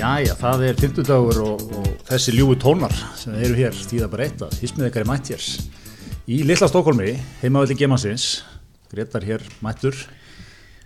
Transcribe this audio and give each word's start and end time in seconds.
Jæja, 0.00 0.34
það 0.38 0.62
er 0.70 0.78
50 0.80 1.04
dagur 1.08 1.38
og, 1.44 1.64
og 1.76 1.88
þessi 2.08 2.32
ljúi 2.36 2.54
tónar 2.60 2.94
sem 3.20 3.34
eru 3.36 3.56
hér 3.58 3.74
stíða 3.76 4.06
bara 4.12 4.24
eitt 4.28 4.40
að 4.46 4.54
hismið 4.62 4.86
ykkar 4.88 5.04
er 5.04 5.10
mætt 5.10 5.28
hér 5.32 5.44
í 6.30 6.38
Lilla 6.46 6.68
Stokkólmi, 6.70 7.10
heimavelli 7.42 7.76
Gemansins 7.76 8.28
Gretar 8.90 9.26
hér 9.28 9.44
mættur 9.64 9.98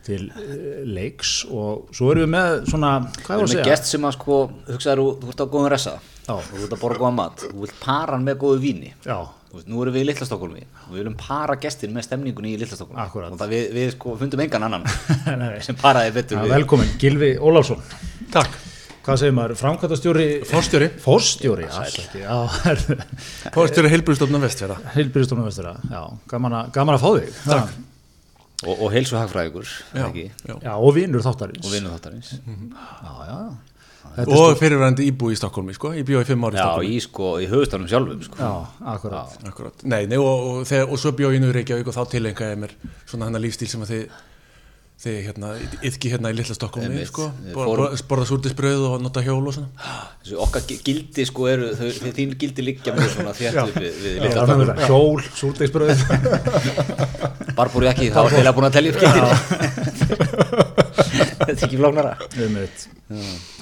til 0.04 0.26
uh, 0.34 0.82
leiks 0.96 1.44
og 1.46 1.86
svo 1.94 2.10
erum 2.12 2.26
við 2.26 2.32
með 2.34 2.56
svona, 2.72 2.90
hvað 3.22 3.22
er 3.22 3.22
Við 3.22 3.30
að 3.30 3.38
erum 3.38 3.46
með 3.46 3.54
segja? 3.54 3.68
gest 3.70 3.92
sem 3.94 4.08
að 4.08 4.16
sko, 4.18 4.40
hugsaður, 4.72 5.04
þú 5.22 5.30
ert 5.32 5.44
á 5.44 5.46
góðum 5.54 5.70
resa 5.72 5.94
Já. 6.26 6.34
og 6.34 6.50
þú 6.50 6.60
ert 6.66 6.74
að 6.76 6.82
borða 6.82 7.00
góða 7.04 7.14
mat, 7.20 7.46
þú 7.46 7.62
vilt 7.62 7.78
para 7.84 8.16
hann 8.18 8.26
með 8.26 8.38
góðu 8.44 8.60
víni. 8.66 8.92
Já, 9.06 9.18
Þú 9.54 9.60
veist, 9.60 9.68
nú 9.70 9.82
erum 9.84 9.94
við 9.94 10.02
í 10.02 10.06
Littlastokkólmi 10.08 10.62
og 10.66 10.88
við 10.90 10.98
viljum 10.98 11.14
para 11.20 11.54
gestin 11.62 11.92
með 11.94 12.08
stemningunni 12.08 12.56
í 12.56 12.58
Littlastokkólmi 12.58 12.98
Akkúrat. 13.04 13.30
og 13.30 13.38
það 13.38 13.52
við, 13.54 13.66
við 13.76 13.92
sko 13.94 14.14
fundum 14.18 14.42
engan 14.42 14.66
annan 14.66 14.86
sem 15.68 15.78
paraði 15.78 16.10
betur 16.16 16.40
Já, 16.40 16.42
við 16.48 16.54
velkomin, 16.56 16.90
Gilvi 16.98 17.28
Ólafsson. 17.38 17.84
Takk. 18.34 18.56
Hvað 19.04 19.18
segir 19.20 19.34
maður, 19.36 19.56
framkvæmtastjóri 19.60 20.26
Forstjóri. 20.48 20.86
Forstjóri, 21.04 21.66
Já, 22.22 22.36
Forstjóri 23.54 23.90
heilbrúðstofna 23.92 24.40
vestfjara. 24.40 24.78
heilbyrðistofnum 24.94 25.48
vestura 25.50 25.74
Já, 25.90 26.00
gaman 26.30 26.56
að, 26.60 26.70
gaman 26.78 26.96
að 26.96 27.04
fá 27.04 27.10
þig 27.18 27.36
Takk 27.44 27.74
og, 28.64 28.80
og 28.86 28.88
heilsu 28.94 29.18
hagfræðingur 29.20 29.68
Já, 29.92 30.06
ekki? 30.08 30.24
já. 30.48 30.54
Já, 30.64 30.72
og 30.78 30.94
vinnur 30.96 31.24
þáttarins 31.26 31.66
og 31.68 31.74
vinnu 31.76 31.92
þáttarins 31.92 32.32
Já, 32.40 33.12
já, 33.28 33.38
já 33.38 33.38
Þetta 34.14 34.30
er 34.30 34.40
Og 34.44 34.58
fyrirverandi 34.60 35.04
íbú 35.08 35.30
í 35.32 35.36
Stokkólmi, 35.38 35.72
sko. 35.74 35.90
Ég 35.96 36.04
bjóði 36.06 36.26
fimm 36.28 36.44
ári 36.46 36.54
í 36.54 36.60
já, 36.60 36.64
Stokkólmi. 36.68 36.90
í 36.92 36.98
sko, 37.02 37.28
í 37.40 37.46
höfustafnum 37.50 37.88
sjálfum 37.90 38.20
sko. 38.22 38.36
Já, 38.38 38.50
akkurat 38.92 39.32
Akkurat. 39.48 39.80
Nei, 39.90 40.04
nei, 40.10 40.18
og, 40.20 40.44
og, 40.50 40.58
þegar, 40.68 40.92
og 40.92 41.00
svo 41.00 41.12
bjóði 41.18 41.38
ég 41.38 41.42
nú 41.42 41.48
í 41.50 41.54
Reykjavík 41.56 41.88
og 41.90 41.96
þá 41.96 42.02
tilengaði 42.12 42.52
ég 42.54 42.60
mér 42.62 42.74
svona 43.08 43.26
hennar 43.30 43.42
lífstíl 43.42 43.70
sem 43.72 43.82
að 43.82 43.90
þið 43.94 44.04
þið 45.04 45.16
hérna, 45.26 45.48
yfki 45.84 46.10
hérna 46.14 46.30
í 46.32 46.34
litla 46.38 46.54
Stokkólmi, 46.56 46.88
Einmitt. 46.88 47.10
sko. 47.10 47.24
Borða 48.08 48.24
súrdisbröð 48.30 48.80
og 48.88 48.94
nota 49.04 49.20
hjól 49.26 49.44
og 49.46 49.52
svona. 49.52 49.68
þessu 50.24 50.36
okkar 50.46 50.62
gi- 50.70 50.80
gildi 50.86 51.22
sko 51.28 51.48
eru 51.52 51.66
þau, 51.76 51.88
þín 52.16 52.30
gildi 52.40 52.62
liggja 52.64 52.94
mjög 52.96 53.10
svona 53.18 53.32
þétt 53.36 53.58
upp 53.66 53.76
við, 53.84 53.92
við 54.24 54.32
þannig 54.38 54.72
að 54.72 54.86
Hjól, 54.88 55.20
súrdegsbröð 55.40 55.92
Barbúri 57.54 57.86
ekki, 57.92 58.08
þá 58.10 58.20
er 58.24 58.32
heila 58.38 58.52
búin 58.56 58.66
að 58.70 58.74
telja 58.78 58.90
upp 58.90 59.00
gildin 59.04 59.28
þetta 61.48 61.58
er 61.60 61.68
ekki 61.68 61.80
flóknara. 61.80 62.14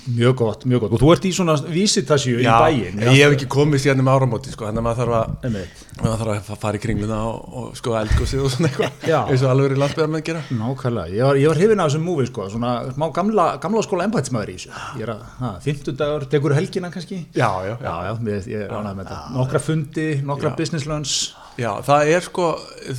Mjög 0.03 0.35
gott, 0.35 0.65
mjög 0.67 0.81
gott. 0.83 0.93
Og 0.97 1.01
þú 1.03 1.11
ert 1.15 1.25
í 1.29 1.31
svona 1.35 1.55
vísitasju 1.71 2.41
í 2.43 2.47
bæinn 2.47 3.01
ég 3.05 3.21
hef 3.21 3.35
ekki 3.37 3.47
komið 3.51 3.83
síðan 3.85 4.03
um 4.03 4.09
áramóti, 4.11 4.51
sko. 4.55 4.67
Þannig 4.67 4.83
að 4.83 4.87
maður 4.87 5.01
þarf 5.03 5.17
að, 5.19 5.59
maður 6.01 6.23
þarf 6.23 6.51
að 6.55 6.61
fara 6.65 6.79
í 6.79 6.83
kringluna 6.83 7.19
og, 7.29 7.53
og 7.61 7.69
sko 7.79 7.95
eldgósið 8.01 8.43
og 8.43 8.51
svona 8.55 8.71
eitthvað. 8.71 8.97
Já. 9.13 9.19
Eins 9.31 9.45
og 9.45 9.53
alveg 9.53 9.75
er 9.77 9.83
landsbyðarmenn 9.83 10.27
gera. 10.27 10.43
Nákvæmlega, 10.59 11.15
ég 11.15 11.29
var, 11.29 11.41
ég 11.43 11.53
var 11.53 11.61
hrifin 11.61 11.85
af 11.85 11.91
þessum 11.93 12.07
múfi 12.09 12.27
sko, 12.33 12.49
svona 12.55 12.73
smá 12.97 13.07
gamla, 13.19 13.47
gamla 13.63 13.85
skóla 13.87 14.09
embætismæður 14.09 14.55
í 14.55 14.59
þessu. 14.59 14.75
Ég 14.99 15.07
er 15.07 15.15
að, 15.15 15.23
ha, 15.39 15.53
50 15.69 15.99
dagur, 16.03 16.27
tekur 16.35 16.57
helgina 16.59 16.91
kannski? 16.95 17.23
Já, 17.39 17.51
já, 17.69 17.77
Já, 17.79 17.95
já, 18.09 18.13
ég, 18.33 18.51
ég 18.57 18.67
er 18.67 18.75
ánægð 18.75 18.99
með 18.99 19.13
þetta. 19.13 19.23
Nokkra 19.39 19.63
fundi, 19.63 20.09
nokkra 20.27 20.55
Já. 20.55 20.59
business 20.63 20.91
lunch 20.91 21.42
Já, 21.63 21.71
það 21.87 22.13
er 22.17 22.25
sko, 22.27 22.47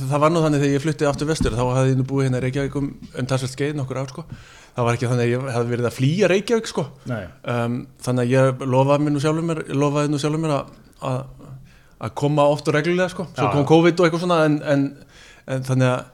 það 0.00 0.22
var 0.22 0.32
nú 0.32 0.42
þannig 0.44 0.62
þegar 0.62 0.74
ég 0.74 0.84
flutti 0.84 1.08
aftur 1.08 1.28
vestur, 1.28 1.56
þá 1.56 1.64
hafði 1.76 1.92
ég 1.92 1.98
nú 2.00 2.06
búið 2.08 2.26
hérna 2.28 2.40
í 2.40 2.44
Reykjavík 2.46 2.78
um, 2.80 2.86
um 3.20 3.28
talsveld 3.30 3.52
skeið 3.52 3.74
nokkur 3.80 4.00
ár 4.00 4.12
sko. 4.12 4.24
Það 4.74 4.88
var 4.88 4.98
ekki 4.98 5.10
þannig 5.10 5.26
að 5.26 5.34
ég 5.34 5.50
hafði 5.54 5.74
verið 5.74 5.88
að 5.90 5.96
flýja 5.98 6.30
Reykjavík 6.32 6.70
sko. 6.70 6.86
Nei. 7.10 7.20
Um, 7.54 7.76
þannig 8.06 8.24
að 8.24 8.32
ég 8.34 8.64
lofaði 8.74 9.04
mér 9.06 9.14
nú 9.14 9.22
sjálfur 9.22 9.48
mér, 9.50 9.62
lofaði 9.84 10.12
nú 10.14 10.22
sjálfur 10.22 10.42
mér 10.46 10.56
að, 10.56 10.72
að, 11.10 11.20
að 12.08 12.16
koma 12.24 12.48
oft 12.54 12.72
og 12.72 12.78
reglulega 12.78 13.12
sko. 13.12 13.28
Svo 13.36 13.46
Já, 13.50 13.52
kom. 13.54 13.68
COVID 13.70 14.00
og 14.00 14.08
eitthvað 14.08 14.24
svona 14.24 14.40
en, 14.48 14.58
en, 14.74 14.88
en 15.54 15.68
þannig 15.68 15.92
að 15.92 16.10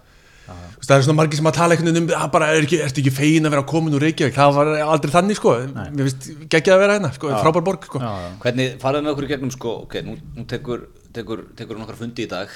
það 0.81 0.95
er 0.97 1.05
svona 1.07 1.19
margir 1.20 1.39
sem 1.39 1.48
að 1.48 1.57
tala 1.57 1.75
einhvern 1.77 1.92
veginn 1.92 2.09
um 2.09 2.14
að 2.19 2.31
bara 2.35 2.48
er 2.55 2.64
ekki, 2.64 2.79
ertu 2.83 3.03
ekki 3.03 3.13
fegin 3.14 3.47
að 3.47 3.53
vera 3.55 3.67
komin 3.70 3.95
úr 3.95 4.03
Reykjavík 4.03 4.35
það 4.35 4.57
var 4.57 4.70
aldrei 4.83 5.13
þannig 5.14 5.39
sko 5.39 5.53
mér 5.69 6.08
finnst 6.08 6.27
geggjað 6.51 6.74
að 6.74 6.83
vera 6.83 6.97
hérna, 6.97 7.11
sko, 7.14 7.30
frábær 7.36 7.67
borg 7.69 7.86
sko. 7.86 8.01
Já, 8.03 8.11
já, 8.24 8.30
Hvernig 8.42 8.73
farið 8.83 9.05
með 9.05 9.13
okkur 9.13 9.27
í 9.27 9.30
gegnum 9.30 9.53
sko, 9.55 9.74
ok, 9.85 9.97
nú, 10.07 10.17
nú 10.39 10.47
tekur, 10.51 10.83
tekur, 11.17 11.45
tekur 11.59 11.79
nokkra 11.81 11.97
fundi 11.98 12.25
í 12.27 12.31
dag, 12.31 12.51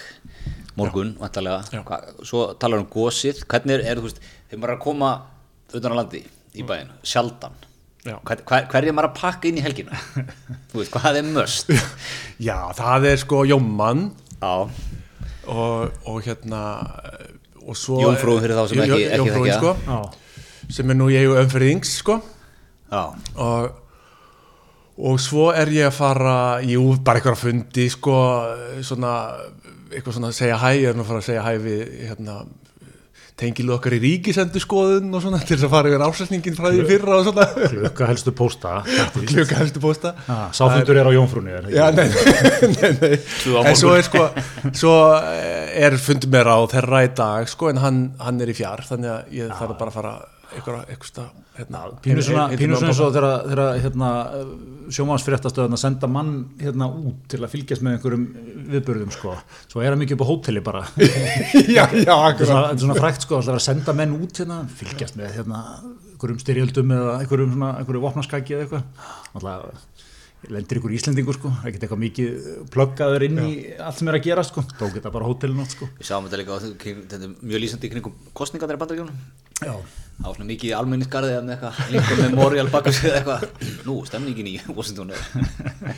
morgun, 0.78 1.14
vantarlega, 1.20 1.84
svo 2.26 2.46
talar 2.60 2.82
um 2.82 2.88
gósið, 2.90 3.44
hvernig 3.50 3.84
er, 3.84 4.00
þegar 4.00 4.60
maður 4.62 4.74
að 4.76 4.82
koma 4.86 5.12
utan 5.74 5.94
á 5.94 5.98
landi 6.00 6.22
í 6.54 6.66
bæinn, 6.66 6.90
sjaldan, 7.06 7.54
Já. 8.04 8.18
hver, 8.26 8.42
hver, 8.46 8.84
er 8.84 8.92
maður 8.94 9.10
að 9.10 9.16
pakka 9.20 9.48
inn 9.50 9.58
í 9.58 9.64
helgina? 9.64 9.96
þú 10.72 10.80
veist, 10.82 10.92
hvað 10.94 11.20
er 11.22 11.30
möst? 11.34 11.72
Já, 12.48 12.58
það 12.76 13.08
er 13.12 13.22
sko 13.22 13.44
Jómann 13.48 14.08
og, 14.44 14.74
og 15.48 16.20
hérna 16.26 16.60
og 17.64 17.78
svo 17.80 17.96
Jómfrúin 18.02 18.42
fyrir 18.44 18.58
þá 18.58 18.66
sem 18.70 18.82
ekki- 18.84 19.06
ekki 19.08 19.18
Jómfrúin, 19.22 19.48
þekkja. 19.48 19.62
sko, 19.62 20.74
sem 20.74 20.90
er 20.92 20.98
nú 20.98 21.06
ég 21.12 21.30
og 21.30 21.38
umferðings 21.44 21.94
sko. 22.02 22.18
Og, 22.94 23.70
og 24.98 25.18
svo 25.22 25.48
er 25.54 25.72
ég 25.74 25.88
að 25.88 25.96
fara 25.96 26.34
jú, 26.62 26.84
bara 27.02 27.18
eitthvað 27.18 27.38
að 27.38 27.44
fundi 27.48 27.88
sko, 27.90 28.18
svona 28.86 29.14
eitthvað 29.94 30.18
svona 30.18 30.30
að 30.30 30.36
segja 30.38 30.58
hæ, 30.62 30.68
ég 30.78 30.90
er 30.92 30.98
nú 30.98 31.02
að 31.02 31.08
fara 31.12 31.22
að 31.24 31.26
segja 31.32 31.42
hæ 31.46 31.52
við 31.64 31.80
hérna 32.10 32.36
tengilu 33.34 33.72
okkar 33.74 33.96
í 33.96 33.98
ríkisendurskoðun 33.98 35.08
og 35.18 35.22
svona 35.24 35.40
til 35.42 35.56
þess 35.56 35.66
að 35.66 35.72
fara 35.72 35.90
yfir 35.90 36.02
ásætningin 36.06 36.54
frá 36.54 36.68
því 36.70 36.84
fyrra 36.86 37.16
og 37.18 37.24
svona. 37.26 37.46
klukka 37.72 38.06
helstu 38.12 38.30
pósta 38.38 38.74
klukka 39.32 39.58
helstu 39.58 39.82
posta 39.82 40.12
Ah, 40.30 40.44
Sáfundur 40.54 41.00
er 41.00 41.10
á 41.10 41.12
Jónfrúni 41.16 41.50
er, 41.50 41.66
Já, 41.74 41.88
nei, 41.90 42.06
nei, 42.78 42.92
nei. 43.00 43.16
En 43.66 43.74
svo 43.80 43.96
er 43.98 44.06
sko 44.06 44.28
svo 44.78 44.94
eh, 45.18 45.74
er 45.82 45.98
fundið 45.98 46.30
mér 46.36 46.52
á 46.54 46.58
þeirra 46.76 47.02
í 47.08 47.10
dag 47.18 47.50
sko, 47.50 47.72
en 47.74 47.82
hann, 47.82 48.00
hann 48.22 48.38
er 48.46 48.54
í 48.54 48.56
fjár 48.60 48.86
þannig 48.86 49.10
að 49.16 49.34
ég 49.40 49.50
þarf 49.58 49.74
bara 49.82 49.90
að 49.90 49.98
fara 49.98 50.14
eitthvað, 50.54 50.80
eitthvað 50.94 51.28
hérna, 51.58 51.82
Pínu 52.04 52.24
svona, 52.24 52.44
eins 52.54 53.00
og 53.02 53.12
þegar, 53.14 53.60
hérna, 53.82 54.10
sjómansfréttastöðan 54.94 55.76
að 55.76 55.82
senda 55.82 56.10
mann 56.10 56.32
hérna 56.60 56.88
út 56.90 57.24
til 57.30 57.40
að 57.42 57.52
fylgjast 57.54 57.84
með 57.84 57.98
einhverjum 57.98 58.26
viðbörðum 58.74 59.14
sko. 59.14 59.36
Svo 59.70 59.84
er 59.84 59.94
hann 59.94 60.02
mikið 60.02 60.18
upp 60.18 60.26
á 60.26 60.30
hóteli 60.30 60.64
bara 60.64 60.84
Já, 61.76 61.84
já, 61.94 62.14
er 62.14 62.14
akkurat 62.14 62.48
svona, 62.48 62.66
þetta 62.68 62.76
er 62.76 62.84
svona 62.86 63.00
frækt 63.00 63.26
sko, 63.26 63.40
alltaf 63.40 63.58
að 63.58 63.66
senda 63.66 63.96
menn 63.96 64.16
út 64.18 64.42
hérna, 64.42 64.62
fylgjast 64.80 65.18
með 65.20 65.36
hérna, 65.38 65.64
einhverjum 66.14 66.42
styrjöldum 66.44 66.94
eða 66.98 67.18
einhverjum, 67.22 67.56
svona, 67.56 67.74
einhverjum 67.80 68.08
vopnaskaki 68.08 68.58
eða 68.58 68.66
eitthvað 68.68 69.10
alltaf 69.34 69.84
lendir 70.52 70.80
ykkur 70.80 70.94
Íslendingur 70.94 71.38
sko, 71.38 71.50
ekkert 71.64 71.86
eitthvað 71.86 72.02
mikið 72.02 72.48
pluggaður 72.72 73.24
inn 73.28 73.40
í 73.44 73.50
allt 73.80 74.00
sem 74.00 74.10
er 74.10 74.18
að 74.18 74.26
gera 74.26 74.44
sko, 74.46 74.64
tók 74.78 74.96
þetta 74.98 75.12
bara 75.14 75.28
hótelin 75.28 75.62
átt 75.64 75.76
sko. 75.76 75.88
við 75.98 76.08
sáum 76.08 76.26
þetta 76.26 76.40
líka 76.40 76.58
á 76.58 76.60
þetta 76.60 77.20
er 77.20 77.34
mjög 77.40 77.64
lýsandi 77.64 77.88
í 77.88 77.92
kringum 77.94 78.18
kostningarnir 78.36 78.78
í 78.78 78.82
bandaríkjónum. 78.82 79.22
Já. 79.62 79.74
Það 80.14 80.28
var 80.28 80.34
svona 80.36 80.46
mikið 80.46 80.68
í 80.68 80.74
almenningsgarði 80.78 81.30
eða 81.34 81.54
eitthvað, 81.56 81.78
Lincoln 81.90 82.20
Memorial 82.22 82.68
baka 82.70 82.90
sig 82.94 83.08
eða 83.10 83.16
eitthvað, 83.18 83.72
nú, 83.88 83.94
stemningin 84.06 84.46
í 84.46 84.52
Washington 84.76 85.08
er 85.10 85.24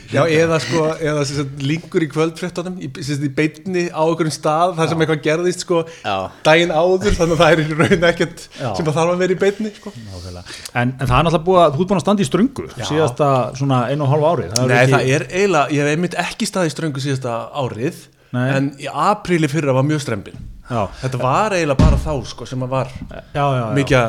Já, 0.09 0.23
eða 0.25 0.57
sko, 0.63 0.81
eða 0.97 1.25
sem 1.29 1.37
sagt, 1.43 1.61
linkur 1.61 2.01
í 2.01 2.07
kvöldfréttunum 2.09 2.79
í, 2.81 2.89
sem 2.97 3.11
sagt, 3.19 3.27
í 3.27 3.29
beinni 3.37 3.83
á 3.93 4.01
einhverjum 4.01 4.33
stað 4.33 4.73
þar 4.79 4.89
sem 4.89 5.05
eitthvað 5.05 5.21
gerðist 5.29 5.61
sko 5.67 5.83
Já. 6.01 6.15
daginn 6.49 6.73
áður, 6.73 7.13
þannig 7.19 7.37
að 7.37 7.43
það 7.43 7.53
er 7.53 7.61
í 7.61 7.77
raun 7.83 8.09
ekkert 8.09 8.43
Já. 8.57 8.67
sem 8.81 8.89
að 8.89 8.97
þarf 8.97 9.13
að 9.13 9.21
vera 9.21 9.37
í 9.37 9.39
beinni 9.45 9.73
sko. 9.77 9.93
Nákvæmlega. 10.01 10.57
En, 10.73 10.95
en 10.97 11.05
það 11.05 11.15
er 11.21 11.29
náttúrulega 11.29 11.45
búið 11.51 11.61
að, 11.67 11.77
þú 11.77 11.85
ert 11.85 11.93
búin 11.93 12.01
að 12.01 12.05
standa 12.07 12.25
í 12.25 12.31
ströngu 12.33 12.67
síðasta 12.81 13.31
svona 13.61 13.83
einu 13.93 14.07
og 14.09 14.15
hálfu 14.15 14.31
árið 14.33 14.57
Nei, 14.65 14.77
ekki- 14.81 14.97
það 14.97 15.13
er 15.13 15.29
eiginlega, 15.29 15.73
ég 15.77 15.85
hef 15.85 15.93
einmitt 15.93 16.17
ekki 16.25 16.49
staðið 16.49 16.73
í 16.73 16.77
ströngu 16.79 17.05
síðasta 17.05 17.37
árið 17.53 18.05
Nei. 18.37 18.47
en 18.57 18.69
í 18.81 18.87
apríli 18.91 19.49
fyrra 19.51 19.75
var 19.77 19.85
mjög 19.87 20.05
strempin 20.05 20.37
Já, 20.67 20.81
Þetta 21.01 21.19
var 21.21 21.53
eiginlega 21.55 21.79
bara 21.79 21.99
þá 22.01 22.11
sko 22.27 22.45
sem 22.47 22.63
að 22.65 22.73
var 22.73 22.89
já, 22.91 23.21
já, 23.33 23.43
já. 23.55 23.67
mikið 23.77 24.01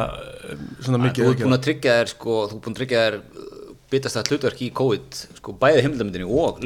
svona 0.82 0.98
Þú 0.98 1.04
mikið 1.04 1.28
ert 1.28 1.44
búin 1.44 1.56
að 1.58 1.66
tryggja 1.68 1.98
þér 2.00 2.10
sko, 2.14 2.38
þú 2.50 2.56
ert 2.56 2.64
búin 2.64 2.74
að 2.74 2.80
tryggja 2.80 3.04
þér 3.04 3.18
bitast 3.88 4.18
að 4.20 4.32
hlutverk 4.32 4.58
í 4.64 4.68
COVID 4.76 5.18
sko, 5.38 5.54
bæði 5.60 5.84
heimildamindinni 5.86 6.26
og 6.28 6.58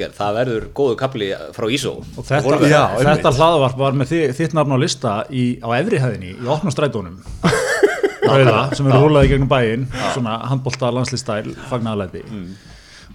gerð, 0.00 0.16
það 0.16 0.38
verður 0.40 0.64
góðu 0.74 0.96
kapli 0.98 1.28
frá 1.54 1.66
ISO. 1.70 1.92
Og 2.18 2.26
þetta. 2.26 2.56
Já, 2.66 2.80
þetta 2.98 3.12
einmitt. 3.12 3.38
hlaðavarp 3.38 3.78
var 3.78 3.98
með 4.00 4.10
þi, 4.10 4.20
þitt 4.40 4.56
nafn 4.58 4.74
á 4.74 4.78
lista 4.82 5.12
í, 5.30 5.44
á 5.62 5.68
efrihæðinni 5.78 6.32
í 6.34 6.38
Rauða, 8.28 8.64
sem 8.76 8.88
eru 8.90 9.04
rúlaði 9.06 9.30
gegnum 9.30 9.48
bæinn 9.48 9.86
svona 10.12 10.34
handbólta 10.50 10.90
landslistæl 10.92 11.54
fagnaðalæti 11.70 12.24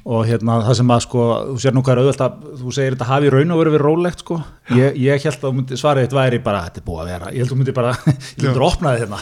og 0.04 0.26
hérna 0.28 0.58
það 0.66 0.76
sem 0.82 0.90
að 0.92 1.02
sko 1.06 1.26
þú 1.48 1.54
sér 1.64 1.76
nú 1.76 1.82
hvað 1.84 1.94
er 1.94 2.00
auðvelt 2.02 2.22
að 2.26 2.48
þú 2.60 2.72
segir 2.76 2.96
þetta 2.96 3.06
hafi 3.08 3.30
raun 3.32 3.54
og 3.56 3.60
verið 3.62 3.76
verið 3.78 3.86
rólegt 3.88 4.24
sko. 4.24 4.40
Ég, 4.76 4.98
ég 5.00 5.24
held 5.24 5.38
að 5.38 5.46
þú 5.46 5.52
myndi, 5.56 5.78
svarið 5.80 6.08
þitt 6.08 6.16
væri 6.18 6.40
bara 6.44 6.64
þetta 6.66 6.82
er 6.82 6.86
búið 6.88 7.00
að 7.04 7.12
vera, 7.14 7.30
ég 7.32 7.40
held 7.40 7.48
að 7.48 7.54
þú 7.54 7.60
myndi 7.62 7.76
bara 7.78 7.94
ég 8.12 8.44
myndir 8.44 8.66
opnaði 8.68 9.04
hérna, 9.04 9.20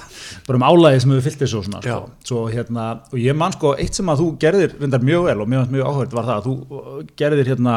bara 0.47 0.59
um 0.59 0.65
álæði 0.65 1.03
sem 1.03 1.13
við 1.13 1.23
fyllt 1.27 1.43
þessu 1.43 1.61
svona 1.67 1.83
sko. 1.85 1.99
Svo 2.31 2.45
hérna 2.49 2.87
og 3.11 3.17
ég 3.21 3.37
man 3.37 3.53
sko 3.53 3.75
eitt 3.77 3.99
sem 3.99 4.09
að 4.09 4.23
þú 4.23 4.29
gerðir 4.41 4.77
vindar 4.81 5.05
mjög 5.05 5.27
vel 5.29 5.37
og 5.45 5.51
mjög, 5.53 5.73
mjög 5.75 5.91
áhverð 5.91 6.17
var 6.17 6.29
það 6.31 6.39
að 6.39 6.47
þú 6.49 6.79
uh, 6.81 7.01
gerðir 7.21 7.51
hérna 7.53 7.75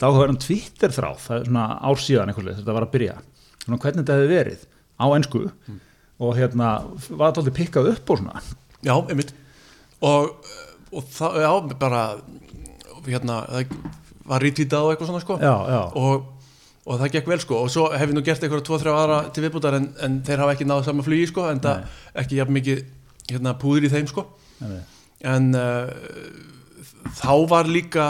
áhverðan 0.00 0.40
Twitter 0.46 0.96
þráð, 0.96 1.20
það 1.26 1.42
er 1.42 1.50
svona 1.50 1.66
ár 1.76 2.04
síðan 2.06 2.32
eitthvað 2.32 2.54
þetta 2.62 2.78
var 2.78 2.88
að 2.88 2.94
byrja, 2.96 3.18
svona 3.66 3.82
hvernig 3.84 4.00
þetta 4.04 4.16
hefði 4.16 4.32
verið 4.32 4.64
á 4.96 5.06
ennsku 5.12 5.44
og 6.16 6.38
hérna 6.38 6.70
var 7.10 7.30
þetta 7.30 7.42
aldrei 7.42 7.56
pikkað 7.60 7.90
upp 7.92 8.12
og 8.12 8.22
svona? 8.22 8.42
Já, 8.86 8.94
einmitt. 9.10 9.32
Og, 10.04 10.32
og 10.92 11.10
það, 11.12 11.38
já, 11.42 11.50
bara 11.80 12.02
hérna, 13.06 13.42
það 13.50 13.76
var 14.26 14.42
rítítið 14.42 14.78
og 14.80 14.92
eitthvað 14.92 15.12
svona 15.12 15.22
sko. 15.22 15.38
Já, 15.42 15.54
já, 15.70 15.80
og, 16.00 16.26
og 16.86 17.00
það 17.02 17.14
gekk 17.16 17.30
vel 17.32 17.40
sko. 17.42 17.60
Og 17.66 17.72
svo 17.72 17.86
hef 17.92 18.10
ég 18.10 18.16
nú 18.16 18.24
gert 18.26 18.42
eitthvað 18.42 18.64
tvo, 18.66 18.80
þrjá 18.82 18.94
aðra 18.94 19.20
til 19.34 19.46
viðbútar 19.46 19.78
en, 19.78 19.88
en 20.02 20.18
þeir 20.26 20.42
hafa 20.44 20.56
ekki 20.56 20.68
náðu 20.68 20.88
sama 20.88 21.06
flugi 21.06 21.30
sko 21.30 21.46
en 21.50 21.62
það 21.64 22.02
ekki 22.22 22.40
jafn 22.40 22.56
mikið 22.56 22.84
hérna, 23.30 23.56
púður 23.60 23.88
í 23.88 23.92
þeim 23.94 24.10
sko. 24.10 24.26
Einmitt. 24.56 24.92
en 25.26 25.50
uh, 25.52 25.90
þá 27.18 27.32
var 27.50 27.68
líka 27.70 28.06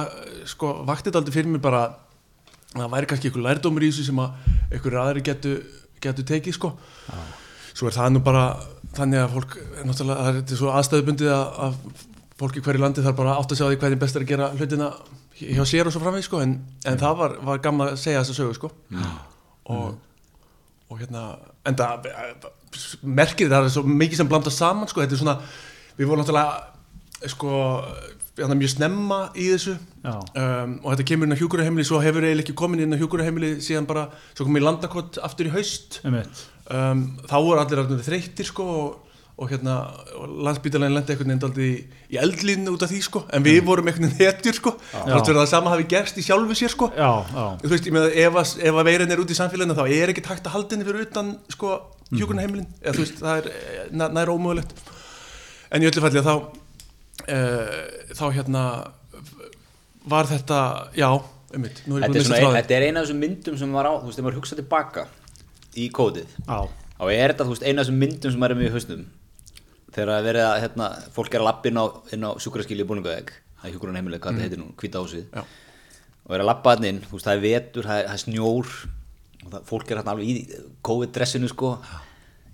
sko, 0.49 0.73
vaktið 0.87 1.19
aldrei 1.21 1.35
fyrir 1.35 1.51
mér 1.51 1.63
bara 1.65 1.83
að 1.87 1.97
það 2.77 2.93
væri 2.93 3.09
kannski 3.11 3.31
einhver 3.31 3.45
lærdómur 3.47 3.87
í 3.87 3.91
þessu 3.91 4.07
sem 4.11 4.21
að 4.23 4.53
einhverju 4.71 5.01
aðri 5.03 5.25
getu, 5.27 5.55
getu 6.03 6.25
tekið 6.29 6.57
sko. 6.57 6.73
svo 7.77 7.91
er 7.91 7.97
það 7.97 8.13
nú 8.15 8.23
bara 8.25 8.45
þannig 8.97 9.23
að 9.23 9.35
fólk 9.35 9.57
náttúrulega 9.85 10.27
það 10.27 10.39
er 10.41 10.61
svo 10.61 10.73
aðstæðubundið 10.73 11.33
að, 11.35 11.81
að 12.37 12.43
fólk 12.43 12.59
í 12.59 12.63
hverju 12.65 12.83
landi 12.83 13.05
þarf 13.05 13.17
bara 13.17 13.37
átt 13.41 13.53
að 13.53 13.61
segja 13.61 13.69
á 13.69 13.73
því 13.73 13.79
hvernig 13.81 14.01
best 14.01 14.17
er 14.17 14.25
að 14.25 14.31
gera 14.31 14.51
hlutina 14.57 14.91
hjá 15.41 15.63
sér 15.69 15.89
og 15.89 15.95
svo 15.95 16.03
framveg 16.03 16.25
sko. 16.27 16.41
en, 16.45 16.59
en 16.85 16.99
það 17.01 17.17
var, 17.21 17.37
var 17.49 17.63
gaman 17.65 17.93
að 17.95 18.01
segja 18.03 18.23
þessa 18.23 18.37
sögu 18.37 18.57
sko. 18.59 18.71
og, 19.73 19.97
og 20.91 21.01
hérna 21.01 21.23
en 21.67 21.79
það 21.79 22.11
merkir 23.03 23.49
það 23.49 23.69
er 23.69 23.73
svo 23.73 23.85
mikið 23.89 24.21
sem 24.21 24.29
blanda 24.29 24.53
saman 24.53 24.91
sko. 24.91 25.01
þetta 25.01 25.17
er 25.17 25.23
svona, 25.23 25.39
við 25.97 26.11
vorum 26.11 26.25
náttúrulega 26.25 27.31
sko, 27.33 27.55
hérna, 28.37 28.59
mjög 28.61 28.75
snemma 28.75 29.21
í 29.33 29.49
þessu 29.55 29.79
um, 30.05 30.77
og 30.83 30.91
þetta 30.93 31.09
kemur 31.09 31.29
inn 31.29 31.37
á 31.37 31.41
hjúkurahemili 31.41 31.89
svo 31.89 32.03
hefur 32.05 32.27
eiginlega 32.27 32.45
ekki 32.45 32.59
komin 32.61 32.85
inn 32.85 32.93
á 32.93 33.01
hjúkurahemili 33.01 33.55
síðan 33.65 33.89
bara, 33.89 34.11
svo 34.37 34.45
komið 34.45 34.61
í 34.61 34.67
landakott 34.69 35.21
aftur 35.25 35.49
í 35.49 35.55
haust 35.57 36.03
einmitt. 36.05 36.45
um, 36.69 37.09
þá 37.25 37.37
voru 37.39 37.63
allir 37.65 37.81
allir 37.81 38.05
þreyttir 38.05 38.53
sko 38.53 38.69
og, 38.77 39.06
og 39.37 39.51
hérna 39.53 39.73
landsbítalegin 40.47 40.95
lendi 40.97 41.13
einhvern 41.13 41.29
veginn 41.33 41.45
aldrei 41.45 41.67
í 42.09 42.17
eldlínu 42.23 42.73
út 42.73 42.85
af 42.87 42.89
því 42.93 43.01
sko. 43.05 43.21
En 43.37 43.45
við 43.45 43.59
vorum 43.67 43.91
einhvern 43.91 44.09
veginn 44.09 44.23
hetjur 44.31 44.57
sko. 44.57 44.73
Þátt 44.95 45.11
verið 45.29 45.37
að 45.37 45.43
það 45.43 45.51
sama 45.51 45.73
hafi 45.75 45.85
gerst 45.93 46.17
í 46.17 46.25
sjálfu 46.25 46.57
sér 46.57 46.73
sko. 46.73 46.89
Já, 46.97 47.11
já, 47.29 47.45
þú 47.61 47.73
veist, 47.75 47.89
ég 47.91 47.97
með 47.99 48.07
ef, 48.23 48.39
að- 48.41 48.63
ef 48.71 48.81
að 48.81 48.89
veirin 48.89 49.13
er 49.13 49.21
út 49.21 49.35
í 49.35 49.37
samfélaginu 49.37 49.77
þá 49.77 49.85
er 49.99 50.13
ekki 50.15 50.25
takt 50.25 50.49
að 50.49 50.57
halda 50.57 50.77
henni 50.77 50.89
fyrir 50.89 51.05
utan 51.05 51.35
sko 51.53 51.75
hjúkurnaheimilin 52.17 52.69
eða 52.81 52.95
þú 52.97 53.05
veist, 53.05 53.21
það 53.21 53.43
er 53.43 53.51
eh, 53.53 53.83
nær, 53.93 54.15
nær 54.17 54.33
ómögulegt. 54.33 54.73
En 55.71 55.85
í 55.85 55.91
öllu 55.91 56.05
falli 56.07 56.23
þá 56.25 56.33
uh, 56.37 57.85
þá 58.17 58.25
hérna 58.39 58.65
var 60.07 60.29
þetta, 60.31 60.61
já 60.97 61.11
er 61.53 61.61
ég 61.61 61.77
Þetta 61.77 62.09
að 62.09 62.41
er, 62.41 62.57
ein, 62.57 62.73
er 62.77 62.89
eina 62.89 63.01
af 63.03 63.07
þessum 63.07 63.21
myndum 63.23 63.57
sem 63.59 63.73
var 63.77 63.89
á, 63.89 63.93
þú 64.01 64.09
veist, 64.09 64.19
þegar 64.19 64.27
maður 64.29 64.39
hugsa 64.41 64.59
tilbaka 64.59 65.07
í 65.77 65.87
kódið 65.95 66.33
já, 66.47 66.59
þá 66.97 67.05
er 67.13 67.33
þetta, 67.35 67.47
þú 67.47 67.55
veist, 67.55 67.67
eina 67.67 67.81
af 67.83 67.87
þessum 67.87 68.01
myndum 68.03 68.35
sem 68.35 68.43
maður 68.43 68.57
er 68.57 68.61
með 68.61 68.69
í 68.69 68.75
hausnum 68.77 69.05
þegar 69.97 70.13
að 70.15 70.27
verið 70.31 70.47
að, 70.47 70.57
hérna, 70.65 70.89
fólk 71.17 71.35
er 71.35 71.43
að 71.43 71.49
lappa 71.51 71.71
inn 71.73 71.81
á, 71.81 71.85
á 71.89 72.31
sjúkraskili 72.45 72.85
í 72.85 72.89
búningaðeg 72.89 73.33
það 73.33 73.69
er 73.71 73.75
hjúkurinn 73.77 74.01
heimileg, 74.01 74.21
hvað 74.23 74.37
þetta 74.37 74.47
heitir 74.47 74.61
nú, 74.63 74.69
hvita 74.77 75.03
ásið 75.03 75.25
Já. 75.33 75.45
og 76.27 76.35
er 76.37 76.45
að 76.45 76.51
lappa 76.51 76.75
hann 76.77 76.91
inn, 76.91 77.01
veist, 77.11 77.27
það 77.27 77.37
er 77.39 77.45
vetur 77.47 77.89
það 77.89 78.03
er, 78.03 78.11
það 78.11 78.19
er 78.19 78.25
snjór 78.27 78.75
það, 79.47 79.63
fólk 79.71 79.91
er 79.91 80.01
hérna 80.03 80.13
alveg 80.17 80.29
í 80.29 80.61
COVID-dressinu, 80.87 81.51
sko 81.51 81.73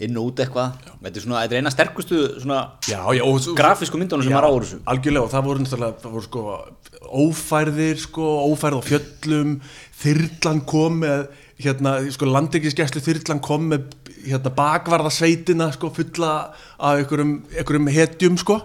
inn 0.02 0.16
og 0.18 0.32
út 0.32 0.40
eitthvað. 0.42 0.78
Þetta 1.04 1.18
er 1.20 1.22
svona, 1.22 1.40
þetta 1.44 1.54
er 1.54 1.60
eina 1.62 1.70
sterkustu 1.70 2.16
svona 2.42 2.56
já, 2.88 2.98
já, 3.14 3.22
og, 3.22 3.44
grafísku 3.58 4.00
myndunum 4.00 4.24
sem 4.24 4.32
Já, 4.32 4.38
maður 4.38 4.48
á 4.50 4.56
úr 4.56 4.64
þessu. 4.66 4.78
algjörlega 4.90 5.26
og 5.26 5.30
það 5.30 5.44
voru 5.46 5.62
náttúrulega 5.62 6.02
það 6.02 6.16
voru 6.16 6.26
sko 6.26 6.42
ófærðir 7.22 8.00
sko, 8.02 8.26
ófærð 8.50 8.80
á 8.80 8.82
fjöllum 8.88 9.52
þyrlan 10.02 10.62
kom 10.72 10.98
með 11.04 11.22
hérna, 11.62 11.94
sko 12.16 12.30
landekisgæslu 12.32 13.02
þyrlan 13.04 13.42
kom 13.44 13.68
með 13.70 13.86
hérna 14.26 14.54
bakvarðasveitina 14.56 15.70
sko 15.76 15.92
fulla 15.94 16.32
af 16.78 17.02
einhverjum, 17.02 17.88
hetjum 17.92 18.40
sko 18.40 18.60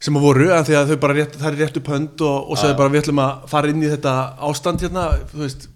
sem 0.00 0.16
að 0.18 0.26
voru, 0.26 0.50
en 0.52 0.66
því 0.66 0.74
að 0.76 0.90
þau 0.90 0.98
bara 1.02 1.16
rétt, 1.16 1.38
er 1.40 1.56
rétt 1.56 1.78
upp 1.80 1.88
hönd 1.88 2.20
og, 2.26 2.50
og 2.52 2.60
sagði 2.60 2.76
bara 2.78 2.92
við 2.92 3.02
ætlum 3.04 3.22
að 3.24 3.46
fara 3.50 3.70
inn 3.72 3.80
í 3.82 3.88
þetta 3.90 4.12
ástand 4.48 4.84
hérna, 4.84 5.06
þú 5.30 5.40
veist 5.40 5.68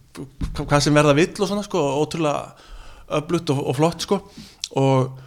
hvað 0.58 0.84
sem 0.84 0.96
verða 0.96 1.16
vill 1.16 1.32
og 1.32 1.48
svona 1.48 1.64
sko 1.64 1.80
ótrúlega 2.02 2.68
öflutt 3.20 3.52
og, 3.54 3.62
og 3.70 3.78
flott 3.78 4.04
sko 4.04 4.20
og 4.78 5.18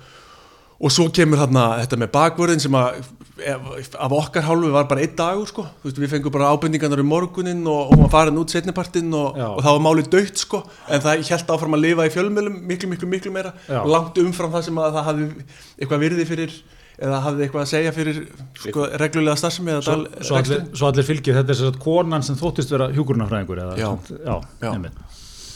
og 0.83 0.91
svo 0.91 1.07
kemur 1.15 1.39
þarna 1.39 1.65
þetta 1.83 1.99
með 2.01 2.11
bakvörðin 2.13 2.63
sem 2.63 2.75
að 2.75 3.03
af 3.33 4.11
okkar 4.13 4.45
hálfu 4.45 4.69
var 4.75 4.85
bara 4.85 5.01
einn 5.01 5.15
dagur 5.17 5.47
sko 5.49 5.63
veist, 5.81 5.97
við 5.97 6.11
fengum 6.11 6.33
bara 6.35 6.51
ábendingarnar 6.53 7.01
um 7.01 7.07
morgunin 7.09 7.63
og 7.65 7.89
hún 7.89 8.03
var 8.05 8.11
farin 8.13 8.37
út 8.37 8.53
setnipartinn 8.53 9.09
og, 9.17 9.39
og 9.39 9.57
það 9.65 9.73
var 9.79 9.81
málið 9.87 10.09
dögt 10.13 10.43
sko 10.43 10.59
en 10.85 11.01
það 11.01 11.23
held 11.31 11.49
áfram 11.55 11.73
að 11.79 11.81
lifa 11.87 12.05
í 12.05 12.13
fjölmjölum 12.13 12.59
miklu 12.69 12.91
miklu 12.91 13.09
miklu 13.09 13.33
meira 13.33 13.55
Já. 13.65 13.81
langt 13.89 14.21
umfram 14.21 14.53
það 14.53 14.67
sem 14.69 14.77
að 14.83 14.93
það 14.99 15.07
hafði 15.09 15.27
eitthvað 15.81 16.03
virði 16.05 16.27
fyrir 16.29 16.53
eða 17.03 17.23
hafði 17.25 17.47
eitthvað 17.47 17.63
að 17.65 17.71
segja 17.73 17.95
fyrir 17.95 18.19
sko, 18.67 18.85
reglulega 19.01 19.39
starfsemi 19.41 19.73
eða 19.73 19.81
svo, 19.87 19.95
dal- 19.97 20.27
svo, 20.29 20.37
allir, 20.37 20.61
allir 20.91 21.07
fylgir 21.09 21.39
þetta 21.39 21.55
er 21.55 21.59
sér 21.63 21.71
að 21.73 21.79
konan 21.87 22.25
sem 22.29 22.37
þóttist 22.37 22.69
vera 22.75 22.91
hjúkurnafræðingur 22.93 23.63
eða, 23.65 23.79
Já. 23.81 23.89
já, 24.13 24.35
Já. 24.61 24.69
einmitt. 24.75 25.01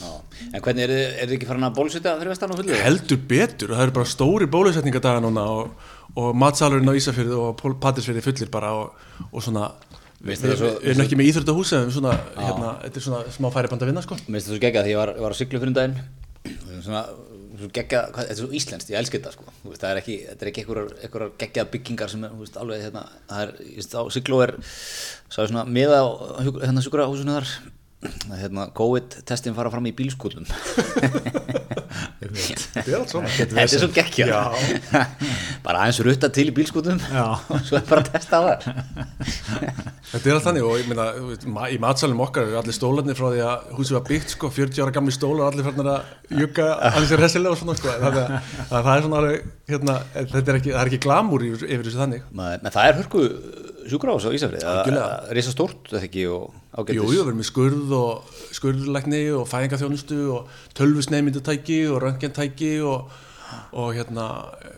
Já. 0.01 0.09
en 0.53 0.62
hvernig 0.65 0.83
er 0.88 0.91
þið, 1.27 1.35
ekki 1.38 1.47
farin 1.50 1.65
að 1.69 1.77
bólusita 1.77 2.15
fyrir 2.18 2.33
vestan 2.33 2.51
og 2.53 2.59
fullu? 2.59 2.74
heldur 2.81 3.21
betur 3.29 3.71
það 3.74 3.85
eru 3.85 3.95
bara 3.95 4.09
stóri 4.09 4.50
bólusetningadaga 4.53 5.21
núna 5.25 5.45
og, 5.62 5.88
og 6.18 6.34
matsalurinn 6.38 6.90
á 6.90 6.98
Ísafyrði 6.98 7.38
og 7.38 7.64
Patrísfirði 7.81 8.25
fullir 8.25 8.52
bara 8.54 8.74
og, 8.78 9.08
og 9.30 9.44
svona 9.44 9.69
við 10.24 10.46
erum 10.50 11.04
ekki 11.04 11.18
með 11.19 11.30
svona, 11.94 12.14
hérna, 12.38 12.74
þetta 12.84 13.00
er 13.00 13.06
svona 13.06 13.34
smá 13.34 13.50
færiband 13.54 13.84
að 13.84 13.92
vinna 13.92 14.04
sko. 14.06 14.18
Mér 14.25 14.40
finnst 14.40 14.50
það 14.50 14.56
svo 14.56 14.62
geggjað 14.64 14.88
því 14.88 14.94
ég 14.96 15.02
var, 15.02 15.14
var 15.22 15.36
á 15.36 15.38
siglu 15.38 15.62
fyrir 15.62 15.72
um 15.72 15.78
daginn. 15.78 16.00
Svona, 16.81 17.04
svo 17.60 17.69
hvað, 17.69 18.10
þetta 18.18 18.34
er 18.34 18.40
svo 18.40 18.50
íslenskt, 18.58 18.92
ég 18.94 19.00
elski 19.02 19.19
þetta 19.19 19.36
sko. 19.36 19.54
Það 19.68 19.88
er 19.92 20.02
ekki, 20.02 20.18
þetta 20.31 20.46
er 20.46 20.52
ekki 20.52 20.66
einhverjar, 20.66 21.31
geggjað 21.44 21.72
byggingar 21.75 22.14
sem 22.14 22.25
er, 22.25 22.34
þú 22.34 22.46
veist, 22.46 22.60
alveg 22.63 22.84
hérna 22.88 23.06
það 23.30 23.44
er, 23.46 23.56
veist, 23.78 23.98
á 23.98 24.02
siglu 24.18 24.42
er 24.48 24.56
svona 25.38 25.68
miða 25.70 26.02
á 26.02 26.08
hérna 26.63 26.86
sjúkrahúsinu 26.86 27.38
þar. 27.38 27.56
Að, 28.08 28.36
hérna, 28.42 28.68
COVID-testin 28.78 29.58
fara 29.58 29.72
fram 29.74 29.88
í 29.90 29.94
bílskúlum 29.98 30.46
þetta 31.88 32.84
er 32.84 32.98
allt 33.00 33.13
svona. 33.13 33.31
Þetta 33.38 33.62
er 33.63 33.72
svo 33.74 33.89
Já. 34.18 34.42
bara 35.66 35.84
aðeins 35.84 36.00
rutta 36.07 36.30
til 36.34 36.48
í 36.50 36.54
bílskúlum 36.56 37.00
Já. 37.04 37.25
og 37.54 37.63
svo 37.68 37.80
er 37.80 37.86
bara 37.89 38.04
að 38.04 38.12
testa 38.13 38.39
á 38.39 38.42
það 38.48 38.60
þetta 40.12 40.24
er 40.24 40.38
allt 40.38 40.48
þannig 40.48 40.68
og 40.68 40.80
ég 40.81 41.48
ma- 41.51 41.69
í 41.72 41.80
matsalum 41.84 42.22
okkar 42.28 42.48
eru 42.48 42.60
allir 42.62 42.78
stólarnir 42.78 43.18
frá 43.19 43.30
því 43.34 43.44
að 43.48 43.72
húsið 43.78 43.98
var 44.00 44.06
byggt 44.12 44.36
sko 44.36 44.51
40 44.54 44.84
ára 44.86 44.95
gamli 44.95 45.16
stólar 45.16 45.51
allir 45.51 45.68
farnir 45.68 45.92
að 45.94 46.42
jugga 46.44 46.68
allir 46.92 47.10
sér 47.12 47.25
hessilega 47.25 47.56
og 47.56 47.62
svona 47.62 47.78
sko. 47.80 47.94
Þannig 48.04 48.22
að, 48.24 48.51
að 48.68 48.88
það 48.88 48.92
er 48.94 49.06
svona 49.07 49.22
alveg 49.22 49.48
hérna, 49.72 49.98
þetta 50.18 50.54
er 50.54 50.60
ekki, 50.62 50.74
það 50.75 50.81
er 50.84 50.92
ekki 50.92 51.01
glamúr 51.07 51.48
yfir, 51.48 51.68
yfir 51.68 51.89
þessu 51.89 52.01
þannig. 52.04 52.28
Menn 52.39 52.72
það 52.78 52.89
er 52.92 53.00
hörku 53.01 53.25
sjúkrahús 53.92 54.25
á 54.28 54.31
Ísafrið 54.36 54.63
Algjörlega. 54.68 55.34
risa 55.38 55.51
stórt 55.54 55.92
eða 55.94 56.04
ekki 56.07 56.25
og 56.31 56.54
ágætis 56.78 56.98
Jú, 57.00 57.07
við 57.12 57.22
erum 57.24 57.39
með 57.42 57.50
skurð 57.50 57.94
og 57.98 58.31
skurðlækni 58.57 59.22
og 59.38 59.48
fæðingaþjónustu 59.51 60.20
og 60.36 60.48
tölvusneymyndutæki 60.77 61.79
og 61.91 62.01
röntgentæki 62.03 62.72
og, 62.86 63.12
og 63.74 63.94
hérna, 63.96 64.25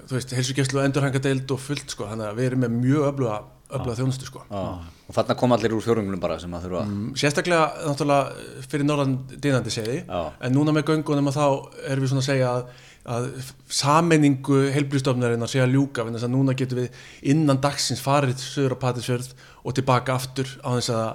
þú 0.09 0.17
veist, 0.17 0.33
heilsugæslu 0.37 0.79
og 0.81 0.85
endurhangadeild 0.89 1.51
og 1.55 1.61
fullt, 1.63 1.95
sko, 1.95 2.09
þannig 2.11 2.29
að 2.29 2.37
við 2.41 2.49
erum 2.51 2.63
með 2.65 2.75
mjög 2.83 3.07
öfluga, 3.13 3.37
öfluga 3.69 3.97
þjónustu, 3.99 4.27
sko. 4.29 4.43
Já, 4.49 4.61
og 5.09 5.15
þarna 5.17 5.35
kom 5.41 5.53
allir 5.55 5.73
úr 5.77 5.83
fjórunglum 5.85 6.21
bara 6.21 6.39
sem 6.41 6.53
að 6.53 6.67
þurfa 6.67 6.83
Mm, 6.89 7.09
Sérstaklega, 7.17 7.65
náttúrulega, 7.87 8.45
fyrir 8.69 8.85
norðan 8.85 9.17
dynandi 9.41 9.73
segði, 9.73 9.97
Já. 10.05 10.21
en 10.41 10.53
núna 10.53 10.73
með 10.75 10.87
göngunum 10.91 11.29
að 11.31 11.39
þá 11.39 11.45
erum 11.89 12.05
við 12.05 12.13
svona 12.13 12.23
að 12.25 12.29
segja 12.29 12.51
að, 12.53 12.69
að 13.09 13.29
sammenningu 13.73 14.59
heilblíðstofnarinnar 14.75 15.49
sé 15.49 15.61
að 15.63 15.75
ljúka, 15.77 16.03
þess 16.09 16.27
að 16.27 16.33
núna 16.35 16.55
getum 16.57 16.81
við 16.81 16.99
innan 17.31 17.61
dagsins 17.63 18.01
farið 18.03 18.37
söður 18.43 18.75
á 18.75 18.83
Patisfjörð 18.83 19.31
og 19.63 19.75
tilbaka 19.77 20.17
aftur 20.19 20.51
á 20.61 20.69
þess 20.77 20.91
að 20.93 21.09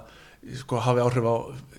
sko, 0.60 0.76
hafi 0.84 1.00
áhrif 1.00 1.24
á 1.24 1.36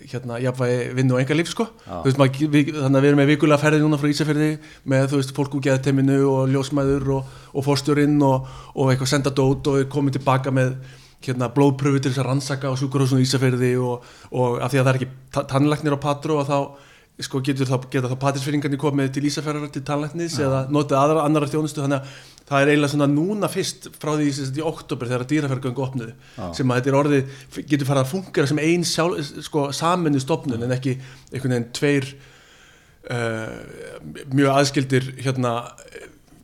hérna, 0.09 0.38
jafnvægi 0.41 0.93
vinnu 0.97 1.15
og 1.15 1.21
enga 1.21 1.35
líf 1.38 1.50
sko. 1.51 1.65
Veist, 2.05 2.17
maður, 2.21 2.50
við, 2.53 2.71
þannig 2.77 2.97
að 3.00 3.03
við 3.05 3.09
erum 3.12 3.19
með 3.21 3.29
vikulega 3.33 3.62
ferði 3.62 3.81
núna 3.83 4.00
frá 4.01 4.09
Ísafjörði 4.09 4.50
með 4.93 5.07
þú 5.12 5.19
veist, 5.21 5.33
fólk 5.38 5.57
úr 5.57 5.63
geðateiminu 5.67 6.17
og 6.29 6.53
ljósmæður 6.53 7.12
og, 7.17 7.35
og 7.53 7.65
fórstjórinn 7.65 8.17
og, 8.25 8.50
og 8.74 8.91
eitthvað 8.93 9.12
senda 9.13 9.33
dót 9.38 9.69
og 9.69 9.79
við 9.81 9.88
komum 9.93 10.13
tilbaka 10.13 10.53
með 10.53 10.75
hérna, 11.25 11.50
blóðpröfu 11.53 12.01
til 12.05 12.12
þess 12.13 12.21
að 12.21 12.29
rannsaka 12.31 12.69
á 12.69 12.77
sjúkurhúsinu 12.77 13.25
Ísafjörði 13.25 13.71
og, 13.81 14.05
og 14.33 14.59
af 14.62 14.74
því 14.74 14.81
að 14.81 14.85
það 14.88 14.91
er 14.93 15.00
ekki 15.01 15.12
ta- 15.38 15.45
tannlæknir 15.53 15.97
á 15.97 16.05
Patro 16.05 16.39
og 16.41 16.50
þá 16.50 16.57
sko, 17.24 17.39
getur 17.45 17.69
þá, 17.69 17.77
geta 17.91 18.10
þá 18.12 18.17
patisfyrringarnir 18.19 18.79
komið 18.81 19.12
til 19.15 19.25
Ísafjörðar 19.29 19.72
til 19.72 19.84
tannlæknis 19.88 20.36
eða 20.43 20.65
notið 20.74 20.98
aðra 21.00 21.24
annara 21.24 21.48
þjónustu? 21.48 21.84
Þannig 21.86 22.01
að 22.01 22.17
það 22.45 22.62
er 22.62 22.72
eiginlega 22.72 22.91
svona 22.91 23.07
núna 23.10 23.50
fyrst 23.51 23.88
frá 23.95 24.12
því 24.19 24.27
í 24.60 24.65
oktober 24.65 25.10
þegar 25.10 25.27
dýraferðgöngu 25.31 25.86
opnuðu 25.86 26.12
sem 26.57 26.72
að 26.72 26.81
þetta 26.81 26.91
er 26.91 26.98
orðið, 27.00 27.38
getur 27.72 27.89
farið 27.89 28.03
að 28.03 28.12
fungera 28.12 28.51
sem 28.51 28.62
ein 28.62 28.86
sjálf, 28.86 29.31
sko, 29.48 29.67
saminni 29.75 30.22
stopnun 30.22 30.67
en 30.67 30.75
ekki 30.75 30.98
einhvern 31.31 31.55
veginn 31.55 31.72
tveir 31.79 32.10
uh, 33.10 33.55
mjög 34.36 34.51
aðskildir 34.60 35.10
hérna 35.24 35.55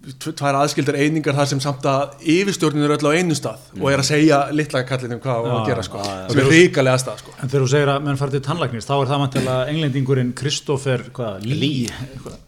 tvær 0.02 0.56
aðskildar 0.64 0.96
einingar 0.98 1.36
þar 1.38 1.48
sem 1.52 1.60
samt 1.62 1.84
að 1.86 2.16
yfirstjórnin 2.34 2.86
er 2.88 2.94
öll 2.96 3.06
á 3.06 3.12
einu 3.14 3.36
stað 3.38 3.68
og 3.78 3.86
er 3.92 4.02
að 4.02 4.08
segja 4.08 4.40
litla 4.50 4.82
kallinum 4.90 5.20
hvað 5.22 5.46
á 5.46 5.52
að 5.54 5.68
gera 5.70 5.84
sko, 5.86 6.02
já, 6.02 6.16
sem 6.32 6.42
er 6.42 6.50
ríkalega 6.50 7.02
stað 7.04 7.20
sko. 7.22 7.36
En 7.38 7.52
þegar 7.52 7.66
þú 7.66 7.70
segir 7.76 7.92
að 7.94 8.02
menn 8.08 8.18
farið 8.18 8.36
til 8.40 8.42
tannlæknis 8.48 8.88
þá 8.90 8.94
er 8.98 9.12
það 9.12 9.22
mæntilega 9.22 9.68
englendingurinn 9.76 10.32
Kristoffer 10.42 11.04
hvað, 11.14 11.46
Lee? 11.46 11.86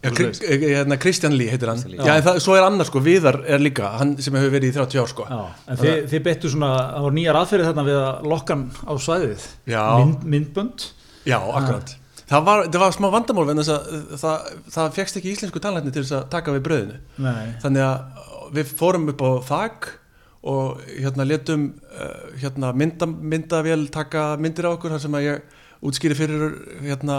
Já, 0.02 0.10
Kri- 0.18 0.30
eh, 0.48 0.66
hérna, 0.74 0.98
Kristján 0.98 1.36
Lee 1.38 1.50
heitir 1.54 1.70
hann. 1.70 1.84
Já, 1.94 2.16
en 2.18 2.26
það, 2.26 2.40
svo 2.42 2.58
er 2.58 2.66
annar 2.66 2.90
sko, 2.90 3.04
Viðar 3.06 3.40
er 3.46 3.62
líka 3.62 3.94
hann 4.00 4.16
sem 4.18 4.34
hefur 4.34 4.50
verið 4.58 4.72
í 4.72 4.76
30 4.80 5.02
ár 5.04 5.12
sko. 5.14 5.28
Já, 5.30 5.42
en 5.70 5.76
þið, 5.84 5.98
þið 6.10 6.24
beittu 6.26 6.50
svona, 6.50 6.72
það 6.90 7.06
voru 7.06 7.18
nýjar 7.22 7.38
aðferðið 7.44 7.70
þarna 7.70 7.86
við 7.92 8.00
að 8.02 8.30
lokkan 8.34 8.66
á 8.82 8.92
svæðið. 8.98 9.46
Já. 9.70 9.82
Mynd, 10.02 10.26
myndbönd. 10.34 10.88
Já, 11.24 11.38
akkurat 11.38 11.94
Það 12.30 12.46
var, 12.46 12.62
það 12.70 12.80
var 12.84 12.94
smá 12.96 13.08
vandamál 13.12 13.48
vegna 13.50 13.64
þess 13.64 13.74
að 13.74 13.90
uh, 13.98 14.14
það, 14.22 14.54
það 14.76 14.94
fegst 14.98 15.18
ekki 15.20 15.32
íslensku 15.34 15.60
tannlækni 15.64 15.92
til 15.92 16.04
þess 16.04 16.16
að 16.20 16.30
taka 16.32 16.54
við 16.54 16.64
bröðinu 16.68 17.26
Nei, 17.26 17.44
þannig 17.64 17.84
að 17.88 18.54
við 18.54 18.72
fórum 18.78 19.10
upp 19.12 19.24
á 19.24 19.30
þak 19.50 19.90
og 20.54 20.80
hérna 20.92 21.26
letum 21.28 21.66
uh, 21.92 22.24
hérna 22.40 22.72
mynda, 22.76 23.08
myndavél 23.08 23.86
taka 23.92 24.34
myndir 24.40 24.68
á 24.68 24.74
okkur 24.74 24.94
þar 24.94 25.04
sem 25.04 25.18
að 25.18 25.26
ég 25.26 25.53
útskýri 25.84 26.14
fyrir 26.16 26.42
hérna 26.80 27.16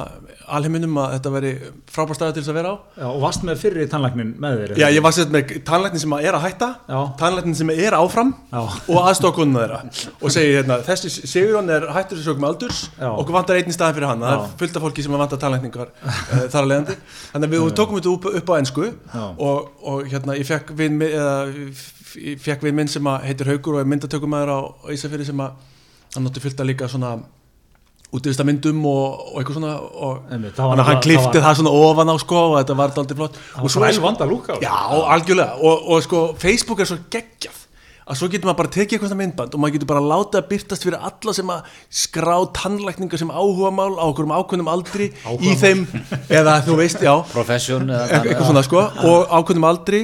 alheiminum 0.49 0.95
að 0.97 1.11
þetta 1.15 1.31
veri 1.35 1.51
frábær 1.93 2.17
staði 2.17 2.33
til 2.35 2.41
þess 2.43 2.51
að 2.53 2.57
vera 2.59 2.71
á. 2.73 2.75
Já, 2.97 3.05
og 3.11 3.19
varst 3.21 3.43
með 3.45 3.59
fyrri 3.61 3.85
tannlæknin 3.91 4.31
með 4.41 4.55
þér? 4.61 4.73
Já, 4.81 4.85
ég 4.95 5.03
var 5.05 5.13
sett 5.17 5.31
með 5.33 5.51
tannlæknin 5.67 6.01
sem 6.01 6.15
er 6.17 6.37
að 6.39 6.43
hætta 6.47 6.69
Já. 6.89 6.99
tannlæknin 7.21 7.57
sem 7.59 7.69
er 7.75 7.97
áfram 7.99 8.31
Já. 8.51 8.61
og 8.89 8.99
aðstokkunna 9.11 9.61
þeirra. 9.65 9.79
Og 10.21 10.33
segi 10.33 10.55
hérna, 10.57 10.79
þessi 10.87 11.11
Sigurjón 11.29 11.69
er 11.75 11.85
hættur 11.93 12.17
þessu 12.17 12.29
sögum 12.31 12.47
aldurs 12.49 12.79
okkur 13.05 13.37
vantar 13.37 13.59
einn 13.61 13.69
í 13.69 13.75
staðin 13.77 13.99
fyrir 13.99 14.09
hann. 14.11 14.25
Það 14.25 14.33
er 14.41 14.57
fullt 14.63 14.79
af 14.81 14.85
fólki 14.87 15.05
sem 15.05 15.17
vantar 15.19 15.41
tannlækningar 15.45 15.93
uh, 15.93 16.47
þar 16.49 16.61
að 16.63 16.69
leiðandi, 16.73 16.97
þannig 17.35 17.47
að 17.49 17.55
við 17.55 17.75
tókum 17.81 17.99
þetta 18.01 18.13
upp, 18.15 18.27
upp 18.41 18.49
á 18.49 18.55
ennsku 18.59 18.89
og, 19.37 19.69
og 19.93 20.09
hérna 20.09 20.35
ég 20.41 20.49
fekk 20.49 20.73
vin, 20.79 20.97
mi- 20.99 21.11
eða, 21.13 21.37
f- 21.69 22.17
ég 22.17 22.41
fekk 22.41 22.65
vin 22.65 22.75
minn 22.81 22.89
sem 22.91 23.09
heitir 23.27 23.49
Haugur 23.53 23.77
og 23.77 23.83
er 23.85 23.89
myndatökumæður 23.93 24.53
á, 24.55 24.59
Ísafirði 24.95 25.29
sem 25.29 25.41
að 25.45 25.55
hann 26.15 26.23
notti 26.25 26.41
fullt 26.43 26.61
að 26.63 26.69
líka 26.71 26.87
svona 26.91 27.15
útivista 28.13 28.45
myndum 28.47 28.85
og, 28.85 29.33
og 29.33 29.41
eitthvað 29.41 29.57
svona 29.59 29.73
og 29.81 30.31
Einmitt, 30.31 30.57
var 30.57 30.69
hann 30.71 30.79
nefnilega- 30.79 31.03
klifti 31.03 31.37
það 31.39 31.45
það, 31.49 31.59
svona 31.59 31.75
ofan 31.81 32.13
á 32.13 32.15
sko 32.21 32.37
og 32.45 32.55
þetta 32.61 32.77
var 32.79 32.93
aldrei 33.01 33.17
flott. 33.19 33.37
Og 33.61 33.69
svo 33.73 33.83
er 33.83 33.91
vel 33.91 34.01
vand 34.05 34.21
að 34.23 34.29
lúka 34.31 34.55
á 34.55 34.57
já, 34.61 34.73
algjörlega. 35.15 35.55
Og, 35.61 35.87
og 35.91 36.03
sko 36.05 36.25
Facebook 36.39 36.79
er 36.79 36.85
svo 36.91 36.97
geggjað 37.11 37.61
að 38.05 38.19
svo 38.19 38.27
getur 38.29 38.45
maður 38.45 38.59
bara 38.61 38.69
tekið 38.75 38.93
eitthvað 38.99 39.09
svona 39.09 39.23
myndband 39.23 39.55
og 39.57 39.59
maður 39.63 39.73
getur 39.79 39.89
bara 39.89 40.03
látið 40.05 40.37
að 40.37 40.49
byrtast 40.51 40.83
fyrir 40.85 41.05
alla 41.09 41.33
sem 41.33 41.49
að 41.49 41.71
skrá 41.89 42.35
tannlækningar 42.53 43.17
sem 43.17 43.31
áhuga 43.33 43.71
mál 43.73 43.95
á 43.97 44.05
okkur 44.05 44.27
um 44.27 44.33
ákveðnum 44.37 44.69
aldri 44.69 45.07
í 45.41 45.55
þeim, 45.57 45.81
eða 46.29 46.59
þú 46.67 46.75
veist, 46.77 47.01
já. 47.01 47.15
Profession 47.33 47.89
eða 47.89 48.05
eitthvað 48.05 48.29
eitthvað 48.29 48.51
svona 48.51 48.63
sko 48.67 48.83
og 49.09 49.33
ákveðnum 49.39 49.65
aldri 49.71 50.03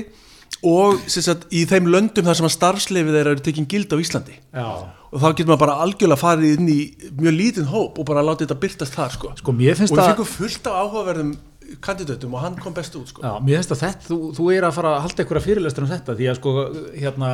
og 0.67 1.05
sagt, 1.09 1.47
í 1.49 1.63
þeim 1.69 1.89
löndum 1.89 2.27
þar 2.27 2.37
sem 2.39 2.47
að 2.47 2.55
starfsleifið 2.55 3.15
þeirra 3.17 3.35
eru 3.35 3.45
tekin 3.45 3.69
gild 3.69 3.93
á 3.93 3.97
Íslandi. 4.01 4.35
Já, 4.53 4.67
og 5.11 5.21
þá 5.21 5.29
getur 5.31 5.51
maður 5.51 5.63
bara 5.65 5.77
algjörlega 5.85 6.21
farið 6.21 6.59
inn 6.59 6.69
í 6.71 6.79
mjög 7.17 7.37
lítinn 7.37 7.71
hóp 7.71 7.97
og 8.01 8.07
bara 8.07 8.25
látið 8.25 8.47
þetta 8.47 8.59
byrtast 8.65 8.97
þar 8.97 9.15
sko, 9.15 9.31
sko 9.41 9.55
og 9.55 9.61
við 9.61 9.81
að 9.81 10.11
fengum 10.11 10.29
fullt 10.29 10.69
af 10.69 10.83
áhugaverðum 10.85 11.33
kandidatum 11.79 12.33
og 12.35 12.41
hann 12.43 12.55
kom 12.59 12.73
best 12.75 12.95
út 12.99 13.11
sko. 13.11 13.23
Já, 13.23 13.37
mér 13.43 13.61
finnst 13.61 13.73
að 13.75 13.83
þetta, 13.85 14.07
þú, 14.09 14.17
þú 14.35 14.47
er 14.51 14.65
að 14.67 14.73
fara 14.75 14.93
að 14.95 15.03
halda 15.05 15.23
einhverja 15.23 15.45
fyrirlestur 15.45 15.85
um 15.85 15.91
þetta 15.91 16.15
því 16.17 16.27
að 16.27 16.39
sko 16.39 16.53
hérna 16.97 17.29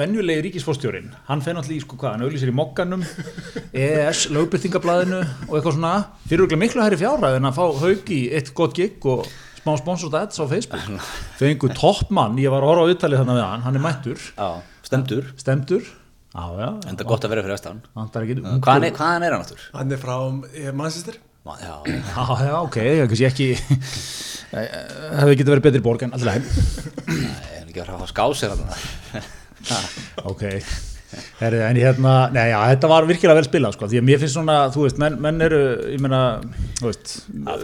venjulegi 0.00 0.44
ríkisfórstjórin 0.46 1.12
hann 1.28 1.44
fenn 1.44 1.60
allir 1.60 1.76
í 1.76 1.82
sko 1.84 1.98
hvað, 2.00 2.16
hann 2.16 2.26
auglýsir 2.26 2.50
í 2.50 2.56
mokkanum 2.56 3.04
EES, 3.84 4.24
lögbyrtingablaðinu 4.34 5.20
og 5.20 5.54
eitthvað 5.54 5.76
svona, 5.76 5.92
fyrir 6.26 6.46
okkur 6.46 6.62
miklu 6.64 6.84
hæri 6.86 6.98
fjárræð 7.00 7.38
en 7.38 7.50
að 7.50 7.60
fá 7.60 7.64
haug 7.84 8.12
í 8.16 8.20
eitt 8.34 8.52
gott 8.58 8.74
gig 8.78 9.06
og 9.10 9.28
smá 9.62 9.76
sponsored 9.78 10.14
ads 10.20 10.40
á 10.40 10.44
Facebook. 10.50 11.00
Fengu 11.38 11.70
toppmann, 11.76 12.38
ég 12.40 12.50
var 12.52 12.64
að 12.64 12.70
horfa 12.72 12.84
á 12.84 12.90
viðtalið 12.90 13.22
þannig 13.22 13.38
við 13.40 13.46
hann, 13.46 13.64
hann 13.66 13.76
er 13.80 13.84
mættur, 13.84 14.20
Já, 14.36 14.48
stemdur 14.86 15.26
stemdur 15.40 15.82
já, 15.84 16.44
já, 16.62 16.68
Enda 16.90 17.04
gott 17.08 17.24
að 17.26 17.34
vera 17.34 17.42
fyrir 17.44 17.56
vestan. 17.56 17.80
Vantar 17.98 18.24
ekki 18.26 18.38
Hvaðan 18.40 18.86
er, 18.88 18.94
hvaðan 18.96 19.26
er 19.26 19.34
hann 19.36 19.44
áttur? 19.44 19.64
hann 19.74 19.92
er 19.96 20.00
frá 20.00 20.16
eh, 20.54 20.70
Manchester. 20.72 21.18
Já, 21.50 21.74
Já, 21.88 22.24
já, 22.44 22.54
ok, 22.60 22.76
ég 22.84 23.08
kannski 23.10 23.26
ekki 23.30 23.46
hefði 24.50 25.36
getið 25.40 25.52
verið 25.54 25.66
betri 25.68 25.82
borg 25.84 26.02
en 26.04 26.12
alltaf 26.16 26.36
ég 26.36 26.44
er 27.60 27.66
ekki 27.70 27.80
að 27.84 27.92
hafa 27.94 28.08
skásir 28.10 28.52
hann 28.52 28.64
ok 30.30 30.42
Herri, 31.40 31.58
en 31.66 31.78
hérna, 31.80 32.10
nei, 32.30 32.44
já, 32.52 32.58
þetta 32.70 32.88
var 32.92 33.06
virkilega 33.08 33.38
vel 33.40 33.46
spilað 33.48 33.72
sko, 33.74 33.86
því 33.90 33.98
að 33.98 34.04
mér 34.06 34.20
finnst 34.22 34.36
svona, 34.36 34.56
þú 34.74 34.84
veist, 34.84 34.98
menn, 35.02 35.16
menn 35.24 35.42
eru, 35.42 35.58
ég 35.90 36.02
meina, 36.04 36.20
þú 36.78 36.86
veist 36.86 37.14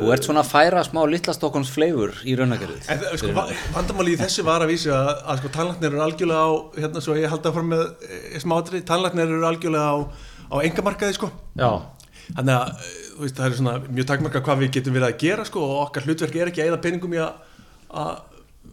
Þú 0.00 0.08
ert 0.16 0.26
svona 0.26 0.42
að 0.42 0.48
færa 0.50 0.82
smá 0.88 1.00
litla 1.12 1.34
Stokkons 1.36 1.70
fleifur 1.70 2.14
í 2.26 2.34
raunagerðið 2.40 2.88
En 2.90 3.02
það- 3.04 3.18
sko, 3.22 3.30
va- 3.36 3.46
vandamáli 3.76 4.16
í 4.16 4.20
þessu 4.22 4.42
var 4.48 4.64
að 4.66 4.72
vísu 4.72 4.90
að, 4.96 5.10
að 5.30 5.42
sko, 5.42 5.52
tannlæknir 5.58 5.92
eru 5.92 6.02
algjörlega 6.06 6.42
á 6.42 6.50
hérna 6.80 7.02
svo 7.06 7.14
ég 7.20 7.30
haldi 7.30 7.50
að 7.52 7.58
fara 7.60 7.70
með 7.70 7.84
e, 7.86 8.40
smátri 8.42 8.82
tannlæknir 8.90 9.30
eru 9.36 9.46
algjörlega 9.46 9.90
á, 9.94 9.96
á 10.50 10.56
engamarkaði 10.66 11.18
sko. 11.20 11.30
Já, 11.60 11.70
þannig 12.34 12.54
að 12.56 12.72
e, 12.72 12.94
þú 13.16 13.22
veist, 13.28 13.36
það 13.38 13.46
er 13.52 13.58
svona 13.60 13.76
mjög 13.86 14.08
takmarka 14.10 14.42
hvað 14.48 14.64
við 14.64 14.72
getum 14.80 14.96
verið 14.98 15.12
að 15.12 15.20
gera 15.22 15.44
sko, 15.46 15.62
og 15.70 15.84
okkar 15.86 16.08
hlutverk 16.08 16.34
er 16.42 16.50
ekki 16.50 16.64
að 16.64 16.72
eða 16.72 16.80
peningum 16.88 17.14
í 17.14 17.22
að, 17.22 17.62
að 18.02 18.16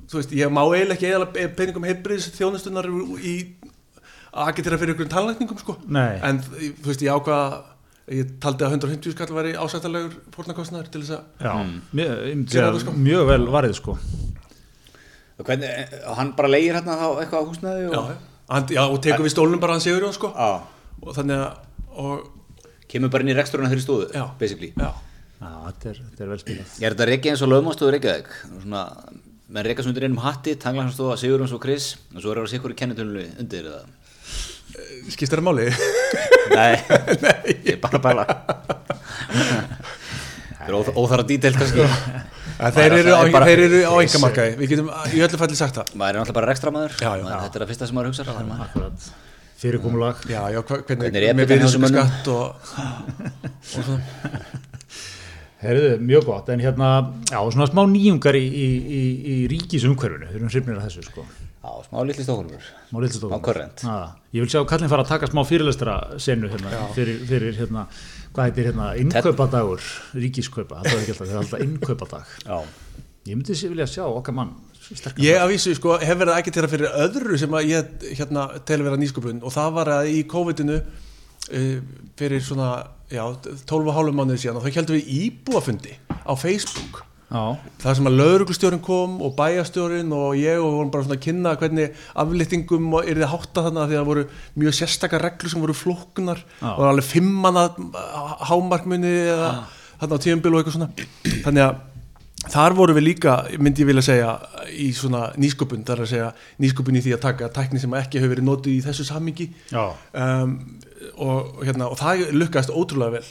þú 0.09 0.17
veist, 0.19 0.33
ég 0.41 0.49
má 0.51 0.63
eiginlega 0.65 0.97
ekki 0.97 1.11
eða 1.13 1.49
peningum 1.61 1.85
heilbriðs 1.87 2.31
þjónustunar 2.39 2.89
í 3.21 3.35
að 4.33 4.49
agitera 4.49 4.79
fyrir 4.81 4.95
ykkur 4.95 5.11
tannlækningum 5.13 5.61
sko. 5.61 5.77
Nei. 5.93 6.17
en 6.25 6.41
þú 6.43 6.89
veist, 6.89 7.05
ég 7.05 7.13
ákvað 7.13 7.57
ég 8.11 8.33
taldi 8.43 8.65
að 8.65 8.75
150 8.75 9.15
skall 9.15 9.31
væri 9.31 9.53
ásættalegur 9.55 10.15
fórnarkostnaður 10.35 10.89
til 10.91 11.03
þess 11.05 11.15
að 11.15 11.45
já, 11.47 11.53
mjög, 11.95 12.23
ég 12.27 12.41
það, 12.51 12.79
sko. 12.83 12.95
mjög 12.99 13.27
vel 13.31 13.43
varðið 13.53 13.77
sko 13.79 13.97
Og 15.33 15.47
Hvernig, 15.47 15.93
og 16.05 16.17
hann 16.19 16.29
bara 16.37 16.49
leigir 16.51 16.75
hérna 16.77 16.93
þá 16.99 17.05
eitthvað 17.23 17.41
á 17.41 17.49
húsnæði 17.49 17.85
og... 17.87 17.95
já, 17.95 18.17
hann, 18.51 18.67
já, 18.75 18.81
og 18.83 18.99
tekur 19.01 19.25
við 19.25 19.33
stólnum 19.33 19.61
bara 19.63 19.73
hann 19.73 19.81
Sigur 19.81 20.05
Jón 20.05 20.13
sko. 20.13 20.29
Já. 20.29 20.51
og 21.01 21.15
þannig 21.17 21.41
að 21.41 22.03
og, 22.03 22.27
Kemur 22.93 23.09
bara 23.09 23.25
inn 23.25 23.31
í 23.33 23.37
reksturinn 23.37 23.71
þeirri 23.71 23.81
stóðu, 23.81 24.11
Já. 24.13 24.27
basically 24.37 24.69
já, 24.75 24.91
Já, 25.39 25.49
þetta 25.65 25.89
er, 25.89 26.01
er 26.19 26.29
vel 26.29 26.39
spilað 26.43 26.75
Er 26.77 26.93
þetta 26.93 27.07
reikið 27.09 27.31
eins 27.31 27.41
og 27.41 27.49
lögmástóður 27.49 27.95
Reykjavík? 27.95 28.29
Svona, 28.51 28.83
menn 29.49 29.65
reikast 29.65 29.89
undir 29.89 30.05
einum 30.05 30.21
hatti, 30.21 30.53
tanglansstofa 30.61 31.17
Sigurjóns 31.23 31.55
og 31.55 31.63
Chris 31.63 31.87
og 32.13 32.19
svo 32.21 32.35
er 32.35 32.43
það 32.43 32.51
sikkur 32.53 32.75
í 32.75 32.77
kennitölu 32.83 33.25
undir 33.41 33.71
eða? 34.73 35.13
skiptir 35.13 35.39
það 35.41 35.47
máli? 35.47 35.65
Nei, 36.57 36.73
ég 37.63 37.73
er 37.75 37.79
bara 37.83 37.99
að 37.99 38.05
bæla 38.07 38.23
Það 40.63 40.69
er 40.69 40.75
óþ- 40.77 40.95
óþarra 40.95 41.25
dítel 41.27 41.51
kannski. 41.57 41.83
Að 42.63 42.77
þeir 42.77 42.93
eru 43.01 43.15
á, 43.19 43.21
er 43.51 43.61
eru 43.65 43.79
á 43.83 43.93
engamarkaði 43.99 44.53
við 44.61 44.69
getum 44.71 44.91
í 45.11 45.23
öllu 45.25 45.39
falli 45.41 45.57
sagt 45.59 45.75
það. 45.79 45.89
Maður 45.99 46.13
er 46.13 46.19
náttúrulega 46.21 46.37
bara 46.37 46.49
rekstramæður 46.53 46.93
Já, 47.01 47.09
já. 47.19 47.25
Þetta 47.27 47.57
er 47.59 47.63
það 47.65 47.71
fyrsta 47.73 47.89
sem 47.89 47.97
maður 47.97 48.11
hugsa 48.11 48.25
Akkurat, 48.67 49.07
fyrirkomulag. 49.63 50.21
Hvernig, 50.29 50.85
Hvernig 50.87 51.19
er 51.19 51.59
þessum 51.65 51.83
virðisaukaskatt 51.83 52.29
og, 52.31 52.43
og 53.59 53.73
svona 53.73 53.99
Herðu, 55.63 55.91
mjög 56.03 56.25
gott, 56.27 56.49
en 56.51 56.59
hérna 56.59 56.87
já, 57.31 57.37
svona 57.55 57.67
smá 57.69 57.85
nýjungar 57.87 58.35
í, 58.35 58.43
í, 58.43 58.65
í, 58.83 59.03
í 59.33 59.35
ríkisumhverfinu, 59.51 60.27
við 60.27 60.39
erum 60.41 60.49
hrifnir 60.51 60.75
að 60.79 60.89
þessu 60.89 61.05
sko 61.07 61.23
Já, 61.63 61.71
smá 61.87 62.01
litli 62.03 62.25
stókólfur 62.25 62.65
Má 62.91 62.99
litlu 62.99 63.29
Smá 63.29 63.39
current. 63.43 63.85
Ég 64.35 64.43
vil 64.43 64.51
sjá 64.51 64.65
kallin 64.67 64.91
fara 64.91 65.05
að 65.05 65.13
taka 65.13 65.29
smá 65.31 65.45
fyrirlestara 65.47 66.19
senu 66.19 66.49
hérna, 66.51 66.89
fyrir, 66.97 67.21
fyrir 67.29 67.55
hérna, 67.55 67.85
hvað 68.35 68.49
heitir 68.49 68.67
hérna, 68.71 68.89
innkaupadagur 68.99 69.87
ríkiskaupa, 70.19 70.81
það 70.83 70.97
er 70.97 71.05
ekki 71.05 71.15
alltaf, 71.15 71.29
það 71.29 71.37
er 71.37 71.41
alltaf 71.45 71.63
innkaupadag. 71.67 72.35
Já. 72.43 72.59
Ég 73.23 73.37
myndi 73.39 73.55
sér 73.55 73.71
vilja 73.71 73.87
sjá 73.87 74.03
okkar 74.09 74.35
mann 74.35 74.51
ég 75.17 75.39
af 75.39 75.47
vísu 75.47 75.71
sko 75.77 75.95
hef 76.01 76.17
verið 76.19 76.33
að 76.33 76.41
agitera 76.41 76.67
fyrir 76.67 76.91
öðru 77.05 77.37
sem 77.39 77.53
að 77.55 77.69
ég 77.69 78.03
hérna 78.19 78.47
tel 78.67 78.81
vera 78.83 78.99
nýsköpun. 78.99 79.39
Og 79.45 79.53
það 79.55 79.69
var 79.77 79.91
að 79.99 80.09
í 80.11 80.19
COVID-inu 80.27 80.75
uh, 80.81 81.77
fyrir 82.19 82.43
svona 82.43 82.69
já, 83.07 83.23
12 83.63 83.87
og 83.87 83.95
hálfum 83.95 84.19
mánuði 84.19 84.43
síðan 84.43 84.59
og 84.59 84.67
þá 84.67 84.81
heldum 84.81 84.99
við 84.99 85.13
íbúafundi 85.21 85.95
á 86.11 86.33
Facebook. 86.35 86.99
Já, 86.99 87.12
það 87.33 87.95
sem 87.97 88.09
að 88.09 88.17
lauruglustjórin 88.19 88.81
kom 88.85 89.15
og 89.25 89.31
bæjastjórin 89.37 90.11
og 90.13 90.35
ég 90.37 90.59
og 90.61 90.75
vorum 90.77 90.91
bara 90.93 91.05
svona 91.07 91.17
að 91.17 91.23
kynna 91.25 91.55
hvernig 91.57 92.03
aflýttingum 92.23 92.91
er 93.01 93.21
þið 93.21 93.31
hátta 93.31 93.63
þannig 93.67 93.83
að 93.83 93.87
því 93.87 93.97
að 93.97 94.01
það 94.01 94.11
voru 94.11 94.25
mjög 94.63 94.77
sérstakar 94.79 95.25
reglur 95.25 95.53
sem 95.53 95.63
voru 95.63 95.77
flóknar. 95.77 96.43
Og 96.61 96.83
alveg 96.91 97.09
fimmana 97.09 97.69
hámarkmunni 98.49 99.15
eða 99.33 99.49
þarna 100.03 100.21
á 100.21 100.23
tíumbil 100.27 100.53
og 100.53 100.61
eitthvað 100.61 100.77
svona. 100.77 101.09
Þannig 101.47 101.65
að 101.65 101.81
þar 102.51 102.75
voru 102.75 102.95
við 102.97 103.05
líka, 103.07 103.37
myndi 103.55 103.83
ég 103.83 103.89
vilja 103.89 104.03
segja 104.05 104.31
í 104.75 104.89
svona 104.95 105.29
nýsköpun, 105.39 105.85
þar 105.87 106.03
að 106.03 106.11
segja 106.11 106.29
nýsköpun 106.61 106.99
í 106.99 107.03
því 107.05 107.15
að 107.15 107.23
taka 107.23 107.51
tækni 107.55 107.81
sem 107.81 107.95
ekki 107.97 108.19
hefur 108.19 108.33
verið 108.35 108.47
notuð 108.49 108.73
í 108.73 108.81
þessu 108.83 109.05
sammingi 109.07 109.47
já, 109.71 109.83
um, 110.11 110.57
og, 111.23 111.61
hérna, 111.63 111.87
og 111.87 111.99
það 112.01 112.25
lukkast 112.35 112.73
ótrúlega 112.73 113.19
vel 113.19 113.27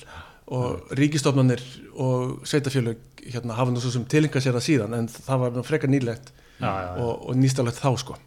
og 0.52 0.92
ríkistofnanir 0.98 1.62
og 1.94 2.42
sveitafjölug 2.48 2.98
hérna, 3.32 3.56
hafa 3.58 3.72
nú 3.72 3.80
svo 3.82 3.92
sem 3.94 4.04
tilinga 4.10 4.42
sér 4.42 4.56
það 4.58 4.66
síðan 4.68 4.96
en 4.98 5.08
það 5.12 5.44
var 5.46 5.56
nú 5.58 5.64
frekar 5.66 5.92
nýlegt 5.92 6.32
Já, 6.62 6.68
já, 6.68 6.82
já. 6.86 7.02
og, 7.02 7.28
og 7.30 7.38
nýstalegt 7.40 7.80
þá 7.82 7.90
sko 8.04 8.18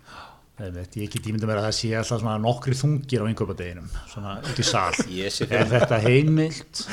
Einmitt, 0.55 0.93
ég 0.95 1.09
get 1.11 1.25
ímynda 1.27 1.49
mér 1.49 1.59
að 1.59 1.65
það 1.65 1.73
sé 1.75 1.89
alltaf 1.99 2.21
svona 2.21 2.37
nokkri 2.39 2.75
þungir 2.79 3.23
á 3.23 3.27
innkaupadeginum, 3.27 3.89
svona 4.07 4.37
út 4.39 4.61
í 4.61 4.63
sal. 4.63 4.93
Ég 5.11 5.33
sé 5.35 5.43
Er 5.51 5.65
þetta 5.67 5.97
heimilt? 5.99 6.85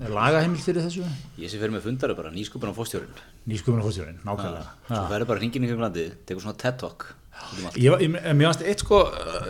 Er 0.00 0.08
lagaheimilt 0.16 0.64
fyrir 0.64 0.86
þessu? 0.86 1.04
ég 1.36 1.52
sé 1.52 1.60
fyrir 1.60 1.74
með 1.74 1.84
fundaru 1.84 2.16
bara 2.16 2.32
nýskupan 2.32 2.72
á 2.72 2.78
fóstjórun 2.78 3.20
Nýskumuna 3.52 3.84
fórstjórinn, 3.84 4.22
nákvæmlega. 4.24 4.72
Svo 4.88 5.02
verður 5.12 5.28
bara 5.34 5.42
hringin 5.42 5.66
í 5.66 5.68
kring 5.68 5.84
landið, 5.84 6.14
tekur 6.24 6.46
svona 6.46 6.56
TED 6.64 6.78
Ég, 7.78 7.92
ég, 8.02 8.10
mér 8.34 8.48
fannst 8.48 8.62
eitt 8.66 8.80
sko 8.82 8.98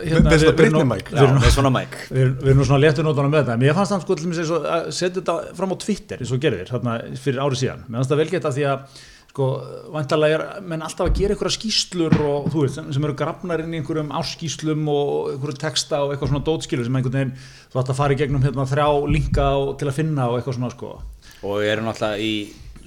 hérna, 0.04 0.28
með 0.28 0.42
svona 0.42 0.52
við- 0.52 0.60
við 0.60 0.72
nú- 0.74 0.80
við 0.84 1.14
erum 1.14 1.14
Já, 1.14 1.22
nú- 1.34 1.40
með 1.44 1.52
svona 1.54 1.70
mic 1.72 1.94
við 2.10 2.20
erum- 2.24 2.36
við 2.44 2.56
nú 2.58 2.64
svona 2.68 2.82
léttur 2.84 3.04
nótunum 3.06 3.32
með 3.32 3.44
þetta. 3.44 3.56
Mér 3.62 3.74
fannst 3.78 3.92
það 3.94 4.02
sko 4.04 4.14
til 4.18 4.24
dæmis 4.26 4.38
eins 4.42 4.50
og 4.52 4.64
að 4.74 4.88
setja 4.92 5.20
þetta 5.22 5.54
fram 5.56 5.72
á 5.72 5.76
Twitter 5.84 6.16
eins 6.20 6.32
og 6.32 6.40
gerðir 6.44 6.68
þarna 6.68 6.94
fyrir 7.16 7.40
árið 7.44 7.60
síðan. 7.62 7.84
Mér 7.88 7.96
fannst 8.00 8.10
það 8.12 8.22
velgett 8.24 8.44
að 8.50 8.56
því 8.58 8.64
að 8.72 8.98
sko 9.34 9.46
vantarlega 9.90 10.34
er 10.56 10.60
menn 10.62 10.82
alltaf 10.86 11.08
að 11.08 11.14
gera 11.18 11.34
einhverja 11.34 11.56
skýslur 11.58 12.14
og 12.22 12.50
þú 12.52 12.60
veist 12.62 12.74
sem, 12.78 12.92
sem 12.92 13.04
eru 13.04 13.14
grafnar 13.18 13.60
inn 13.64 13.72
í 13.74 13.80
einhverjum 13.80 14.12
áskýslum 14.14 14.84
og 14.88 15.32
einhverju 15.34 15.58
texta 15.58 16.02
og 16.04 16.12
eitthvað 16.14 16.30
svona 16.30 16.44
dótskilur 16.46 16.84
sem 16.86 16.94
einhvern 17.00 17.16
veginn 17.18 17.32
þú 17.72 17.80
ætti 17.82 17.90
að 17.90 17.98
fara 17.98 18.14
í 18.14 18.20
gegnum 18.20 18.42
hérna 18.44 18.66
þrjá 18.68 18.86
linka 19.10 19.48
og, 19.58 19.78
til 19.78 19.88
að 19.88 19.96
finna 19.98 20.28
og 20.30 20.38
eitthvað 20.38 20.54
svona 20.60 20.70
sko. 20.70 20.92
Og 21.42 21.58
við 21.62 21.72
erum 21.72 21.88
náttúrulega 21.90 22.20
í 22.22 22.34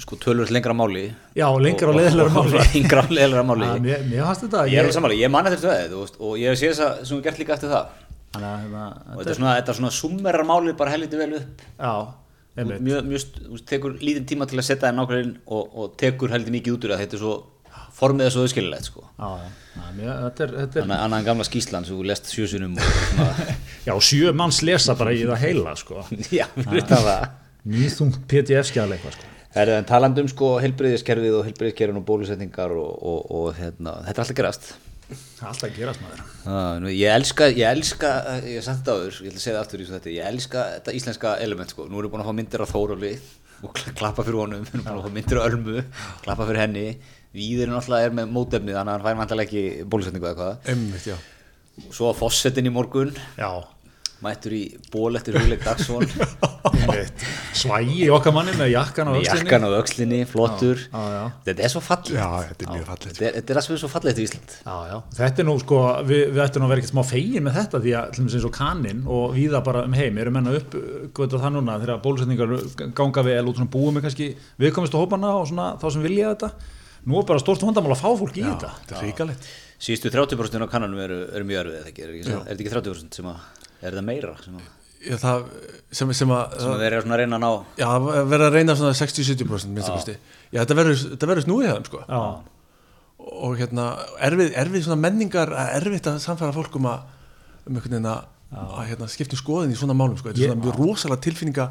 sko 0.02 0.18
tölur 0.22 0.52
lengra 0.54 0.74
máli 0.78 1.06
Já, 1.38 1.48
lengra 1.62 1.90
og 1.92 1.98
leiðilegra 1.98 2.34
máli. 2.36 2.60
lengra 2.76 3.04
og 3.04 3.14
leðilega 3.18 3.44
máli 3.50 3.68
Já, 3.70 3.74
mér, 3.88 4.04
mér 4.12 4.28
fannst 4.28 4.46
þetta 4.46 4.64
ég 4.70 4.78
er 4.78 4.86
alveg 4.86 4.98
samanlega, 4.98 5.24
ég 5.26 5.34
man 5.34 5.50
eftir 5.50 5.72
þetta 5.72 5.98
og, 6.02 6.20
og 6.22 6.38
ég 6.42 6.60
sé 6.60 6.70
þess 6.72 6.84
að 6.86 7.02
sem 7.10 7.18
við 7.20 7.26
gert 7.28 7.42
líka 7.42 7.58
eftir 7.58 7.74
það 7.74 7.96
Þannig 8.38 8.48
að 8.52 8.62
hérna, 8.62 8.86
og 9.16 9.20
þetta 9.22 9.32
er 9.34 9.38
svona, 9.40 9.52
þetta 9.58 9.74
er 9.74 9.78
svona 9.80 9.94
summerar 9.98 10.48
málið 10.48 10.78
bara 10.80 10.94
helviti 10.94 11.20
vel 11.22 11.30
upp 11.40 11.62
Já, 11.78 11.94
mjög, 12.58 13.06
mjög, 13.08 13.28
þú 13.48 13.60
tekur 13.72 13.96
lítinn 14.02 14.28
tíma 14.30 14.48
til 14.50 14.60
að 14.60 14.68
setja 14.68 14.90
það 14.90 14.98
nákvæmlega 15.00 15.28
inn 15.28 15.36
og, 15.46 15.78
og 15.78 15.96
tekur 16.02 16.34
heldur 16.34 16.56
mikið 16.58 16.76
út 16.78 16.88
úr 16.88 16.94
það 16.94 17.04
þetta 17.06 17.18
er 17.18 17.24
svo, 17.24 17.36
formið 17.98 18.30
svo 18.34 18.44
auðskililegt 18.46 18.90
sko. 18.90 19.06
Já, 19.18 19.30
já, 19.78 20.12
þetta 20.28 20.46
er, 20.46 20.54
þetta 20.62 20.84
er 20.84 21.06
en 21.08 21.18
gamla 21.26 21.48
skýslan 21.48 21.88
sem 21.88 21.98
þú 21.98 22.08
lest 22.12 22.30
sjösunum 22.34 22.78
Já, 23.88 23.94
sjö 24.10 24.34
manns 24.38 24.62
lesa 24.66 24.98
bara 25.00 25.16
í 25.16 25.24
það 25.26 25.44
heila 25.46 25.74
sko. 25.80 26.04
já, 26.40 26.46
við 26.58 26.74
veitum 26.76 27.08
það 27.08 27.28
Nýþungt 27.68 28.22
PDF-skjál 28.32 28.88
eitthvað 28.96 29.18
sko. 29.18 29.37
Herðu, 29.56 29.78
en 29.80 29.88
talandi 29.90 30.22
um 30.26 30.28
sko 30.30 30.50
heilbreyðiskerfið 30.62 31.38
og 31.40 31.46
heilbreyðiskerfin 31.48 31.98
og 32.02 32.06
bólusetningar 32.10 32.74
og, 32.78 32.92
og, 33.14 33.32
og 33.40 33.48
hérna, 33.58 33.94
þetta 34.06 34.20
er 34.20 34.24
alltaf 34.26 34.38
gerast. 34.42 34.68
Það 35.08 35.42
er 35.46 35.50
alltaf 35.54 35.74
gerast 35.78 36.02
maður. 36.04 36.24
Það, 36.44 36.80
nú, 36.84 36.92
ég 36.94 37.14
elska, 37.16 37.48
ég 37.56 37.70
elska, 37.72 38.12
ég 38.44 38.66
sagt 38.66 38.82
þetta 38.84 38.96
áður, 38.98 39.20
ég 39.24 39.32
ætla 39.32 39.40
að 39.40 39.46
segja 39.46 39.56
það 39.58 39.62
aftur 39.64 39.82
í 39.84 39.88
svo 39.88 39.96
þetta, 39.98 40.14
ég 40.18 40.30
elska 40.34 40.66
þetta 40.76 40.96
íslenska 41.00 41.32
element 41.46 41.72
sko, 41.74 41.86
nú 41.88 42.02
erum 42.02 42.10
við 42.10 42.16
búin 42.18 42.26
að 42.26 42.30
fá 42.30 42.36
myndir 42.42 42.64
af 42.66 42.74
Þóróli 42.76 43.14
og 43.64 43.72
kla- 43.80 43.94
klappa 44.02 44.26
fyrir 44.28 44.42
honum, 44.44 44.68
við 44.68 44.76
erum 44.76 44.84
búin 44.84 45.00
að 45.00 45.08
fá 45.08 45.16
myndir 45.16 45.40
af 45.42 45.48
Ölmu, 45.48 45.86
klappa 46.28 46.50
fyrir 46.52 46.62
henni, 46.66 46.86
Víðir 47.38 47.70
náttúrulega 47.72 48.08
er 48.12 48.14
með 48.18 48.30
mótefni 48.34 48.74
þannig 48.76 48.92
að 48.92 48.96
hann 48.98 49.08
fær 49.08 49.18
vantilega 49.22 49.48
ekki 49.48 49.88
bólusetningu 49.92 50.28
eða 50.30 50.38
hvað, 50.42 50.70
Einmitt, 50.74 51.08
já. 51.08 51.18
Svo 51.94 52.08
að 52.12 52.20
fossetin 52.22 52.66
í 52.68 52.72
morgun, 52.74 53.12
Já, 53.38 53.50
mættur 54.24 54.54
í 54.58 54.62
ból 54.94 55.18
eftir 55.20 55.38
hugleik 55.38 55.64
einmitt. 56.88 57.26
Svægi 57.58 57.98
í 58.06 58.10
okkar 58.14 58.34
manni 58.36 58.54
með 58.58 58.72
jakkan 58.74 59.10
á 59.10 59.12
með 59.14 59.22
öxlinni. 59.22 59.44
jakkan 59.44 59.66
á 59.66 59.70
öxlinni, 59.78 60.20
flottur, 60.30 60.82
Já, 60.88 61.04
já, 61.14 61.24
þetta 61.48 61.66
er 61.68 61.74
svo 61.74 61.82
fallið, 61.86 62.18
Já, 62.18 62.30
þetta 62.48 62.64
er 63.54 63.60
er, 63.62 63.82
svo 63.82 63.90
fallið 63.92 64.18
til 64.18 64.26
Ísland. 64.28 64.56
Þetta 65.18 65.44
er 65.44 65.48
nú 65.50 65.58
sko, 65.62 65.82
við, 66.08 66.24
við 66.34 66.42
ættum 66.46 66.66
að 66.68 66.74
vera 66.74 66.84
ekkert 66.84 66.94
smá 66.94 67.04
fegin 67.12 67.48
með 67.48 67.60
þetta 67.62 67.84
því 67.86 67.96
að 68.00 68.22
eins 68.24 68.48
og 68.50 68.56
kaninn 68.58 69.04
og 69.18 69.38
víða 69.38 69.64
bara 69.68 69.86
um 69.88 69.98
heim. 69.98 70.18
Eru 70.24 70.34
menna 70.34 70.56
upp 70.58 70.80
hvað 71.18 71.38
það 71.38 71.56
núna 71.58 71.78
þegar 71.84 72.02
bólusetningar 72.06 72.58
ganga 72.98 73.28
vel 73.28 73.46
út 73.52 73.62
svona 73.62 73.74
búið 73.78 73.96
með 73.98 74.08
kannski 74.08 74.32
viðkomistu 74.62 75.02
hópana 75.02 75.36
og 75.42 75.48
svona 75.52 75.70
þá 75.82 75.88
sem 75.94 76.06
vilja 76.06 76.34
þetta? 76.34 76.52
Nú 77.08 77.22
er 77.22 77.30
bara 77.30 77.40
stórt 77.40 77.64
vandamál 77.64 77.94
að 77.96 78.04
fá 78.04 78.10
fólk 78.20 78.36
í 78.36 78.44
þetta. 78.44 78.74
Þetta 78.84 79.00
er 79.00 79.06
ríkalegt 79.08 79.50
Síðustu 79.78 80.10
30% 80.10 80.66
á 80.66 80.68
kannanum 80.72 80.98
eru, 81.04 81.18
eru 81.38 81.46
mjög 81.46 81.68
erfið, 81.70 82.00
er, 82.02 82.10
er, 82.10 82.30
er 82.34 82.48
þetta 82.50 82.64
ekki 82.64 82.72
30% 82.74 83.18
sem 83.20 83.28
að, 83.30 83.44
er 83.82 83.92
þetta 83.92 84.06
meira 84.08 84.34
sem 84.44 84.58
að, 84.60 84.74
Já, 85.08 85.16
það 85.22 85.44
sem, 85.94 86.12
sem 86.18 86.32
að 86.34 86.56
sem 86.58 86.72
að 86.74 86.86
svona 87.04 87.16
að 87.16 87.20
reyna 87.22 87.38
að 87.38 87.44
ná 87.44 87.50
Já, 87.80 87.90
verða 88.28 88.48
að 88.48 88.56
reyna 88.58 88.76
svona 88.80 88.96
60-70% 88.98 89.74
minnst 89.76 89.92
að 89.92 90.00
kosti. 90.00 90.16
Já, 90.50 90.60
þetta 90.64 90.78
verður, 90.80 91.04
þetta 91.12 91.30
verður 91.32 91.46
snúið 91.46 91.68
hefðum 91.70 91.86
sko. 91.92 92.02
Já, 92.08 92.22
og 93.28 93.54
hérna, 93.60 93.86
erfið, 94.28 94.50
erfið 94.64 94.88
svona 94.88 95.00
menningar 95.04 95.54
erfitt 95.68 96.10
að 96.10 96.20
samfæra 96.24 96.56
fólk 96.56 96.76
um 96.80 96.90
að 96.90 97.06
um 97.68 97.76
einhvern 97.78 97.98
veginn 97.98 98.10
að, 98.10 98.28
að 98.58 98.84
hérna, 98.92 99.10
skiptum 99.12 99.40
skoðin 99.40 99.74
í 99.76 99.80
svona 99.80 99.96
málum 99.98 100.18
sko, 100.20 100.32
þetta 100.32 100.44
er 100.44 100.54
svona 100.54 100.66
mjög 100.66 100.82
rosalega 100.82 101.26
tilfinninga 101.28 101.70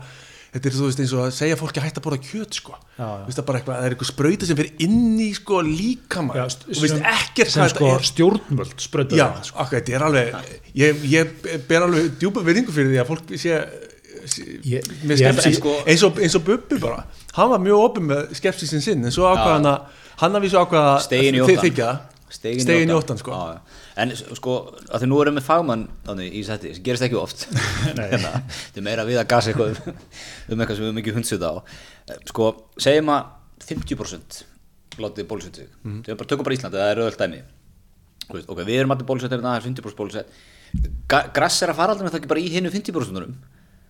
þetta 0.55 0.69
er 0.71 0.75
þú 0.76 0.85
veist 0.87 1.00
eins 1.03 1.12
og 1.17 1.23
að 1.26 1.33
segja 1.37 1.57
fólki 1.61 1.81
að 1.81 1.87
hætta 1.88 2.00
að 2.00 2.07
borða 2.07 2.21
kjöt 2.26 2.55
sko, 2.61 2.76
Já, 2.97 3.07
já. 3.07 3.35
Það 3.37 3.47
bara 3.49 3.59
eitthvað 3.61 3.76
það 3.81 3.87
er 3.88 3.95
eitthvað 3.97 4.11
sprauta 4.12 4.47
sem 4.49 4.57
fyrir 4.61 4.85
inn 4.87 5.19
í 5.21 5.29
sko 5.37 5.61
líkama 5.67 6.37
Já, 6.38 6.45
og 6.47 6.81
veist 6.85 7.03
ekkert 7.12 7.53
sem 7.57 7.69
sko 7.75 7.91
stjórnvöld 8.11 8.87
sprauta 8.87 9.19
Já, 9.21 9.26
okkur, 9.53 9.75
þetta 9.81 9.97
er 9.99 10.07
alveg 10.07 10.41
ég, 10.81 11.05
ég 11.12 11.37
ber 11.69 11.87
alveg 11.88 12.17
djúpa 12.23 12.45
virðingu 12.47 12.73
fyrir 12.76 12.95
því 12.95 13.03
að 13.03 13.11
fólk 13.12 13.37
sé, 13.37 13.61
sé 14.26 14.47
Ég- 14.67 14.91
með 15.05 15.17
ég- 15.21 15.23
skepsi, 15.37 15.55
sko- 15.61 15.79
eins, 15.87 16.03
og, 16.09 16.19
eins 16.25 16.35
og 16.38 16.45
Bubbi 16.47 16.79
bara. 16.83 17.05
Hann 17.37 17.50
var 17.53 17.61
mjög 17.62 17.83
opinn 17.91 18.07
með 18.09 18.33
skepsisin 18.38 18.81
sinn 18.83 19.05
en 19.05 19.12
svo 19.15 19.29
ákvað 19.29 19.53
hann 19.59 19.67
að 19.71 20.02
hann 20.23 20.32
að 20.39 20.47
vísu 20.47 20.56
ákvað 20.63 21.00
Stegin 21.04 21.35
í 21.37 21.39
þi- 21.39 21.45
óttan. 21.45 21.65
þykja. 21.67 21.91
Stegin 21.97 22.16
Stegin 22.32 22.91
í 22.91 22.95
óttan, 22.97 23.19
sko. 23.21 23.36
En 24.02 24.10
sko, 24.17 24.56
að 24.91 25.04
því 25.04 25.08
nú 25.10 25.21
erum 25.23 25.39
við 25.39 25.47
fagmann 25.47 25.84
þannig, 26.08 26.32
í 26.34 26.43
sætti, 26.47 26.73
sem 26.75 26.84
gerist 26.86 27.06
ekki 27.06 27.19
oft. 27.21 27.47
Hérna, 27.86 28.41
Þetta 28.50 28.82
er 28.82 28.86
meira 28.89 29.06
við 29.06 29.21
að 29.23 29.28
gasa 29.30 29.52
eitthvað 29.52 29.76
um, 29.76 30.00
um 30.50 30.65
eitthvað 30.65 30.75
sem 30.75 30.82
við 30.82 30.91
höfum 30.91 31.02
ekki 31.04 31.15
hundsut 31.17 31.47
á. 31.47 31.54
Sko, 32.32 32.50
segjum 32.82 33.12
að 33.15 33.30
50% 33.67 34.41
látið 35.02 35.28
bólusett 35.28 35.60
sig 35.60 35.71
mm. 35.84 36.02
Bara 36.08 36.28
tökum 36.28 36.47
bara 36.47 36.56
Íslandi, 36.56 36.80
það 36.80 36.93
er 36.93 37.00
auðvöld 37.02 37.23
dæmi. 37.23 37.41
Þú 38.26 38.39
veist, 38.39 38.50
Ok, 38.52 38.60
við 38.67 38.80
erum 38.80 38.95
allir 38.95 39.08
bólusett 39.08 39.34
það 39.34 39.49
er 39.52 39.67
50% 39.67 39.99
bólusett 40.00 40.36
Grass 41.06 41.62
er 41.62 41.73
að 41.73 41.78
fara 41.78 41.95
aldrei 41.95 42.06
með 42.06 42.15
það 42.15 42.21
ekki 42.21 42.30
bara 42.32 42.43
í 42.43 42.50
hinnu 42.52 42.73
50% 42.75 43.36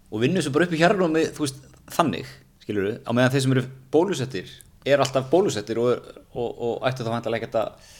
og 0.06 0.22
vinnu 0.22 0.42
sem 0.44 0.54
bara 0.54 0.66
upp 0.66 0.74
í 0.76 0.80
hjarnum 0.80 1.14
með, 1.16 1.30
veist, 1.40 1.62
þannig, 1.96 2.28
skilur 2.62 2.88
við 2.88 2.98
á 3.02 3.10
meðan 3.16 3.32
þeir 3.34 3.44
sem 3.44 3.54
eru 3.56 3.64
bólusettir 3.94 4.52
er 4.86 5.02
alltaf 5.02 5.30
bólusettir 5.32 5.80
og, 5.82 6.10
og, 6.36 6.50
og 6.52 6.86
ættu 6.86 7.02
það 7.02 7.16
vantilega 7.16 7.42
ekkert 7.42 7.58
að 7.62 7.94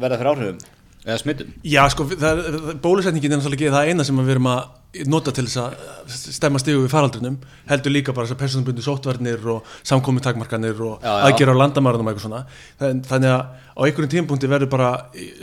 verða 0.00 0.18
fyrir 0.20 0.32
áhrifum 0.32 0.58
eða 1.06 1.18
smittum 1.22 1.50
Já, 1.62 1.82
sko, 1.92 2.04
það, 2.10 2.40
bólusetningin 2.82 3.32
er 3.36 3.38
náttúrulega 3.38 3.60
ekki 3.60 3.74
það 3.76 3.90
eina 3.92 4.04
sem 4.08 4.18
við 4.22 4.32
erum 4.34 4.48
að 4.50 5.04
nota 5.12 5.32
til 5.36 5.44
þess 5.44 5.60
að 5.60 6.32
stemma 6.32 6.58
stigu 6.62 6.80
við 6.86 6.90
faraldrinum 6.94 7.36
heldur 7.68 7.92
líka 7.94 8.14
bara 8.16 8.26
þess 8.26 8.34
að 8.36 8.40
persónabundu 8.42 8.84
sóttvarnir 8.86 9.42
og 9.52 9.70
samkomi 9.86 10.22
takmarkanir 10.24 10.80
og 10.86 11.04
aðgera 11.06 11.52
á 11.52 11.60
landamærunum 11.60 12.08
og 12.08 12.14
eitthvað 12.14 12.24
svona. 12.26 12.40
Þann- 12.80 13.02
þannig 13.10 13.34
að 13.34 13.42
á 13.76 13.80
einhverjum 13.84 14.12
tímapunkti 14.14 14.48
verður 14.50 14.70
bara 14.72 14.88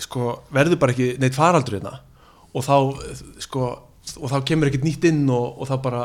sko, 0.03 0.31
verður 0.57 0.79
bara 0.81 0.95
ekki 0.95 1.11
neitt 1.21 1.37
faraldur 1.37 1.77
hérna. 1.77 1.99
Og 2.57 2.65
þá 2.65 2.75
sko, 3.45 3.67
og 4.19 4.31
þá 4.33 4.37
kemur 4.49 4.71
ekkert 4.71 4.87
nýtt 4.89 5.05
inn 5.11 5.21
og, 5.29 5.61
og 5.61 5.69
þá 5.69 5.75
bara 5.85 6.01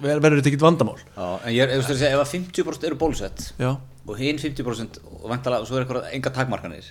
ver- 0.00 0.22
verður 0.24 0.40
þetta 0.40 0.50
ekkert 0.54 0.64
vandamál. 0.64 0.96
Já, 1.12 1.28
en 1.44 1.52
ég 1.54 1.60
er, 1.66 1.74
ef, 1.76 1.90
segja, 1.92 2.14
ef 2.16 2.24
að 2.24 2.32
50% 2.38 2.88
eru 2.88 2.98
bólusett 3.04 3.50
Já, 3.60 3.74
og 4.08 4.16
hinn 4.18 4.40
50% 4.40 4.98
og 5.12 5.28
vantala, 5.30 5.60
svo 5.68 5.76
er 5.76 5.84
eitthvað 5.84 6.08
enga 6.16 6.32
takmarkanir 6.40 6.88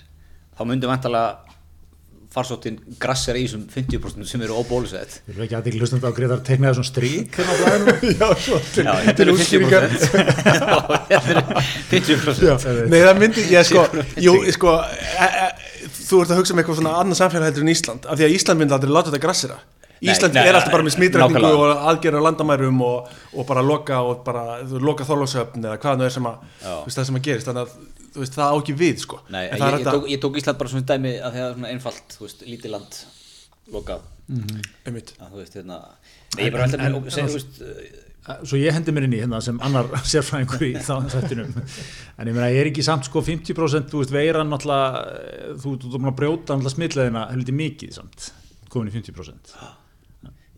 þá 0.58 0.64
myndi 0.70 0.90
vantala 0.90 1.24
farsóttin 2.38 2.76
grassera 3.02 3.40
í 3.40 3.46
þessum 3.48 3.64
50% 3.72 4.28
sem 4.30 4.42
eru 4.46 4.58
óbólusett. 4.60 5.22
Við 5.26 5.34
erum 5.34 5.46
ekki 5.46 5.56
aðeins 5.58 5.78
hlustandi 5.80 6.10
á 6.12 6.14
Gretar 6.18 6.42
teiknaði 6.46 6.78
svona 6.78 6.90
strík 6.90 7.38
hérna 7.40 7.56
á 7.56 7.60
blæðinu 7.62 8.12
já, 8.20 8.28
svo 8.44 8.60
til, 8.74 8.84
Já, 8.84 8.92
þetta 9.06 9.16
til 9.18 9.26
eru 9.26 9.36
útskýringar. 9.38 9.88
50% 9.88 10.76
og 10.76 10.92
þetta 11.08 11.32
eru 11.34 11.46
50% 11.94 12.52
Já, 12.52 12.58
nei 12.92 13.00
það 13.00 13.24
myndi, 13.24 13.48
ég 13.54 13.70
sko, 13.72 13.86
jú, 14.28 14.36
sko 14.58 14.76
e, 14.84 15.32
e, 15.32 15.48
þú 16.04 16.22
ert 16.26 16.36
að 16.36 16.42
hugsa 16.44 16.54
um 16.54 16.62
eitthvað 16.62 16.80
svona 16.84 16.94
annað 17.02 17.22
samfélag 17.24 17.50
heldur 17.50 17.66
en 17.66 17.74
Ísland, 17.74 18.06
af 18.06 18.20
því 18.20 18.28
að 18.28 18.38
Ísland 18.38 18.62
myndi 18.62 18.78
aldrei 18.78 18.94
láta 18.94 19.14
þetta 19.14 19.24
grassera. 19.24 19.60
Nei, 19.98 20.12
Ísland 20.14 20.36
nei, 20.38 20.44
er 20.46 20.54
alltaf 20.60 20.76
bara 20.76 20.86
með 20.86 20.94
smitrækningu 20.94 21.40
nákvæmlega. 21.42 21.78
og 21.80 21.88
aðgerra 21.90 22.20
á 22.22 22.26
landamærum 22.28 22.82
og, 22.86 23.08
og 23.34 23.48
bara 23.50 23.64
loka 23.66 24.04
og 24.06 24.20
bara, 24.28 24.60
þú 24.68 24.82
loka 24.84 25.08
þorlósöfn 25.08 25.64
eða 25.64 25.80
hvað 25.82 25.98
nú 25.98 26.06
er 26.06 26.14
sem 26.14 26.28
að, 26.30 26.44
þú 26.62 26.84
veist 26.86 27.00
það 27.00 27.08
sem 27.10 27.18
að 27.18 27.24
gerist. 27.26 27.50
Þannig 27.50 27.64
að, 27.64 27.72
þú 27.97 27.97
veist, 28.16 28.36
það 28.38 28.52
á 28.52 28.56
ekki 28.62 28.76
við, 28.80 28.98
sko. 29.04 29.20
Nei, 29.34 29.44
ég, 29.46 29.54
ég, 29.54 29.62
að- 29.62 29.88
tók, 29.92 30.10
ég 30.12 30.22
tók 30.24 30.40
Ísland 30.42 30.58
bara 30.62 30.72
svona 30.74 30.88
dæmi 30.92 31.14
að 31.20 31.38
það 31.38 31.46
er 31.46 31.54
svona 31.58 31.72
einfalt, 31.74 32.16
þú 32.18 32.26
veist, 32.26 32.44
lítið 32.48 32.74
land 32.74 33.00
lokað, 33.76 34.04
einmitt. 34.88 35.14
að 35.20 35.32
þú 35.34 35.42
veist, 35.42 35.58
hérna 35.60 35.80
ég 36.40 36.52
bara 36.56 36.68
mér, 36.68 37.10
segja, 37.12 37.28
þú 37.32 37.40
veist 37.40 37.64
uh, 37.64 38.04
Svo 38.44 38.58
ég 38.60 38.76
hendi 38.76 38.92
mér 38.92 39.06
inn 39.08 39.14
í 39.16 39.20
hérna 39.22 39.40
sem 39.40 39.60
annar 39.64 39.88
sérfræðingur 40.12 40.66
í 40.68 40.74
þá 40.84 41.08
þettinum 41.14 41.54
en 41.56 42.28
ég 42.28 42.36
meina 42.36 42.50
ég 42.52 42.60
er 42.60 42.70
ekki 42.74 42.84
samt 42.84 43.08
sko 43.08 43.22
50% 43.24 43.88
þú 43.88 44.02
veist 44.02 44.12
veiran 44.12 44.52
náttúrulega 44.52 45.04
eh, 45.16 45.54
þú 45.64 45.78
múin 45.96 46.12
að 46.12 46.18
brjóta 46.20 46.58
náttúrulega 46.58 46.76
smitleðina 46.76 47.24
heldur 47.32 47.56
mikið 47.56 47.94
samt 47.96 48.32
komin 48.68 48.92
í 48.92 48.98
50% 48.98 49.56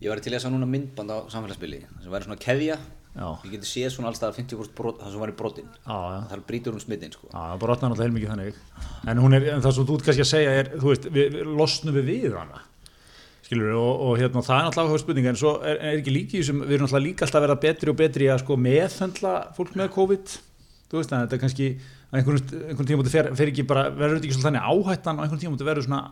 Ég 0.00 0.08
var 0.08 0.20
til 0.24 0.32
að 0.32 0.40
sjá 0.40 0.48
núna 0.48 0.64
myndband 0.64 1.12
á 1.12 1.18
samfélagsbili 1.28 1.82
sem 2.00 2.08
væri 2.08 2.24
svona 2.24 2.40
keðja. 2.40 2.76
Ég 3.18 3.56
geti 3.56 3.66
séð 3.66 3.90
svona 3.96 4.10
allstað 4.12 4.36
50% 4.38 4.74
brot, 4.78 5.00
það 5.02 5.14
sem 5.14 5.22
væri 5.24 5.32
brotin 5.38 5.66
Já, 5.66 5.96
já. 5.98 6.18
Það 6.30 6.42
brýtur 6.46 6.76
hún 6.76 6.82
smittin 6.84 7.14
sko. 7.14 7.26
Já, 7.26 7.40
það 7.40 7.62
brotna 7.64 7.88
náttúrulega 7.90 8.06
heilmikið 8.06 8.30
þannig 8.30 8.60
en 9.10 9.34
er, 9.34 9.46
en 9.56 9.64
það 9.64 9.74
sem 9.76 9.88
þú 9.88 9.96
ert 9.96 10.06
kannski 10.06 10.24
að 10.24 10.30
segja 10.30 10.52
er 10.60 10.70
veist, 10.84 11.08
við, 11.10 11.34
við 11.34 11.50
losnum 11.58 11.96
við 11.98 12.10
við 12.12 12.36
hana 12.38 12.62
skilur 13.50 13.74
og, 13.80 13.90
og 14.06 14.14
hérna 14.20 14.44
það 14.46 14.60
er 14.60 14.68
náttúrulega 14.68 14.94
áhuga 14.94 15.02
spurning 15.02 15.30
en 15.32 15.40
svo 15.42 15.56
er, 15.58 15.80
er 15.80 15.98
ekki 15.98 16.14
líki 16.14 16.38
í 16.38 16.44
þessum 16.44 16.62
við 16.62 16.76
erum 16.76 16.86
náttúrulega 16.86 17.08
líka 17.08 17.26
alltaf 17.26 17.40
að 17.40 17.46
vera 17.48 17.58
betri 17.66 17.90
og 17.90 17.98
betri 17.98 18.30
að 18.30 18.42
sko 18.44 18.58
meðhöndla 18.68 19.34
fólk 19.58 19.74
með 19.80 19.92
COVID 19.98 20.36
þú 20.90 21.00
veist, 21.00 21.10
en 21.10 21.24
þetta 21.24 21.36
er 21.36 21.42
kannski 21.42 21.70
einhvern, 22.14 22.86
tíma 22.86 23.10
fer, 23.10 23.30
fer 23.38 23.50
ekki 23.50 23.66
bara, 23.66 23.88
verður 23.90 24.20
þetta 24.20 24.30
ekki 24.30 24.38
svolítið 24.38 24.48
þannig 24.48 24.70
áhættan 24.70 25.18
á 25.18 25.22
einhvern 25.24 25.42
tíma 25.42 25.58
verður 25.66 25.86
svona 25.86 26.02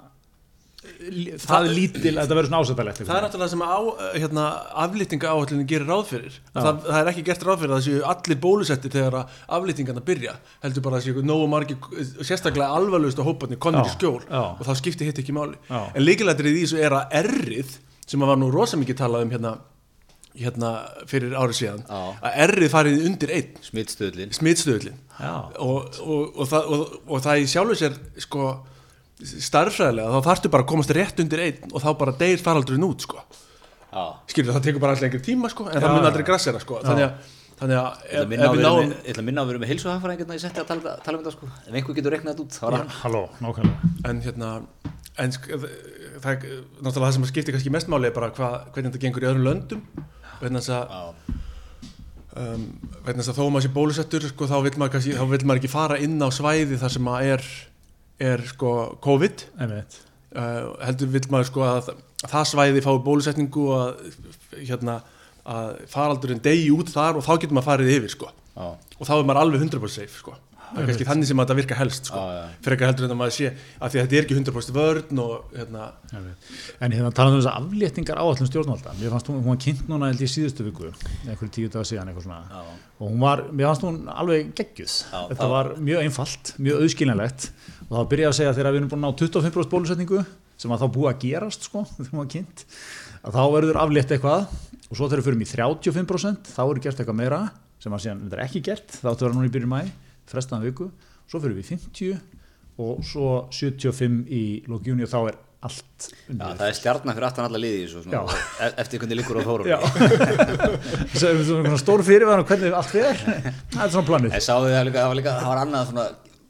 lí- 1.12 1.34
það 1.42 1.66
er 1.68 1.74
lítil 1.78 2.12
að 2.14 2.20
þetta 2.24 2.36
verður 2.38 2.48
svona 2.50 2.60
ásættalegt 2.64 3.00
Það 3.08 3.16
er 3.18 3.24
náttúrulega 3.26 3.52
sem 3.54 3.64
á, 3.64 3.78
hérna, 4.18 4.44
aflýtinga 4.84 5.32
áhætlinni 5.34 5.66
gerir 5.70 5.88
ráð 5.88 6.04
fyrir. 6.12 6.38
Það, 6.54 6.80
það 6.88 7.00
er 7.02 7.10
ekki 7.12 7.24
gert 7.28 7.46
ráð 7.48 7.58
fyrir 7.62 7.72
að 7.72 7.78
það 7.78 7.86
séu 7.88 8.02
allir 8.12 8.40
bólusetti 8.44 8.92
þegar 8.96 9.18
að 9.20 9.38
aflýtingarna 9.58 10.04
byrja. 10.10 10.36
Heldur 10.66 10.86
bara 10.88 11.00
að 11.00 11.08
séu 11.08 11.24
nógu 11.28 11.48
margi 11.48 11.78
sérstaklega 12.22 12.68
alvarlegust 12.78 13.18
á 13.20 13.24
hóparnir 13.28 13.58
konur 13.62 13.86
í 13.86 13.94
skjól 13.96 14.22
já. 14.28 14.42
og 14.58 14.62
þá 14.66 14.72
skipti 14.82 15.08
hitt 15.08 15.18
ekki 15.24 15.34
máli. 15.36 15.56
Já. 15.68 15.80
en 15.94 16.02
líkilættrið 16.06 16.56
í 16.58 16.62
þessu 16.66 16.78
er 16.84 16.96
að 16.98 17.18
errið 17.22 17.76
sem 18.08 18.22
að 18.24 18.30
var 18.32 18.38
nú 18.40 18.48
rosa 18.52 18.76
mikið 18.80 18.96
talað 19.02 19.26
um 19.26 19.30
hérna, 19.34 19.50
hérna 20.38 20.70
fyrir 21.10 21.34
árið 21.36 21.56
síðan 21.58 21.82
Já. 21.88 22.00
að 22.22 22.36
errið 22.44 22.70
farið 22.72 23.06
undir 23.08 23.32
einn. 23.34 23.50
Smittstöðlin 24.38 24.98
og, 25.58 25.98
og, 26.00 26.36
og, 26.38 26.44
það, 26.48 26.68
og, 26.76 26.92
og 27.08 27.22
það 27.24 27.42
í 27.42 27.48
sjálfu 27.52 27.76
sér 27.80 27.96
sko 28.22 28.44
starffræðilega 29.18 30.14
þá 30.14 30.28
þarftu 30.28 30.50
bara 30.52 30.64
að 30.64 30.70
komast 30.72 30.92
rétt 30.94 31.22
undir 31.22 31.42
einn 31.46 31.72
og 31.74 31.82
þá 31.82 31.88
bara 31.98 32.14
deyr 32.20 32.42
faraldurinn 32.42 32.86
út 32.86 33.06
sko. 33.06 33.22
Já, 33.88 34.04
skilur 34.30 34.54
það 34.54 34.66
tekur 34.68 34.82
bara 34.84 34.94
alltaf 34.94 35.08
einhver 35.08 35.24
tíma 35.24 35.50
sko, 35.50 35.66
en 35.68 35.78
Já, 35.78 35.82
það 35.82 35.96
mun 35.96 36.08
aldrei 36.10 36.26
grassera 36.28 36.60
sko. 36.62 36.78
þannig, 36.84 37.06
að, 37.08 37.32
þannig 37.58 37.78
að 37.80 38.04
Ég 38.12 38.20
ætla 38.20 38.28
að 38.28 38.28
ef, 38.28 38.38
ef 38.38 38.48
að 38.48 38.58
við 38.58 38.62
náum 38.66 38.78
með- 38.78 38.92
ég 38.98 39.10
ætla 39.12 39.22
að 39.22 39.28
minna 39.30 39.42
að 39.42 39.50
vera 39.52 39.62
með 39.64 39.72
heilsuhagfræðingirna 39.72 40.36
í 40.38 40.42
setti 40.44 40.62
að 40.62 40.68
tala, 40.68 40.96
tala 41.06 41.18
um 41.18 41.24
þetta 41.24 41.34
sko. 41.34 41.48
Ef 41.66 41.74
einhver 41.74 41.98
getur 41.98 42.14
reiknað 42.14 42.34
þetta 42.34 42.44
út 42.44 42.58
þá 42.58 42.66
er 42.68 42.76
hann 42.78 42.94
halló, 43.02 43.22
nákvæmlega. 43.42 43.92
En 44.12 44.20
hérna 44.26 44.50
en 45.18 45.32
það 45.32 46.28
er 46.28 46.62
náttúrulega 46.84 47.08
það 47.08 47.16
sem 47.16 47.26
skiptir 47.32 47.56
kannski 47.56 47.72
mest 47.74 47.90
máli 47.90 48.06
er 48.10 48.14
bara 48.14 48.30
hva, 48.36 48.50
hvernig 48.70 48.92
þetta 48.92 49.02
gengur 49.02 49.24
í 49.24 49.30
öðrum 49.32 49.48
löndum. 49.48 49.82
Vegna 50.38 50.62
þess 50.62 50.74
að 50.76 50.84
Já, 50.94 51.02
um, 52.38 52.66
þess 53.08 53.30
að 53.32 53.38
þó 53.38 53.42
að 53.46 53.50
maður 53.54 53.66
sé 53.66 53.72
bólusettur 53.74 54.26
sko, 54.30 54.46
þá, 54.50 54.56
vill 54.66 54.76
maður 54.78 54.94
kannski, 54.94 55.16
þá 55.18 55.24
vill 55.32 55.44
maður 55.48 55.62
ekki 55.62 55.72
fara 55.72 55.98
inn 56.04 56.18
á 56.22 56.28
svæði 56.34 56.78
þar 56.78 56.94
sem 56.94 57.10
að 57.10 57.30
er, 57.34 57.48
er 58.18 58.42
sko, 58.50 58.74
COVID. 59.04 59.46
Uh, 59.58 60.74
heldur 60.84 61.12
vill 61.14 61.24
maður 61.32 61.48
sko 61.48 61.64
að 61.66 61.92
það 62.26 62.50
svæði 62.50 62.82
fái 62.84 62.96
bólusetningu 63.06 63.68
og 63.70 63.78
að, 63.78 64.18
hérna, 64.58 64.98
að 65.48 65.78
faraldurinn 65.92 66.42
degi 66.44 66.68
út 66.74 66.90
þar 66.92 67.20
og 67.20 67.24
þá 67.24 67.32
getur 67.38 67.56
maður 67.56 67.70
farið 67.72 67.94
yfir 67.96 68.14
sko. 68.16 68.34
Já, 68.58 68.68
og 68.74 69.06
þá 69.06 69.14
er 69.14 69.26
maður 69.30 69.42
alveg 69.44 69.66
100% 69.68 69.94
safe 69.94 70.18
sko. 70.18 70.36
Það 70.68 70.82
er 70.82 70.88
kannski 70.90 71.04
þannig 71.08 71.28
sem 71.30 71.38
að 71.38 71.46
þetta 71.46 71.56
virka 71.56 71.76
helst 71.78 72.08
sko. 72.10 72.20
Já, 72.20 72.34
já. 72.36 72.56
frekar 72.66 72.90
heldur 72.90 73.06
en 73.06 73.14
að 73.14 73.18
maður 73.22 73.34
sé 73.38 73.46
að 73.48 73.94
því 73.94 74.00
að 74.00 74.02
þetta 74.02 74.18
er 74.18 74.26
ekki 74.26 74.36
100% 74.36 74.74
vörn 74.76 75.22
og 75.22 75.54
hérna. 75.56 75.86
En 76.12 76.96
hérna 76.96 77.12
talað 77.16 77.36
um 77.36 77.40
þess 77.40 77.48
að 77.48 77.62
afléttingar 77.62 78.20
áallum 78.20 78.50
stjórnvalda. 78.50 78.92
Mér 78.98 79.14
fannst 79.14 79.30
hún, 79.30 79.38
hún 79.40 79.54
var 79.54 79.62
kynnt 79.64 79.88
núna 79.88 80.10
held 80.10 80.24
í 80.26 80.28
síðustu 80.28 80.66
viku 80.66 80.90
einhverju 80.90 81.50
tíu 81.56 81.72
dagar 81.72 81.88
síðan 81.88 82.12
eitthvað 82.12 82.26
svona. 82.26 82.42
Já, 82.52 82.76
og 82.98 83.14
hún 83.14 83.24
var, 83.24 83.44
mér 83.48 83.70
fannst 83.70 83.86
hún 83.88 83.98
alveg 84.12 84.52
geggjuð. 84.58 84.98
Já, 85.08 85.18
þetta 85.32 85.50
var 85.54 85.72
mjög 85.88 86.04
einfalt, 86.04 86.52
mjög 86.60 86.84
auðskiljanlegt 86.84 87.48
og 87.88 87.92
það 87.94 88.00
var 88.02 88.08
byrjað 88.12 88.30
að 88.32 88.38
segja 88.38 88.54
þegar 88.58 88.74
við 88.74 88.80
erum 88.82 88.90
búin 88.92 89.04
að 89.04 89.08
ná 89.08 89.18
25% 89.22 89.72
bólusetningu 89.72 90.22
sem 90.58 90.74
að 90.74 90.82
þá 90.82 90.88
búið 90.96 91.10
að 91.12 91.20
gerast 91.24 91.68
sko, 91.68 91.84
kynnt 92.34 92.64
að 93.22 93.34
þá 93.38 93.42
verður 93.54 93.80
aflétt 93.82 94.12
eitthvað. 94.14 94.48
Og 94.88 94.96
svo 94.96 95.08
þegar 95.08 95.20
við 95.20 95.26
förum 95.28 95.44
í 95.44 95.48
35% 95.52 96.52
þá 96.54 96.62
er 96.64 96.82
gert 96.84 97.00
eitthvað 97.02 97.18
meira 97.18 97.40
sem 97.82 97.92
að 97.94 98.04
síðan 98.06 98.22
er 98.32 98.40
ekki 98.46 98.62
gert, 98.64 98.88
það 98.94 99.10
áttu 99.12 99.24
að 99.24 99.28
vera 99.28 99.36
núna 99.36 99.48
í 99.48 99.52
byrjun 99.54 99.72
mæ 99.72 99.80
frestaðan 100.28 100.64
viku, 100.66 100.88
svo 101.28 101.40
fyrir 101.42 101.58
við 101.58 101.66
í 101.66 101.76
50 101.76 102.38
og 102.78 103.04
svo 103.06 103.28
75 103.54 104.24
í 104.32 104.42
lókjúni 104.70 105.04
og 105.06 105.12
þá 105.12 105.18
er 105.30 105.38
allt 105.68 106.06
já, 106.06 106.14
undir. 106.30 106.52
það 106.60 106.68
er 106.68 106.76
stjarnar 106.78 107.16
fyrir 107.16 107.26
aftan 107.28 107.46
alla 107.48 107.60
liði 107.60 107.78
þessu, 107.82 108.02
svona, 108.04 108.20
Já. 108.20 108.42
e- 108.62 108.74
eftir 108.84 109.00
hvernig 109.02 109.18
liggur 109.18 109.40
á 109.40 109.42
fórum 109.42 109.66
Já. 109.66 109.78
Svo 111.18 111.30
er 111.32 111.40
svona 111.48 111.80
stór 111.82 112.04
fyrirvæðan 112.06 112.44
og 112.44 112.52
hvernig 112.52 112.76
allt 112.78 112.92
fer. 112.92 113.22
Það 113.74 113.82
er 113.82 113.92
svona 113.96 114.06
planið. 114.06 114.36
Það 114.38 114.68
var 114.68 115.18
líka, 115.18 115.34
það 115.40 115.50
var 115.50 115.62
annað 115.64 115.90
svona 115.90 116.06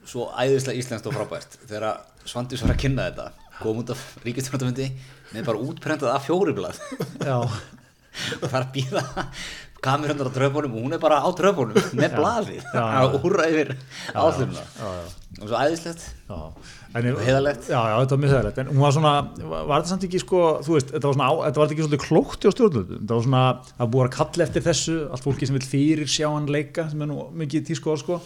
svo 0.09 0.29
æðislega 0.33 0.81
íslenskt 0.81 1.09
og 1.11 1.17
frábært. 1.17 1.59
Þegar 1.69 2.03
Svandís 2.29 2.65
var 2.65 2.75
að 2.75 2.83
kynna 2.85 3.09
þetta 3.11 3.31
kom 3.59 3.81
út 3.83 3.93
af 3.95 4.03
ríkistjórnarfundi 4.25 4.91
með 5.35 5.49
bara 5.49 5.63
útprentað 5.65 6.13
af 6.15 6.29
fjóriblað 6.29 6.79
og 7.39 8.45
það 8.45 8.53
er 8.53 8.61
að 8.63 8.71
býða 8.77 9.03
kamerunnar 9.83 10.31
á 10.31 10.33
tröfunum 10.35 10.75
og 10.75 10.85
hún 10.87 10.95
er 10.97 11.03
bara 11.03 11.21
á 11.23 11.29
tröfunum 11.39 11.77
með 11.99 12.17
blaði 12.19 12.57
að 12.75 13.19
úrra 13.21 13.47
yfir 13.51 13.75
já 13.77 14.23
og 15.39 15.45
svo 15.45 15.59
æðislegt 15.61 16.07
Og 16.89 17.05
heiðarlegt. 17.21 17.67
Já, 17.69 17.77
já, 17.85 17.95
þetta 18.01 18.15
var 18.17 18.21
mjög 18.23 18.31
heiðalegt 18.33 18.59
En 18.63 18.71
hún 18.73 18.81
var 18.81 18.95
svona, 18.97 19.11
var 19.45 19.75
þetta 19.75 19.91
samt 19.93 20.07
ekki 20.09 20.21
sko 20.23 20.39
Þú 20.65 20.75
veist, 20.75 20.93
þetta 20.95 21.11
var 21.11 21.17
svona, 21.19 21.29
á, 21.29 21.35
þetta 21.45 21.61
var 21.61 21.75
ekki 21.75 21.85
svolítið 21.85 22.03
klókt 22.07 22.47
hjá 22.47 22.53
stjórnvöldum? 22.55 23.03
Þetta 23.03 23.19
var 23.19 23.27
svona, 23.27 23.43
að 23.77 23.91
búið 23.93 24.07
að 24.07 24.15
kalla 24.17 24.47
eftir 24.49 24.65
þessu 24.65 24.97
Allt 25.13 25.27
fólki 25.27 25.49
sem 25.49 25.59
vil 25.59 25.69
fyrir 25.69 26.11
sjá 26.11 26.27
hann 26.33 26.49
leika 26.51 26.87
Sem 26.91 27.05
er 27.05 27.11
nú 27.13 27.27
mikið 27.39 27.67
tískoð 27.69 28.01
sko 28.03 28.19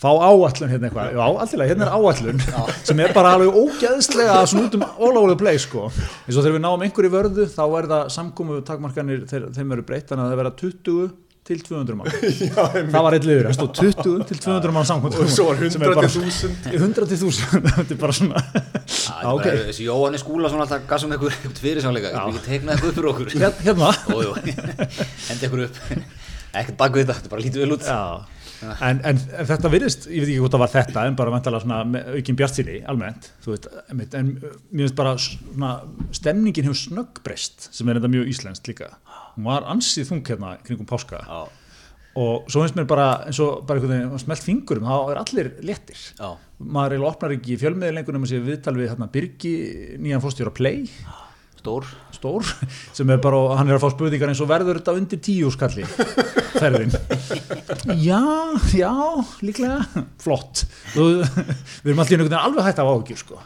Fá 0.00 0.08
áallun 0.16 0.70
hérna 0.72 0.88
eitthvað, 0.88 1.10
já, 1.12 1.24
alltilega, 1.44 1.70
hérna 1.74 1.86
er 1.86 1.92
áallun 1.92 2.38
sem 2.88 3.00
er 3.04 3.12
bara 3.16 3.34
alveg 3.36 3.56
ógæðslega 3.62 4.38
svona 4.48 4.68
út 4.70 4.76
um 4.78 4.84
all 4.88 5.18
over 5.20 5.34
the 5.34 5.38
place 5.40 5.66
sko. 5.66 5.90
Eins 5.92 6.36
og 6.38 6.44
þegar 6.44 6.56
við 6.56 6.62
náum 6.64 6.84
einhverju 6.86 7.10
vörðu 7.12 7.48
þá 7.52 7.64
er 7.82 7.90
það 7.94 8.06
samkomu 8.16 8.60
takmarkanir, 8.64 9.26
þeir, 9.28 9.50
þeim 9.58 9.74
eru 9.76 9.84
breytt 9.90 10.08
þannig 10.08 10.24
að 10.24 10.32
það 10.32 10.40
verða 10.40 10.54
20 10.62 11.10
til 11.50 11.58
200 11.66 11.96
mann 11.98 12.10
já, 12.46 12.64
það 12.92 13.04
var 13.04 13.14
eitt 13.16 13.24
liður, 13.26 13.46
það 13.48 13.54
stóð 13.56 13.70
20 14.04 14.26
til 14.28 14.40
200 14.44 14.74
mann 14.76 14.86
samkvæmt 14.86 15.16
og 15.24 15.30
svo 15.34 15.46
var 15.48 15.62
sem 15.72 15.82
er 15.82 15.88
100 15.88 15.98
bara- 15.98 16.10
til 16.12 16.26
1000 16.28 16.74
100 16.78 17.08
til 17.10 17.16
1000 17.16 17.64
þetta 17.80 17.96
er 17.96 18.00
bara 18.04 18.16
svona 18.20 18.42
Já, 18.90 19.14
Já, 19.24 19.30
ok. 19.30 19.40
okay. 19.40 19.62
þessi 19.70 19.86
Jóhanni 19.86 20.20
Skúla 20.20 20.50
svona 20.52 20.64
alltaf 20.66 20.84
gassum 20.90 21.12
eitthvað 21.14 21.32
eitthvað 21.34 21.60
fyrirsánleika, 21.64 22.10
getur 22.14 22.30
ekki 22.30 22.44
teiknað 22.46 22.72
eitthvað 22.74 22.90
upp 22.90 22.96
fyrir 22.98 23.10
okkur. 23.10 23.26
Hér- 23.40 23.60
hérna 23.64 23.90
hendi 25.28 25.46
eitthvað 25.46 25.64
upp. 25.66 25.80
Ekkert 26.50 26.76
bak 26.80 26.96
við 26.96 27.04
þetta, 27.04 27.16
þetta 27.20 27.32
bara 27.32 27.44
lítið 27.44 27.64
vel 27.64 27.74
út. 27.76 27.86
Já. 27.86 28.00
En, 28.60 29.00
en, 29.08 29.20
en 29.38 29.48
þetta 29.48 29.70
virðist, 29.72 30.06
ég 30.10 30.24
veit 30.24 30.30
ekki 30.32 30.40
hvort 30.42 30.54
það 30.56 30.62
var 30.64 30.72
þetta 30.74 31.04
en 31.08 31.16
bara 31.18 31.32
vantala 31.32 31.60
svona 31.62 31.78
með 31.88 32.10
aukin 32.18 32.36
bjartsýni 32.40 32.74
almennt, 32.92 33.30
þú 33.44 33.54
veit, 33.54 33.68
einmitt, 33.86 34.16
en 34.18 34.34
mér 34.36 34.82
finnst 34.82 34.98
bara 34.98 35.14
svona 35.22 35.70
stemningin 36.16 36.68
hefur 36.68 36.80
snöggbreyst 36.82 37.70
sem 37.70 37.88
er 37.88 38.00
þetta 38.00 38.12
mjög 38.12 38.34
íslenskt 38.34 38.68
líka. 38.68 38.90
Hún 39.36 39.48
var 39.48 39.68
ansið 39.72 40.10
þung 40.10 40.22
hérna 40.28 40.52
kringum 40.66 40.88
páska. 40.90 41.22
Já, 41.24 41.40
og 42.20 42.50
svo 42.50 42.64
finnst 42.64 42.76
mér 42.76 42.90
bara 42.90 43.08
eins 43.30 43.40
og 43.44 43.64
bara 43.68 43.80
einhvern 43.80 43.96
veginn 43.96 44.24
smelt 44.26 44.44
fingurum, 44.44 44.88
þá 44.90 45.14
er 45.14 45.22
allir 45.22 45.50
léttir. 45.64 46.04
Já, 46.18 46.30
maður 46.60 46.98
eiginlega 46.98 47.14
opnar 47.14 47.36
ekki 47.38 47.58
fjölmiði 47.60 47.96
lengur 47.96 48.18
nema 48.18 48.28
sér 48.28 48.44
viðtal 48.44 48.76
við 48.76 48.92
hérna 48.92 49.10
Birgi 49.14 49.56
nýjan 50.02 50.24
fórstjóra 50.24 50.52
Play. 50.52 50.90
Stór 51.60 51.88
stór 52.20 52.46
sem 52.96 53.10
er 53.10 53.20
bara, 53.22 53.40
hann 53.58 53.70
er 53.70 53.78
að 53.78 53.86
fá 53.86 53.94
spurningar 53.94 54.30
eins 54.30 54.42
og 54.44 54.50
verður 54.50 54.80
þetta 54.80 54.96
undir 55.00 55.22
tíu 55.24 55.50
skalli 55.54 55.86
ferðin. 56.60 56.92
Já, 58.00 58.20
já, 58.76 58.92
líklega. 59.44 60.04
Flott. 60.20 60.66
Þú, 60.94 61.06
við 61.24 61.92
erum 61.92 62.02
allir 62.04 62.18
einhvern 62.18 62.28
veginn 62.28 62.42
alveg 62.42 62.68
hægt 62.68 62.82
af 62.82 62.90
áhugjur 62.90 63.22
sko. 63.22 63.40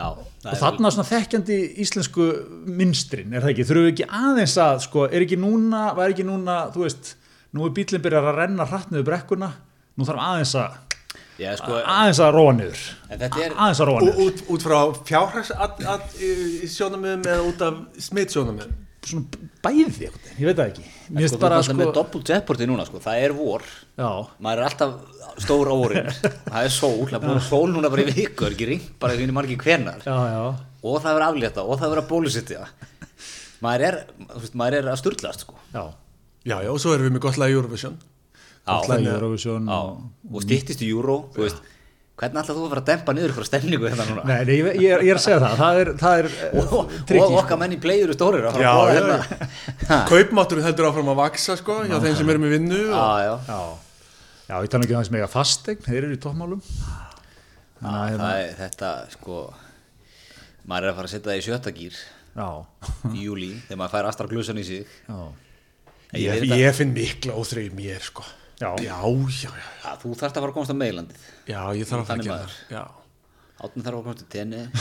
Já, 0.00 0.06
og 0.16 0.60
þarna 0.60 0.92
svona 0.94 1.08
þekkjandi 1.08 1.56
íslensku 1.84 2.26
minstrin, 2.68 3.34
er 3.34 3.44
það 3.44 3.52
ekki, 3.52 3.66
þurfum 3.68 3.86
við 3.86 3.90
ekki 3.94 4.06
aðeins 4.20 4.54
að 4.64 4.84
sko, 4.86 5.08
er 5.10 5.24
ekki 5.26 5.40
núna, 5.40 5.82
var 5.96 6.14
ekki 6.14 6.24
núna 6.24 6.60
þú 6.72 6.86
veist, 6.86 7.14
nú 7.56 7.66
er 7.66 7.74
bílinn 7.76 8.04
byrjar 8.04 8.30
að 8.30 8.38
renna 8.38 8.68
hratt 8.70 8.92
niður 8.92 9.08
brekkuna, 9.10 9.50
nú 9.98 10.06
þarf 10.08 10.22
aðeins 10.24 10.54
að 10.62 10.78
Já, 11.40 11.54
sko, 11.56 11.78
aðeins 11.80 12.20
að 12.20 12.34
róa 12.36 12.52
niður. 12.58 12.84
en 13.08 13.22
þetta 13.24 13.42
er 13.46 13.56
aðeins 13.56 13.80
að 13.80 13.90
róa 13.90 14.04
niður. 14.04 14.22
út, 14.26 14.44
út 14.52 14.66
frá 14.66 14.78
fjárhags 15.08 15.52
sjónamöðum 16.76 17.26
eða 17.32 17.48
út 17.48 17.66
af 17.66 17.82
smitt 18.10 18.34
sjónamöðum 18.36 18.78
svona 19.06 19.48
bæði, 19.64 20.10
ég 20.36 20.44
veit 20.44 20.58
það 20.58 20.66
ekki. 20.66 20.84
Mér 21.16 21.30
sko, 21.30 21.38
bara 21.40 21.60
sko, 21.64 21.76
með 21.78 21.92
doppult 21.96 22.30
jeopardy 22.30 22.66
núna, 22.68 22.84
sko, 22.88 23.00
það 23.02 23.22
er 23.24 23.34
vor. 23.36 23.64
Já, 23.96 24.10
maður 24.44 24.60
er 24.60 24.68
alltaf 24.68 25.40
stór 25.40 25.70
á 25.72 25.74
vorin. 25.80 26.10
Það 26.20 26.66
er 26.66 26.74
sól, 26.74 27.06
það 27.08 27.16
er 27.16 27.24
búin 27.24 27.42
sól 27.46 27.72
núna 27.72 27.90
bara 27.92 28.04
í 28.04 28.14
viku 28.18 28.46
er 28.46 28.56
ekki 28.56 28.68
ringt 28.74 28.92
bara 29.00 29.16
í 29.16 29.30
margi 29.32 29.56
hvenar 29.60 30.04
já, 30.04 30.16
já. 30.34 30.44
Og 30.80 31.00
það 31.00 31.16
verður 31.16 31.26
aflétta 31.28 31.64
og 31.64 31.80
það 31.80 31.92
verður 31.94 32.02
að 32.02 32.10
bólusittja 32.10 32.68
maður 33.64 33.86
er, 33.88 33.98
maður 34.56 34.78
er 34.80 34.92
að 34.92 35.00
sturlast 35.02 35.44
sko. 35.46 35.56
Já, 35.72 35.84
já, 36.44 36.56
já, 36.64 36.70
og 36.72 36.80
svo 36.82 36.94
erum 36.96 37.08
við 37.08 37.16
með 37.16 37.24
gott 37.26 37.40
lag 37.40 37.52
í 37.52 37.56
Eurovision 37.56 37.98
alltaf 38.68 39.04
Eurovision 39.04 39.68
já, 39.68 39.76
og... 39.76 40.08
og 40.34 40.44
styttist 40.44 40.82
í 40.84 40.90
þú 40.92 41.18
veist, 41.36 41.60
hvernig 42.20 42.42
ætlar 42.42 42.56
þú 42.56 42.64
að 42.64 42.72
fara 42.74 42.82
að 42.82 42.88
dempa 42.90 43.14
niður 43.16 43.32
ykkur 43.32 43.46
stemningu 43.48 43.88
hérna 43.88 44.06
núna? 44.10 44.24
Nei, 44.28 44.40
nei, 44.44 44.54
ég, 44.58 44.66
ég, 44.82 44.94
er, 44.94 45.04
ég 45.06 45.12
er 45.14 45.20
að 45.20 45.24
segja 45.24 45.38
það, 45.40 45.54
það 45.60 45.80
er, 45.82 45.90
það 46.02 46.22
er 46.22 46.28
og, 46.50 46.74
og 46.76 46.96
trikki, 47.08 47.36
okkar 47.40 47.60
menn 47.62 47.76
í 47.76 47.78
play 47.80 48.02
eru 48.04 48.16
stórir 48.16 48.48
að 48.48 48.58
fara 48.58 48.66
Já, 48.66 48.72
já, 48.76 48.98
hérna. 48.98 49.48
Ha, 49.88 50.00
Kaupmátturinn 50.10 50.66
heldur 50.68 50.90
áfram 50.90 51.12
að 51.14 51.20
vaksa 51.22 51.56
sko, 51.60 51.78
hjá 51.88 51.96
þeim 51.96 52.18
sem 52.18 52.32
eru 52.34 52.42
með 52.42 52.56
vinnu 52.58 52.80
og... 52.90 52.98
já, 52.98 53.30
já, 53.30 53.34
Já, 53.48 53.60
já, 54.50 54.54
ég 54.66 54.72
tala 54.74 54.86
ekki 54.86 54.96
um 54.96 55.00
það 55.00 55.08
sem 55.08 55.18
eiga 55.20 55.30
fastegn, 55.32 55.84
þeir 55.86 56.00
eru 56.02 56.16
í 56.16 56.20
toppmálum. 56.26 56.60
Já, 56.60 56.96
Þannig 57.80 57.96
að, 57.96 58.18
það 58.20 58.40
er 58.44 58.56
þetta 58.58 58.88
sko 59.14 59.36
maður 60.68 60.84
er 60.84 60.90
að 60.90 60.98
fara 60.98 61.08
að 61.08 61.14
setja 61.14 61.30
það 61.30 61.38
í 61.38 61.44
sjötta 61.46 61.72
gýr 61.78 62.00
Já, 62.36 62.48
í 63.14 63.22
júli 63.24 63.54
þegar 63.64 63.80
maður 63.80 63.94
fær 63.94 64.08
astra 64.10 64.28
glusan 64.30 64.60
í 64.60 64.66
sig. 64.68 64.92
Já, 65.08 65.22
ég 66.20 66.44
Ég, 66.50 66.68
finn 66.76 66.92
mikla 66.92 67.38
óþreyju 67.40 67.72
í 67.72 67.78
mér 67.78 68.04
sko 68.04 68.26
Já. 68.60 68.74
já, 68.84 68.92
já, 69.40 69.48
já, 69.48 69.68
að 69.88 70.02
þú 70.02 70.10
þarft 70.20 70.36
að 70.36 70.42
fara 70.42 70.50
að 70.50 70.56
komast 70.58 70.72
á 70.72 70.76
meilandið 70.76 71.20
já, 71.48 71.60
ég 71.78 71.84
þarf 71.88 72.02
að 72.02 72.08
fara 72.10 72.20
að 72.20 72.26
gera 72.28 72.46
átni 73.60 73.82
þarf 73.84 73.96
að 73.96 74.04
komast 74.04 74.20
til 74.20 74.30
tenni 74.34 74.60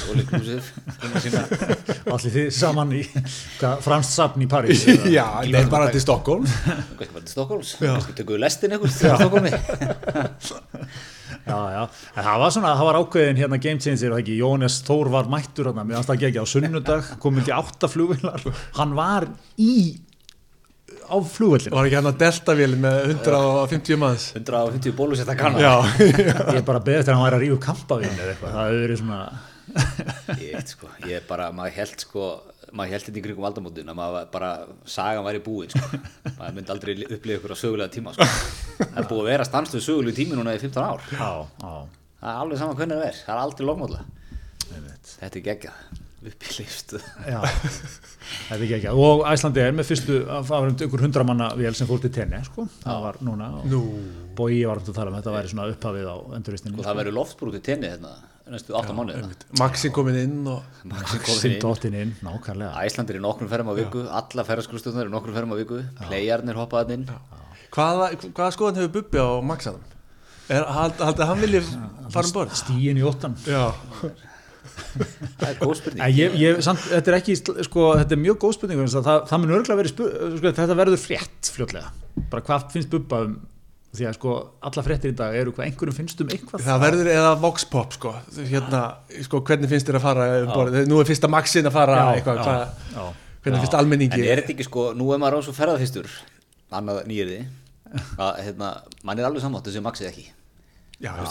allir 2.16 2.34
þið 2.34 2.48
saman 2.56 2.92
í 2.96 3.04
hvað, 3.60 3.76
franskt 3.86 4.14
safn 4.18 4.44
í 4.44 4.48
París 4.52 4.82
já 5.08 5.28
nei, 5.48 5.64
bara 5.72 5.88
til 5.94 6.02
Stokkólm 6.04 6.44
kannski 7.00 7.14
bara 7.16 7.24
til 7.24 7.34
Stokkóls 7.38 7.70
kannski 7.80 8.14
tökum 8.20 8.34
við 8.36 8.44
lestin 8.44 8.74
eitthvað 8.76 8.92
til 9.00 9.16
Stokkólmi 9.16 9.52
Já, 11.50 11.58
já, 11.74 11.84
en 12.14 12.24
það 12.26 12.40
var 12.42 12.52
svona, 12.54 12.72
það 12.78 12.88
var 12.88 12.98
ákveðin 13.00 13.40
hérna 13.40 13.58
game 13.62 13.82
changer 13.82 14.12
og 14.12 14.16
það 14.18 14.22
ekki, 14.22 14.36
Jónes 14.38 14.76
Þór 14.86 15.08
var 15.14 15.30
mættur 15.32 15.70
hérna, 15.70 15.84
mér 15.88 15.96
fannst 15.98 16.10
það 16.12 16.26
ekki 16.28 16.44
á 16.44 16.46
sunnudag, 16.52 17.04
kom 17.24 17.40
ekki 17.42 17.54
átta 17.56 17.88
flugvillar, 17.90 18.42
hann 18.78 18.92
var 18.98 19.24
í 19.62 19.74
á 21.10 21.18
flugvillinu 21.34 21.76
Var 21.76 21.90
ekki 21.90 21.98
hann 22.00 22.10
að 22.12 22.20
deltavél 22.24 22.76
með 22.80 23.00
150 23.16 24.00
manns? 24.02 24.30
150 24.38 24.96
bólusetta 24.98 25.36
kanna. 25.40 25.62
Já, 25.64 25.74
ég 26.06 26.60
er 26.60 26.66
bara 26.68 26.84
beðið 26.84 27.02
eftir 27.02 27.14
að 27.14 27.18
hann 27.18 27.26
væri 27.28 27.40
að 27.40 27.46
rífa 27.46 27.62
kampavín 27.66 28.14
eða 28.14 28.34
eitthvað, 28.36 28.56
það 28.56 28.70
hefur 28.70 28.86
verið 28.86 29.02
svona 29.04 29.22
ég 30.40 30.56
veit 30.56 30.72
sko, 30.74 30.90
ég 31.10 31.28
bara, 31.30 31.50
maður 31.56 31.76
held 31.78 32.06
sko 32.06 32.30
maður 32.76 32.94
held 32.94 33.06
þetta 33.08 33.20
í 33.20 33.24
kringum 33.26 33.48
aldamótin 33.50 33.92
að 33.92 33.98
maður 33.98 34.28
bara, 34.34 34.50
sagan 34.90 35.26
væri 35.26 35.42
búin 35.46 35.72
sko. 35.74 36.02
maður 36.40 36.58
myndi 36.58 36.74
aldrei 36.74 36.94
upplifa 37.08 37.40
ykkur 37.40 37.56
á 37.56 37.58
sögulega 37.58 37.94
tíma 37.94 38.14
sko. 38.16 38.28
það 38.82 39.00
er 39.02 39.10
búið 39.10 39.24
að 39.24 39.32
vera 39.32 39.48
stannslu 39.48 39.82
sögulegu 39.84 40.18
tími 40.20 40.38
núna 40.38 40.54
í 40.58 40.62
15 40.62 40.86
ár. 40.86 41.08
Já, 41.14 41.30
já, 41.64 41.74
það 42.22 42.30
er 42.34 42.44
alveg 42.44 42.62
saman 42.62 42.80
hvernig 42.80 43.02
það 43.02 43.10
er, 43.10 43.24
það 43.26 43.36
er 43.36 43.44
aldrei 43.48 44.06
einmitt. 44.70 45.16
þetta 45.18 45.40
er 45.40 45.46
geggjað. 45.50 45.82
Upp 46.20 46.44
í 46.44 46.56
lifstu 46.58 47.00
Já, 47.32 47.40
þetta 48.30 48.58
er 48.58 48.66
ekki 48.66 48.78
ekki. 48.80 48.94
Og 49.06 49.24
Æslandi 49.30 49.64
er 49.64 49.76
með 49.78 49.90
fyrstu 49.90 50.18
að 50.38 50.50
fara 50.50 50.72
um 50.72 50.80
ykkur 50.88 51.06
hundra 51.06 51.26
manna 51.28 51.52
vél 51.60 51.78
sem 51.78 51.90
fór 51.90 52.02
til 52.04 52.12
tenni 52.16 52.42
sko. 52.48 52.68
það 52.84 53.06
var 53.06 53.22
núna 53.26 53.52
og 53.60 53.70
Nú, 53.70 53.84
Bogi 54.38 54.62
var 54.70 54.82
um 54.82 54.90
að 54.90 54.98
tala 55.00 55.14
um 55.14 55.20
þetta 55.20 55.36
væri 55.36 55.54
svona 55.54 55.70
upphafið 55.74 56.10
á 56.10 56.18
endurvistinni 56.40 56.80
og 56.80 56.88
það 56.88 57.00
verður 57.02 57.18
loftbrúk 57.20 57.58
til 57.58 57.66
tenni 57.70 57.92
hérna 57.92 58.16
næstu 58.50 58.74
8 58.74 58.96
mánuði 58.98 59.36
Maxi 59.60 59.92
komin 59.94 60.18
inn 60.24 60.48
og 60.50 60.64
Maxi 60.92 61.58
dottin 61.62 61.98
inn, 61.98 62.16
nákvæmlega. 62.26 62.72
Æsland 62.86 63.14
er 63.14 63.22
nokkrum 63.22 63.52
ferðum 63.52 63.70
á 63.70 63.76
viku. 63.78 64.06
Alla 64.10 64.46
ferðarskrustuðnar 64.48 65.06
er 65.06 65.14
nokkrum 65.14 65.38
ferðum 65.38 65.54
á 65.54 65.58
viku. 65.60 65.84
Playarnir 66.02 66.58
hoppaðan 66.58 66.96
inn. 66.98 67.06
Hvaða, 67.70 68.10
hvaða 68.34 68.52
skoðan 68.56 68.80
hefur 68.82 68.94
Bubbi 68.98 69.22
á 69.22 69.30
Maxanum? 69.46 69.86
Er, 70.50 70.66
hald, 70.66 70.98
haldið 70.98 71.22
að 71.22 71.30
hann 71.30 71.42
vilji 71.44 71.60
fara 72.10 72.26
um 72.26 72.34
borð? 72.34 72.54
stíin 72.58 72.98
í 72.98 73.04
óttan 73.06 73.36
Já, 73.46 73.68
það 75.40 75.46
er 75.50 75.60
góð 75.62 75.76
spurning. 75.80 76.18
Þetta 76.90 77.12
er 77.14 77.18
ekki, 77.20 77.38
sko, 77.68 77.86
þetta 78.00 78.16
er 78.18 78.22
mjög 78.26 78.42
góð 78.44 78.58
spurning 78.58 78.90
það, 78.96 79.22
það 79.30 79.44
mun 79.44 79.56
örgulega 79.60 79.80
verið 79.82 79.96
sko, 79.96 80.10
þetta 80.50 80.78
verður 80.82 81.02
frétt 81.04 81.52
fljótlega. 81.56 81.94
Bara 82.32 82.46
hvað 82.50 82.68
finnst 82.76 82.92
Bubba 82.94 83.24
um 83.28 83.40
því 83.90 84.06
að 84.06 84.18
sko 84.20 84.34
alla 84.70 84.84
fréttir 84.86 85.14
í 85.14 85.16
dag 85.18 85.36
eru 85.40 85.54
hvað 85.56 85.66
einhverjum 85.66 85.96
finnst 85.98 86.20
um 86.22 86.30
eitthvað. 86.30 86.66
Það 86.68 86.84
verður 86.84 87.08
eða 87.16 87.32
Vox 87.42 87.66
Pop 87.72 87.96
sko, 87.96 88.12
hérna, 88.52 88.82
sko, 89.26 89.42
hvernig 89.48 89.72
finnst 89.72 89.90
þér 89.90 89.98
að 89.98 90.04
fara 90.06 90.28
um? 90.44 90.52
Nú 90.92 91.00
er 91.02 91.10
fyrsta 91.10 91.30
Maxin 91.32 91.70
að 91.70 91.74
fara 91.74 91.96
Já, 91.98 92.10
eitthvað, 92.20 92.38
já, 92.38 92.44
hvað, 92.46 92.84
já. 92.94 93.08
hvernig 93.46 93.64
finnst 93.66 93.78
almenningi? 93.80 94.20
en 94.20 94.28
er 94.30 94.44
þetta 94.44 94.54
ekki 94.54 94.68
sko, 94.68 94.92
nú 94.98 95.10
er 95.16 95.24
maður 95.24 95.42
á 95.42 95.46
svo 95.48 95.56
ferðarfyrstur 95.58 96.12
annað 96.78 97.02
nýjirði 97.10 97.40
hérna, 98.46 98.74
mann 99.02 99.18
er 99.18 99.26
alveg 99.26 99.42
samátt 99.42 99.66
þessi 99.66 99.82
maxið 99.82 100.12
ekki. 100.12 100.28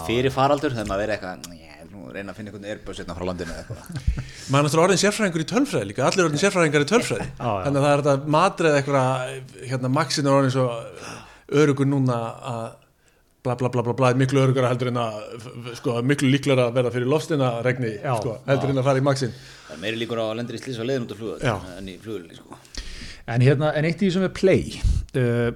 Fyrir 0.08 0.32
faraldur 0.34 0.74
þegar 0.74 0.88
maður 0.88 1.04
verið 1.04 1.14
eitthvað 1.14 1.77
"Njæ, 2.08 2.12
nú 2.12 2.14
reyna 2.16 2.32
að 2.32 2.38
finna 2.38 2.50
einhvern 2.50 2.68
airbus 2.72 2.98
hérna 3.02 3.16
frá 3.18 3.24
landinu 3.28 3.52
eða 3.52 3.60
eitthvað 3.62 3.78
maður 4.50 4.58
er 4.58 4.66
náttúrulega 4.66 4.86
orðin 4.88 5.00
sérfræðingur 5.04 5.44
í 5.44 5.48
tölfræði 5.52 5.88
líka, 5.90 6.04
allir 6.08 6.24
orðin 6.28 6.42
sérfræðingar 6.42 6.84
í 6.84 6.88
tölfræði 6.92 7.26
Já, 7.28 7.48
já. 7.48 7.62
þannig 7.66 7.78
að 7.78 7.86
það 7.86 7.94
er 7.94 8.02
þetta 8.08 8.34
matreð 8.38 8.78
eitthvað 8.80 9.68
hérna 9.72 9.90
Maxin 9.98 10.28
er 10.28 10.36
orðin 10.38 10.54
svo 10.56 10.66
örugur 11.62 11.88
núna 11.88 12.18
að 12.52 12.64
bla 13.46 13.54
bla 13.60 13.68
bla 13.72 13.84
bla 13.86 13.94
bla, 14.00 14.12
miklu 14.18 14.42
örugur 14.42 14.66
heldur 14.68 14.90
en 14.90 14.98
að 15.04 15.20
sko, 15.78 16.00
miklu 16.04 16.32
líklar 16.32 16.64
að 16.64 16.74
verða 16.80 16.90
fyrir 16.96 17.08
lofstina 17.12 17.52
regni, 17.64 17.94
Já. 18.02 18.16
sko, 18.18 18.38
heldur 18.48 18.72
en 18.74 18.80
að 18.82 18.88
fara 18.90 19.00
í 19.00 19.06
Maxin 19.06 19.32
það 19.68 19.76
er 19.76 19.82
meiri 19.84 20.00
líkur 20.02 20.20
á 20.20 20.24
að 20.26 20.34
lendir 20.40 20.58
í 20.58 20.62
slís 20.64 20.80
á 20.80 20.84
leiðin 20.88 21.06
út 21.06 21.14
af 21.14 21.22
Já. 21.44 21.54
flugöld 22.02 22.32
en 22.32 22.40
sko 22.40 22.58
En, 23.28 23.42
hérna, 23.44 23.74
en 23.76 23.84
eitt 23.84 24.00
í 24.00 24.06
því 24.06 24.12
sem 24.14 24.22
er 24.24 24.30
play 24.32 24.62
uh, 25.20 25.50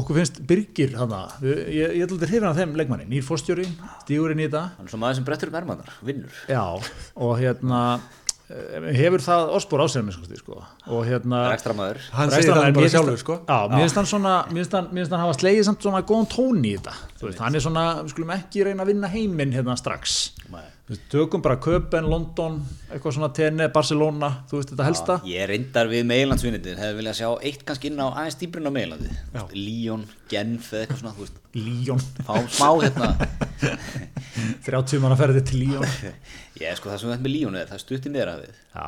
okkur 0.00 0.20
finnst 0.20 0.42
Birgir 0.48 0.94
hana, 0.98 1.24
ég, 1.44 1.96
ég 1.96 2.04
ætla 2.06 2.18
að 2.20 2.28
hrifna 2.30 2.52
þeim 2.56 2.76
leikmanni 2.78 3.08
Nýr 3.10 3.24
fórstjóri, 3.26 3.66
stígurinn 4.04 4.42
í 4.42 4.46
þetta. 4.46 4.62
Hann 4.76 4.88
er 4.88 4.92
svo 4.92 5.00
maður 5.02 5.18
sem 5.18 5.26
brettur 5.26 5.52
upp 5.52 5.58
ermaðar, 5.60 5.90
vinnur. 6.06 6.38
Já, 6.50 6.62
og 7.26 7.34
hérna 7.40 7.80
uh, 7.96 8.88
hefur 8.98 9.24
það 9.24 9.52
orspor 9.58 9.84
á 9.84 9.86
sér 9.92 10.06
með 10.06 10.18
sko, 10.18 10.40
sko. 10.42 10.60
og 10.90 11.02
hérna 11.08 11.42
er 11.54 11.76
maður 11.78 12.02
hann 12.18 12.34
segir 12.34 12.52
það 12.52 12.78
bara 12.78 12.94
sjálfur 12.96 13.20
sko. 13.22 13.40
Já, 13.42 13.58
mér 13.72 13.84
finnst 13.86 14.00
hann 14.02 14.10
svona 14.12 14.38
mér 14.50 14.62
finnst 14.62 14.78
hann, 15.16 15.24
hafa 15.24 15.36
slegið 15.40 15.68
samt 15.70 15.88
svona 15.88 16.04
góðan 16.06 16.32
tón 16.36 16.62
í 16.62 16.76
þetta. 16.78 16.96
Þú 17.16 17.30
veist, 17.30 17.44
hann 17.46 17.58
er 17.58 17.66
svona, 17.68 17.86
við 18.02 18.16
skulum 18.16 18.34
ekki 18.36 18.66
reyna 18.68 18.86
að 18.86 18.94
vinna 18.94 19.12
heiminn 19.12 19.54
hérna 19.56 19.78
strax. 19.80 20.18
Nei. 20.52 20.66
Þú 20.86 20.92
veist, 20.94 21.06
tökum 21.10 21.42
bara 21.42 21.56
Köpen, 21.58 22.04
London 22.06 22.60
eitthvað 22.94 23.14
svona 23.16 23.28
Tene, 23.34 23.66
Barcelona 23.74 24.28
þú 24.46 24.60
veist 24.60 24.70
þetta 24.70 24.84
helsta. 24.86 25.16
ég 25.26 25.48
reyndar 25.50 25.88
við 25.90 26.04
meilandsvinnindin 26.06 26.78
hefði 26.78 26.98
viljað 27.00 27.16
sjá 27.18 27.30
eitt 27.48 27.64
kannski 27.66 27.90
inn 27.90 27.98
á 27.98 28.06
aðeins 28.12 28.36
dýbrinn 28.38 28.70
á 28.70 28.72
meilandi 28.76 29.10
Líón, 29.58 30.04
Genf 30.30 30.68
eða 30.70 30.84
eitthvað 30.84 31.00
svona 31.00 31.14
þú 31.16 31.24
veist, 31.26 31.40
Líón, 31.58 32.04
fá 32.22 32.34
smá 32.54 32.68
hérna. 32.84 33.08
30 34.66 35.02
manna 35.02 35.18
ferði 35.18 35.42
til 35.48 35.60
Líón 35.64 35.86
ég 36.62 36.78
sko 36.78 36.92
það 36.92 37.02
sem 37.02 37.10
þetta 37.16 37.24
með 37.26 37.34
Líón 37.34 37.58
er 37.60 37.70
það 37.72 37.82
stutt 37.82 38.06
í 38.06 38.12
meðrafið 38.14 38.54
Já, 38.76 38.86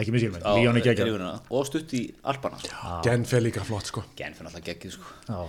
ekki 0.00 0.14
mér 0.16 0.24
skilum 0.24 0.48
Líón 0.62 0.80
er 0.80 0.86
geggjað. 0.88 1.28
Og 1.54 1.68
stutt 1.68 1.92
í 1.98 2.02
Alpana 2.32 2.58
sko. 2.62 2.96
Genf 3.04 3.36
er 3.36 3.44
líka 3.44 3.62
flott 3.68 3.92
sko. 3.92 4.02
Genf 4.18 4.40
er 4.40 4.48
náttúrulega 4.48 4.72
geggið 4.72 4.96
sko. 4.96 5.12
Já, 5.28 5.44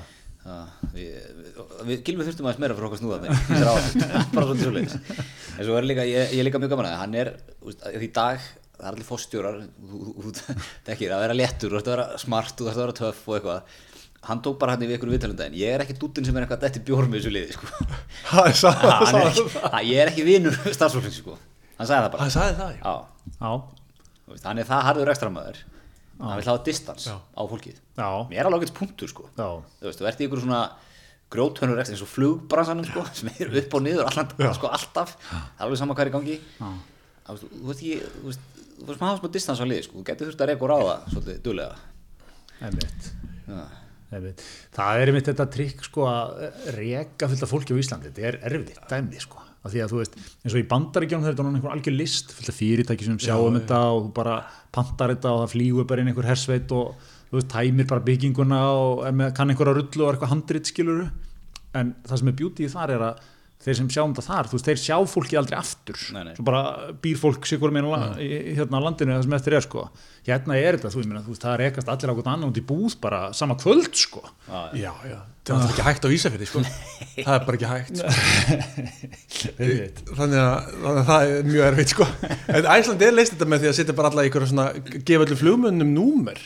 við, 0.96 2.04
gilum 2.06 2.22
þurftum 2.28 2.46
aðeins 2.50 2.62
meira 2.62 2.76
fyrir 2.78 2.88
okkur 2.90 3.00
snúða 3.02 3.18
með 3.24 3.40
þessar 3.48 3.72
áhætt, 3.72 4.06
bara 4.36 4.46
svona 4.50 4.62
tjóðleis 4.62 4.94
en 5.00 5.66
svo 5.66 5.80
er 5.80 5.88
líka, 5.90 6.06
ég, 6.06 6.36
ég 6.36 6.42
er 6.44 6.48
líka 6.50 6.62
mjög 6.62 6.74
gaman 6.76 6.90
að 6.92 7.00
hann 7.02 7.18
er, 7.22 7.32
því 7.96 8.10
dag 8.20 8.46
það 8.76 8.86
er 8.86 8.92
allir 8.92 9.08
fórstjórar 9.08 9.58
þú- 9.64 10.04
þú- 10.06 10.16
þú- 10.22 10.46
það 10.46 10.92
er 10.92 10.96
ekki 10.98 11.10
að 11.16 11.24
vera 11.26 11.38
léttur, 11.40 11.74
þú 11.74 11.80
ert 11.82 11.90
að 11.90 11.96
vera 11.96 12.22
smart 12.22 12.56
þú 12.60 12.68
ert 12.70 12.76
að 12.78 12.84
vera 12.86 12.98
töff 13.02 13.22
og 13.32 13.38
eitthvað. 13.40 13.76
Hann 14.26 14.40
tók 14.42 14.56
bara 14.60 14.74
hann 14.74 14.82
í 14.82 14.88
ykkur 14.96 15.12
viðtalundaginn, 15.14 15.56
ég 15.62 15.76
er 15.76 15.84
ekki 15.84 15.96
dútin 16.02 16.26
sem 16.26 16.36
er 16.40 16.44
eitthvað 16.48 16.64
dætti 16.66 16.82
bjór 16.88 17.06
með 17.06 17.20
þessu 17.22 17.34
liði 17.36 17.54
sko. 17.56 17.70
hann 18.32 18.56
sagði 18.58 18.90
hann 18.90 19.20
er 19.20 19.28
það 19.30 19.30
ekki, 19.30 19.62
að, 19.70 19.84
ég 19.92 20.02
er 20.02 20.12
ekki 20.12 20.26
vinur 20.26 20.56
starfsfólksins 20.74 21.20
sko. 21.22 21.36
hann 21.78 21.90
sagði 21.90 22.02
það 22.08 22.12
bara. 22.16 22.24
Hann 22.26 22.34
sagði 22.34 22.56
það 22.60 22.72
já. 22.80 22.94
Já, 23.38 23.52
veist, 24.34 24.48
hann 24.50 24.62
er 24.64 24.70
það 24.72 24.86
harður 24.90 25.12
ekstra 25.14 25.30
maður 25.36 25.62
hann 26.20 26.40
vil 26.40 26.48
hafa 26.50 26.64
distans 26.66 27.08
Já. 27.10 27.16
á 27.20 27.42
fólkið. 27.52 27.78
Já, 27.98 28.10
mér 28.30 28.40
er 28.40 28.50
alveg 28.50 28.64
ágætis 28.66 28.76
punktur 28.78 29.12
sko. 29.12 29.30
Já. 29.36 29.50
þú 29.82 29.88
veist, 29.90 30.00
þú 30.02 30.08
ert 30.10 30.22
í 30.22 30.28
ykkur 30.28 30.44
svona 30.46 30.62
grjóthönur 31.36 31.82
eins 31.82 32.04
og 32.06 32.12
flugbransanum 32.12 32.86
sko, 32.88 33.06
sem 33.18 33.32
er 33.34 33.52
upp 33.62 33.74
og 33.76 33.84
niður 33.84 34.08
allan, 34.12 34.30
sko, 34.56 34.70
alltaf. 34.72 35.16
Það 35.30 35.40
er 35.60 35.66
alveg 35.68 35.82
sama 35.82 35.98
hvað 35.98 36.06
er 36.06 36.12
í 36.12 36.16
gangi. 36.16 36.38
Þú 37.26 37.38
þú 37.42 37.66
veist 37.72 37.82
ekki 37.82 37.96
þú 38.06 38.28
veist, 38.30 38.46
þú 38.76 38.86
veist 38.90 39.02
maður 39.02 39.10
hafa 39.10 39.22
smá 39.24 39.34
distans 39.34 39.64
á 39.64 39.66
lið 39.66 39.82
sko. 39.88 39.98
þú 39.98 40.06
getur 40.12 40.30
þurft 40.30 40.44
að 40.46 40.52
reyka 40.52 40.68
og 40.68 40.72
ráða 40.72 40.96
svolítið 41.12 41.42
duðlega. 41.48 41.76
Það 44.76 45.00
er 45.02 45.10
einmitt 45.12 45.28
þetta 45.32 45.48
trikk 45.52 45.82
sko 45.84 46.06
að 46.08 46.36
reka 46.78 47.28
fullt 47.32 47.44
af 47.44 47.52
fólki 47.52 47.76
á 47.76 47.82
Íslandi, 47.82 48.12
þetta 48.14 48.30
er 48.30 48.38
erfitt 48.48 48.78
dæmi 48.92 49.20
sko, 49.20 49.42
af 49.66 49.74
því 49.74 49.82
að 49.84 49.92
þú 49.92 50.00
veist 50.02 50.18
eins 50.22 50.54
og 50.54 50.62
í 50.62 50.68
bandaríkjónum 50.72 51.26
þetta 51.26 51.42
er 51.42 51.48
núna 51.48 51.60
einhver 51.60 51.74
algjör 51.74 51.98
list 51.98 52.34
fyrirtæki 52.38 53.08
sem 53.08 53.20
sjá 53.22 53.36
um 53.36 53.58
þetta 53.58 53.82
og 53.92 54.02
þú 54.06 54.12
bara 54.20 54.36
pantar 54.76 55.14
þetta 55.16 55.34
og 55.34 55.44
það 55.44 55.54
flýgur 55.56 55.88
bara 55.90 56.04
inn 56.04 56.12
einhver 56.12 56.30
hersveit 56.30 56.74
og 56.76 57.08
þú 57.32 57.40
veist 57.40 57.52
tæmir 57.52 57.90
bara 57.90 58.06
bygginguna 58.06 58.60
og 58.72 59.06
með, 59.12 59.32
kann 59.38 59.54
einhverja 59.54 59.78
rullu 59.80 60.06
og 60.06 60.12
eitthvað 60.14 60.34
handrit 60.36 60.70
skiluru 60.70 61.08
en 61.76 61.96
það 62.06 62.22
sem 62.22 62.32
er 62.32 62.38
beauty 62.42 62.70
þar 62.72 62.96
er 62.96 63.08
að 63.10 63.24
þeir 63.66 63.78
sem 63.80 63.88
sjá 63.90 64.02
um 64.06 64.14
þetta 64.14 64.26
þar, 64.28 64.50
þú 64.50 64.58
veist, 64.58 64.68
þeir 64.70 64.82
sjá 64.82 64.98
fólki 65.10 65.38
aldrei 65.40 65.58
aftur, 65.58 66.02
Nei, 66.14 66.22
nei. 66.28 66.34
svo 66.38 66.46
bara 66.46 66.62
býr 67.02 67.18
fólk 67.22 67.48
sigur 67.50 67.74
í, 67.74 68.28
í 68.30 68.56
hérna 68.60 68.78
á 68.78 68.86
landinu 68.86 69.16
það 69.16 69.24
sem 69.26 69.38
eftir 69.40 69.56
er 69.58 69.66
sko, 69.66 69.86
hérna 70.28 70.58
er 70.60 70.78
þetta 70.78 70.92
þú 70.94 71.02
veist, 71.02 71.10
meina, 71.12 71.24
það 71.46 71.56
rekast 71.64 71.90
allir 71.90 72.14
á 72.14 72.16
hvern 72.18 72.32
annan 72.36 72.52
út 72.52 72.60
í 72.62 72.66
búð 72.66 72.98
bara 73.02 73.22
sama 73.34 73.58
kvöld 73.58 73.90
sko. 73.98 74.22
Já, 74.78 74.92
já, 75.10 75.18
það 75.46 75.66
er 75.66 75.74
ekki 75.74 75.86
hægt 75.88 76.06
á 76.06 76.10
Ísafirði 76.16 76.50
sko. 76.50 76.64
Það 77.16 77.34
er 77.36 77.46
bara 77.50 77.60
ekki 77.60 77.72
hægt 77.74 77.96
sko. 78.02 78.10
Þannig 80.20 80.42
að, 80.42 80.70
þannig 80.84 81.00
að 81.02 81.10
það 81.10 81.32
er 81.32 81.50
mjög 81.50 81.66
erfitt 81.72 81.94
sko. 81.96 82.08
En 82.54 82.70
Æsland 82.76 83.06
er 83.06 83.16
leist 83.18 83.34
þetta 83.36 83.50
með 83.50 83.66
því 83.66 83.72
að 83.72 83.78
setja 83.80 83.98
bara 83.98 84.12
alla 84.14 84.26
í 84.26 84.30
ykkur 84.30 84.48
svona, 84.50 84.68
gefa 85.08 85.26
öllum 85.28 85.42
flugmönnum 85.42 85.94
númer 85.96 86.42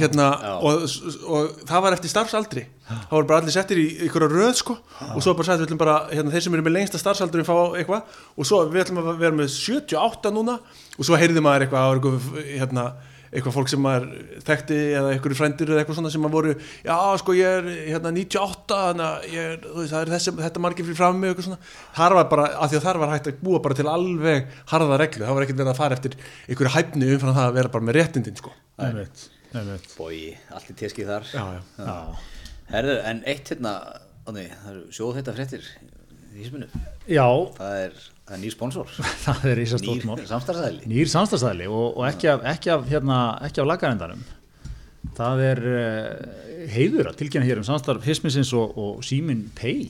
hérna 0.00 0.28
og, 0.60 0.86
og 1.28 1.60
það 1.68 1.84
var 1.84 1.96
eftir 1.96 2.12
starfsaldri. 2.12 2.64
Það 2.90 3.14
voru 3.14 3.28
bara 3.30 3.42
allir 3.42 3.54
settir 3.54 3.80
í 3.82 3.86
ykkur 4.06 4.26
röð 4.30 4.54
sko. 4.60 4.78
Og 5.14 5.22
svo 5.24 5.34
bara 5.38 5.50
sætti 5.50 5.64
við 5.64 5.68
ætlum 5.68 5.82
bara, 5.82 5.98
hérna, 6.10 6.32
þeir 6.34 6.46
sem 6.46 6.56
eru 6.58 6.66
með 6.66 6.76
lengsta 6.78 7.02
starfsaldurinn 7.02 7.48
fá 7.48 7.54
eitthvað. 7.78 8.18
Og 8.36 8.48
svo 8.48 8.64
við 8.70 8.84
ætlum 8.86 9.02
að 9.04 9.22
vera 9.22 9.38
með 9.42 9.52
78 9.54 10.34
núna. 10.34 10.58
Og 10.98 11.06
svo 11.06 11.20
heyrði 11.20 11.44
maður 11.44 11.68
eitthvað, 11.68 12.28
hérna, 12.50 12.90
eitthvað 13.30 13.54
fólk 13.54 13.70
sem 13.70 13.82
maður 13.82 14.06
þekkti 14.46 14.76
eða 14.98 15.10
eitthvað 15.14 15.36
frændir 15.38 15.70
eða 15.70 15.82
eitthvað 15.82 15.98
svona 16.00 16.10
sem 16.10 16.22
maður 16.24 16.36
voru 16.36 16.54
já 16.86 16.96
sko 17.22 17.34
ég 17.38 17.58
er 17.60 17.68
hérna 17.92 18.12
98 18.16 18.78
þannig 18.80 19.04
að 19.06 19.26
ég 19.36 19.50
er, 19.52 19.58
þú 19.66 19.74
veist, 19.76 19.92
það 19.94 20.00
er 20.00 20.12
þessi, 20.16 20.34
þetta 20.40 20.62
margir 20.64 20.88
fyrir 20.88 20.98
fram 20.98 21.20
mig 21.22 21.30
eitthvað 21.30 21.46
svona, 21.46 21.60
þar 21.98 22.16
var 22.18 22.30
bara 22.32 22.46
af 22.56 22.72
því 22.72 22.80
að 22.80 22.86
þar 22.88 23.00
var 23.04 23.12
hægt 23.14 23.30
að 23.30 23.42
búa 23.46 23.60
bara 23.66 23.78
til 23.78 23.90
alveg 23.92 24.56
harða 24.72 25.02
reglu, 25.04 25.26
það 25.28 25.38
var 25.38 25.46
ekkert 25.46 25.62
verið 25.62 25.74
að 25.74 25.82
fara 25.84 26.00
eftir 26.00 26.16
einhverju 26.48 26.74
hæfni 26.74 27.12
umfram 27.14 27.38
það 27.38 27.52
að 27.52 27.60
vera 27.60 27.74
bara 27.76 27.86
með 27.86 28.00
réttindin 28.00 28.40
sko. 28.42 28.56
Bói, 29.96 30.36
allt 30.54 30.70
í 30.70 30.76
teskið 30.78 31.10
þar. 31.10 31.28
Já, 31.34 31.44
já. 31.56 31.84
Já, 31.84 32.30
Herðu, 32.70 32.96
en 33.10 33.22
eitt 33.26 33.50
hérna 33.50 33.74
Óni, 34.28 34.46
það 34.62 34.72
eru 34.72 34.82
sjóð 34.94 35.14
þetta 35.18 35.34
fréttir 35.34 35.68
í 36.30 36.42
Ísminu, 36.44 36.66
það 37.56 37.78
er, 37.80 37.94
það 38.28 38.34
er 38.36 38.42
nýr 38.44 38.52
sponsor. 38.54 38.90
Það 39.24 39.46
er 39.50 39.62
nýr 39.64 40.28
samstarfsæðli 40.28 40.90
Nýr 40.92 41.10
samstagsæðli 41.10 41.66
og, 41.66 41.86
og 41.96 42.04
ekki 42.06 42.30
af, 42.30 42.44
ekki 42.52 42.70
af, 42.74 42.84
hérna, 42.92 43.16
ekki 43.48 43.64
af 43.64 43.70
lagarendanum 43.72 44.22
það 45.16 45.42
er 45.46 45.62
uh, 45.70 46.66
heiður 46.70 47.10
að 47.10 47.18
tilkynna 47.22 47.48
hér 47.48 47.60
um 47.60 47.66
samstarf 47.66 48.04
Hismisins 48.06 48.52
og, 48.56 48.76
og 48.78 49.04
Simin 49.06 49.46
Pay 49.56 49.88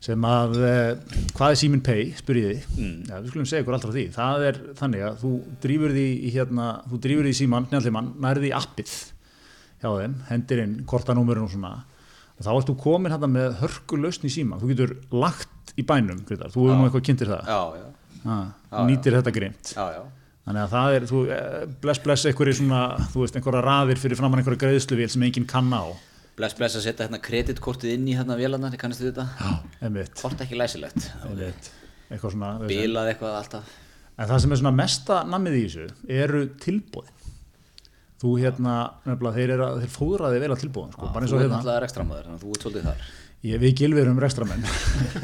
sem 0.00 0.24
að 0.24 0.54
uh, 0.56 1.16
hvað 1.36 1.52
er 1.52 1.58
Simin 1.60 1.82
Pay, 1.84 2.06
spyrir 2.16 2.46
þið 2.50 2.66
Mm. 2.80 2.96
Já, 3.10 3.14
við 3.20 3.30
skulum 3.32 3.48
segja 3.50 3.64
ykkur 3.64 3.76
alltaf 3.76 3.92
því. 3.92 4.04
Það 4.14 4.44
er 4.48 4.58
þannig 4.78 5.02
að 5.04 5.16
þú 5.20 5.30
drýfur 5.60 5.94
því 5.96 6.06
í 6.16 6.30
hérna, 6.34 6.68
þú 6.88 7.00
drýfur 7.04 7.26
því 7.28 7.32
í 7.34 7.38
síman, 7.40 7.66
njálfimann 7.70 8.12
nærði 8.24 8.52
appið 8.56 8.94
hjá 9.80 9.88
þeim 9.90 10.14
hendir 10.30 10.62
inn 10.64 10.76
kortanúmerun 10.88 11.44
og 11.48 11.52
svona. 11.52 11.72
Og 12.38 12.46
þá 12.46 12.50
ertu 12.54 12.76
komin 12.80 13.12
hérna 13.12 13.28
með 13.28 13.58
hörkulösn 13.60 14.24
í 14.28 14.32
síman 14.32 14.60
þú 14.62 14.70
getur 14.72 14.94
lagt 15.12 15.74
í 15.76 15.84
bænum 15.84 16.22
Grétar. 16.24 16.48
þú 16.54 16.70
hefur 16.70 16.80
nú 16.80 16.88
eitthvað 16.88 17.04
kynntir 17.10 17.32
það. 17.34 17.50
Já, 17.52 17.60
já, 17.76 17.86
ah, 18.24 18.46
Já, 18.72 18.78
nýtir 18.88 19.16
þetta 19.18 19.34
grimt 19.36 19.74
já, 19.76 19.84
já. 19.98 20.02
Þannig 20.48 20.62
að 20.64 20.72
það 20.72 20.94
er, 20.96 21.04
þú, 21.10 21.18
eh, 21.36 21.66
bless 21.82 22.00
bless 22.00 22.26
einhverju 22.26 22.56
svona, 22.58 22.80
þú 23.12 23.26
veist, 23.26 23.36
einhverja 23.36 23.60
raðir 23.66 24.00
fyrir 24.00 24.18
framann 24.18 24.40
einhverja 24.40 24.62
greiðsluvél 24.64 25.10
sem 25.12 25.22
enginn 25.28 25.46
kann 25.46 25.68
á 25.70 25.84
bless 26.40 26.56
bless 26.58 26.78
að 26.80 26.86
setja 26.88 27.06
hérna 27.06 27.20
kreditkortið 27.22 27.94
inn 27.98 28.08
í 28.10 28.16
hérna 28.18 28.36
vélarnar, 28.40 28.74
kannastu 28.80 29.10
þetta 29.10 29.28
einmitt, 29.86 30.16
hvort 30.24 30.42
ekki 30.46 30.58
læsilegt 30.58 31.10
eitthvað 32.10 32.34
svona 32.34 32.50
bilað 32.70 33.12
eitthvað 33.14 33.38
alltaf 33.44 33.78
En 34.20 34.28
það 34.28 34.40
sem 34.42 34.52
er 34.52 34.58
svona 34.60 34.74
mesta 34.76 35.18
namið 35.24 35.54
í 35.56 35.60
þessu 35.64 35.84
eru 36.12 36.40
tilbúðin. 36.60 37.14
Þú 38.20 38.32
hérna, 38.42 38.72
nefnilega, 39.06 39.32
þeir, 39.38 39.52
að- 39.64 39.78
þeir 39.80 39.92
fóðraði 39.94 40.40
vel 40.42 40.50
að 40.52 40.58
tilbúðin, 40.60 40.90
sko, 40.92 41.06
bara 41.14 41.24
eins 41.24 41.32
Þú 41.32 41.38
er 41.38 41.40
hérna. 41.46 41.54
náttúrulega 41.54 41.82
rekstramöður, 41.86 42.26
þannig 42.26 42.36
að 42.36 42.42
þú 42.44 42.50
ert 42.52 42.66
svolítið 42.66 42.84
þar. 42.90 43.06
Ég, 43.48 43.62
við 43.62 43.72
gilvið 43.80 44.02
erum 44.02 44.20
rekstramenn, 44.20 44.66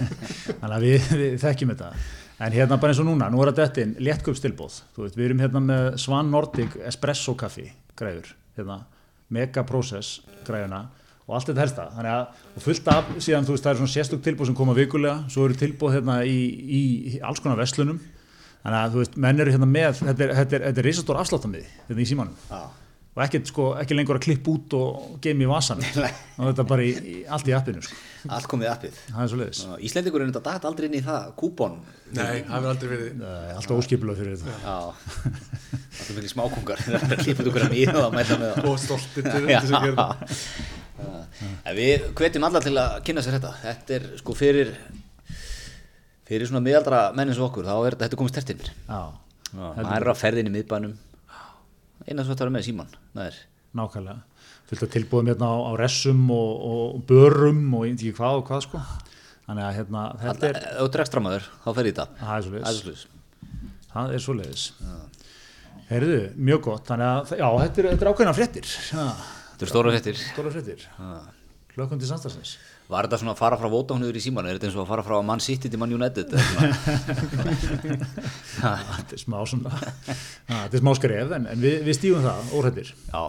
þannig 0.63 0.77
að 0.79 0.87
við, 0.87 1.11
við 1.21 1.37
þekkjum 1.45 1.73
þetta. 1.75 1.91
En 2.47 2.57
hérna 2.57 2.79
bara 2.81 2.95
eins 2.95 3.03
og 3.05 3.09
núna, 3.11 3.29
nú 3.35 3.43
er 3.45 3.51
að 3.53 3.61
þetta 3.61 3.85
inn 3.85 3.93
léttköpstilbóð. 4.09 4.79
Þú 4.97 5.05
veit, 5.05 5.19
við 5.21 5.29
erum 5.29 5.45
hérna 5.45 5.63
með 5.69 5.91
Svan 6.07 6.33
Nordic 6.33 6.79
Espresso 6.89 7.37
kaffi 7.37 7.67
græður, 8.01 8.33
hérna, 8.57 8.79
Mega 9.29 9.67
Process 9.69 10.23
græðuna 10.49 10.87
og 11.27 11.35
allt 11.37 11.51
þetta 11.51 11.65
helsta. 11.65 11.87
Þannig 11.97 12.13
að, 12.15 12.43
og 12.55 12.65
fullt 12.65 12.91
af, 12.93 13.09
síðan 13.27 13.47
þú 13.49 13.57
veist, 13.57 13.65
það 13.67 13.73
er 13.73 13.81
svona 13.81 13.95
sérstök 13.95 14.23
tilbóð 14.27 14.51
sem 14.51 14.59
koma 14.59 14.77
vikulega, 14.79 15.17
svo 15.33 15.47
eru 15.49 15.59
tilbóð 15.59 15.97
hérna 15.99 16.21
í, 16.23 16.39
í, 16.63 16.83
í 17.11 17.21
alls 17.27 17.43
konar 17.43 17.59
verslunum. 17.59 17.99
Þannig 18.63 18.81
að, 18.81 18.91
þú 18.95 19.03
veist, 19.03 19.15
menn 19.27 19.43
eru 19.43 19.55
hérna 19.55 19.69
með, 19.71 20.03
þetta 20.03 20.27
er, 20.27 20.35
þetta 20.41 20.59
er, 20.59 20.67
þetta 20.71 20.83
er 20.83 20.87
risastór 20.91 21.23
afsláttamiði, 21.23 21.69
hérna 21.87 22.03
í 22.03 22.07
símanum 22.11 22.39
Já. 22.51 22.61
og 23.17 23.21
ekkert 23.23 23.51
sko, 23.51 23.67
ekki 23.79 23.95
lengur 23.99 24.19
að 24.19 24.25
klippa 24.27 24.51
út 24.51 24.75
og 24.79 24.89
geima 25.23 25.47
í 25.47 25.49
vasan 25.51 25.83
og 25.87 26.49
þetta 26.49 26.65
er 26.65 26.69
bara 26.73 26.83
í, 26.83 26.91
í, 26.99 27.15
allt 27.31 27.47
í 27.47 27.55
appinu 27.55 27.83
sko. 27.87 28.01
Allt 28.35 28.49
komið 28.51 28.73
appið. 28.73 28.99
það 29.13 29.23
er 29.23 29.31
er 30.27 30.33
þetta 30.33 30.43
dagt 30.49 30.67
aldrei 30.67 30.89
inn 30.91 30.99
í 30.99 31.03
það, 31.07 31.29
kúpon. 31.39 31.79
Nei, 32.11 32.43
það 32.43 32.57
hefur 32.57 32.71
aldrei 32.73 32.91
verið 32.97 33.23
allt 33.55 33.77
óskipulega 33.77 34.19
fyrir 34.19 34.35
þetta 34.41 34.51
Já. 34.67 34.79
Það 35.97 36.11
er 36.11 36.19
mikið 36.19 36.33
smákungar. 36.35 36.83
Það 36.87 37.15
er 37.15 37.23
og 37.95 38.03
að 38.03 38.11
að 41.67 41.81
við 41.81 42.07
hvetjum 42.19 42.47
alla 42.49 42.63
til 42.65 42.75
að 42.81 43.01
kynna 43.07 43.25
sér 43.25 43.39
þetta. 43.39 43.53
Þetta 43.65 43.99
er 43.99 44.07
sko 44.21 44.37
fyrir 44.37 44.73
fyrir 46.27 46.49
svona 46.51 46.65
miðaldra 46.67 47.03
menn 47.17 47.31
eins 47.31 47.41
og 47.41 47.51
okkur, 47.51 47.69
þá 47.69 47.77
er 47.87 47.99
þetta, 48.01 48.21
komið 48.21 48.35
stertinn. 48.35 48.63
já, 48.89 49.03
Það 49.53 49.93
er 49.97 50.09
á 50.11 50.15
ferðin 50.19 50.51
í 50.51 50.55
miðbænum. 50.57 50.97
Eina 52.07 52.23
sem 52.23 52.33
þetta 52.33 52.49
er 52.49 52.57
með 52.57 52.67
síman. 52.71 52.97
Nákvæmlega 53.77 54.23
fullt 54.67 54.83
að 54.83 54.93
tilbúðum 54.97 55.31
hérna 55.31 55.49
á, 55.51 55.57
á 55.71 55.73
ressum 55.79 56.23
og, 56.35 56.53
og 56.67 57.03
börum 57.07 57.63
og 57.79 57.87
ekki 57.87 58.13
hvað 58.17 58.41
og 58.41 58.49
hvað 58.49 58.65
sko 58.67 58.81
þannig 59.47 59.63
að 59.63 59.77
hérna, 59.79 60.05
þetta 60.23 60.49
er 60.49 60.59
þú 60.65 60.87
ert 60.89 60.99
rekstramöður, 61.03 61.49
þá 61.63 61.69
fer 61.77 61.87
í 61.87 61.93
þetta. 61.95 62.07
það 63.93 64.17
er 64.17 64.25
svo 64.25 64.35
er 64.35 64.41
leiðis 64.41 64.65
er 65.87 65.93
heyrðu, 65.93 66.19
mjög 66.49 66.63
gott 66.67 66.91
þannig 66.91 67.13
að, 67.13 67.35
já, 67.39 67.47
þetta 67.63 67.83
er, 67.85 67.89
er 67.95 68.11
ákveðna 68.11 68.35
fréttir 68.35 68.73
já, 68.75 69.05
Þetta 69.57 69.65
er 69.65 69.71
stóra 69.73 69.93
fréttir. 69.95 70.19
stóra 70.21 70.51
fréttir 70.53 70.83
hlökkum 71.77 72.01
til 72.01 72.09
samstagsins 72.09 72.57
Var 72.93 73.09
þetta 73.09 73.19
svona 73.21 73.33
að 73.33 73.41
fara 73.41 73.57
frá 73.57 73.69
yfir 74.05 74.19
í 74.21 74.23
síman? 74.23 74.47
Er 74.47 74.59
þetta 74.59 74.69
eins 74.69 74.77
og 74.77 74.85
að 74.85 74.91
fara 74.93 75.05
frá 75.07 75.17
Man 75.25 75.41
City 75.41 75.71
til 75.73 75.81
Man 75.81 75.95
United? 75.97 76.29
þetta 78.61 79.17
er 79.17 79.21
smá 79.25 79.41
svona 79.49 79.73
þetta 79.81 80.77
er 80.77 80.85
smá 80.85 80.93
skref 81.01 81.33
en, 81.39 81.49
en 81.53 81.65
við, 81.65 81.81
við 81.89 81.99
stífum 81.99 82.25
það, 82.29 82.53
óhættir 82.53 82.93
Já. 82.93 83.23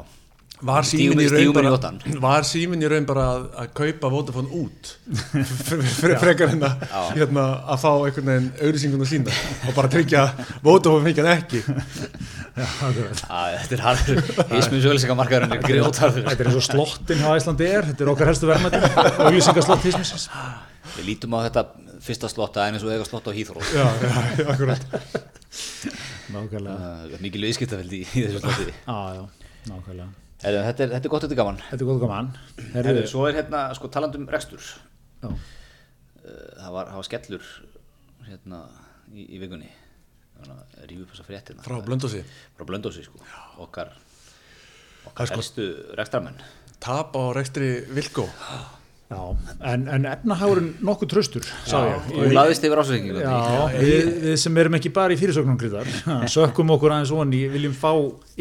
Var 0.66 0.86
síminn 0.90 1.20
í 1.22 1.26
í- 1.28 1.30
raun 1.30 1.52
bara, 1.54 1.72
ottan. 1.76 1.98
var 2.24 2.46
síminn 2.50 2.82
í 2.82 2.88
raun 2.90 3.06
bara 3.06 3.26
að, 3.36 3.44
að 3.62 3.68
kaupa 3.78 4.10
Vodafone 4.10 4.50
út 4.58 4.90
Fre- 5.68 5.84
fre- 5.86 6.16
frekar 6.18 6.54
en 6.56 6.64
að, 6.66 6.86
hérna, 7.14 7.44
að 7.76 7.84
fá 7.84 7.90
einhvern 8.08 8.32
veginn 8.32 8.48
auðlýsinguna 8.66 9.10
sína 9.12 9.36
og 9.70 9.76
bara 9.78 9.92
tryggja 9.94 10.24
Vodafone 10.66 11.06
fengið 11.06 11.30
hann 11.30 11.44
ekki 11.44 11.62
já. 11.62 12.66
Á, 13.30 13.42
Þetta 13.62 13.76
er 13.78 13.84
harður. 13.86 14.24
Ísminn 14.58 14.82
söguleikamarkaðurinn 14.82 15.54
er 15.60 15.62
grjótarður. 15.62 16.24
Þetta 16.26 16.42
er 16.42 16.50
eins 16.50 16.58
og 16.58 16.66
slottin 16.66 17.22
hjá 17.22 17.30
Æslandi 17.38 17.68
er, 17.70 17.86
þetta 17.92 18.06
er 18.08 18.12
okkar 18.16 18.32
helstu 18.32 18.50
verðmætti, 18.50 18.80
auglýsingaslott 19.28 19.84
tísmisins. 19.86 20.26
Við 20.98 21.06
lítum 21.12 21.38
á 21.38 21.46
þetta 21.46 21.64
fyrsta 22.08 22.32
slotta 22.34 22.66
en 22.66 22.80
eins 22.80 22.86
og 22.88 22.96
eiga 22.96 23.06
slott 23.06 23.30
á 23.30 23.32
Hýþró. 23.38 23.62
já, 23.62 23.86
já, 24.02 24.48
akkurat 24.50 24.90
Nákvæmlega. 26.34 27.20
Mikil 27.24 27.46
viðskiptafeldi 27.46 28.02
í, 28.02 28.08
í 28.10 28.26
þessu 28.26 28.42
slotti. 28.42 28.74
Já, 28.74 28.98
já, 29.20 29.28
nákvæmlega. 29.70 30.10
Heru, 30.44 30.60
þetta, 30.68 30.84
er, 30.86 30.92
þetta 30.96 31.08
er 31.10 31.14
gott, 31.14 31.24
þetta 31.26 31.34
er 31.34 31.40
gaman. 31.42 31.60
Þetta 31.72 31.82
er 31.84 31.88
góð 31.90 32.02
gaman. 32.04 32.28
Heru, 32.76 32.84
Herðu, 32.92 33.04
svo 33.10 33.24
er 33.30 33.38
hérna, 33.40 33.62
sko, 33.78 33.90
taland 33.94 34.16
um 34.20 34.28
rekstur. 34.34 34.62
já, 35.24 35.32
Uh, 36.28 36.32
það, 36.60 36.72
var, 36.76 36.88
það 36.92 36.98
var 37.00 37.06
skellur 37.08 37.44
hérna 38.28 38.58
í, 39.16 39.24
í 39.32 39.38
vikunni. 39.40 39.70
Rífi 40.90 41.06
upp 41.06 41.14
þessa 41.14 41.24
fréttina. 41.24 41.62
frá 41.64 41.78
Blöndósi 41.86 42.20
Frá 42.58 42.66
Blöndósi, 42.68 43.06
sko. 43.06 43.22
Okkar, 43.64 43.94
Það 43.96 45.08
okkar 45.14 45.24
er 45.24 45.30
sko- 45.32 45.38
helstu 45.40 45.68
rekstramenn. 45.96 46.42
tap 46.84 47.16
á 47.16 47.24
rekstri 47.34 47.70
Vilko 47.96 48.28
já, 49.08 49.22
en, 49.72 49.88
en 49.88 50.06
efnahagurinn 50.12 50.74
nokkuð 50.84 51.14
tröstur, 51.16 51.48
sá 51.64 51.80
ég. 51.88 52.12
Og 52.12 52.36
laðist 52.36 52.68
yfir 52.68 52.84
ásreikingu. 52.84 53.24
Já, 53.24 53.40
við, 53.80 54.12
við 54.28 54.36
sem 54.44 54.58
erum 54.66 54.76
ekki 54.82 54.92
bara 55.00 55.16
í 55.16 55.22
fyrirsögnum 55.24 55.56
gríðar, 55.58 55.88
sökkum 56.36 56.76
okkur 56.76 56.92
aðeins 56.98 57.16
onni, 57.16 57.46
viljum 57.56 57.72
fá 57.80 57.94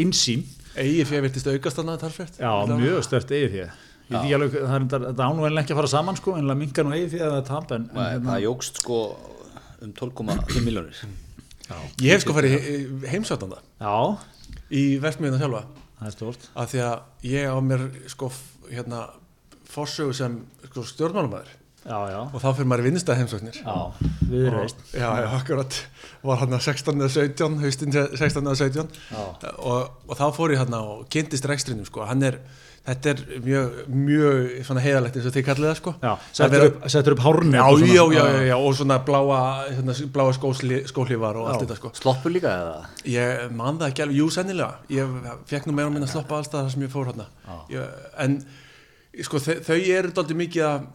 insýn. 0.03 0.43
Egið 0.77 1.11
fyrir 1.11 1.25
virtist 1.27 1.51
aukast 1.51 1.81
annað 1.83 2.03
talfrétt 2.05 2.41
Já, 2.41 2.51
mjög 2.71 3.05
stört 3.07 3.33
eigið 3.33 3.55
því. 3.55 3.67
Ég 4.07 4.13
veit 4.13 4.21
ekki 4.21 4.35
alveg, 4.37 4.57
það 4.61 5.07
er 5.09 5.23
ánúenlega 5.27 5.63
ekki 5.65 5.75
að 5.75 5.81
fara 5.81 5.91
saman 5.91 6.19
sko, 6.21 6.35
en 6.39 6.53
mingar 6.61 6.87
nú 6.87 6.95
eigið 6.95 7.15
því 7.17 7.23
að 7.27 7.33
það 7.35 7.45
tap, 7.49 7.73
en, 7.75 7.87
en 7.91 8.03
hérna, 8.05 8.29
Það 8.29 8.45
jógst 8.45 8.81
sko 8.83 8.99
um 9.83 9.95
12,5 9.99 10.61
miljónir. 10.67 11.01
Ég 12.05 12.13
hef 12.13 12.23
sko 12.23 12.37
farið 12.37 12.55
heimsvætanda 13.11 13.59
já, 13.83 13.97
í 14.71 14.85
verksmiðina 15.03 15.41
sjálfa. 15.43 15.65
Það 15.97 16.09
er 16.11 16.15
stort. 16.15 16.51
af 16.55 16.71
því 16.71 16.83
að 16.85 17.31
ég 17.33 17.51
á 17.51 17.59
mér 17.65 17.87
sko 18.13 18.31
hérna 18.69 19.07
forsögu 19.67 20.15
sem 20.15 20.39
sko, 20.69 20.85
stjórnmálumæður 20.93 21.55
Já, 21.87 21.99
já, 22.11 22.19
og 22.27 22.41
þá 22.43 22.47
fyrir 22.59 22.67
maður 22.71 22.83
í 22.83 22.87
vinnstæð 22.89 23.21
heimsóknir 23.21 23.59
já, 23.63 23.75
við 24.27 24.47
erum 24.49 24.63
veist. 24.65 24.81
Já, 24.91 25.07
já, 25.23 25.27
akkurat. 25.39 25.77
Var 26.27 26.41
hann 26.43 26.57
að 26.57 26.65
16 26.67 26.97
eða 26.99 27.11
17 27.15 27.59
haustinn 27.63 27.95
16 27.95 28.41
eða 28.43 28.57
17 28.59 28.89
Já. 29.13 29.21
og, 29.55 29.93
og 30.09 30.19
þá 30.19 30.25
fór 30.35 30.55
ég 30.57 30.63
hann 30.65 30.75
og 30.81 31.05
kynntist 31.15 31.47
rekstrinum 31.47 31.87
sko, 31.87 32.03
hann 32.09 32.25
er 32.27 32.41
þetta 32.87 33.13
er 33.13 33.23
mjög, 33.43 33.79
mjög 33.91 34.51
svona 34.67 34.83
heiðalegt 34.85 35.17
eins 35.19 35.29
og 35.31 35.35
þið 35.35 35.47
kallið 35.49 35.69
það 35.69 35.79
sko. 35.81 35.95
Já, 36.03 36.13
settur 36.39 36.67
upp, 36.69 36.77
settur 36.95 37.17
upp 37.17 37.23
hárnet 37.25 37.57
Já, 37.59 37.65
já, 37.83 38.05
já, 38.15 38.27
já, 38.35 38.43
já, 38.51 38.57
og 38.59 38.77
svona 38.79 38.99
bláa, 39.07 39.41
hérna, 39.71 39.97
bláa 40.15 40.35
skósli, 40.37 40.83
skólífar 40.91 41.41
og 41.41 41.51
allt 41.51 41.65
þetta 41.65 41.79
sko. 41.81 41.91
Sloppur 41.99 42.35
líka 42.35 42.53
eða? 42.61 42.77
Ég 43.11 43.57
man 43.59 43.81
það 43.81 43.91
ekki 43.91 44.07
alveg, 44.07 44.21
jú 44.21 44.29
sennilega. 44.35 44.79
Ég 44.95 45.17
fekk 45.51 45.67
nú 45.67 45.75
meira 45.75 45.91
og 45.91 45.97
minna 45.97 46.07
að 46.07 46.15
sloppa 46.15 46.39
alls 46.39 46.53
það 46.53 46.71
sem 46.75 46.87
ég 46.87 46.95
fór 46.95 47.11
hérna 47.11 47.27
ég, 47.75 47.99
En 48.23 48.39
sko, 49.27 49.43
þau, 49.43 49.57
þau 49.67 49.77
eru 49.81 50.15
dálítið 50.15 50.41
mikið 50.45 50.69
að 50.71 50.87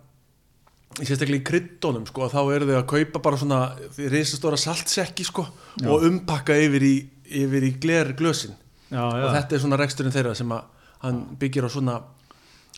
sérstaklega 0.99 1.39
í 1.39 1.45
kryddónum 1.47 2.05
sko, 2.09 2.27
þá 2.31 2.41
eru 2.55 2.69
þau 2.69 2.77
að 2.79 2.87
kaupa 2.91 3.21
bara 3.23 3.39
svona 3.41 3.59
risastóra 3.97 4.59
saltsekki 4.59 5.25
sko 5.27 5.45
og 5.87 6.07
umpakka 6.07 6.57
yfir 6.59 6.85
í, 6.87 6.95
yfir 7.43 7.67
í 7.67 7.75
gler 7.81 8.13
glösin. 8.19 8.57
Já, 8.91 9.05
já, 9.07 9.23
og 9.23 9.35
þetta 9.37 9.55
er 9.55 9.63
svona 9.63 9.79
reksturinn 9.79 10.15
þeirra 10.15 10.33
sem 10.35 10.51
að 10.51 10.89
hann 11.05 11.21
byggir 11.39 11.65
á 11.65 11.69
svona 11.71 11.95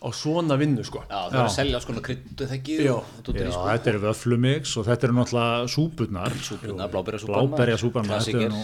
á 0.03 0.09
svona 0.11 0.57
vinnu 0.59 0.83
sko. 0.85 1.01
Já, 1.07 1.19
það 1.31 1.37
er 1.37 1.43
að 1.43 1.53
selja 1.55 1.81
sko 1.83 1.95
kryddu 2.03 2.47
þekki 2.49 2.77
Já. 2.83 2.95
já, 2.99 3.51
þetta 3.55 3.91
eru 3.93 4.01
vöflumix 4.03 4.73
og 4.79 4.87
þetta 4.89 5.07
eru 5.07 5.17
náttúrulega 5.19 5.69
súpurnar. 5.71 6.35
Súpuna, 6.43 6.89
bláberjasúpan 6.91 7.37
Bláberjasúpan, 7.37 8.09
þetta 8.09 8.17
Klassiker 8.19 8.47
er 8.49 8.51
nú, 8.51 8.63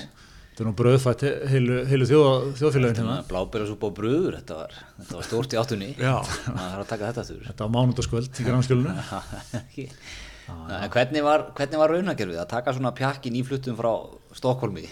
þetta 0.60 0.65
er 0.65 0.74
nú 0.74 0.76
bröðfætt 0.76 1.22
heilu, 1.48 1.76
heilu 1.88 2.06
þjóð, 2.10 2.48
þjóðfélagin 2.60 2.98
hérna. 3.00 3.13
Bláberjasúpa 3.30 3.86
og 3.88 3.93
bröður, 3.95 4.36
þetta 4.41 4.58
var, 4.58 4.74
þetta 4.98 5.15
var 5.15 5.28
stórt 5.28 5.54
í 5.56 5.60
áttunni 5.62 5.88
Já. 6.10 6.15
Það 6.28 6.65
er 6.65 6.82
að 6.82 6.89
taka 6.89 7.12
þetta 7.13 7.24
þurr 7.30 7.45
Þetta 7.48 7.63
á 7.63 7.69
mánundaskvöld 7.76 8.41
í 8.43 8.48
grannskjölinu. 8.50 8.95
hvernig 10.98 11.24
var, 11.24 11.45
var 11.56 11.95
raunagerfið 11.95 12.41
að 12.43 12.52
taka 12.52 12.76
svona 12.76 12.91
pjakkin 12.98 13.39
í 13.39 13.45
fluttum 13.48 13.80
frá 13.80 13.93
Stokkólmi 14.36 14.84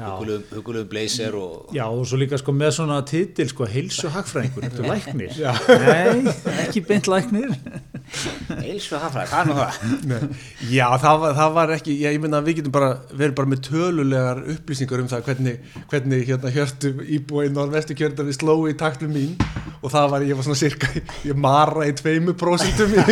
Hugulegum 0.00 0.86
blazer 0.88 1.34
og 1.36 1.74
Já, 1.76 1.84
og 1.90 2.06
svo 2.08 2.16
líka 2.20 2.38
sko 2.40 2.54
með 2.56 2.70
svona 2.78 3.00
titil 3.04 3.48
sko, 3.50 3.66
heilsu 3.68 4.08
hagfræðingur, 4.14 4.64
þetta 4.68 4.84
er 4.84 4.90
læknir. 4.94 5.34
Nei, 5.84 6.34
ekki 6.64 6.84
beint 6.88 7.10
læknir. 7.10 7.52
Eilsvu 8.60 8.98
hafræð, 8.98 9.28
hvað 9.30 9.40
er 9.40 9.48
nú 9.50 9.56
það? 9.60 10.24
Já, 10.72 10.86
það 10.98 11.20
var, 11.22 11.34
það 11.38 11.52
var 11.58 11.72
ekki, 11.76 11.92
já, 12.00 12.08
ég 12.10 12.22
meina 12.24 12.40
að 12.40 12.48
við 12.48 12.56
getum 12.60 12.74
bara 12.74 12.88
verið 13.12 13.34
bara 13.38 13.50
með 13.52 13.60
tölulegar 13.68 14.40
upplýsingar 14.56 15.04
um 15.04 15.10
það 15.12 15.22
hvernig, 15.28 15.60
hvernig 15.92 16.24
hérna 16.26 16.50
hjörtu 16.56 16.90
íbúa 17.18 17.44
í 17.46 17.52
norðvestu 17.54 17.94
kjörðan 18.00 18.30
við 18.32 18.38
slói 18.40 18.72
í 18.72 18.78
taktum 18.80 19.14
mín 19.14 19.36
og 19.80 19.92
það 19.94 20.08
var, 20.12 20.24
ég 20.26 20.36
var 20.40 20.44
svona 20.48 20.58
cirka, 20.60 20.90
ég 21.24 21.38
mara 21.40 21.86
í 21.88 21.94
tveimu 21.96 22.34
prósentum 22.40 22.90
í, 22.98 23.04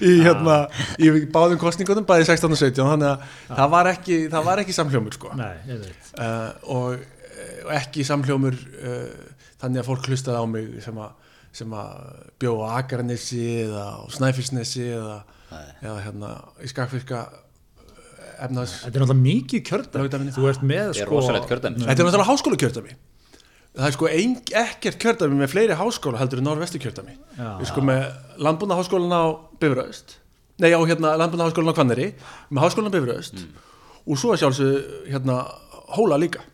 í 0.00 0.14
hérna, 0.24 0.56
í 0.98 1.12
báðum 1.34 1.60
kostningunum, 1.60 2.08
bæði 2.08 2.26
16 2.32 2.56
og 2.56 2.62
17, 2.64 2.88
þannig 2.88 3.12
að 3.12 3.28
það 3.60 3.70
var 3.76 3.90
ekki, 3.92 4.18
það 4.32 4.48
var 4.48 4.64
ekki 4.64 4.74
samhljómur, 4.80 5.14
sko. 5.20 5.30
Nei, 5.38 5.53
veit. 5.84 6.08
Uh, 6.18 6.50
og, 6.74 7.04
og 7.66 7.74
ekki 7.76 8.06
samhljómur 8.06 8.56
uh, 8.56 9.38
þannig 9.62 9.82
að 9.82 9.88
fólk 9.90 10.10
hlustaði 10.10 10.42
á 10.42 10.44
mig 10.50 10.74
sem 10.84 10.98
að 11.04 11.20
sem 11.54 11.70
að 11.78 11.98
bjóða 12.42 12.66
á 12.66 12.70
Akarnesi 12.80 13.44
eða 13.62 13.84
á 13.94 14.02
Snæfellsnesi 14.10 14.88
eða, 14.90 15.18
eða 15.84 15.98
hérna 16.02 16.30
í 16.58 16.70
skakfyrka 16.70 17.20
efnaðs 18.42 18.80
Þetta 18.82 18.90
er 18.90 19.04
náttúrulega 19.04 19.22
mikið. 19.22 19.72
Lögdæminu. 19.94 20.34
Þú 20.34 20.46
ert 20.50 20.64
með 20.66 20.88
er 20.88 20.96
sko... 20.98 21.20
Þetta 21.22 21.68
er 21.70 21.76
náttúrulega 21.84 22.26
háskóla 22.26 22.58
kjördæmi 22.60 22.96
Það 23.74 23.86
er 23.88 23.94
sko 23.96 24.08
ein, 24.10 24.34
ekkert 24.60 24.98
kjördæmi 25.02 25.38
með 25.40 25.50
fleiri 25.50 25.78
háskóla 25.78 26.20
heldur 26.20 26.42
en 26.42 26.46
norðvestu 26.46 26.80
kjördæmi 26.82 27.16
Já. 27.38 27.48
Við 27.58 27.70
sko 27.70 27.82
með 27.86 28.04
landbúna 28.46 28.78
háskólan 28.78 29.14
á 29.14 29.24
Bifröst 29.62 30.18
Nei, 30.62 30.70
á 30.70 30.78
hérna 30.86 31.14
landbúna 31.18 31.48
háskólan 31.48 31.74
á 31.74 31.78
Hvanneri 31.78 32.10
með 32.50 32.66
háskólan 32.66 32.90
á 32.90 32.94
Bifröst 32.94 33.42
og 34.04 34.20
svo 34.20 34.36
sjálfsög 34.36 35.08
hérna 35.12 35.38
hóla 35.94 36.18
líka. 36.20 36.44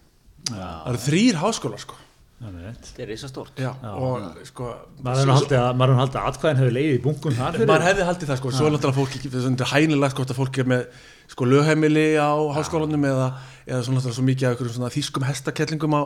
Það 0.51 0.93
eru 0.93 1.03
þrýr 1.07 1.43
háskólar 1.43 1.83
sko. 1.83 1.99
Þetta 2.41 3.03
er 3.05 3.09
risastórt. 3.11 3.59
Já, 3.61 3.69
og 3.85 4.39
sko 4.49 4.71
maður 5.05 5.19
hefur 5.21 5.35
haldið 5.35 5.59
að, 5.61 5.75
maður 5.77 5.91
hefur 5.93 6.01
haldið 6.01 6.19
að 6.21 6.29
atkvæðin 6.31 6.61
hefur 6.61 6.75
leiðið 6.77 6.95
í 6.95 7.01
bunkum 7.05 7.35
þar 7.37 7.57
fyrir. 7.59 7.69
Maður 7.69 7.85
hefði 7.85 8.07
haldið 8.09 8.31
það 8.31 8.39
sko, 8.41 8.53
svo 8.57 8.69
er 8.69 8.73
náttúrulega 8.75 8.97
fólk 8.97 9.17
ekki, 9.19 9.31
það 9.35 9.49
er 9.51 9.73
hænilegt 9.75 10.15
sko 10.15 10.25
að 10.25 10.39
fólk 10.39 10.61
er 10.63 10.71
með 10.73 11.03
sko 11.35 11.49
lögheimili 11.51 12.07
á 12.17 12.33
háskólanum 12.57 13.05
eða, 13.11 13.27
eða 13.69 13.83
svo 13.85 13.93
náttúrulega 13.99 14.17
svo 14.17 14.25
mikið 14.31 14.47
af 14.49 14.55
einhverjum 14.55 14.77
svona 14.79 14.93
þýskum 14.95 15.27
hestakellingum 15.29 15.99
á, 16.01 16.03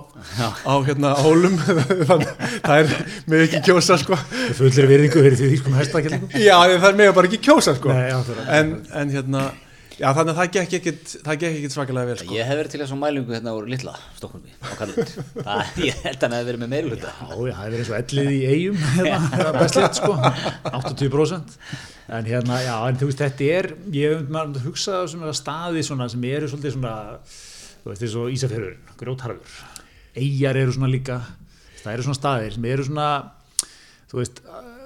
á 0.67 0.75
hérna 0.89 1.15
hólum. 1.23 1.55
Þannig 2.11 2.33
að 2.35 2.59
það 2.67 2.83
er 2.83 2.93
með 3.31 3.45
ekki 3.47 3.63
kjósa 3.71 4.01
sko. 4.03 4.19
Fullir 4.59 4.91
virðingu 4.91 5.23
fyrir 5.29 5.39
því 5.39 5.61
sko 5.63 5.77
hestakellingum. 5.79 6.35
Já, 6.35 6.57
en 6.67 6.83
það 6.83 6.91
er 6.91 6.99
með 7.05 7.15
bara 7.21 7.31
ekki 7.31 7.45
kjósa 7.47 7.79
sko. 7.79 7.95
Nei, 7.95 8.11
en, 8.59 8.75
en 8.91 9.15
hérna 9.15 9.53
já, 9.99 10.07
þannig 10.17 10.33
að 10.33 10.39
það 10.41 10.51
gekk 10.55 11.01
það 11.27 11.47
ekkit 11.49 11.75
svakalega 11.75 12.11
vel 12.11 12.19
sko. 12.21 12.37
Ég 12.37 12.49
hef 12.49 12.61
verið 12.61 12.75
til 12.75 12.81
þess 12.83 12.95
að 12.95 13.01
mælingu 13.01 13.37
hérna 13.37 13.55
úr 13.59 13.69
Lilla, 13.71 13.95
Stokkólmi, 14.19 14.55
á 14.61 14.69
Kallut. 14.79 15.15
Það, 15.47 15.83
ég 15.85 16.01
held 16.05 16.17
að 16.17 16.25
hann 16.27 16.37
hefði 16.39 16.49
verið 16.51 16.63
með 16.65 16.73
meiri 16.75 16.93
hluta. 16.93 17.13
Já, 17.15 17.35
já, 17.35 17.55
það 17.55 17.65
er 17.65 17.75
verið 17.75 17.83
eins 17.83 17.93
og 17.93 17.99
ellið 18.01 18.31
í 18.35 18.41
eigum 18.53 18.81
hérna, 18.95 19.19
það 19.35 19.45
er 19.51 19.61
best 19.61 19.81
létt 19.81 20.01
sko. 20.01 20.17
80% 20.71 21.59
en 22.15 22.29
hérna, 22.29 22.63
já, 22.65 22.75
en 22.89 22.99
þú 23.01 23.11
veist, 23.11 23.23
þetta 23.23 23.53
er 23.59 23.71
ég 23.95 24.17
hef 24.19 24.35
maður 24.35 24.67
hugsað 24.69 25.07
sem 25.15 25.23
er 25.25 25.39
staði 25.39 25.87
svona, 25.87 26.11
sem 26.13 26.27
eru 26.31 26.51
svolítið 26.53 26.77
svona 26.77 26.97
þú 27.85 27.93
veist, 27.93 28.05
eins 28.05 28.19
og 28.21 28.35
Ísafjörður, 28.35 28.77
grjótharfur 29.01 29.63
eigjar 30.15 30.59
eru 30.59 30.75
svona 30.75 30.91
líka. 30.91 31.21
Það 31.83 31.97
eru 31.97 32.07
svona 32.07 32.19
staðir 32.19 32.55
sem 32.57 32.69
eru 32.71 32.87
svona 32.87 33.09
þú 34.11 34.21
veist, 34.21 34.41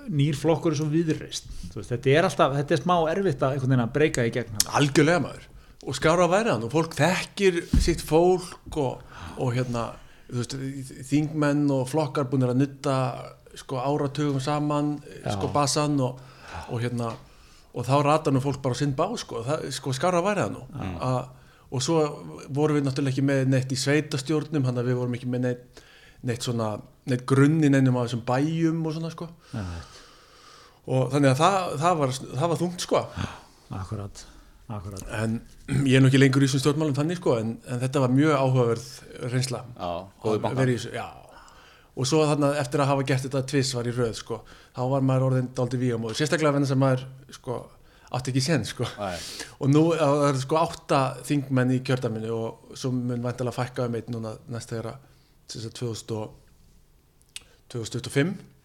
nýr 0.09 0.37
flokkur 0.39 0.75
er 0.75 0.81
svo 0.81 0.89
viðreist, 0.93 1.49
þetta 1.75 2.13
er 2.13 2.29
alltaf 2.29 2.57
þetta 2.57 2.77
er 2.77 2.83
smá 2.83 2.97
erfitt 3.13 3.43
að 3.43 3.57
einhvern 3.57 3.73
veginn 3.75 3.85
að 3.85 3.95
breyka 3.95 4.27
í 4.27 4.35
gegn 4.35 4.61
algjörlega 4.79 5.23
maður. 5.25 5.47
Og 5.89 5.97
skára 5.97 6.27
að 6.27 6.33
væri 6.35 6.51
hann 6.53 6.67
og 6.67 6.73
fólk 6.75 6.97
þekkir 6.99 7.59
sitt 7.81 8.03
fólk 8.05 8.77
og, 8.83 9.05
og 9.39 9.55
hérna 9.55 9.85
veist, 10.29 10.57
þingmenn 11.09 11.69
og 11.73 11.87
flokkar 11.89 12.29
búinir 12.29 12.53
að 12.53 12.65
nutta 12.65 12.97
sko 13.59 13.79
áratugum 13.81 14.43
saman 14.43 14.97
sko 15.25 15.49
basan 15.55 15.97
og, 16.05 16.19
og 16.69 16.83
hérna 16.83 17.13
og 17.79 17.87
þá 17.87 17.97
rata 18.05 18.33
nú 18.35 18.43
fólk 18.43 18.61
bara 18.65 18.77
sinn 18.79 18.95
bá 18.97 19.07
sko, 19.21 19.43
það, 19.47 19.69
sko 19.77 19.93
skára 19.95 20.21
að 20.23 20.29
væri 20.31 20.45
hann 20.47 20.57
nú. 20.57 20.65
A, 21.05 21.13
og 21.69 21.85
svo 21.85 21.99
vorum 22.49 22.79
við 22.79 22.87
náttúrulega 22.87 23.13
ekki 23.15 23.27
með 23.29 23.43
neitt 23.53 23.73
í 23.75 23.79
sveitastjórnum 23.79 24.65
hann 24.67 24.81
að 24.81 24.91
við 24.91 24.99
vorum 24.99 25.15
ekki 25.19 25.29
með 25.31 25.45
neitt, 25.45 25.83
neitt 26.27 26.47
svona 26.47 26.73
neitt 27.09 27.25
grunni 27.29 27.71
neinum 27.71 27.97
á 28.01 28.05
þessum 28.07 28.25
bæjum 28.29 28.81
og 28.89 28.97
svona 28.97 29.13
sko 29.15 29.29
og 30.89 31.13
þannig 31.13 31.35
að 31.35 31.39
það, 31.43 31.71
það, 31.83 31.95
var, 32.01 32.13
það 32.41 32.53
var 32.53 32.61
þungt 32.63 32.85
sko. 32.85 33.05
Akkurat, 33.79 34.25
akkurat. 34.73 35.07
En 35.21 35.39
ég 35.85 35.99
er 35.99 36.05
nú 36.05 36.11
ekki 36.11 36.21
lengur 36.21 36.45
í 36.45 36.49
þessum 36.49 36.65
stjórnmálum 36.65 36.97
þannig 36.97 37.21
sko 37.21 37.39
en, 37.43 37.57
en 37.69 37.81
þetta 37.83 38.05
var 38.05 38.15
mjög 38.15 38.37
áhugaverð 38.39 38.87
reynsla. 39.35 39.65
Já, 39.77 39.91
góði 40.25 40.45
banka. 40.45 40.69
í 40.69 40.79
já. 40.97 41.07
Og 41.99 42.07
svo 42.07 42.23
þannig 42.29 42.53
að 42.53 42.61
eftir 42.63 42.83
að 42.85 42.91
hafa 42.93 43.09
gert 43.09 43.27
þetta 43.27 43.45
tviss 43.51 43.75
var 43.75 43.89
í 43.91 43.95
röð 43.97 44.15
sko, 44.21 44.39
þá 44.77 44.83
var 44.93 45.05
maður 45.05 45.27
orðin 45.33 45.51
dálítið 45.59 45.83
vígamóður, 45.83 46.19
sérstaklega 46.21 46.55
venn 46.55 46.69
að 46.69 46.79
maður 46.79 47.07
sko, 47.35 47.57
átti 48.15 48.33
ekki 48.33 48.43
sen 48.45 48.67
sko. 48.69 48.87
Nei. 49.01 49.17
og 49.59 49.73
nú 49.73 49.83
það 49.99 50.27
er 50.29 50.39
sko 50.45 50.61
átta 50.61 51.01
þingmenn 51.27 51.75
í 51.75 51.81
kjördaminu 51.85 52.31
og 52.37 52.77
svo 52.79 52.93
mun 52.95 53.25
vantilega 53.25 53.57
fækka 53.57 53.89
um 53.91 53.99
eitt 53.99 54.13
núna 54.15 54.37
næst 54.49 54.71
þegar 54.71 54.93
að 54.93 55.09
sem 55.49 55.65
sagt 55.65 55.81
2000 55.81 56.15
og 56.21 57.43
2025 57.73 58.33
Já, 58.39 58.58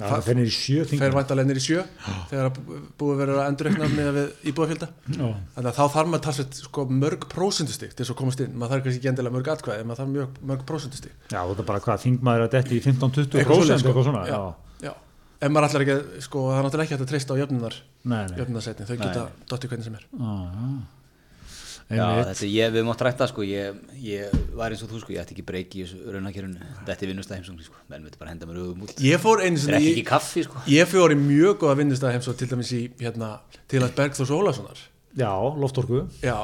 það 0.00 0.22
finnir 0.26 0.48
í 0.48 0.52
sjö 0.54 0.84
fer 0.84 0.90
þingum 0.90 1.16
vantilega 1.18 1.48
nýr 1.50 1.60
í 1.60 1.64
sjö 1.64 1.82
þegar 2.30 2.48
búið 3.00 3.22
að 3.26 3.40
endurreikna 3.44 3.88
með 3.94 4.10
við 4.16 4.48
íbúafjölda 4.52 4.88
Já. 5.16 5.26
þannig 5.56 5.68
að 5.70 5.76
þá 5.76 5.84
þarf 5.96 6.10
maður 6.14 6.24
talsveit 6.26 6.60
sko, 6.64 6.84
mörg 7.02 7.26
prósentustig 7.34 7.92
til 7.94 8.04
þess 8.04 8.14
að 8.14 8.18
komast 8.22 8.42
inn 8.44 8.54
maður 8.56 8.74
þarf 8.76 8.86
kannski 8.86 9.00
ekki 9.02 9.10
endilega 9.12 9.36
mörg 9.36 9.50
atkvæði 9.54 9.84
en 9.84 9.90
maður 9.90 10.02
þarf 10.02 10.12
mörg, 10.16 10.40
mörg 10.52 10.64
prósentustig 10.70 11.12
Já, 11.30 11.40
þetta 11.40 11.64
er 11.64 11.68
bara 11.72 11.82
hvað, 11.86 12.02
þingmaður 12.06 12.46
að 12.46 12.54
detti 12.56 12.78
í 12.78 12.84
15-20% 12.86 13.40
Eitthvað 13.40 13.60
svoleiðis, 13.60 13.84
sko. 13.86 14.06
svona, 14.08 14.22
Já. 14.30 14.40
já. 14.86 14.92
ef 15.40 15.52
maður 15.54 15.68
allar 15.70 15.84
ekki 15.86 16.24
sko, 16.28 16.46
það 16.50 16.60
er 16.60 16.68
náttúrulega 16.68 16.86
ekki 16.88 16.96
hægt 16.96 17.04
að 17.06 17.12
treysta 17.14 17.36
á 17.36 17.40
jöfnunar 17.40 17.76
jöfnunarsætni, 18.40 18.88
þau 18.88 18.96
geta 19.04 19.26
dotti 19.52 19.70
hvernig 19.70 19.90
sem 19.90 20.00
er 20.00 20.06
Já, 20.06 20.32
já. 20.54 20.99
Já, 21.90 22.04
þetta 22.28 22.46
ég, 22.46 22.72
við 22.76 22.84
mátt 22.86 23.00
rætta 23.02 23.26
sko, 23.26 23.42
ég, 23.46 23.78
ég 24.04 24.34
var 24.54 24.70
eins 24.70 24.82
og 24.86 24.92
þú 24.92 25.00
sko, 25.02 25.14
ég 25.16 25.24
ætti 25.24 25.34
ekki 25.34 25.44
breyki 25.48 25.80
í 25.80 25.86
þessu 25.88 26.14
raunakjörunu, 26.14 26.68
þetta 26.86 27.06
er 27.06 27.10
vinnustæð 27.10 27.40
heimsókn 27.40 27.64
sko, 27.66 27.80
menn 27.90 28.04
veit 28.06 28.18
bara 28.20 28.30
henda 28.30 28.46
mér 28.46 28.60
auðvum 28.62 28.84
út. 28.86 28.92
ég 29.02 29.22
fór 29.22 29.42
einu 29.42 29.58
Þetta 29.58 29.74
er 29.74 29.80
sinni 29.80 29.90
ekki 29.90 30.04
í, 30.04 30.06
kaffi 30.06 30.44
sko. 30.46 30.62
ég 30.70 30.90
fór 30.90 31.14
í 31.14 31.18
mjög 31.18 31.56
góða 31.64 31.78
vinnustæð 31.80 32.14
heimsók 32.14 32.38
til 32.38 32.50
dæmis 32.52 32.70
í 32.76 32.82
hérna, 33.00 33.30
til 33.66 33.82
að 33.82 33.96
Bergþórs 33.98 34.34
Ólasonar. 34.36 34.84
Já, 35.18 35.32
loftorku. 35.58 36.04
Já, 36.22 36.36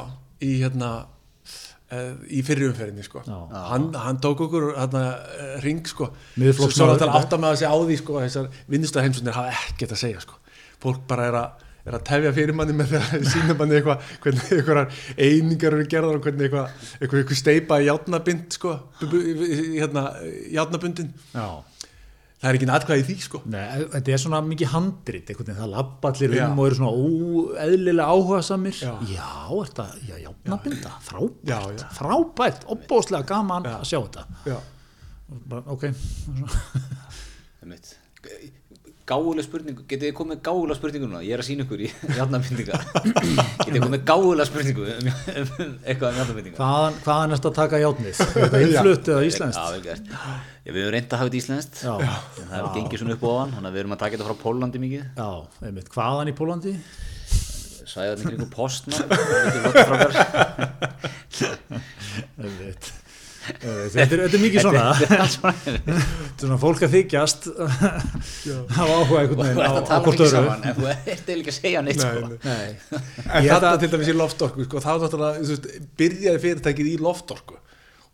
í 0.43 0.57
hérna 0.59 0.89
uh, 1.05 2.09
í 2.27 2.41
fyrri 2.45 2.67
umferðinni 2.67 3.05
sko. 3.05 3.23
Hann, 3.27 3.87
hann 3.95 4.19
tók 4.23 4.43
okkur 4.47 4.73
hérna, 4.75 5.05
uh, 5.15 5.53
ring 5.63 5.87
sko. 5.87 6.09
Svo 6.35 6.89
náttúrulega 6.91 7.07
já. 7.07 7.21
átta 7.21 7.39
með 7.39 7.53
að 7.53 7.61
segja 7.61 7.71
á 7.71 7.77
því 7.79 7.97
sko 8.01 8.19
að 8.19 8.27
þessar 8.27 8.51
vinnustæð 8.75 9.07
heimsóknir 9.07 9.39
hafa 9.39 9.55
ekkert 9.71 9.95
að 9.95 10.03
segja 10.03 10.25
sko. 10.27 10.41
Fólk 10.83 11.07
bara 11.09 11.31
er 11.31 11.39
að 11.39 11.65
er 11.87 11.95
að 11.97 12.03
tefja 12.09 12.33
fyrir 12.35 12.55
manni 12.57 12.75
með 12.77 12.91
því 12.91 12.99
að 12.99 13.25
sína 13.33 13.55
manni 13.59 13.77
eitthvað 13.79 14.11
hvernig 14.25 14.51
einhverjar 14.57 14.99
einingar 15.27 15.77
eru 15.77 15.87
gerðar 15.93 16.19
og 16.19 16.27
hvernig 16.27 16.47
eitthvað, 16.49 16.75
eitthvað, 16.99 17.21
eitthvað 17.23 17.41
steipa 17.41 17.79
í 17.83 17.87
játnabind 17.87 18.57
sko, 18.57 18.75
hérna, 19.01 20.03
játnabundin 20.57 21.11
Já, 21.33 21.47
það 22.37 22.49
er 22.51 22.57
ekki 22.59 22.67
atkvæði 22.77 23.01
í 23.01 23.05
því 23.07 23.15
sko. 23.25 23.39
Nei, 23.49 23.63
þetta 23.95 24.13
er 24.13 24.21
svona 24.21 24.41
mikið 24.45 24.71
handrit 24.75 25.31
einhvern 25.31 25.47
veginn, 25.49 25.61
það 25.63 25.71
labba 25.73 26.11
allir 26.11 26.35
Já. 26.37 26.43
um 26.51 26.59
og 26.61 26.67
eru 26.69 26.77
svona 26.77 26.91
óeðlilega 27.07 28.09
áhuga 28.13 28.41
samir 28.45 28.77
Já. 28.77 28.91
já 29.09 29.29
er 29.47 29.71
þetta, 29.71 29.87
já, 30.11 30.15
játnabinda 30.27 30.93
frábært, 31.07 31.49
Já, 31.49 31.59
já. 31.79 31.87
frábært, 31.97 32.67
opbóðslega 32.75 33.29
gaman 33.33 33.71
að 33.73 33.87
sjá 33.89 33.99
þetta. 34.03 34.27
Já, 34.51 34.59
ok, 35.77 35.89
Einmitt. 37.63 37.95
Gáuleg 39.07 39.39
spurningu, 39.45 39.85
getið 39.87 40.09
þið 40.09 40.15
komið 40.17 40.39
gáulega 40.43 40.75
spurningu 40.75 41.07
núna? 41.07 41.21
Ég 41.23 41.31
er 41.37 41.39
að 41.39 41.45
sína 41.47 41.63
ykkur 41.63 41.79
í 41.79 41.87
játnabindinga. 42.17 42.75
getið 43.61 43.77
þið 43.77 43.83
komið 43.85 44.01
gáulega 44.09 44.43
spurningu 44.49 44.83
um, 44.83 45.07
um 45.07 45.71
eitthvað 45.87 46.09
um 46.11 46.17
játnabindinga? 46.19 46.57
hvaðan, 46.59 46.91
hvaðan 47.05 47.31
er 47.31 47.39
þetta 47.39 47.47
að 47.53 47.59
taka 47.61 47.79
er 48.27 48.43
þetta 48.43 48.59
innflutt 48.65 49.07
eða 49.13 49.23
íslenskt 49.29 49.55
Já, 49.61 49.65
vel 49.71 49.79
gert. 49.85 50.03
Já, 50.11 50.19
við 50.67 50.75
höfum 50.83 50.91
reynd 50.97 51.07
að 51.07 51.15
hafa 51.21 51.27
þetta 51.29 51.39
íslenskt, 51.39 51.75
en 51.87 52.03
það 52.51 52.57
hefur 52.57 52.75
gengið 52.75 52.99
svona 53.05 53.15
upp 53.15 53.23
á 53.23 53.31
hann, 53.39 53.51
þannig 53.55 53.69
að 53.71 53.75
við 53.77 53.81
erum 53.85 53.95
að 53.95 54.01
taka 54.03 54.11
þetta 54.17 54.27
frá 54.27 54.35
Pólandi 54.43 54.75
mikið. 54.83 55.03
já, 55.15 55.31
einmitt, 55.69 55.87
hvaðan 55.95 56.27
í 56.27 56.35
Pólandi 56.41 56.75
Svæðarnir 57.87 58.27
kringu 58.27 58.51
postna, 58.51 58.99
þetta 63.47 63.67
er 63.67 63.77
Einmitt. 63.77 63.93
þetta 63.95 64.15
er, 64.17 64.21
þetta 64.23 64.37
er 64.37 64.43
mikið 64.43 64.65
svona 64.65 64.85
þetta 65.01 65.17
er 65.97 66.39
svona 66.41 66.59
fólk 66.61 66.85
að 66.87 66.95
þykjast 66.97 67.47
hafa 68.77 68.97
áhuga 68.97 69.21
einhvern 69.21 69.37
Þú 69.37 69.43
veginn 69.43 69.61
ert 69.61 69.67
á, 69.67 69.71
að 69.71 69.77
á 69.77 69.89
tala 69.89 70.01
hvort 70.07 70.23
saman, 70.33 70.65
en 70.67 70.77
þú 70.77 70.89
ert 70.93 71.11
eiginlega 71.11 71.37
ekki 71.37 71.53
að 71.53 71.59
segja 71.59 71.83
neitt, 71.85 72.01
Nei, 72.03 72.71
sko. 72.87 73.03
en 73.27 73.51
þetta 73.51 73.75
til 73.83 73.91
dæmis 73.93 74.11
í 74.11 74.17
loftorku 74.17 74.67
sko, 74.67 74.83
þá 74.83 74.91
þú 75.05 75.21
veist, 75.51 75.69
byrjaði 76.01 76.43
fyrirtækið 76.47 76.91
í 76.91 76.97
loftorku 77.03 77.61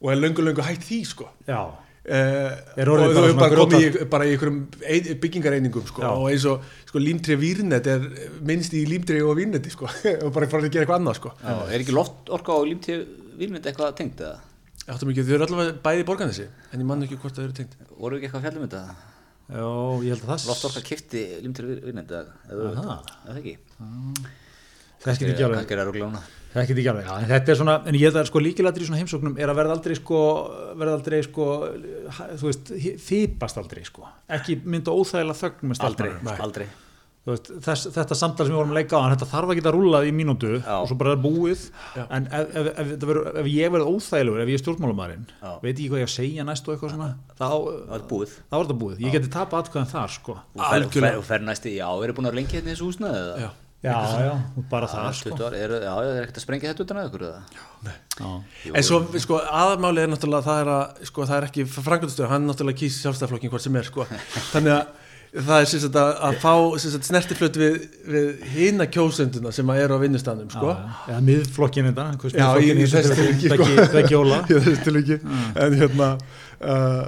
og 0.03 0.11
er 0.13 0.21
löngu 0.21 0.45
löngu 0.45 0.67
hægt 0.67 0.85
því 0.89 1.01
sko 1.13 1.31
já, 1.47 1.63
Uh, 2.03 2.51
Er 2.75 2.89
og 2.91 2.99
þú 2.99 3.03
bara 3.15 3.21
hefur 3.23 3.37
bara 3.39 3.55
komið 3.55 3.93
bara 4.11 4.25
í 4.27 4.31
einhverjum 4.33 4.55
ein, 4.91 5.05
byggingareiningum 5.23 5.85
sko, 5.87 6.01
og 6.03 6.25
eins 6.33 6.43
og 6.51 6.65
sko, 6.83 6.99
límtrið 6.99 7.37
vírnet 7.39 7.85
er 7.87 8.03
minnst 8.43 8.75
í 8.75 8.81
límtrið 8.89 9.23
og 9.23 9.37
vírneti 9.39 9.71
sko, 9.71 9.87
og 10.25 10.33
bara 10.35 10.49
fara 10.51 10.67
að 10.67 10.73
gera 10.73 10.83
eitthvað 10.83 10.99
annað 10.99 11.15
sko. 11.21 11.31
Já, 11.39 11.53
er 11.69 11.77
ekki 11.85 11.95
loft 11.95 12.33
orka 12.35 12.57
og 12.59 12.67
límtíð 12.67 13.05
vilmynd 13.39 13.69
eitthvað 13.71 13.95
tengt 14.01 14.19
eða? 14.19 14.41
Ekki, 14.83 15.23
þau 15.23 15.33
eru 15.37 15.45
allavega 15.47 15.73
bæði 15.85 16.03
í 16.03 16.07
borganessi 16.09 16.45
en 16.73 16.81
ég 16.83 16.87
man 16.89 17.03
ekki 17.05 17.15
hvort 17.21 17.37
það 17.37 17.45
eru 17.47 17.57
tengt 17.61 17.75
Voru 17.95 18.17
ekki 18.17 18.27
eitthvað 18.27 18.41
að 18.41 18.47
fjalla 18.47 18.59
um 18.59 18.67
þetta? 18.67 18.81
já, 19.53 19.67
ég 20.03 20.13
held 20.13 20.23
að 20.23 20.31
það 20.33 20.47
Loft 20.49 20.67
orka 20.69 20.81
kifti 20.89 21.21
límtíð 21.43 21.69
vilmynd 21.87 22.11
eða? 22.11 22.37
eða 22.51 22.71
Aha. 22.83 22.97
eða 23.29 23.37
ekki? 23.39 23.55
Ekki 25.03 25.43
alveg 25.43 25.67
það. 25.67 26.27
Þekkir 26.53 26.79
ekki 26.79 26.89
alveg, 26.91 27.07
já, 27.09 27.13
en 27.17 27.31
þetta 27.31 27.51
er 27.51 27.57
svona 27.57 27.73
en 27.89 27.95
ég 27.97 28.03
held 28.05 28.17
að 28.21 28.27
sko 28.29 28.41
líkilættir 28.43 28.83
í 28.83 28.87
svona 28.87 28.99
heimsóknum 29.01 29.39
er 29.41 29.49
að 29.49 29.57
verða 29.57 29.73
aldrei 29.75 29.95
sko, 29.97 30.19
verða 30.77 30.93
aldrei 30.99 31.17
sko 31.25 31.47
þú 32.37 32.45
veist, 32.45 32.69
þýpast 33.07 33.57
aldrei 33.59 33.81
sko 33.87 34.05
ekki 34.37 34.59
mynda 34.61 34.93
óþægilega 34.93 35.39
þögn 35.41 35.71
með 35.71 35.81
Aldrei, 35.87 36.11
stelpnum 36.13 36.43
aldrei. 36.45 36.67
Veist, 37.23 37.47
þess, 37.63 37.85
þetta 37.95 38.15
samtal 38.19 38.43
sem 38.43 38.51
við 38.51 38.57
vorum 38.59 38.71
að 38.73 38.77
leika 38.81 38.99
á 38.99 39.07
þetta 39.13 39.27
þarf 39.31 39.51
að 39.53 39.67
rúlað 39.71 40.07
í 40.09 40.11
mínútu 40.11 40.49
Já. 40.57 40.73
og 40.81 40.89
svo 40.89 40.97
bara 40.99 41.13
er 41.15 41.21
búið 41.23 41.61
Já. 41.95 42.03
en 42.17 42.25
ef, 42.27 42.49
ef, 42.51 42.65
ef, 42.73 42.89
ef, 42.97 43.05
veru, 43.07 43.21
ef 43.39 43.47
ég 43.47 43.71
verð 43.71 43.91
óþægilegur 43.93 44.41
ef 44.43 44.51
ég 44.51 44.59
er 44.59 44.63
stjórnmálumarinn, 44.65 45.23
Já. 45.39 45.53
veit 45.63 45.71
ekki 45.71 45.87
hvað 45.93 46.01
ég 46.03 46.09
að 46.09 46.13
segja 46.17 46.45
næst 46.49 46.67
og 46.67 46.73
eitthvað 46.75 46.91
svona 46.97 47.07
þá, 47.39 47.47
er 47.95 48.03
búið. 48.11 48.33
þá 48.43 48.57
er 48.57 48.65
þetta 48.65 48.77
búið, 48.81 48.99
ég 49.05 49.15
geti 49.15 49.31
tapað 49.31 49.63
atkvæðan 49.63 49.91
þar 49.93 50.15
sko 50.17 50.35
Og 50.59 51.23
fer, 51.29 51.45
næsti, 51.47 51.77
já, 51.77 51.87
eru 51.87 52.17
búin 52.17 52.27
að 52.27 52.33
vera 52.33 52.41
lengi 52.41 52.57
hérna 52.57 52.73
í 52.73 52.75
þessu 52.75 52.89
húsna 52.89 53.13
eða? 53.15 53.37
Já. 53.39 53.49
já, 53.87 53.95
já, 54.27 54.33
bara 54.73 54.89
það 54.91 55.07
Já, 55.07 55.15
sko 55.21 55.31
20 55.37 55.47
ár, 55.47 55.55
eru, 55.63 55.79
já, 55.79 55.93
það 55.95 56.11
er 56.11 56.25
ekkert 56.25 56.41
að 56.41 56.43
sprengja 56.43 56.73
þetta 56.73 56.85
utan 56.89 56.99
að 56.99 57.07
ykkur 57.07 57.25
eða? 57.29 57.41
já. 58.19 58.33
Jú, 58.67 58.75
En 58.75 58.87
svo, 58.87 58.99
sko, 59.23 59.39
aðalmáli 59.47 60.03
er 60.03 60.11
náttúrulega 60.11 60.47
það 60.47 60.61
er, 60.65 60.73
að, 60.75 61.01
sko, 61.07 61.25
það 61.31 61.39
er 61.39 61.47
ekki 61.49 61.65
frangastöð, 61.71 62.27
hann 62.31 62.47
náttúrulega 62.47 62.79
kýs 62.83 62.99
sjálfstæðflokkin 63.03 63.51
hvort 63.51 63.65
sem 63.65 63.79
er, 63.79 63.87
sko. 63.89 64.05
Þannig 64.53 64.75
að 64.77 65.02
það 65.33 65.63
er 65.63 65.65
sagt 65.71 65.95
að, 65.97 66.09
að 66.27 66.35
fá 66.43 66.53
sem 66.77 66.91
sagt 66.93 67.07
snertiflöt 67.09 67.55
við, 67.57 67.77
við 68.05 68.43
hina 68.53 68.85
kjósenduna 68.93 69.51
sem 69.55 69.71
að 69.73 69.79
eru 69.81 69.97
á 69.97 70.03
vinnustafnum 70.03 70.49
sko. 70.53 70.73
eða 71.09 71.21
miðflokkin 71.25 71.87
þetta 71.89 72.05
Já, 72.29 72.45
miðflokkinn 72.53 72.91
þess 72.93 73.15
til 73.17 73.27
ekki 73.31 73.49
í 74.53 74.59
þess 74.67 74.83
til 74.85 74.95
ekki 75.01 75.17
en 75.65 75.77
hérna 75.79 76.09
uh, 76.61 77.07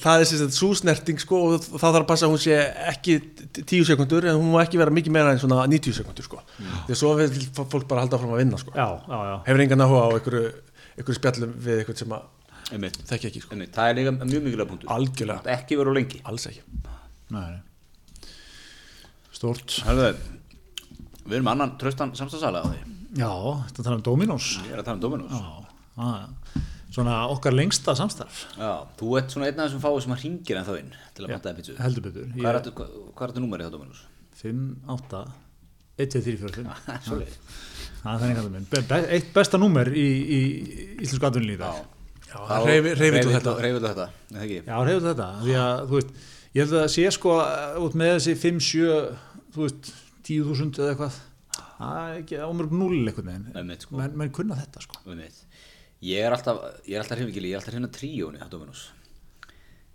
það 0.00 0.24
er 0.24 0.26
sagt 0.30 0.56
svo 0.56 0.70
snerting 0.80 1.20
sko, 1.20 1.42
og 1.50 1.66
það 1.68 1.84
þarf 1.84 2.00
að 2.00 2.08
passa 2.08 2.26
að 2.26 2.32
hún 2.34 2.42
sé 2.42 2.56
ekki 2.90 3.18
t- 3.28 3.62
10 3.62 3.90
sekundur 3.92 4.26
en 4.30 4.40
hún 4.40 4.50
má 4.54 4.62
ekki 4.64 4.80
vera 4.80 4.94
mikið 4.96 5.14
meira 5.18 5.34
en 5.34 5.42
svona 5.42 5.60
90 5.70 5.98
sekundur 6.00 6.26
sko. 6.26 6.40
því 6.56 6.96
að 6.96 7.00
svo 7.02 7.12
vil 7.20 7.30
fólk 7.60 7.86
bara 7.90 8.06
halda 8.06 8.18
fram 8.22 8.32
að 8.34 8.42
vinna 8.44 8.60
sko. 8.62 8.72
já, 8.74 8.88
já, 9.04 9.18
já, 9.30 9.36
hefur 9.50 9.64
engan 9.66 9.84
áhuga 9.84 10.06
á 10.06 10.08
einhverju, 10.16 10.46
einhverju 10.96 11.20
spjallum 11.20 11.52
við 11.66 11.82
einhvern 11.84 12.00
sem 12.02 12.16
að 12.16 12.74
einmitt, 12.74 12.98
þekki 13.10 13.30
ekki 13.30 13.44
sko. 13.44 13.54
einmitt, 13.54 13.74
það 13.76 13.92
er 13.92 14.00
líka 14.00 14.16
mjög 14.24 14.48
mikilvæg 14.48 14.72
punktur. 14.72 14.90
Algjörlega, 14.94 15.54
ekki 15.58 15.78
verið 15.80 15.96
lengi. 16.00 16.20
Alls 16.30 16.48
ekki. 16.50 16.64
Stort 19.34 19.76
við 21.30 21.38
erum 21.38 21.50
annan 21.52 21.76
tröstan 21.80 22.12
samstagsala 22.18 22.62
á 22.62 22.66
því. 22.66 22.80
Já, 23.20 23.30
þetta 23.68 23.82
tala 23.86 23.98
um 23.98 24.04
Dominos? 24.06 24.48
Ég 24.66 24.74
er 24.74 24.82
að 24.82 24.88
tala 24.88 24.98
um 24.98 25.02
Dominos. 25.04 25.32
Já, 25.34 26.00
já. 26.00 26.64
svona 26.94 27.16
okkar 27.30 27.54
lengsta 27.54 27.94
samstarf. 27.98 28.40
Já, 28.58 28.70
þú 28.98 29.12
ert 29.20 29.34
svona 29.34 29.46
einn 29.50 29.60
af 29.62 29.68
þessum 29.68 29.82
fáið 29.84 30.00
sem 30.06 30.14
að 30.16 30.24
ringir 30.24 30.58
en 30.60 30.66
þá 30.66 30.72
inn 30.80 30.90
til 31.14 31.24
að 31.26 31.32
panta 31.34 31.50
það 31.52 31.60
pítsu 31.60 31.76
heldur 31.78 32.06
betur. 32.08 32.26
Hvað 32.34 32.50
er 32.50 32.58
þetta- 32.60 32.90
er 33.26 33.32
þetta 33.32 33.44
númerið 33.44 33.66
hjá 33.68 33.72
Dominus? 33.76 34.02
5, 34.40 34.64
8 34.96 35.22
1, 36.00 36.10
2, 36.14 36.22
3, 36.24 36.36
4, 36.40 36.52
5 36.56 37.00
Svoleiðis. 37.06 37.38
það 38.02 38.26
er 38.30 38.36
að 38.40 38.52
Be 38.70 38.82
be 38.88 39.00
eitt 39.16 39.32
besta 39.34 39.58
númer 39.60 39.90
í, 39.92 40.06
í 40.38 40.40
íslensku 41.04 41.26
atvinnulífi. 41.28 41.60
Í 41.60 41.64
dag 41.64 41.98
Já, 42.30 42.36
þú 42.38 43.32
þetta? 43.34 43.54
Reyfið 43.64 43.86
þetta, 43.90 44.06
ekki? 44.44 44.58
Já, 44.66 44.76
reyður 44.86 45.06
þetta, 45.10 45.26
því 45.42 45.54
að, 45.60 45.80
þú 45.90 45.96
veist, 45.98 46.12
ég 46.54 46.62
held 46.64 46.74
að 46.74 46.84
það 46.84 46.92
sé 46.94 47.04
sko 47.16 47.34
út 47.84 47.96
með 47.98 48.14
þessi 48.16 48.36
5, 48.44 48.62
7, 48.68 48.94
þú 49.54 49.66
veist, 49.66 49.90
10.000 50.30 50.80
eða 50.80 50.94
eitthvað, 50.94 51.18
það 51.80 52.00
er 52.00 52.16
ekki 52.20 52.40
ámörg 52.46 52.74
0 52.80 52.88
einhvern 53.00 53.30
veginn, 53.30 53.46
Einmitt, 53.60 53.86
sko. 53.86 53.98
menn, 54.00 54.16
menn 54.20 54.32
kunna 54.34 54.58
þetta 54.58 54.82
sko. 54.84 55.02
Einmitt. 55.06 55.44
Ég 56.04 56.24
er 56.24 56.32
alltaf, 56.32 56.62
ég 56.88 56.96
er 56.96 57.02
alltaf 57.04 57.18
hrifingili, 57.20 57.50
ég 57.50 57.58
er 57.58 57.60
alltaf 57.60 57.74
hrifin 57.74 57.88
að 57.90 57.96
tríóni 57.98 58.40
á 58.40 58.48
Dominus 58.48 58.86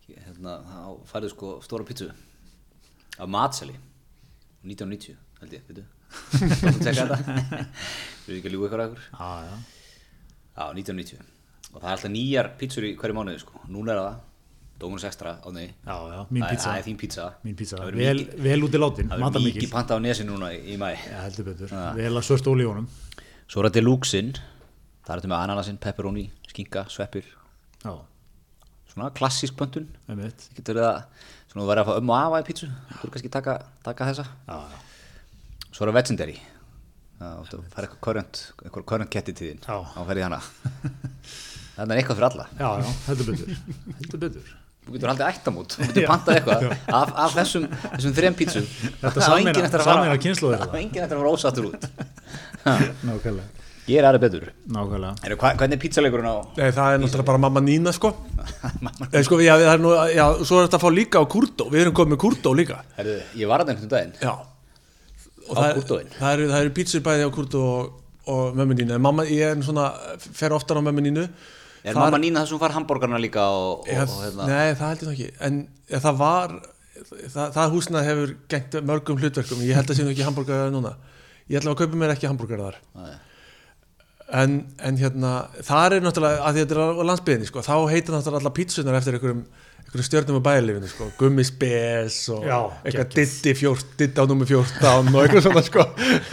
Ég, 0.06 0.20
hérna, 0.22 0.60
þá 0.70 0.82
færðu 1.10 1.32
sko 1.34 1.52
stóra 1.66 1.86
pítsu 1.88 2.12
af 3.18 3.30
matseli 3.32 3.74
1990, 4.66 5.16
held 5.42 5.56
ég, 5.56 5.64
veitu. 5.66 5.86
Þú 6.36 8.30
erum 8.30 8.38
ekki 8.38 8.50
að 8.50 8.54
ljúga 8.54 8.68
ykkur 8.70 8.84
að 8.84 8.92
ykkur. 8.92 9.08
Já, 9.18 9.30
já, 9.50 9.56
Já, 10.56 10.64
1990 10.72 11.32
Og 11.76 11.82
það 11.82 11.90
er 11.90 11.96
alltaf 11.98 12.14
nýjar 12.14 12.50
pítsur 12.60 12.86
í 12.88 12.94
hverju 12.96 13.16
mánuði 13.18 13.42
sko. 13.42 13.60
Núna 13.68 13.96
er 13.96 14.00
það, 14.00 14.20
Dominus 14.80 15.06
Extra 15.08 15.38
á 15.40 15.48
mín 16.32 16.42
Það 16.44 16.48
er- 16.48 16.56
pizza, 16.56 16.70
Það 16.70 16.78
er 16.80 16.84
þín 16.86 16.98
pizza. 17.00 17.26
Pizza, 17.56 17.78
Það 17.78 18.00
vel, 18.00 18.24
vel 18.44 18.64
út 18.66 18.76
í 18.76 18.82
látin, 18.82 19.10
Það 19.10 19.24
matar 19.24 19.42
mikið 19.46 19.72
panta 19.72 19.96
á 19.96 20.00
nesi 20.04 20.26
núna 20.28 20.50
í, 20.52 20.58
í 20.74 20.78
mæ 20.78 20.90
betur, 21.48 21.70
Já. 21.72 21.94
vel 21.96 22.12
að 22.20 22.26
svört 22.28 22.50
ólíunum, 22.52 22.88
Svo 23.48 23.62
er 23.62 23.70
það 23.70 23.78
deluxe-in. 23.78 24.34
Það 25.06 25.14
er 25.14 25.22
þetta 25.22 25.30
með 25.32 25.44
ananasinn, 25.46 25.78
pepperoni, 25.78 26.26
skinka, 26.50 26.86
sveppir. 26.90 27.26
Já, 27.86 27.94
Svona 28.92 29.12
klassísk 29.12 29.56
pöntun. 29.60 29.88
Það 30.08 30.34
getur 30.56 30.76
verið 30.76 30.90
að 30.90 31.06
Svona 31.52 31.64
þú 31.64 31.70
verður 31.70 31.84
að 31.84 31.88
fá 31.88 32.00
ömmu 32.02 32.12
og 32.16 32.20
afa 32.20 32.42
í 32.42 32.46
pítsu. 32.50 32.68
Þú 32.68 33.00
verður 33.00 33.14
kannski 33.16 33.32
taka, 33.32 33.56
taka 33.84 34.10
þessa. 34.12 34.26
Já, 34.48 34.60
Svo 35.72 35.86
er 35.86 35.92
það 35.92 35.98
legendary 36.00 36.38
Það 37.16 37.38
að 37.40 37.70
fara 37.72 37.88
eitthvað 37.88 38.02
current 38.04 38.40
Eitthvað 38.66 39.08
ketti 39.16 39.34
tíðin 39.40 39.62
Já. 39.64 39.78
Þá 39.94 40.02
fer 40.10 40.20
ég 40.20 40.26
hana. 40.28 40.42
Það 41.76 41.92
er 41.92 42.00
eitthvað 42.00 42.20
fyrir 42.20 42.28
alla. 42.30 42.46
Já, 42.56 42.68
já, 42.80 42.92
heldur 43.10 43.28
betur, 43.32 43.56
heldur 44.00 44.22
betur. 44.26 44.54
Þú 44.86 44.94
getur 44.96 45.10
haldið 45.12 45.28
ættamót. 45.32 45.76
Þú 45.80 45.86
getur 45.90 46.08
pantað 46.12 46.36
eitthvað 46.40 46.66
af, 46.94 47.12
af 47.26 47.36
þessum, 47.40 47.64
þessum 47.96 48.14
þrem 48.20 48.36
pítsum. 48.38 48.66
Þetta 49.02 49.14
Það 49.18 49.34
á 49.34 49.38
enginn 49.42 49.66
eftir 49.66 49.82
að 49.82 49.88
fara- 49.90 50.06
Það 50.06 50.76
á 50.76 50.80
enginn 50.82 51.04
eftir 51.06 51.16
að 51.16 51.22
fara 51.22 51.32
ósattur 51.36 51.70
út. 51.72 51.88
Nákvæmlega, 53.10 53.48
Ég 53.86 54.00
er 54.02 54.06
aðra 54.10 54.22
betur. 54.24 54.46
Nákvæmlega, 54.74 55.14
Heru, 55.26 55.36
hva, 55.42 55.52
Hvernig 55.60 55.78
er 55.78 55.82
pítsaleikurinn 55.84 56.30
á 56.30 56.36
Nei, 56.58 56.70
það 56.74 56.94
er 56.96 57.02
náttúrulega 57.04 57.28
bara 57.32 57.42
mamma 57.44 57.62
Nína 57.66 57.92
sko. 57.94 58.10
Eða, 59.12 59.24
sko, 59.28 59.38
já, 59.46 59.54
það 59.62 59.74
er 59.76 59.84
nú, 59.84 59.92
já, 60.14 60.24
svo 60.42 60.62
er 60.62 60.66
þetta 60.70 60.80
að 60.80 60.86
fá 60.86 60.90
líka 60.96 61.22
á 61.22 61.26
Kurdo 61.30 61.68
við 61.74 61.84
erum 61.84 61.98
komið 62.00 62.16
með 62.16 62.22
Kurdo 62.26 62.54
líka. 62.58 62.80
Heru, 62.98 63.18
Ég 63.42 63.52
var 63.52 63.62
að 63.66 63.74
einhvern 63.76 63.92
daginn. 63.94 64.16
Já. 64.22 64.34
Og 65.46 65.60
það, 65.60 65.68
er- 66.00 66.10
það 66.18 66.32
eru, 66.34 66.48
það 66.54 66.64
eru 66.66 66.74
pítsur 66.80 67.06
bæði 67.06 67.28
á 67.30 67.32
Kurdo 67.38 67.62
og, 67.76 67.92
og 68.34 68.58
mömmu 68.58 68.80
Nínu. 68.80 68.98
Mamma, 69.06 69.26
ég 69.30 69.54
er 69.54 69.62
svona, 69.66 69.92
fer 70.34 70.54
oftar 70.58 70.82
á 70.82 70.86
mömmu 70.86 71.06
Nínu 71.06 71.28
Er 71.86 71.94
Þar- 71.94 72.02
mamma 72.08 72.20
Nína 72.24 72.42
þessum 72.46 72.60
far 72.64 72.74
hambúrgarna 72.74 73.20
líka 73.22 73.44
og, 73.54 73.86
og, 73.86 74.16
og 74.16 74.24
hérna? 74.26 74.48
Nei, 74.50 74.72
það 74.80 74.88
held 74.92 75.04
ég 75.06 75.12
ekki. 75.14 75.28
En 75.50 75.60
það 75.94 76.18
var 76.24 76.56
Það, 77.06 77.50
það 77.54 77.74
húsnað 77.74 78.06
hefur 78.08 78.30
gengt 78.50 78.76
mörgum 78.88 79.18
hlutverkum. 79.20 79.60
Ég 79.68 79.76
held 79.78 79.90
að 79.92 79.98
sé 80.00 80.04
nú 80.08 80.14
ekki 80.14 80.24
hambúrgar 80.26 80.70
núna. 80.74 80.94
Ég 81.52 81.60
ætla 81.60 81.74
að 81.76 81.82
kaupa 81.84 82.00
mér 82.02 82.14
ekki 82.16 82.30
hambúrgar 82.32 82.62
þar. 82.64 82.78
Nei. 82.96 83.16
en, 84.42 84.56
en 84.82 84.98
hérna 84.98 85.32
Það 85.68 85.96
er 85.98 86.06
náttúrulega, 86.08 86.40
að 86.48 86.58
þetta 86.62 86.76
er 86.76 86.82
á 86.82 87.04
landsbyðinni 87.12 87.50
sko, 87.52 87.62
Þá 87.68 87.76
heitir 87.92 88.16
náttúrulega 88.16 88.42
alla 88.42 88.54
pítsunar 88.58 88.98
eftir 88.98 89.18
einhverjum 89.20 89.44
stjörnum 90.04 90.40
á 90.40 90.44
bæjarlifinu 90.44 90.90
sko, 90.92 91.08
Gummi 91.20 91.44
Spes 91.48 92.18
og 92.34 92.44
Já, 92.44 92.58
eitthvað 92.84 93.14
Diddi 93.16 94.20
á 94.20 94.24
nummer 94.28 94.50
14 94.50 95.12
og 95.14 95.20
eitthvað 95.22 95.46
svona 95.46 95.64
sko. 95.64 95.86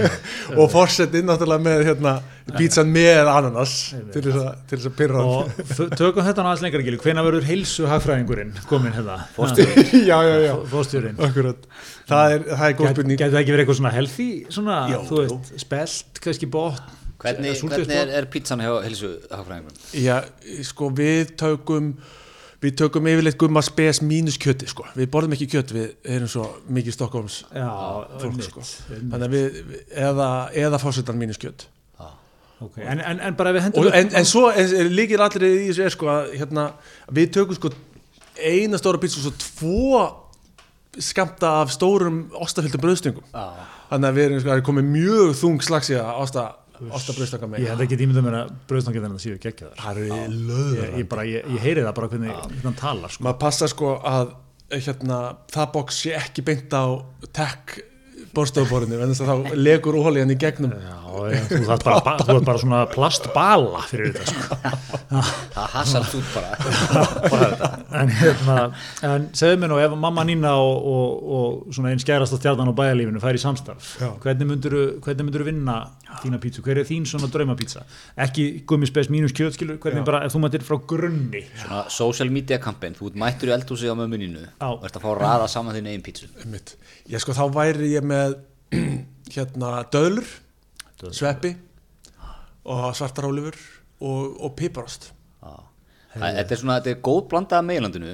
Og 0.60 0.70
fórsetinn 0.72 1.28
náttúrulega 1.28 1.62
með 1.62 1.84
hérna, 1.86 2.14
pítsan 2.56 2.90
með 2.92 3.30
ananas 3.30 3.74
til 4.14 4.24
þess 4.24 4.40
að, 4.40 4.48
til 4.70 4.78
þess 4.78 4.88
að 4.90 4.96
pyrra 4.98 5.26
og 5.26 5.52
tökum 5.94 6.26
þetta 6.26 6.46
aðeins 6.46 6.64
lengra 6.66 6.86
gílu, 6.88 7.02
hvena 7.04 7.26
verður 7.26 7.46
heilsu 7.50 7.86
hagfræðingurinn 7.90 8.56
komin 8.70 8.96
hérna? 8.96 9.20
já, 10.10 10.16
já, 10.26 10.34
já, 10.48 10.54
akkurat. 11.28 11.68
Það 12.08 12.34
er, 12.34 12.48
það 12.50 12.66
er 12.66 12.74
góð 12.80 12.90
spurning. 12.96 13.20
Gæti 13.20 13.30
það 13.36 13.44
ekki 13.44 13.54
verið 13.54 13.64
eitthvað 13.64 13.78
svona 13.78 13.94
healthy, 13.94 14.28
svona, 14.50 14.80
Jó, 14.90 14.98
þú 15.06 15.22
veist, 15.22 15.54
spelt, 15.62 16.20
kannski 16.24 16.50
bótt, 16.50 16.98
Hvernig, 17.22 17.60
hvernig 17.62 17.94
er, 17.94 18.10
er 18.18 18.26
pítsan 18.26 18.62
hjá 18.64 18.72
helsu 18.82 19.12
hagfræðingum? 19.30 19.76
Já, 19.94 20.16
sko 20.66 20.88
við 20.98 21.36
tökum 21.38 21.92
við 22.62 22.78
tökum 22.78 23.06
yfirleitt 23.10 23.38
gumma 23.40 23.62
spes 23.64 24.00
mínus 24.06 24.38
kjöti 24.40 24.68
sko, 24.70 24.86
við 24.94 25.10
borðum 25.12 25.34
ekki 25.36 25.48
kjöt 25.56 25.74
við 25.74 26.14
erum 26.16 26.30
svo 26.30 26.46
mikið 26.70 26.96
Stokkóms 26.96 27.42
já, 27.50 27.68
fólk 28.22 28.42
sko. 28.46 28.64
þannig 28.88 29.26
að 29.26 29.36
við, 29.36 29.62
eða, 30.08 30.28
eða 30.64 30.82
fórsetan 30.82 31.18
mínus 31.18 31.40
kjöt. 31.42 31.66
Ok, 32.62 32.76
en, 32.78 33.00
en, 33.02 33.18
en 33.26 33.34
bara 33.34 33.50
við 33.56 33.64
hendum 33.66 33.88
og, 33.88 33.94
en, 33.98 34.12
en 34.14 34.26
svo 34.28 34.44
líkir 34.92 35.22
allir 35.24 35.48
í 35.48 35.70
þessu 35.72 35.82
er 35.82 35.94
sko 35.96 36.10
að 36.12 36.34
hérna, 36.38 36.68
við 37.10 37.32
tökum 37.34 37.58
sko 37.58 37.72
eina 38.38 38.78
stóra 38.78 39.00
pítsu 39.02 39.22
svo 39.24 39.32
tvo 39.34 40.02
skamta 41.02 41.56
af 41.62 41.72
stórum 41.74 42.26
ostafyldum 42.38 42.84
bröðstöngum 42.84 43.24
þannig 43.32 44.06
að 44.08 44.18
við 44.18 44.26
erum 44.28 44.42
sko, 44.42 44.50
það 44.52 44.60
er 44.60 44.66
komið 44.68 44.92
mjög 44.92 45.34
þung 45.40 45.66
slags 45.66 45.90
í 45.90 45.98
að 45.98 46.20
osta, 46.22 46.44
osta 46.92 47.14
bröðstöngum 47.16 47.52
með 47.52 47.64
ég 47.64 47.72
hef 47.72 47.84
ekki 47.84 47.98
tímið 48.00 48.20
að 48.20 48.26
mér 48.26 48.36
að 48.38 48.52
bröðstangið 48.70 49.04
þannig 49.06 49.20
að 49.20 49.24
séu 49.26 49.40
geggjaðar 49.42 49.82
það 49.82 50.00
eru 50.00 50.06
ég, 50.08 50.36
löður 50.50 50.94
ég, 50.96 51.14
ég, 51.32 51.50
ég 51.56 51.66
heyri 51.66 51.84
það 51.84 51.96
bara 51.98 52.10
hvernig, 52.12 52.34
hvernig 52.42 52.66
hann 52.68 52.78
talar 52.80 53.14
sko. 53.14 53.26
maður 53.26 53.40
passa 53.44 53.68
sko 53.70 53.92
að 54.12 54.34
hérna, 54.72 55.18
það 55.52 55.72
box 55.76 56.02
sé 56.04 56.14
ekki 56.16 56.44
beint 56.46 56.72
á 56.72 56.84
tech 57.36 57.78
borstofuborinu 58.36 58.98
en 59.02 59.12
þess 59.12 59.22
að 59.24 59.30
þá 59.32 59.56
legur 59.58 59.98
ólíðan 60.00 60.32
í 60.32 60.36
gegnum 60.40 60.72
Já, 60.72 60.96
ég, 61.34 61.48
þú 61.50 61.60
þarf 61.68 61.84
bara, 61.84 62.14
þú 62.22 62.36
bara 62.46 62.60
svona 62.62 62.80
plastbala 62.92 63.82
fyrir 63.90 64.14
þetta 64.16 64.32
sko. 64.32 64.58
Það 65.52 65.74
hasalt 65.74 66.14
út 66.16 66.30
bara 66.32 67.70
en, 68.00 68.12
hérna, 68.22 68.56
en 69.04 69.26
segðu 69.36 69.60
mér 69.62 69.72
nú 69.72 69.80
ef 69.84 69.96
mamma 70.00 70.24
Nína 70.28 70.54
og, 70.60 70.88
og, 70.92 71.26
og 71.36 71.76
svona 71.76 71.92
einn 71.92 72.00
skærasta 72.02 72.38
stjarnan 72.40 72.72
á 72.72 72.74
bæjarlífinu 72.80 73.20
fær 73.22 73.36
í 73.36 73.42
samstarf 73.42 73.90
Já. 74.00 74.08
hvernig 74.24 74.48
myndur 74.54 74.78
hvernig 75.04 75.28
myndirðu 75.28 75.48
vinna 75.50 75.76
þína 76.22 76.40
pítsu, 76.42 76.64
hver 76.64 76.80
er 76.82 76.88
þín 76.88 77.04
svona 77.08 77.28
draumapítsa 77.32 77.84
ekki 78.24 78.46
gummi 78.68 78.88
spes 78.88 79.10
mínus 79.12 79.36
kjöt 79.36 79.56
skilur 79.58 79.78
hvernig 79.82 80.02
Já. 80.04 80.08
bara, 80.08 80.22
ef 80.26 80.34
þú 80.34 80.42
mættir 80.46 80.64
frá 80.66 80.78
grunni 80.88 81.44
Svona 81.60 81.84
social 81.92 82.32
media 82.32 82.58
campaign, 82.62 82.96
þú 82.96 83.12
mættur 83.20 83.52
í 83.52 83.56
eldhúsi 83.58 83.92
á 83.92 83.96
mömmuninu 83.98 84.46
Já. 84.48 84.68
og 84.72 84.88
ert 84.88 84.96
að 84.96 85.04
fá 85.04 85.10
að 85.12 85.20
raða 85.22 85.52
saman 85.52 85.76
þín 85.76 85.92
eigin 85.92 86.04
pítsu 86.08 86.28
ég 87.10 87.20
sko 87.22 87.34
þá 87.36 87.44
væri 87.52 87.92
ég 87.92 88.04
með 88.06 88.21
hérna 89.34 89.72
döðlur 89.92 90.28
sveppi 91.16 91.54
og 92.64 92.92
svartarólifur 92.94 93.56
og, 94.02 94.36
og 94.44 94.54
piparost. 94.58 95.10
Það- 96.12 96.36
Þetta 96.38 96.52
er 96.54 96.60
svona, 96.60 96.76
þetta 96.80 96.90
er 96.96 97.00
góð 97.08 97.20
blanda 97.32 97.58
af 97.58 97.64
meilandinu 97.64 98.12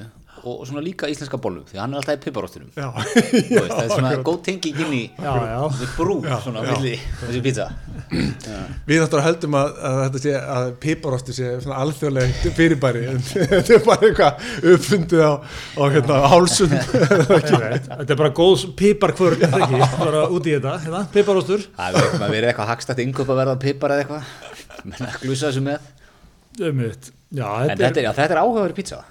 og 0.49 0.66
svona 0.68 0.82
líka 0.84 1.09
íslenska 1.11 1.38
bollum 1.42 1.64
því 1.68 1.80
hann 1.82 1.94
er 1.94 2.01
alltaf 2.01 2.18
í 2.18 2.22
piparostinum 2.24 2.70
já, 2.74 2.88
Þú 2.88 3.59
veist, 3.59 3.72
það 3.72 3.82
er 3.82 3.92
svona 3.92 4.12
góð 4.26 4.38
tengi 4.49 4.72
inn 4.74 4.94
í 4.96 5.03
Já, 5.18 5.32
já. 5.49 5.59
þessi 5.74 5.88
brú 5.96 6.16
svona 6.44 6.62
milli 6.66 6.94
þessi 7.22 7.42
pizza. 7.44 7.66
Við 8.09 9.03
náttúrulega 9.03 9.24
höldum 9.26 9.57
að, 9.59 9.72
að 9.88 9.99
þetta 10.05 10.22
sé 10.22 10.34
að 10.57 10.68
piparosti 10.84 11.36
sé 11.36 11.51
svona 11.64 11.80
alþjóðlegt 11.84 12.46
fyrirbæri. 12.57 13.05
En 13.12 13.20
þetta 13.53 13.76
er 13.76 13.84
bara 13.86 14.09
eitthvað 14.09 14.72
uppfundið 14.74 15.24
á, 15.24 15.32
á 15.76 15.82
hérna 15.96 16.20
hálsum. 16.32 16.72
Þetta 17.99 18.14
er 18.14 18.18
bara 18.18 18.32
góð 18.36 18.64
piparkvörn 18.78 19.44
bara 19.99 20.24
út 20.32 20.46
í 20.49 20.55
þetta. 20.57 20.78
Hérna, 20.84 21.05
piparostur 21.12 21.66
Það 21.76 21.99
er 21.99 22.09
eitthvað 22.09 22.34
verið 22.34 22.53
eitthvað 22.53 22.72
hagstætt 22.72 23.05
innkaup 23.05 23.32
að 23.34 23.40
verða 23.42 23.57
pipar 23.62 23.94
eða 23.94 24.05
eitthvað. 24.05 24.34
Menn 24.88 25.09
að 25.09 25.20
glusa 25.24 25.51
þessu 25.51 25.64
með. 25.66 25.94
Einmitt. 26.59 27.12
já, 27.30 27.46
en 27.68 27.78
þetta 27.78 28.03
er, 28.03 28.32
er 28.32 28.40
áhugaður 28.40 28.74
pizza 28.74 29.05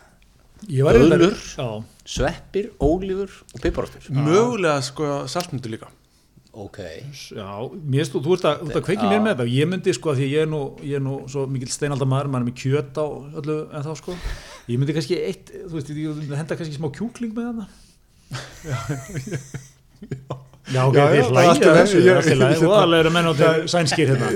Já, 1.53 1.67
Sveppir, 2.07 2.71
ólífur 2.81 3.31
og 3.53 3.61
piparostur. 3.63 4.09
Mögulega 4.15 4.81
sko 4.85 5.11
saltmyndu 5.29 5.71
líka. 5.71 5.91
Ok. 6.57 6.79
Já, 7.37 7.49
mér 7.85 8.07
stu, 8.07 8.21
þú 8.25 8.33
ert 8.33 8.47
að, 8.49 8.63
að 8.71 8.85
kveiki 8.87 9.05
mér 9.05 9.21
með 9.21 9.35
þetta 9.35 9.45
ég 9.53 9.69
myndi 9.69 9.93
sko 9.93 10.13
að 10.13 10.23
því 10.23 10.29
ég 10.31 10.45
er 10.47 10.49
nú, 10.49 10.61
ég 10.81 10.97
er 10.97 11.03
nú 11.05 11.19
svo 11.29 11.45
mikill 11.53 11.69
steinaldamaður, 11.69 12.31
maður 12.33 12.47
er 12.47 12.49
með 12.49 12.57
kjöt 12.63 12.97
á 12.97 13.05
öllu 13.41 13.57
en 13.69 13.85
þá 13.85 13.91
sko, 14.01 14.17
ég 14.65 14.81
myndi 14.81 14.95
kannski 14.97 15.19
eitt, 15.21 15.53
þú 15.53 15.73
veist, 15.77 15.93
ég 15.93 16.17
myndi 16.17 16.39
henda 16.39 16.57
kannski 16.57 16.79
smá 16.79 16.89
kjúkling 16.97 17.37
með 17.37 17.51
hana 17.51 17.65
Já, 20.07 20.33
Já, 20.33 20.33
þið 20.33 20.46
já, 20.67 20.81
hlægja 20.91 21.49
allt 21.49 21.61
í 21.61 21.67
lagi, 21.67 21.79
þessu, 21.79 21.99
ég- 22.03 22.27
ég- 22.27 22.63
og 22.67 22.73
alveg 22.81 22.99
eru 23.03 23.11
menn 23.15 23.27
á 23.27 23.33
til 23.37 23.67
sænskir 23.71 24.09
hérna. 24.11 24.27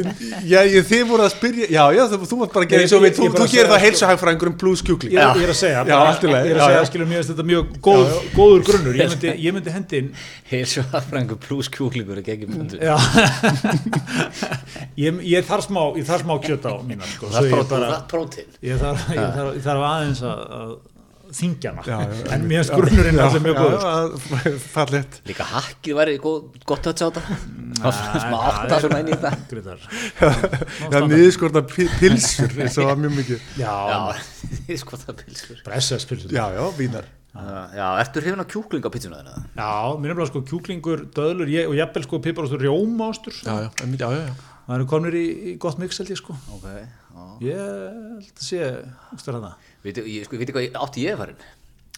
Já, 0.48 0.60
ég, 0.64 0.86
þið 0.88 1.04
voru 1.12 1.24
að 1.26 1.32
spyrja, 1.36 1.68
já, 1.68 1.84
já, 1.98 2.04
þú, 2.12 2.20
þú 2.32 2.38
mátt 2.42 2.54
bara 2.56 2.66
gera 2.72 2.80
Ég- 2.80 2.86
eins 2.88 2.94
og 2.96 3.02
ég- 3.02 3.06
við, 3.06 3.18
þú, 3.18 3.24
ég 3.42 3.52
gerir 3.56 3.70
það 3.72 3.84
heilsuhagfræðingurum 3.86 4.56
plus 4.62 4.82
kjúkling. 4.88 5.12
Ég, 5.12 5.20
er- 5.20 5.42
ég 5.42 5.44
er 5.44 5.52
að 5.52 5.60
segja, 5.62 5.82
Já, 5.82 5.92
bara, 5.92 6.10
allt 6.12 6.24
í 6.24 6.32
lagi, 6.32 6.48
ég 6.48 6.52
er 6.52 6.58
já, 6.58 6.62
að 6.62 6.70
segja, 6.72 6.82
já. 6.82 6.90
skilur 6.92 7.08
mér 7.12 7.18
finnst 7.22 7.32
þetta 7.34 7.48
mjög 7.52 7.66
góð, 7.90 8.06
góður 8.38 8.62
grunnur, 8.70 8.94
ég 9.02 9.10
myndi, 9.12 9.34
ég 9.46 9.54
myndi 9.58 9.72
hendin 9.76 10.12
Heilsu 10.52 10.82
aðfrængu 10.92 11.36
pluss 11.40 11.68
kjúklingur 11.72 12.18
er 12.18 12.26
geggjum 12.28 12.52
pundu 12.56 12.80
Já. 12.82 12.96
Ég, 15.00 15.20
ég 15.24 15.46
þarf 15.48 15.68
smá 15.68 15.82
ég 15.98 16.06
þarf 16.08 16.24
smá 16.26 16.36
kjöt 16.44 16.66
á 16.68 16.74
mína 16.86 17.08
sko, 17.08 17.30
Það 17.32 17.44
er 17.44 17.52
ég, 17.52 17.56
ég, 18.62 18.72
ég, 18.72 18.80
þarf, 18.82 19.54
ég 19.56 19.64
þarf 19.66 19.86
aðeins 19.88 20.22
að, 20.28 20.42
að 21.32 21.38
þingja 21.40 21.72
hana 21.72 21.84
Já, 21.88 21.98
já, 22.02 22.26
en 22.36 22.44
mér 22.50 22.62
finnst 22.62 22.74
grunnurinn 22.76 23.22
allir 23.24 23.44
mjög 23.46 23.60
góður. 23.62 24.58
Fallegt. 24.74 25.18
Líka 25.30 25.48
hakkið 25.52 25.98
væri 26.02 26.18
góð, 26.22 26.60
gott 26.68 26.90
að 26.92 27.02
sjá 27.02 27.08
þetta. 27.08 27.40
Smá 28.26 28.38
átta 28.50 28.82
svona 28.84 29.00
inn 29.02 29.10
í 29.10 29.16
þetta. 29.16 29.32
Grétar. 29.52 29.88
Já, 30.92 31.00
niðurskorta 31.08 31.64
pilsur 31.72 32.54
eins 32.60 32.78
og 32.82 32.92
var 32.92 33.02
mjög 33.02 33.18
mikið. 33.22 33.50
Já, 33.62 33.74
sko 34.84 35.02
það 35.02 35.24
pilsur 35.24 35.66
bressaspilsur 35.66 36.36
Já, 36.36 36.46
já, 36.58 36.64
vínar. 36.78 37.10
Já, 37.32 37.86
ertu 38.02 38.20
hrifin 38.20 38.44
á 38.44 38.52
kjúklingapizzuna 38.52 39.22
þarna? 39.22 39.44
já, 39.56 39.72
mér 40.04 40.12
er 40.12 40.18
bara 40.20 40.28
sko 40.28 40.42
kjúklingur, 40.44 41.06
döðlur 41.16 41.48
ég, 41.48 41.70
og 41.72 41.78
jafnvel 41.80 42.04
sko 42.04 42.20
piparostur, 42.20 42.60
rjómaostur. 42.60 43.38
Já, 43.40 43.54
já, 43.64 43.70
einmitt, 43.86 44.04
já, 44.04 44.12
já, 44.12 44.26
já. 44.28 44.50
Það 44.66 44.76
eru 44.78 44.88
komnir 44.92 45.16
í, 45.16 45.24
í 45.32 45.54
gott 45.60 45.80
mix 45.82 45.98
held 46.00 46.12
ég 46.12 46.20
sko. 46.20 46.36
Ég 47.42 47.58
held 47.58 48.28
að 48.36 48.44
sé, 48.46 48.60
veist 49.14 49.28
það 49.32 49.48
Veitu, 49.82 50.04
ég, 50.06 50.26
sko, 50.28 50.38
veitu 50.38 50.54
hvað 50.56 50.76
átti 50.82 51.06
ég 51.08 51.18
farin? 51.18 51.40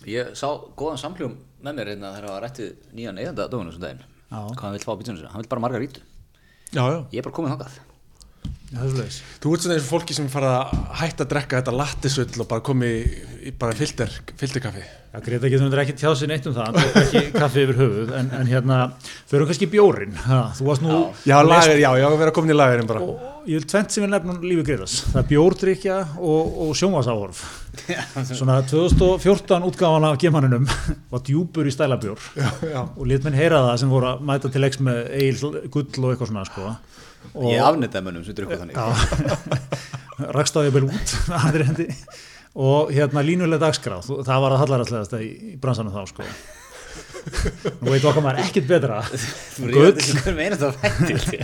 Ég 0.07 0.33
sá 0.39 0.47
góðan 0.79 0.99
samhljóm 1.01 1.33
með 1.63 1.77
mér 1.79 1.91
hérna 1.93 2.11
þegar 2.15 2.27
það 2.27 2.35
var 2.35 2.45
rættið 2.47 2.69
nýjan 2.97 3.19
eiganda 3.21 3.47
dögunum 3.51 3.75
sem 3.75 3.83
daginn 3.83 4.03
Já. 4.03 4.39
Hvað 4.39 4.63
hann 4.65 4.75
vill 4.77 4.85
fá 4.87 4.91
á 4.93 4.97
pizzunum 4.99 5.19
sinna, 5.19 5.31
hann 5.33 5.43
vill 5.43 5.51
bara 5.51 5.63
margarítu 5.63 6.01
Já, 6.73 6.83
já 6.89 6.99
Ég 7.13 7.19
er 7.21 7.27
bara 7.27 7.35
komið 7.37 7.53
svoleiðis 7.53 7.79
Þú 8.73 9.53
ert 9.53 9.63
svona 9.63 9.75
eins 9.77 9.85
og 9.85 9.89
fólki 9.91 10.15
sem 10.17 10.25
fara 10.33 10.55
að 10.63 10.83
hætta 11.03 11.25
að 11.27 11.31
drekka 11.35 11.59
þetta 11.61 11.73
lattisöll 11.77 12.41
og 12.41 12.47
bara 12.49 12.63
komi 12.65 12.89
í 13.43 13.51
bara 13.59 13.75
filter, 13.77 14.09
filterkaffi. 14.39 14.81
Já, 15.13 15.19
Greta 15.21 15.49
getur 15.51 15.67
þetta 15.67 15.81
ekki 15.83 15.93
tjáð 15.99 16.15
sér 16.17 16.29
neitt 16.31 16.47
um 16.49 16.55
það, 16.55 16.77
ekki 17.03 17.19
kaffi 17.43 17.63
yfir 17.67 17.77
höfuð, 17.77 18.13
en, 18.17 18.31
en 18.33 18.47
hérna, 18.49 18.77
þau 19.29 19.35
eru 19.37 19.45
kannski 19.51 19.67
bjórin, 19.69 20.15
ha, 20.23 20.39
þú 20.57 20.65
varst 20.71 20.81
nú, 20.81 20.95
Já, 21.29 21.35
lager, 21.45 21.77
já, 21.77 21.89
já, 22.01 22.05
vera 22.17 22.33
komin 22.33 22.49
í 22.49 22.55
lagerinn 22.57 22.89
bara. 22.89 23.03
Og 23.05 23.45
ég 23.45 23.59
vil 23.59 23.67
tvent 23.69 23.93
sem 23.93 24.01
við 24.07 24.09
nefnum 24.15 24.39
lífi 24.41 24.63
Gretas, 24.71 24.95
það 25.11 25.19
er 25.21 25.27
bjórdrykja 25.29 25.99
og, 26.17 26.57
og 26.65 26.73
sjónvasáhorf. 26.79 27.43
Svona 28.31 28.57
2014 28.71 29.69
útgáfan 29.69 30.09
af 30.09 30.17
gemaninum 30.23 30.65
var 31.13 31.21
djúpur 31.25 31.65
í 31.69 31.73
stælabjór 31.73 32.21
Já, 32.37 32.49
já. 32.69 32.81
Og 32.85 33.07
lit 33.09 33.25
menn 33.25 33.37
heyra 33.37 33.61
það 33.67 33.79
sem 33.83 33.93
voru 33.93 34.11
að 34.11 34.25
mæta 34.29 34.49
til 34.53 34.61
leiks 34.65 34.81
með 34.81 34.99
eil, 35.17 35.37
gull 35.73 35.85
og 36.07 36.11
eitthvað 36.13 36.29
svona, 36.33 36.45
sko. 36.49 36.73
Og, 37.33 37.47
Ég 37.49 37.63
afnitaði 37.65 38.05
mönnum 38.07 38.25
sem 38.25 38.35
drukku 38.37 38.59
þannig. 38.59 38.77
Já, 38.77 38.85
rakstaði 40.37 40.73
vel 40.75 40.87
út 40.89 41.15
aðri 41.43 41.69
hendi. 41.69 41.87
Og 42.53 42.91
hérna 42.93 43.23
línulega 43.25 43.65
dagskráð, 43.65 44.11
það 44.27 44.43
var 44.43 44.53
að 44.53 44.61
hallaræslegast 44.61 45.15
í, 45.17 45.29
í 45.53 45.55
bransanum 45.61 45.95
þá 45.95 46.03
sko. 46.11 46.27
Nú 47.79 47.93
veit 47.93 48.03
okkar 48.05 48.21
maður 48.21 48.43
ekkert 48.43 48.67
betra. 48.69 48.99
Þú 49.55 49.63
gull. 49.63 49.73
reyður 49.73 49.97
þessi 49.97 50.21
hver 50.25 50.37
meina 50.37 50.59
það 50.59 50.77
vætti 50.83 51.39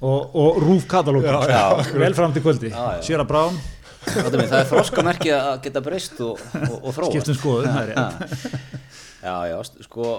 og, 0.00 0.38
og 0.40 0.60
rúf 0.62 0.86
katalógun 0.88 1.50
já. 1.50 1.64
vel 1.92 2.14
fram 2.16 2.32
til 2.36 2.44
kvöldi, 2.44 2.72
sér 3.04 3.24
að 3.24 3.30
brán 3.34 3.60
Það 4.00 4.54
er 4.56 4.68
þroskamerki 4.70 5.32
að 5.36 5.58
geta 5.66 5.82
breyst 5.84 6.20
og, 6.24 6.38
og, 6.56 6.76
og 6.78 6.94
þróa 6.96 7.10
skiptum 7.10 7.36
skoðu, 7.36 7.68
er 7.68 7.90
Já, 9.20 9.34
já, 9.50 9.58
sko 9.84 10.14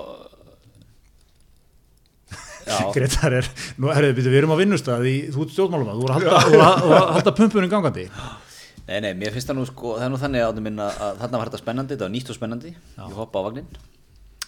Gretar 2.95 3.37
er, 3.41 3.51
nú 3.81 3.91
er 3.93 4.09
við 4.17 4.39
erum 4.41 4.55
á 4.55 4.61
vinnustað 4.61 5.07
í, 5.09 5.15
þú 5.33 5.45
ert 5.45 5.55
stjórnmálum 5.55 5.93
þú 5.93 6.05
voru 6.05 6.15
að 6.15 6.39
halda, 6.39 6.71
að, 6.71 7.21
að 7.21 7.31
pumpunum 7.39 7.71
gangandi. 7.71 8.07
Nei, 8.87 8.97
nei, 9.05 9.13
mér 9.15 9.35
finnst 9.35 9.47
það 9.51 9.59
nú 9.59 9.69
sko, 9.69 9.95
það 9.99 10.07
er 10.07 10.11
nú 10.11 10.19
þannig 10.19 10.45
að, 10.49 10.61
að 10.81 11.23
þarna 11.23 11.41
var 11.41 11.51
þetta 11.51 11.61
spennandi, 11.61 11.95
þetta 11.95 12.07
var 12.07 12.13
nýtt 12.15 12.31
og 12.33 12.37
spennandi. 12.37 12.75
Ég 12.97 13.17
hoppa 13.21 13.43
á 13.43 13.47
vagnin 13.47 13.69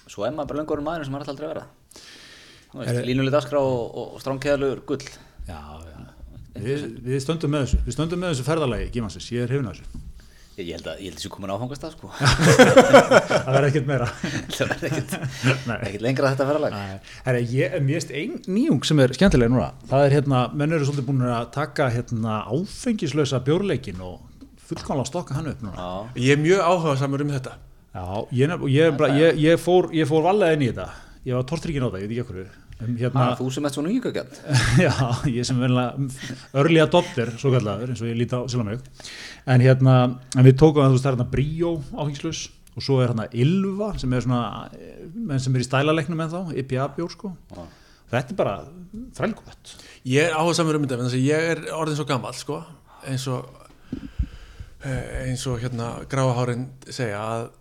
svo 0.09 0.27
er 0.27 0.33
maður 0.35 0.51
bara 0.51 0.61
lengur 0.61 0.83
maður 0.83 1.07
sem 1.07 1.15
maður 1.15 1.25
ætla 1.25 1.33
aldrei 1.33 1.49
að 1.49 2.87
veist, 2.89 3.05
línuleg 3.07 3.33
dagskrá 3.33 3.61
og, 3.61 3.83
og, 4.01 4.15
strángkeðalur 4.23 4.81
gull. 4.89 5.03
Já, 5.47 5.59
já. 5.87 5.99
Við, 6.63 6.87
við 7.05 7.21
stöndum 7.23 7.53
með 7.53 7.65
þessu, 7.65 7.83
við 7.85 7.95
stöndum 7.97 8.21
með 8.21 8.33
þessu 8.33 8.47
ferðalagi 8.47 8.89
Gimansis, 8.93 9.29
ég 9.33 9.45
er 9.45 9.53
hefinn 9.53 9.69
á 9.69 9.73
þessu 9.73 10.01
ég, 10.57 10.69
held 10.75 10.87
að 10.87 10.99
ég 11.01 11.07
held 11.09 11.15
að 11.15 11.19
þessu 11.19 11.31
komin 11.33 11.51
áfangast 11.53 11.83
það 11.83 11.93
sko. 11.95 12.09
Það 12.19 13.49
verður 13.55 13.67
ekkert 13.69 13.87
meira. 13.89 14.07
Það 14.53 14.71
verði 14.73 14.89
ekkert, 14.89 16.03
lengra 16.05 16.31
þetta 16.33 16.47
ferðalag. 16.49 16.75
Herra, 17.25 17.41
ég, 17.53 17.77
mér 17.81 17.97
veist 17.99 18.13
ein 18.13 18.35
nýjung 18.47 18.85
sem 18.87 19.01
er 19.03 19.15
skemmtilega 19.17 19.53
núna, 19.53 19.69
það 19.89 20.05
er 20.07 20.15
hérna, 20.19 20.43
menn 20.53 20.75
eru 20.77 20.87
svolítið 20.87 21.07
búin 21.09 21.23
að 21.29 21.47
taka 21.55 21.89
hérna 21.93 22.39
áfengislausa 22.53 23.41
bjórleikin 23.47 24.03
og 24.05 24.19
fullkomlega 24.69 25.09
stokka 25.09 25.37
hann 25.39 25.49
upp 25.53 25.63
núna. 25.65 25.77
Já, 25.77 26.21
Ég 26.27 26.35
er 26.37 26.43
mjög 26.43 26.65
áhuga 26.69 26.97
samur 27.01 27.25
um 27.25 27.33
þetta. 27.33 27.55
Já, 27.93 28.05
ég, 28.33 28.53
ég, 28.73 28.93
bara, 28.97 29.17
ég, 29.19 29.41
ég 29.43 29.61
fór, 29.61 29.89
ég 29.93 30.09
fór 30.09 30.23
valega 30.25 30.57
inn 30.57 30.65
í 30.65 30.69
þetta, 30.71 30.87
ég 31.27 31.37
var 31.37 31.49
tortryggin 31.49 31.85
á 31.85 31.89
það, 31.93 31.99
ég 32.01 32.07
veit 32.09 32.15
ekki 32.15 32.23
okkur, 32.27 32.53
um, 32.83 32.95
hérna, 32.99 33.27
þú 33.39 33.49
sem 33.55 33.67
ert 33.67 33.77
svo 33.77 33.83
nýjögagjönd 33.85 34.41
já, 34.85 34.93
ég 35.31 35.47
sem 35.47 35.61
verðilega 35.61 36.07
early 36.61 36.81
adopter, 36.83 37.31
svo 37.41 37.53
kallaður, 37.53 37.93
eins 37.93 38.03
og 38.03 38.09
ég 38.11 38.19
líti 38.19 38.37
á 38.37 38.41
sjálf 38.45 38.67
mig, 38.67 38.83
en 39.55 39.63
hérna, 39.63 39.95
en 40.35 40.47
við 40.47 40.59
tókum 40.61 40.83
að 40.83 40.93
þú 40.93 40.97
veist, 40.97 41.07
það 41.07 41.11
er 41.11 41.17
hérna 41.17 41.31
Bríó 41.33 41.73
áfengislaus 41.93 42.43
og 42.73 42.85
svo 42.85 42.99
er 43.01 43.11
hérna 43.11 43.29
Ylva 43.43 43.91
sem 44.01 44.13
er 44.13 44.25
svona, 44.25 44.69
eh, 44.73 45.07
menn 45.13 45.41
sem 45.41 45.55
er 45.55 45.63
í 45.63 45.67
stælaleiknum 45.67 46.23
en 46.25 46.31
þá, 46.31 46.39
IPA 46.63 46.87
bjór 46.97 47.11
sko, 47.13 47.33
Já. 47.53 47.65
þetta 48.13 48.33
er 48.33 48.39
bara 48.39 48.55
frælgótt. 49.17 49.75
Ég 50.09 50.29
er 50.29 50.37
áhuga 50.37 50.55
samur 50.57 50.79
um 50.79 50.85
þetta 50.85 50.97
vegna 50.97 51.09
þess 51.09 51.19
að 51.19 51.27
ég 51.27 51.51
er 51.53 51.65
orðin 51.77 51.99
svo 51.99 52.07
gammal 52.09 52.33
sko, 52.37 52.63
eins 53.09 53.27
og 53.29 53.45
eh, 54.83 55.29
eins 55.29 55.45
og 55.47 55.61
hérna 55.61 55.93
gráahárin 56.09 56.67
segja 56.89 57.21
að 57.21 57.51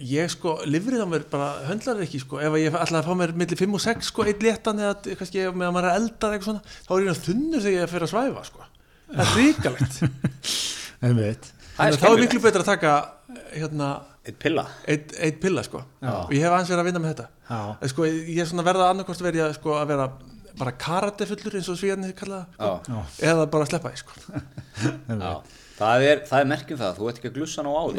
ég 0.00 0.30
sko, 0.32 0.56
livrið 0.68 1.04
á 1.04 1.08
mér 1.08 1.26
bara 1.32 1.48
höndlar 1.68 2.02
ekki 2.04 2.20
sko, 2.22 2.40
ef 2.42 2.56
ég 2.60 2.78
ætla 2.80 3.00
að 3.02 3.08
fá 3.08 3.18
mér 3.20 3.34
millir 3.36 3.60
5 3.60 3.76
og 3.78 3.84
6 3.84 4.10
sko, 4.10 4.26
eitt 4.28 4.44
léttan 4.44 4.80
eða 4.80 5.16
kannski 5.18 5.42
ef 5.44 5.56
meðan 5.56 5.76
maður 5.76 5.90
er 5.90 5.98
eldar 6.00 6.36
eitthvað 6.36 6.50
svona, 6.50 6.78
þá 6.86 6.92
er 6.96 7.04
ég 7.04 7.12
að 7.12 7.22
þunnur 7.28 7.64
þegar 7.66 7.84
ég 7.84 7.92
fer 7.92 8.06
að 8.06 8.12
svæfa 8.14 8.46
sko, 8.48 8.66
það 9.10 9.22
er 9.24 9.36
ríkalegt 9.40 10.00
er 11.90 12.00
þá 12.00 12.08
er 12.10 12.22
miklu 12.24 12.42
betra 12.44 12.64
að 12.64 12.70
taka 12.70 12.94
hérna 13.54 13.88
eitt 14.24 14.38
pilla. 14.40 14.64
eitt, 14.88 15.12
eitt 15.20 15.40
pilla 15.42 15.64
sko. 15.66 15.82
Já. 16.00 16.12
og 16.24 16.32
ég 16.32 16.44
hef 16.44 16.54
aðeins 16.54 16.70
verið 16.72 16.82
að 16.82 16.88
vinna 16.88 17.02
með 17.02 17.12
þetta. 17.12 17.26
Já. 17.48 17.58
En, 17.74 17.90
sko, 17.92 18.06
ég 18.08 18.38
er 18.40 18.48
svona 18.48 18.64
verða 18.66 18.86
annarkost 18.92 19.24
verið 19.24 19.48
að, 19.48 19.56
sko, 19.58 19.74
að 19.76 19.90
vera 19.92 20.06
bara 20.58 20.74
karatefullur 20.78 21.58
eins 21.58 21.68
og 21.72 21.78
svíjarnir 21.80 22.14
kalla 22.16 22.44
það 22.54 22.54
sko, 22.54 22.94
Já. 22.94 23.28
eða 23.30 23.46
bara 23.50 23.68
sleppa 23.68 23.90
því 23.90 24.02
sko. 24.04 24.42
Já, 25.24 25.32
það 25.80 26.06
er, 26.08 26.22
það 26.30 26.38
er 26.40 26.50
merkjum 26.52 26.80
það, 26.80 26.96
þú 27.00 27.10
ert 27.10 27.20
ekki 27.20 27.32
að 27.32 27.38
glussa 27.40 27.66
ná 27.66 27.70
á 27.74 27.82
því 27.90 27.98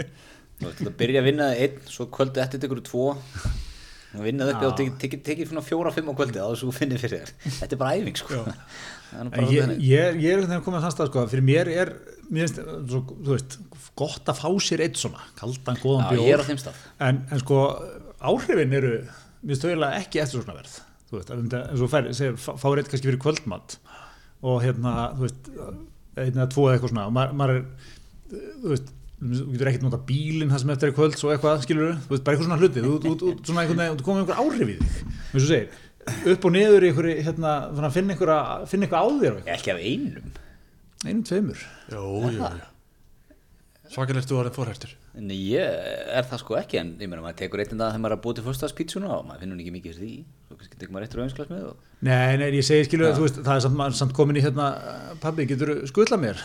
Þú 0.60 0.68
ert 0.70 0.84
að 0.90 0.94
byrja 1.00 1.20
að 1.22 1.26
vinna 1.30 1.48
það 1.50 1.64
einn, 1.64 1.80
svo 1.88 2.06
kvöldi 2.12 2.42
eftir 2.44 2.60
tekur 2.62 2.80
þú 2.82 2.86
tvo. 2.90 3.04
Og 4.10 4.24
vinnaði 4.26 4.52
upp 4.56 4.64
og 4.66 4.80
tekið 4.98 5.20
teki, 5.22 5.44
svona 5.46 5.62
fjóra, 5.62 5.92
fimm 5.94 6.08
á 6.10 6.14
kvöldi 6.18 6.40
að 6.42 6.56
þú 6.58 6.72
finnir 6.74 6.98
fyrir 6.98 7.20
þér. 7.22 7.34
Þetta 7.60 7.76
er 7.76 7.80
bara 7.80 7.92
æfing 8.00 8.18
sko. 8.18 8.40
Bara 8.42 9.28
En 9.38 9.46
ég, 9.50 9.70
ég, 9.86 10.18
ég 10.22 10.32
er 10.34 10.42
þegar 10.48 10.64
komið 10.66 10.80
að 10.80 10.84
þann 10.86 10.94
stað 10.96 11.10
sko, 11.12 11.22
fyrir 11.30 11.46
mér 11.46 11.70
er, 11.70 11.92
mér 12.30 12.48
finnst, 12.48 12.58
svo, 12.90 13.00
þú 13.10 13.32
veist, 13.36 13.56
gott 13.98 14.30
að 14.30 14.40
fá 14.42 14.48
sér 14.66 14.82
eitt 14.84 14.98
svona, 14.98 15.22
kaldan, 15.38 15.78
góðan 15.82 16.04
Já, 16.04 16.10
bjór. 16.10 16.26
ég 16.26 16.34
er 16.36 16.42
á 16.42 16.46
þeim 16.50 16.60
stað. 16.62 16.82
En, 17.06 17.22
en 17.34 17.42
sko, 17.42 17.58
áhrifin 18.30 18.76
eru, 18.80 18.92
mér 19.42 19.54
finnst 19.54 19.66
þau 19.66 19.88
ekki 19.94 20.22
eftir 20.22 20.42
svona 20.44 20.58
verð, 20.58 20.76
þú 21.10 21.18
veist, 21.20 21.32
eins 21.34 21.82
og 21.86 21.90
fær, 21.94 22.10
segir, 22.20 22.38
fá- 22.38 22.54
fáir 22.62 22.82
eitt 22.82 22.90
kannski 22.92 23.10
fyrir 23.12 23.22
kvöldmatt 23.26 23.78
og 24.46 24.60
hérna, 24.66 24.94
þú 25.18 25.26
veist, 25.26 25.50
einn 26.18 26.34
eða 26.38 26.48
tvo 26.54 26.66
eða 26.68 26.78
eitthvað 26.78 26.94
svona, 26.94 27.06
og 27.10 27.34
maður 27.42 27.56
er, 27.56 27.66
þú 28.62 28.74
veist, 28.74 28.94
þú 29.20 29.46
getur 29.52 29.70
ekkert 29.70 29.86
nota 29.86 30.00
bílinn 30.08 30.50
það 30.52 30.62
sem 30.64 30.72
eftir 30.74 30.90
er 30.90 30.96
kvölds 30.96 31.24
og 31.26 31.34
eitthvað, 31.34 31.62
skilur 31.66 31.92
þú 32.06 32.14
veist, 32.14 32.24
bara 32.26 32.36
eitthvað 32.36 32.48
svona 32.48 32.60
hluti, 32.60 32.84
þú, 32.86 32.96
þú, 33.04 33.14
þú, 33.20 33.34
svona 33.50 33.64
einhvern 33.64 33.82
veginn, 33.84 34.00
þú 34.00 34.08
komið 34.08 34.24
einhver 34.24 34.42
áhrif 34.44 34.72
í 34.72 34.78
þig, 34.80 35.14
eins 35.20 35.42
og 35.42 35.48
segir, 35.50 35.78
upp 36.34 36.48
og 36.48 36.54
niður 36.56 36.86
í 36.86 36.90
einhverju, 36.90 37.16
hérna, 37.28 37.54
svona, 37.76 37.92
finna 37.94 38.16
einhverja, 38.16 38.40
finna 38.72 38.88
eitthvað 38.88 39.04
á 39.04 39.08
þér 39.20 39.30
og 39.30 39.40
eitthvað. 39.40 39.54
Ekki 39.58 39.74
af 39.74 39.84
einum. 39.84 40.34
Einum 41.04 41.24
tveimur. 41.28 41.64
Jú 41.92 42.60
Svakalegt 43.90 44.30
þú 44.30 44.36
orðin 44.38 44.54
fórhættur 44.54 44.90
En 45.18 45.30
ég 45.34 45.66
er 46.14 46.26
það 46.30 46.42
sko 46.44 46.56
ekki 46.60 46.78
en 46.78 46.92
ég 47.00 47.08
meina 47.10 47.24
maður 47.24 47.40
tekur 47.40 47.62
eitt 47.62 47.72
en 47.74 47.80
það 47.80 47.88
þegar 47.90 48.02
maður 48.04 48.12
er 48.12 48.16
að 48.16 48.20
búið 48.26 48.36
til 48.38 48.44
fyrstagspítsuna 48.44 49.08
og 49.16 49.24
maður 49.26 49.40
finnur 49.42 49.58
nú 49.58 49.64
ekki 49.64 49.72
mikið 49.74 49.96
því. 49.98 50.10
Svo 50.46 50.58
kannski 50.60 50.78
tekur 50.78 50.94
maður 50.94 51.06
eitt 51.06 51.16
rauðinsglas 51.18 51.50
með 51.50 51.64
og 51.66 51.88
Nei, 52.06 52.36
nei, 52.38 52.44
ég 52.54 52.66
segi 52.68 52.86
skilu, 52.86 53.08
þú 53.16 53.24
veist, 53.24 53.40
það 53.42 53.56
er 53.56 53.64
samt, 53.64 53.96
samt 53.98 54.14
komin 54.14 54.38
í 54.38 54.44
hérna, 54.44 54.68
pabbi, 55.24 55.48
getur 55.50 55.72
þú 55.72 55.90
skutlað 55.90 56.22
mér? 56.22 56.44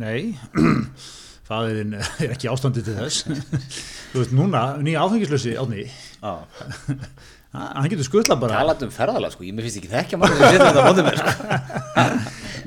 Nei, 0.00 0.32
fæðin 1.48 1.94
er 2.24 2.34
ekki 2.34 2.50
ástandi 2.52 2.84
til 2.84 2.96
þess. 2.98 3.24
Þú 4.14 4.20
veist, 4.22 4.34
núna, 4.36 4.64
nýja 4.84 5.04
áfengislösi 5.04 5.56
átni, 5.60 5.86
Já. 6.22 6.32
hann 7.54 7.90
getur 7.92 8.06
skutla 8.06 8.36
bara. 8.40 8.60
Talandi 8.62 8.88
um 8.88 8.94
ferðalag 8.94 9.34
sko, 9.34 9.44
ég 9.46 9.54
mér 9.54 9.66
finnst 9.68 9.80
ekki 9.82 9.92
þekkja 9.92 10.20
maður 10.22 10.40
sem 10.40 10.54
setur 10.54 10.70
þetta 10.70 10.84
á 10.84 10.92
mér 11.08 11.20
sko. 11.20 11.34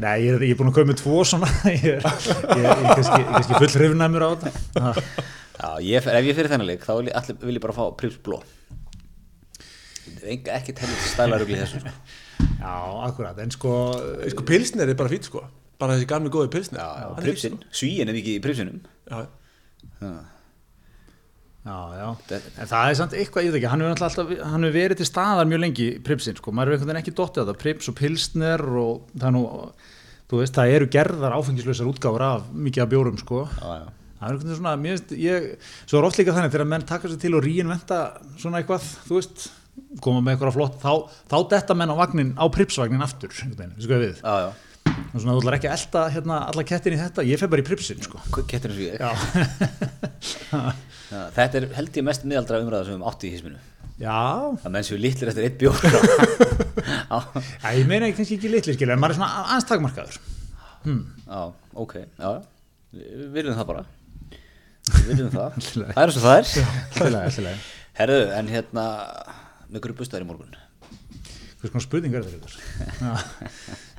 nei, 0.03 0.13
ég 0.23 0.29
er, 0.35 0.45
ég 0.47 0.53
er 0.53 0.59
búin 0.59 0.69
að 0.71 0.77
koma 0.77 0.91
með 0.91 1.01
tvo 1.01 1.23
svona. 1.27 1.49
Ég 1.71 1.89
er, 1.97 2.05
ég, 2.05 2.67
ég 2.67 2.93
kannski, 2.93 3.19
kannski 3.33 3.59
full 3.63 3.73
hrifnaður 3.81 4.27
á 4.27 4.29
þetta. 4.43 4.85
Ha, 4.85 5.25
Já, 5.57 5.69
ef 5.97 6.07
ég 6.21 6.37
fyrir 6.37 6.51
þennan 6.51 6.69
leik 6.69 6.83
þá 6.85 6.91
vil 6.99 7.07
ég, 7.09 7.15
allir, 7.17 7.37
vil 7.41 7.55
ég 7.57 7.63
bara 7.63 7.73
fá 7.73 7.85
Prips 7.97 8.19
Bló. 8.21 8.43
Ekki 10.27 10.75
tellir 10.75 10.99
stælarugli 11.07 11.57
þessu 11.57 11.79
sko. 11.81 11.93
já, 12.59 12.73
akkurat, 13.07 13.37
en 13.41 13.51
sko 13.53 13.71
Sko 14.29 14.43
pilsner 14.45 14.89
er 14.91 14.97
bara 14.99 15.09
fýtt 15.11 15.29
sko 15.29 15.41
Bara 15.77 15.93
þessi 15.97 16.07
gamli 16.09 16.31
góði 16.33 16.47
er 16.49 16.55
fínn, 16.57 16.79
Pripsin, 17.21 17.59
svíin 17.69 18.09
er 18.09 18.17
ekki 18.17 18.37
í 18.37 18.41
Pripsinum. 18.43 18.81
Já, 19.11 19.27
Já. 20.01 20.15
Já, 21.67 22.07
en 22.31 22.67
það 22.69 22.89
er 22.89 22.95
samt 22.95 23.13
eitthvað, 23.17 23.43
ég 23.43 23.51
veit 23.51 23.57
ekki, 23.59 23.67
hann 23.73 23.81
hefur 23.83 24.03
alltaf, 24.07 24.29
hann 24.53 24.63
hefur 24.63 24.75
verið 24.77 24.99
til 25.01 25.07
staðar 25.09 25.49
mjög 25.49 25.59
lengi, 25.65 25.87
Pripsin, 26.05 26.37
sko, 26.39 26.53
maður 26.55 26.71
hefur 26.71 26.77
einhvern 26.77 26.91
veginn 26.93 26.99
ekki 27.01 27.13
dottið 27.17 27.43
á 27.43 27.47
það, 27.49 27.57
Prips 27.63 27.89
og 27.91 27.95
Pilsner 27.99 28.63
og 28.79 29.09
það 29.11 29.25
er 29.27 29.33
nú, 29.35 29.41
þú 30.31 30.39
veist, 30.39 30.55
það 30.55 30.75
eru 30.77 30.87
gerðar 30.95 31.35
áfengislausar 31.35 31.89
útgáfur 31.91 32.23
af 32.23 32.45
mikið 32.55 32.85
af 32.85 32.91
bjórum, 32.93 33.17
sko, 33.19 33.41
Já, 33.51 33.67
já. 33.81 33.89
það 34.21 34.23
er 34.23 34.31
einhvern 34.31 34.45
veginn 34.45 34.59
svona, 34.61 34.75
mér 34.85 34.95
veist, 34.95 35.11
ég, 35.25 35.49
svo 35.83 35.99
er 35.99 36.07
oft 36.07 36.21
líka 36.21 36.37
þannig, 36.37 36.53
þegar 36.55 36.71
menn 36.71 36.87
taka 36.93 37.11
sér 37.11 37.21
til 37.25 37.33
og 37.35 37.43
reinventa 37.49 37.99
svona 38.39 38.61
eitthvað, 38.63 38.87
þú 39.09 39.19
veist, 39.19 39.49
koma 40.07 40.23
með 40.23 40.37
eitthvað 40.37 40.55
flott, 40.55 40.79
þá, 40.85 41.19
þá 41.27 41.37
detta 41.51 41.75
menn 41.83 41.91
á 41.91 41.99
vagnin, 41.99 42.31
á 42.39 42.47
Pripsvagnin 42.47 43.03
aftur, 43.03 43.35
einhvern 43.43 43.59
veginn, 43.59 43.75
við 43.75 43.89
sko 43.89 43.99
við, 44.05 44.23
Já, 44.23 44.47
já, 44.47 44.49
og 44.97 45.21
svona, 45.21 45.33
þú 45.35 45.39
ætlar 45.41 45.57
ekki 45.57 45.69
að 45.69 45.75
elta 45.77 46.03
hérna 46.13 46.37
alla 46.51 46.63
kettin 46.67 46.95
í 46.95 46.99
þetta, 47.01 47.25
ég 47.27 47.41
fer 47.41 47.49
bara 47.51 47.63
í 47.63 47.67
Pripsin, 47.67 48.01
sko. 48.03 48.21
kettir 48.49 48.73
eins 48.73 48.79
og 48.79 48.85
ég 48.85 48.95
Já, 49.01 49.09
Þetta 51.37 51.59
er 51.61 51.67
held 51.77 51.97
ég 51.99 52.03
mest 52.03 52.25
miðaldra 52.27 52.59
umræða 52.63 52.87
sem 52.87 52.91
við 52.91 52.97
höfum 52.97 53.07
átt 53.07 53.23
í 53.23 53.31
hisminu 53.31 53.59
já, 54.01 54.17
Það 54.63 54.73
menn 54.75 54.87
séu 54.87 54.99
litlir 55.01 55.31
eftir 55.31 55.47
eitt 55.47 55.55
bjór. 55.61 55.79
Já, 57.63 57.69
ég 57.77 57.87
meina 57.89 58.11
kannski 58.13 58.37
ekki 58.37 58.51
litli 58.51 58.75
skilja, 58.75 58.97
en 58.97 59.01
maður 59.01 59.15
er 59.15 59.19
svona 59.21 59.45
aðeins 59.45 59.69
takmarkaður. 59.71 60.19
já, 60.87 61.39
ok. 61.83 61.95
Já, 62.19 62.29
við 62.93 63.25
viljum 63.33 63.57
það 63.57 63.69
bara. 63.71 63.85
Við 64.91 65.09
viljum 65.09 65.33
það. 65.33 65.57
Það 65.73 65.97
er 65.97 66.05
eins 66.05 66.19
og 66.19 66.27
það 66.27 67.49
er. 67.49 67.65
Herðu, 67.97 68.21
en 68.37 68.51
hérna 68.53 68.85
með 69.71 69.81
hverju 69.81 69.97
bustaður 70.03 70.27
í 70.27 70.29
morgun 70.29 70.55
Hvers 71.57 71.73
konar 71.73 71.83
spurning 71.87 72.13
er 72.17 72.25
þetta? 72.27 72.49
Já. 73.01 73.13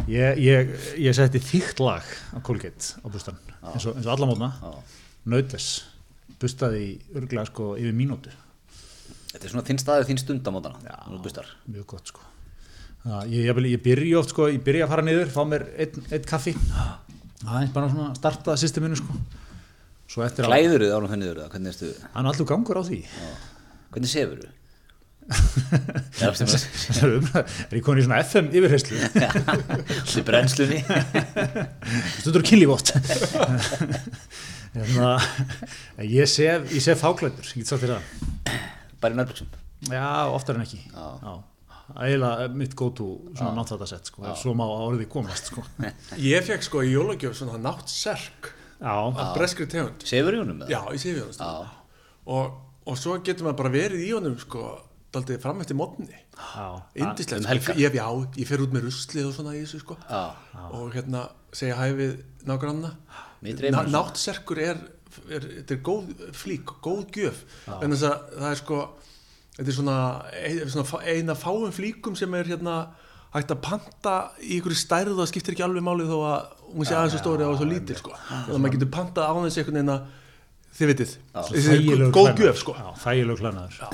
Ég, 0.08 0.40
ég, 0.44 0.68
ég 1.02 1.16
setti 1.16 1.40
þýtt 1.42 1.80
lag 1.82 2.06
á 2.30 2.38
Colgate 2.46 2.94
á 3.02 3.06
bustan, 3.10 3.38
eins 3.72 3.86
og, 3.90 3.98
og 3.98 4.10
alla 4.14 4.28
mótna, 4.30 4.50
Já. 4.62 5.00
nautless, 5.34 5.80
bustaði 6.38 6.92
örglega 7.18 7.48
sko 7.50 7.72
yfir 7.80 7.96
mínútu. 7.98 8.30
Þetta 9.32 9.42
er 9.42 9.52
svona 9.52 9.66
þinn 9.66 9.82
staður, 9.82 10.06
þín 10.08 10.20
stund 10.22 10.46
á 10.46 10.50
mótana 10.54 10.78
Já. 10.86 10.96
Mjög 11.66 11.88
gott 11.90 12.12
sko. 12.12 12.22
Já, 13.02 13.18
ég, 13.26 13.48
ég, 13.50 13.60
ég 13.74 13.82
byrja 13.82 14.20
oft 14.22 14.32
sko, 14.34 14.46
ég 14.52 14.62
byrja 14.64 14.86
að 14.86 14.94
fara 14.94 15.04
niður, 15.06 15.34
fá 15.34 15.42
mér 15.48 15.66
einn, 15.82 16.06
einn 16.14 16.24
kaffi, 16.30 16.54
aðeins 17.42 17.74
bara 17.74 17.90
svona 17.90 18.14
starta 18.18 18.54
systeminu 18.60 18.98
sko. 18.98 19.18
Klæður 20.08 20.86
þið 20.86 20.94
ánum 20.94 21.10
þenni 21.10 21.26
þurra, 21.28 21.50
hvernig 21.52 21.74
erstu 21.74 21.90
hann 22.14 22.24
er 22.24 22.32
allur 22.32 22.48
gangur 22.48 22.80
á 22.80 22.82
því. 22.86 23.02
Hvernig 23.92 24.10
sefur 24.14 24.40
þú? 24.46 24.54
Að 25.28 26.38
Það 26.38 27.02
er 27.04 27.10
umræð- 27.18 27.58
er 27.68 27.76
ég 27.76 27.82
komin 27.84 28.00
í 28.00 28.04
svona 28.06 28.20
FM 28.24 28.46
yfirheyslu, 28.56 28.96
Í 30.18 30.24
brennslunni 30.24 30.78
stundur 32.22 32.44
kynlífótt. 32.48 32.94
Hérna, 34.72 35.10
ég 36.04 36.28
sef, 36.30 36.66
ég 36.72 36.82
sef 36.84 37.00
fáklættur, 37.02 37.44
ég 37.52 37.62
get 37.62 37.70
sagt 37.70 37.84
þér 37.84 37.94
það. 37.96 38.56
Bara 39.02 39.14
í 39.14 39.18
nærbuksum 39.20 39.52
Já, 39.92 40.08
oftar 40.34 40.58
en 40.58 40.64
ekki. 40.66 40.80
Já. 40.92 41.36
Ægilega 42.04 42.48
mitt 42.52 42.74
go-to 42.76 43.06
svona 43.38 43.54
náttúrtasett, 43.56 44.08
sko, 44.10 44.24
ef 44.28 44.40
svo 44.42 44.52
má 44.58 44.64
orðið 44.68 45.06
komast, 45.12 45.48
sko. 45.52 45.64
Ég 46.20 46.44
fekk 46.44 46.66
sko 46.66 46.82
í 46.84 46.90
jólagjöf 46.92 47.36
svona 47.38 47.56
nátt 47.64 47.88
serk 47.92 48.50
Já, 48.78 48.92
af 49.08 49.32
breskri 49.36 49.66
tegund 49.70 50.04
Sefur 50.06 50.36
í 50.36 50.40
honum? 50.42 50.60
eða? 50.64 50.68
Já, 50.72 50.82
í 50.92 51.14
Já. 51.38 51.52
og, 52.28 52.58
og 52.86 52.98
svo 53.00 53.16
getur 53.24 53.48
maður 53.48 53.60
bara 53.62 53.72
verið 53.74 54.04
í 54.04 54.12
honum 54.14 54.36
sko 54.38 54.66
daldið 55.14 55.40
fram 55.42 55.60
eftir 55.64 55.76
mótni 55.78 56.08
já. 56.12 56.66
Indislegt, 57.00 57.46
um 57.48 57.62
sko. 57.62 57.76
ég, 57.80 57.96
já, 57.96 58.06
ég 58.42 58.48
fer 58.50 58.62
út 58.64 58.74
með 58.76 58.86
ruslið 58.88 59.28
og 59.30 59.34
svona 59.38 59.54
í 59.56 59.62
þessu 59.64 59.80
sko 59.82 59.96
Já, 60.04 60.22
og 60.76 60.92
hérna 60.96 61.24
segja 61.56 61.78
hæ 61.80 61.86
við 61.96 62.14
nágranna 62.48 62.90
svona. 63.40 63.84
Náttserkur 63.94 64.60
er, 64.60 64.80
er, 65.30 65.48
þetta 65.62 65.76
er 65.78 65.82
góð 65.88 66.12
flík, 66.36 66.74
góð 66.84 67.04
gjöf 67.16 67.42
en 67.78 67.94
þess 67.96 68.06
að 68.10 68.36
það 68.36 68.50
er 68.52 68.60
sko 68.62 68.80
þetta 69.58 69.68
er 69.72 69.76
svona, 69.80 69.98
ein, 70.44 70.62
svona 70.68 70.86
fá- 70.92 71.04
ein 71.14 71.32
af 71.34 71.42
fáum 71.42 71.72
flíkum 71.74 72.16
sem 72.18 72.34
er 72.38 72.52
hérna 72.52 72.76
hægt 73.34 73.50
að 73.52 73.60
panta 73.64 74.14
í 74.40 74.58
ykkur 74.60 74.76
stærð 74.76 75.14
og 75.16 75.22
það 75.22 75.30
skiptir 75.32 75.56
ekki 75.56 75.64
alveg 75.66 75.84
máli 75.84 76.06
þó 76.08 76.16
að 76.20 76.54
hún 76.76 76.86
sé 76.88 76.94
aðeins 76.96 77.16
svo 77.16 77.24
stóri 77.24 77.44
og 77.48 77.58
svo 77.58 77.66
lítil 77.68 77.96
sko. 77.98 78.12
þannig 78.28 78.54
að 78.54 78.62
maður 78.64 78.76
getur 78.76 78.92
pantað 78.94 79.28
á 79.28 79.32
þess 79.48 79.60
einhvern 79.62 79.78
veginn 79.80 79.92
að 79.96 80.06
þið 80.78 80.90
vitið, 80.92 81.12
þessi 81.34 81.66
Þægilegur 81.66 82.14
góð 82.14 82.30
gjöf 82.38 82.58
sko. 82.62 82.74
Já, 82.78 82.88
þægilegur 83.02 83.40
klæðnaður. 83.42 83.92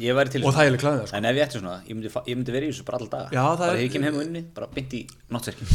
Ég 0.00 0.14
væri 0.18 0.30
til 0.34 0.42
og 0.44 0.54
þægileg 0.56 0.80
klæðið 0.82 1.06
sko. 1.08 1.16
En 1.16 1.24
ef 1.30 1.36
ég 1.38 1.44
ætti 1.46 1.58
svona, 1.60 1.74
ég 1.88 1.94
myndi, 1.98 2.10
ég 2.10 2.36
myndi 2.38 2.52
vera 2.54 2.66
í 2.66 2.72
þessu 2.72 2.84
bara 2.88 2.98
alltaf 2.98 3.10
daga 3.14 3.30
Já, 3.36 3.44
það 3.44 3.58
Bara 3.64 3.76
er- 3.78 3.84
ég 3.84 3.92
kem 3.94 4.02
heim 4.08 4.16
og 4.18 4.24
inni, 4.26 4.42
bara 4.54 4.66
byndi 4.74 5.00
í 5.02 5.06
náttserki 5.30 5.68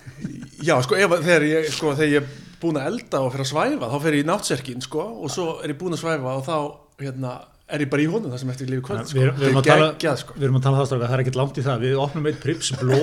Já, 0.68 0.74
sko, 0.84 0.94
ef, 1.00 1.10
að- 1.16 1.24
þegar, 1.24 1.46
ég, 1.50 1.70
sko, 1.74 1.94
þegar 1.96 2.12
ég 2.14 2.22
er 2.22 2.28
búin 2.60 2.76
að 2.76 2.90
elda 2.92 3.22
og 3.24 3.32
fer 3.32 3.40
að 3.46 3.48
svæfa 3.54 3.88
þá 3.90 3.96
fer 4.04 4.16
ég 4.18 4.24
í 4.24 4.28
náttserkin 4.28 4.82
sko, 4.84 5.06
og 5.24 5.30
svo 5.32 5.46
er 5.64 5.72
ég 5.72 5.78
búin 5.80 5.96
að 5.96 6.02
svæfa 6.04 6.34
og 6.36 6.44
þá 6.44 6.56
hérna, 7.00 7.30
er 7.70 7.84
ég 7.86 7.90
bara 7.90 8.02
í 8.04 8.08
honum 8.12 8.30
það 8.34 8.42
sem 8.42 8.50
eftir 8.52 8.68
lífi 8.68 8.82
kvöld 8.84 9.06
sko. 9.08 9.16
Við 9.16 9.24
erum- 9.24 9.38
við 9.40 9.46
erum 9.48 9.60
að 9.62 9.68
tala- 9.70 9.90
geggjað, 9.94 10.18
sko. 10.24 10.34
við 10.36 10.44
erum 10.48 10.58
að 10.60 10.64
tala 10.66 10.76
um 10.76 10.82
það 10.82 10.88
stráka, 10.90 11.08
það 11.08 11.16
er 11.16 11.22
ekkert 11.24 11.40
langt 11.40 11.56
í 11.60 11.64
það 11.64 11.84
við 11.86 12.00
opnum 12.04 12.26
eitt 12.30 12.40
Prips 12.44 12.72
bló 12.76 13.00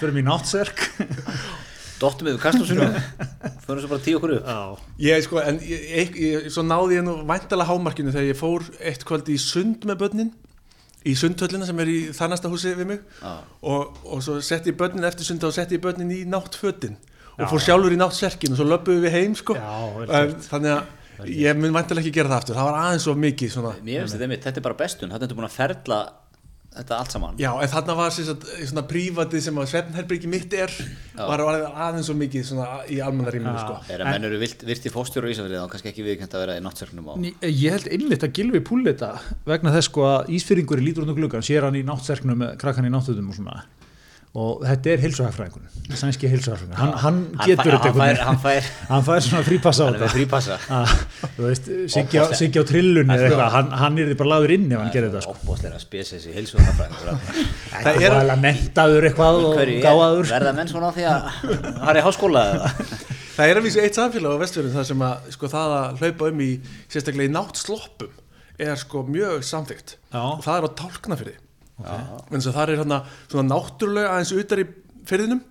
fyrir 0.00 0.14
mér 0.16 0.26
náttserk 0.30 0.84
Dottum 2.00 2.30
við 2.30 2.38
kastlúsinu 2.42 2.86
Förum 3.66 3.82
svo 3.82 3.90
bara 3.90 4.04
tíu 4.04 4.20
okkur 4.20 4.36
Ég, 5.00 5.24
sko, 5.26 5.40
en 5.44 5.60
ég, 5.64 6.14
ég, 6.16 6.46
svo 6.52 6.64
náði 6.66 7.00
ég 7.00 7.06
nú 7.06 7.18
væntalega 7.28 7.68
hámarkinu 7.70 8.14
þegar 8.14 8.30
ég 8.30 8.38
fór 8.38 8.64
eitt 8.80 9.04
kvöld 9.08 9.28
í 9.30 9.36
sund 9.40 9.84
með 9.88 10.04
börnin 10.04 10.32
í 11.08 11.14
sundhöllina 11.16 11.64
sem 11.68 11.78
er 11.80 11.90
í 11.90 11.98
þannasta 12.16 12.50
húsi 12.52 12.74
við 12.76 12.88
mig. 12.92 13.04
Já. 13.22 13.32
og, 13.72 14.00
og 14.04 14.24
svo 14.24 14.36
setti 14.44 14.72
ég 14.72 14.78
börnin 14.80 15.06
eftir 15.08 15.28
sunda 15.28 15.48
og 15.48 15.56
setti 15.56 15.78
ég 15.78 15.84
börnin 15.84 16.12
í 16.12 16.22
náttfötin. 16.28 16.98
Og 17.40 17.48
fór 17.48 17.62
sjálfur 17.64 17.94
í 17.94 17.98
náttserkin 18.00 18.52
og 18.52 18.60
svo 18.60 18.66
löpuðum 18.68 19.06
við 19.06 19.14
heim 19.16 19.36
sko. 19.38 19.56
Já, 19.56 20.34
þannig 20.50 20.74
að 20.74 21.30
ég 21.32 21.56
mun 21.56 21.72
væntalega 21.72 22.04
ekki 22.04 22.18
gera 22.18 22.32
það 22.34 22.42
aftur. 22.42 22.58
Það 22.58 22.68
var 22.68 22.80
aðeins 22.82 23.06
svo 23.06 23.14
mikið 23.16 23.54
svona. 23.54 23.72
Mér 23.86 24.04
finnst 24.04 24.18
þetta 24.18 24.42
þetta 24.44 24.60
er 24.60 24.66
bara 24.66 24.78
bestun. 24.82 25.14
Þetta 25.14 25.28
er 25.30 25.38
búin 25.38 25.48
að 25.48 25.56
ferla 25.56 26.00
þetta 26.70 26.98
allt 27.02 27.14
saman 27.14 27.38
Já, 27.40 27.50
en 27.64 27.70
þarna 27.72 27.96
var 27.98 28.12
sem 28.14 28.26
sagt, 28.28 28.44
svona 28.70 28.84
prívatið 28.90 29.42
sem 29.46 29.56
að 29.58 29.68
svefnherbyrgi 29.72 30.30
mitt 30.30 30.54
er 30.54 30.74
var 31.18 31.42
var 31.46 31.64
aðeins 31.88 32.06
svo 32.10 32.14
mikið 32.20 32.44
svona 32.46 32.68
í 32.86 33.00
almannaríminu 33.02 33.56
Já. 33.56 33.64
sko. 33.64 33.78
Er 33.92 34.04
að 34.04 34.12
menn 34.14 34.28
eru 34.30 34.38
virt, 34.40 34.62
virti 34.68 34.92
fóstjóru 34.94 35.28
í 35.28 35.34
Ísafrið 35.34 35.58
þá 35.58 35.66
kannski 35.74 35.90
ekki 35.90 36.06
viðkjönd 36.06 36.36
að 36.38 36.44
vera 36.46 36.56
í 36.60 36.62
náttserknum 36.64 37.10
á 37.10 37.14
Ný- 37.24 37.34
ég 37.50 37.74
held 37.74 37.90
einmitt 37.90 38.24
að 38.28 38.32
Gilvi 38.38 38.62
púlita 38.70 39.10
vegna 39.50 39.74
þess 39.74 39.90
sko 39.90 40.06
að 40.12 40.30
Ísfyrringur 40.38 40.80
lítur 40.84 41.04
út 41.08 41.12
um 41.12 41.18
gluggan, 41.18 41.42
sér 41.44 41.66
hann 41.66 41.76
í 41.80 41.82
náttserknum 41.84 42.38
með 42.44 42.56
krakkan 42.62 42.86
í 42.86 42.94
náttutum 42.94 43.28
og 43.34 43.36
svona 43.40 43.64
og 44.30 44.60
þetta 44.62 44.90
er 44.92 45.00
heilsuhagfræðingur, 45.02 45.62
sænski 45.98 46.28
heilsuhagfræðingur 46.30 46.78
hann, 46.78 46.90
hann 47.02 47.16
Hann 47.40 47.48
getur 47.50 47.72
þetta 47.74 47.88
hann 47.90 47.96
fær- 47.96 48.04
einhvern 48.04 48.26
hann 48.28 48.36
fær- 48.38 48.60
veginn. 48.60 48.84
hann 48.90 49.02
fær 49.08 49.24
svona 49.26 49.42
frípassa 49.48 49.82
á 49.82 49.86
Hann 49.88 49.96
þetta. 49.98 50.10
frípassa 50.14 50.58
Ah, 50.76 50.92
þú 51.34 51.46
veist, 51.48 51.66
Siggi 51.90 52.20
á, 52.22 52.64
trillunni 52.68 53.10
eða 53.16 53.26
eitthvað, 53.26 53.50
hann, 53.56 53.72
hann 53.80 53.98
er 53.98 54.06
því 54.12 54.16
bara 54.20 54.30
laður 54.36 54.54
inn 54.54 54.68
ef 54.70 54.78
hann 54.84 54.92
gerir 54.94 55.10
þetta 55.10 55.24
sko. 55.26 55.34
Óbóðslega 55.42 55.80
spesa 55.82 56.14
þessi 56.20 56.36
heilsuhagfræðingur 56.38 57.34
Það 57.74 58.00
er 58.06 58.16
alveg 58.20 58.40
mentaður 58.46 59.08
eitthvað 59.10 59.40
og 59.50 59.60
gáðaður 59.88 60.30
verða 60.30 60.54
menn 60.60 60.70
svona 60.70 60.90
á 60.90 60.94
því 60.94 61.08
að 61.10 61.20
það 61.82 61.90
er 61.90 62.00
í 62.00 62.06
háskóla 62.06 62.46
eða? 62.54 62.72
Það 63.34 63.50
er 63.50 63.58
að 63.58 63.66
vísa 63.66 63.82
eitt 63.88 63.98
samfélag 63.98 64.38
á 64.38 64.42
vestfjörðum 64.46 64.74
það 64.78 64.88
sem 64.94 65.04
að 65.10 65.28
sko, 65.34 65.50
það 65.58 65.76
að 65.80 66.00
hlaupa 66.04 66.30
um 66.30 66.40
í 66.46 66.50
sérstaklega 66.86 67.26
í 67.30 67.34
náttsloppum 67.34 68.18
er 68.60 68.74
sko 68.78 69.02
mjög 69.10 69.42
samþygt 69.48 69.94
Já. 70.12 70.20
og 70.22 70.42
það 70.44 70.58
er 70.60 70.66
á 70.66 70.70
tálknafyrði 70.84 71.36
en 71.86 72.36
þess 72.36 72.50
að 72.50 72.56
það 72.58 72.62
er 72.74 72.80
hérna 72.82 73.00
svona 73.30 73.46
náttúrulega 73.54 74.12
aðeins 74.14 74.34
utar 74.42 74.62
í 74.62 74.66
fyrðinum 75.10 75.42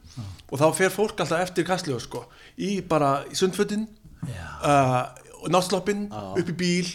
og 0.49 0.61
þá 0.61 0.67
fer 0.77 0.93
fólk 0.93 1.19
alltaf 1.23 1.43
eftir 1.45 1.67
kastljós 1.67 2.05
sko. 2.07 2.23
Í 2.57 2.79
bara 2.89 3.23
í 3.29 3.37
sundfötin 3.37 3.87
uh, 4.25 5.03
og 5.43 5.51
náttsloppin 5.53 6.07
upp 6.11 6.53
í 6.53 6.57
bíl 6.57 6.87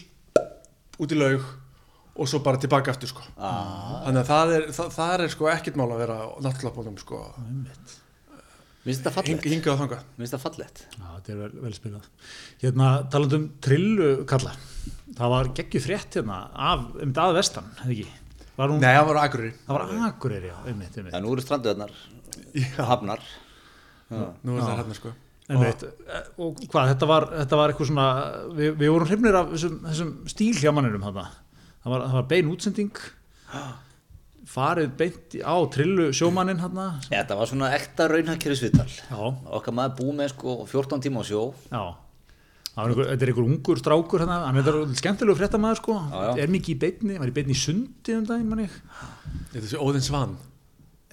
út 1.01 1.13
í 1.15 1.19
laug 1.19 1.45
og 2.15 2.29
svo 2.31 2.39
bara 2.45 2.61
tilbaka 2.63 2.93
aftur 2.95 3.11
sko. 3.11 3.25
Þannig 3.39 4.21
að 4.21 4.29
það 4.31 4.53
er, 4.57 4.67
það, 4.77 4.91
það 4.95 5.15
er 5.15 5.33
sko 5.35 5.49
ekkert 5.51 5.79
mál 5.81 5.89
að 5.89 6.03
vera 6.05 6.19
á 6.23 6.27
náttslopunum 6.47 6.99
sko. 7.01 7.23
Mér 8.85 8.93
finnst 8.93 9.07
þetta 9.07 9.13
Hing, 9.15 9.39
fallegt 9.41 9.49
hingað 9.49 9.73
og 9.73 9.81
þangað. 9.81 10.01
Mér 10.13 10.23
finnst 10.23 10.35
þetta 10.35 10.45
fallegt. 10.45 10.83
Já, 10.93 11.07
þetta 11.15 11.33
er 11.33 11.39
vel, 11.41 11.53
vel 11.65 11.73
spilað. 11.75 12.09
Hérna, 12.61 12.89
talandum 13.11 13.47
trillu 13.65 14.11
kalla, 14.29 14.53
það 15.17 15.33
var 15.35 15.51
geggju 15.57 15.83
frétt 15.87 16.19
hérna 16.21 16.43
af, 16.53 16.85
um 17.01 17.15
að 17.25 17.39
vestan, 17.39 17.73
hefði 17.81 18.05
ekki? 18.05 18.24
Var 18.55 18.71
hún, 18.71 18.79
Nei, 18.83 18.93
það 18.95 19.07
var 19.11 19.19
aðgurri 19.25 19.51
það 19.67 19.75
var 19.79 19.93
akureyri, 20.09 20.51
já, 20.53 20.57
einmitt, 20.71 20.97
einmitt. 20.99 21.15
Já, 21.17 21.21
nú 21.25 21.33
eru 21.35 21.43
stranduðarnar 21.43 21.95
hafnar. 22.91 23.23
Já. 24.15 24.27
Nú 24.47 24.57
er 24.59 24.63
það 24.63 24.77
hérna 24.83 24.99
sko. 24.99 25.13
Einmitt, 25.45 25.83
og 26.41 26.61
hvað, 26.73 26.93
þetta 26.95 27.09
var, 27.11 27.27
þetta 27.41 27.59
var 27.61 27.73
eitthvað 27.73 27.89
svona, 27.91 28.05
við, 28.57 28.71
við 28.81 28.93
vorum 28.95 29.11
hrifnir 29.11 29.37
af 29.41 29.51
þessum, 29.57 29.75
þessum 29.89 30.13
stíl 30.33 30.55
hjá 30.61 30.71
manninum 30.73 31.03
þarna. 31.05 31.27
Það 31.85 31.93
var, 31.97 32.05
það 32.07 32.17
var 32.21 32.29
bein 32.31 32.53
útsending, 32.55 33.03
farið 34.55 34.95
beint 35.01 35.35
í- 35.39 35.43
á 35.45 35.57
trillu 35.73 36.07
sjómannin 36.17 36.61
þetta 36.61 37.37
var 37.39 37.49
svona 37.49 37.71
ekta 37.77 38.07
raunhagkerfisvital 38.13 38.87
Já, 38.89 39.19
okkar 39.57 39.75
maður 39.77 39.95
búið 40.01 40.17
með 40.21 40.33
sko 40.35 40.57
14 40.69 41.01
tíma 41.05 41.21
á 41.21 41.25
sjó. 41.29 41.43
Já. 41.73 41.83
Það 42.75 42.95
þetta 42.99 43.23
er 43.23 43.31
einhver 43.31 43.47
ungur 43.47 43.79
strákur 43.79 44.25
hérna, 44.25 44.39
hann 44.49 44.57
er 44.59 44.79
skemmtilegu 44.99 45.39
fréttamaður 45.39 45.79
sko, 45.79 45.95
Já, 46.11 46.23
já. 46.27 46.31
er 46.43 46.51
mikið 46.51 46.73
í 46.75 46.79
beinni, 46.83 47.19
var 47.23 47.31
í 47.31 47.35
beinni 47.37 47.55
í 47.55 47.61
sundi 47.61 48.17
um 48.19 48.25
daginn 48.27 48.49
manni. 48.51 48.67
Þetta 48.67 49.61
er 49.61 49.67
þessi 49.69 49.79
Óðinn 49.85 50.03
Svan 50.09 50.35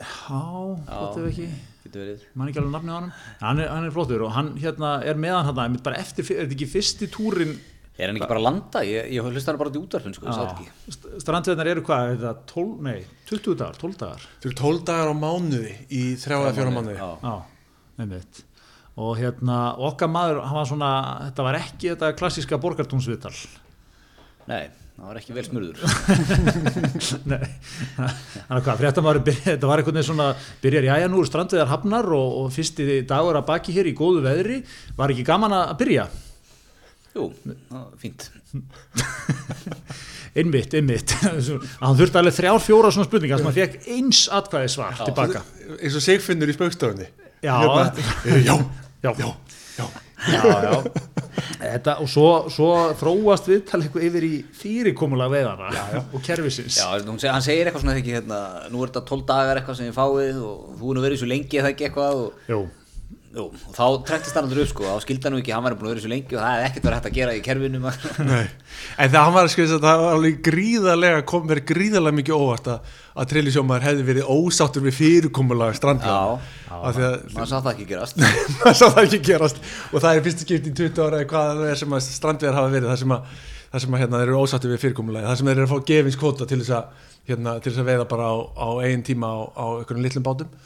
Já, 0.01 0.39
gott 0.87 1.19
ef 1.21 1.27
ekki. 1.29 1.45
getur 1.83 2.01
verið. 2.01 2.23
Man 2.33 2.49
ekki 2.49 2.61
alveg 2.63 2.73
nafnið 2.73 2.93
á 2.93 2.97
hann 2.97 3.11
hann 3.43 3.61
er, 3.61 3.69
hann 3.75 3.85
er 3.85 3.93
flottur 3.93 4.23
og 4.25 4.33
hann 4.33 4.49
hérna 4.57 4.95
er 5.05 5.19
meðan 5.21 5.45
hann 5.51 5.61
einmitt 5.67 5.85
bara 5.85 6.01
eftir, 6.01 6.25
er 6.33 6.47
þetta 6.47 6.57
ekki 6.57 6.69
fyrsti 6.73 7.09
túrin 7.13 7.53
er 8.01 8.09
hann 8.09 8.17
ekki 8.17 8.29
bara 8.31 8.41
að 8.41 8.47
landa, 8.47 8.81
ég, 8.87 9.11
ég 9.13 9.29
hlusta 9.29 9.51
hann 9.53 9.61
bara 9.61 9.69
út 9.69 9.77
í 9.77 9.81
útvarfin 9.83 10.15
sko, 10.17 10.25
ég 10.25 10.33
satt 10.33 10.57
ekki. 10.57 11.17
Strandveðnar 11.21 11.69
eru 11.75 11.83
hvað, 11.85 12.13
er 12.15 12.21
þetta 12.23 12.53
12, 12.55 12.77
nei 12.87 12.99
20 13.29 13.59
dagar, 13.61 13.77
12 13.85 13.99
dagar? 14.01 14.25
Þau 14.41 14.47
eru 14.49 14.57
12 14.63 14.85
dagar 14.89 15.13
á 15.13 15.15
mánuði 15.21 15.75
í 15.93 16.03
3-4 16.25 16.73
mánuði. 16.73 16.97
Já. 16.97 17.11
já, 17.21 17.35
einmitt 18.01 18.41
og 19.01 19.17
hérna, 19.17 19.57
okkar 19.89 20.11
maður, 20.11 20.43
hann 20.45 20.59
var 20.59 20.69
svona 20.69 20.91
þetta 21.29 21.47
var 21.47 21.57
ekki 21.61 21.91
þetta 21.93 22.11
klassíska 22.19 22.59
borgartúnsviðtal. 22.61 23.33
Nei, 24.49 24.63
það 24.97 25.05
var 25.07 25.19
ekki 25.21 25.35
vel 25.37 25.45
smurður. 25.47 25.77
Nei, 27.31 27.45
hann 27.97 28.57
er 28.57 28.65
hvað, 28.65 28.81
fréttamaður 28.83 29.23
þetta 29.31 29.69
var 29.69 29.81
einhvern 29.81 29.97
veginn 29.99 30.09
svona, 30.11 30.27
byrjar 30.63 30.89
jæja 30.91 31.11
nú 31.11 31.23
er 31.23 31.31
strandveðar 31.31 31.71
hafnar 31.71 32.11
og, 32.17 32.35
og 32.43 32.51
fyrsti 32.55 33.01
dagur 33.09 33.39
að 33.39 33.47
baki 33.49 33.77
hér 33.77 33.89
í 33.89 33.95
góðu 33.97 34.25
veðri, 34.27 34.61
var 34.99 35.13
ekki 35.13 35.25
gaman 35.27 35.57
að 35.61 35.73
byrja? 35.81 36.07
Jú, 37.11 37.27
fínt. 37.99 38.29
Einmitt, 40.31 40.71
einmitt. 40.79 41.11
Hann 41.81 41.97
þurfti 41.99 42.19
alveg 42.21 42.35
þrjár, 42.37 42.61
fjóra 42.63 42.91
svona 42.93 43.07
spurningar 43.09 43.41
sem 43.41 43.49
hann 43.49 43.55
fekk 43.57 43.89
eins 43.97 44.21
atkvæði 44.31 44.69
svar 44.71 44.95
tilbaka 45.01 45.41
eins 45.75 45.97
og 45.99 46.03
Sigfinnur 46.05 46.47
í 46.47 46.55
spaukstofunni 46.55 47.09
Já. 47.43 47.57
já, 48.45 48.53
já, 49.03 49.11
Já. 49.77 49.85
já, 50.31 50.55
já. 50.67 50.73
Þetta, 51.61 51.93
og 52.03 52.09
svo, 52.11 52.25
svo 52.53 52.67
þróast 52.99 53.47
viðtal 53.49 53.79
eitthvað 53.85 54.03
yfir 54.09 54.25
í 54.27 54.31
já, 55.73 55.81
já. 55.95 56.01
og 56.11 56.21
seg, 57.21 57.31
hann 57.33 57.45
segir 57.45 57.69
eitthvað 57.69 57.85
svona 57.85 57.95
ekki 58.01 58.15
hérna, 58.17 58.39
nú 58.73 58.81
er 58.83 58.91
þetta 58.91 59.03
12 59.09 59.25
dagar 59.31 59.61
eitthvað 59.61 59.79
sem 59.79 59.89
ég 59.89 59.95
fáið 59.97 60.41
og 60.45 60.75
þú 60.81 60.91
er 60.91 60.99
nú 60.99 61.05
verið 61.05 61.21
svo 61.21 61.29
lengi 61.31 61.61
eða 61.61 61.71
ekki 61.73 61.87
eitthvað 61.87 62.21
og, 62.25 62.39
Jú. 62.51 62.59
Jú, 63.31 63.45
og 63.47 63.75
þá 63.75 63.85
trektist 64.07 64.35
hann 64.35 64.45
aldrei 64.47 64.63
upp 64.65 64.71
sko, 64.71 64.83
þá 64.87 65.03
skildi 65.05 65.27
hann 65.27 65.37
ekki, 65.39 65.53
hann 65.55 65.63
var 65.65 65.75
búin 65.79 65.87
að 65.87 65.93
vera 65.93 66.03
svo 66.03 66.11
lengi 66.11 66.35
og 66.35 66.41
það 66.41 66.53
er 66.57 66.65
ekkert 66.67 66.85
verið 66.87 66.97
hægt 66.97 67.07
að 67.09 67.15
gera 67.17 67.35
í 67.35 67.43
kerfinu 67.45 67.79
maður. 67.83 68.11
Nei, 68.31 68.45
en 68.97 69.11
það 69.13 69.23
hann 69.27 69.35
var 69.37 69.45
sko 69.53 69.61
það 69.71 69.85
var 70.01 70.15
alveg 70.15 70.35
gríðarlega 70.47 71.19
kom 71.31 71.43
mér 71.47 71.61
gríðarlega 71.71 72.17
mikið 72.17 72.35
óvart 72.37 72.67
að, 72.73 72.79
að 73.15 73.29
trillisjómaður 73.31 73.87
hefði 73.87 74.03
verið 74.09 74.31
ósáttur 74.35 74.83
við 74.87 74.97
fyrirkomulag 74.97 75.77
strandlega 75.79 76.11
Já, 76.11 76.75
að 76.81 76.93
maður 77.37 77.49
sá 77.51 77.57
það 77.57 77.71
ekki 77.73 77.87
gerast. 77.93 78.15
Það 78.61 78.75
sá 78.81 78.85
það 78.87 79.03
ekki 79.05 79.21
gerast. 79.27 79.57
Og 79.91 79.97
það 79.99 80.11
er 80.11 80.25
fyrstu 80.27 80.43
skipt 80.47 80.67
í 80.67 80.73
20 80.81 81.01
ára 81.05 81.17
eða 81.21 81.31
hvað 81.31 81.45
það 81.61 81.71
er 81.71 81.77
sem 81.81 81.95
að 81.95 82.05
strandvegar 82.07 82.57
hafa 82.59 82.73
verið 82.75 82.87
það 82.91 82.99
sem 83.01 83.13
að, 83.15 83.21
það 83.71 83.79
sem 83.85 83.93
að 83.95 84.01
hérna, 84.03 84.19
þeir 84.21 84.29
eru 84.31 84.43
ósáttur 84.43 84.71
við 84.71 84.83
fyrirkomulag 84.85 85.23
það 85.27 85.37
sem 90.19 90.59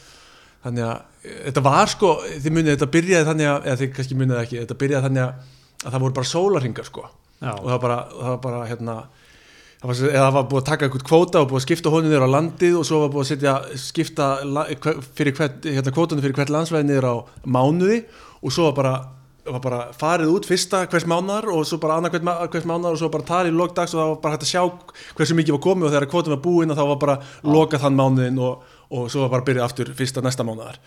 þannig 0.65 0.87
að 0.87 1.27
þetta 1.45 1.65
var 1.65 1.91
sko 1.91 2.15
þið 2.31 2.55
munið 2.55 2.73
þetta 2.73 2.93
byrjaði 2.95 3.29
þannig 3.29 3.51
að 3.51 3.67
eða 3.69 3.79
þið 3.81 3.93
kannski 3.97 4.17
munið 4.19 4.41
ekki, 4.41 4.57
þetta 4.63 4.79
byrjaði 4.81 5.07
þannig 5.07 5.23
að, 5.25 5.53
að 5.83 5.91
það 5.91 6.03
voru 6.05 6.17
bara 6.17 6.31
sólarhingar 6.31 6.89
sko 6.89 7.05
Já. 7.05 7.51
og 7.51 7.65
það 7.65 7.71
var 7.75 7.83
bara, 7.85 7.99
það 8.15 8.33
var 8.33 8.41
bara 8.45 8.65
hérna 8.69 8.95
það 9.81 9.89
var, 9.89 10.03
eða 10.09 10.23
það 10.25 10.35
var 10.37 10.45
búið 10.51 10.61
að 10.61 10.69
taka 10.69 10.87
eitthvað 10.87 11.07
kvóta 11.09 11.41
og 11.41 11.49
búið 11.51 11.59
að 11.59 11.65
skipta 11.65 11.91
honum 11.93 12.11
niður 12.11 12.25
á 12.25 12.35
landið 12.35 12.77
og 12.79 12.87
svo 12.87 13.01
var 13.03 13.11
búið 13.13 13.25
að 13.25 13.31
setja 13.33 13.55
skipta 13.81 14.29
fyrir 15.17 15.35
hvert, 15.37 15.67
hérna, 15.67 15.93
kvótanum 15.95 16.23
fyrir 16.25 16.37
hvert 16.39 16.53
landsvæði 16.55 16.89
niður 16.89 17.09
á 17.11 17.15
mánuði 17.43 17.99
og 18.41 18.55
svo 18.55 18.69
var 18.69 18.77
bara, 18.79 18.93
var 19.49 19.63
bara 19.65 19.81
farið 19.97 20.31
út 20.33 20.47
fyrsta 20.49 20.85
hvers 20.89 21.07
mánar 21.09 21.49
og 21.51 21.65
svo 21.67 21.79
bara 21.83 21.99
annað 21.99 22.17
hvers, 22.23 22.65
mánar 22.69 22.95
og 22.95 23.01
svo 23.01 23.11
bara 23.13 23.27
talið 23.27 23.53
í 23.53 23.59
lokdags 23.59 23.93
og 23.93 24.01
það 24.01 24.13
var 24.13 24.21
bara 24.23 24.37
hægt 24.37 24.47
að 24.47 24.53
sjá 24.55 24.63
hversu 25.19 25.37
mikið 25.37 25.57
var 25.57 25.65
komið 25.67 25.89
og 25.89 25.95
þegar 25.95 26.09
kvótan 26.13 26.35
var 26.37 26.43
búin 26.47 26.73
og 26.73 26.79
þá 26.79 26.85
var 26.93 27.01
bara 27.03 27.19
lokað 27.45 27.85
þann 27.85 27.99
mánuðin 27.99 28.41
og, 28.47 28.65
og 28.89 29.09
svo 29.11 29.25
var 29.25 29.33
bara 29.35 29.47
byrjað 29.47 29.67
aftur 29.67 29.91
fyrsta 29.97 30.23
næsta 30.25 30.45
mánuðar 30.47 30.79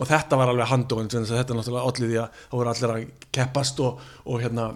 og 0.00 0.08
þetta 0.08 0.38
var 0.40 0.50
alveg 0.50 0.70
handóin 0.70 1.10
þetta 1.10 1.44
er 1.44 1.58
náttúrulega 1.58 1.86
allir 1.90 2.10
því 2.10 2.18
að 2.22 2.42
það 2.42 2.58
voru 2.58 2.72
allir 2.72 2.94
að 2.94 3.06
keppast 3.36 3.80
og, 3.84 4.04
og 4.26 4.42
hérna 4.42 4.66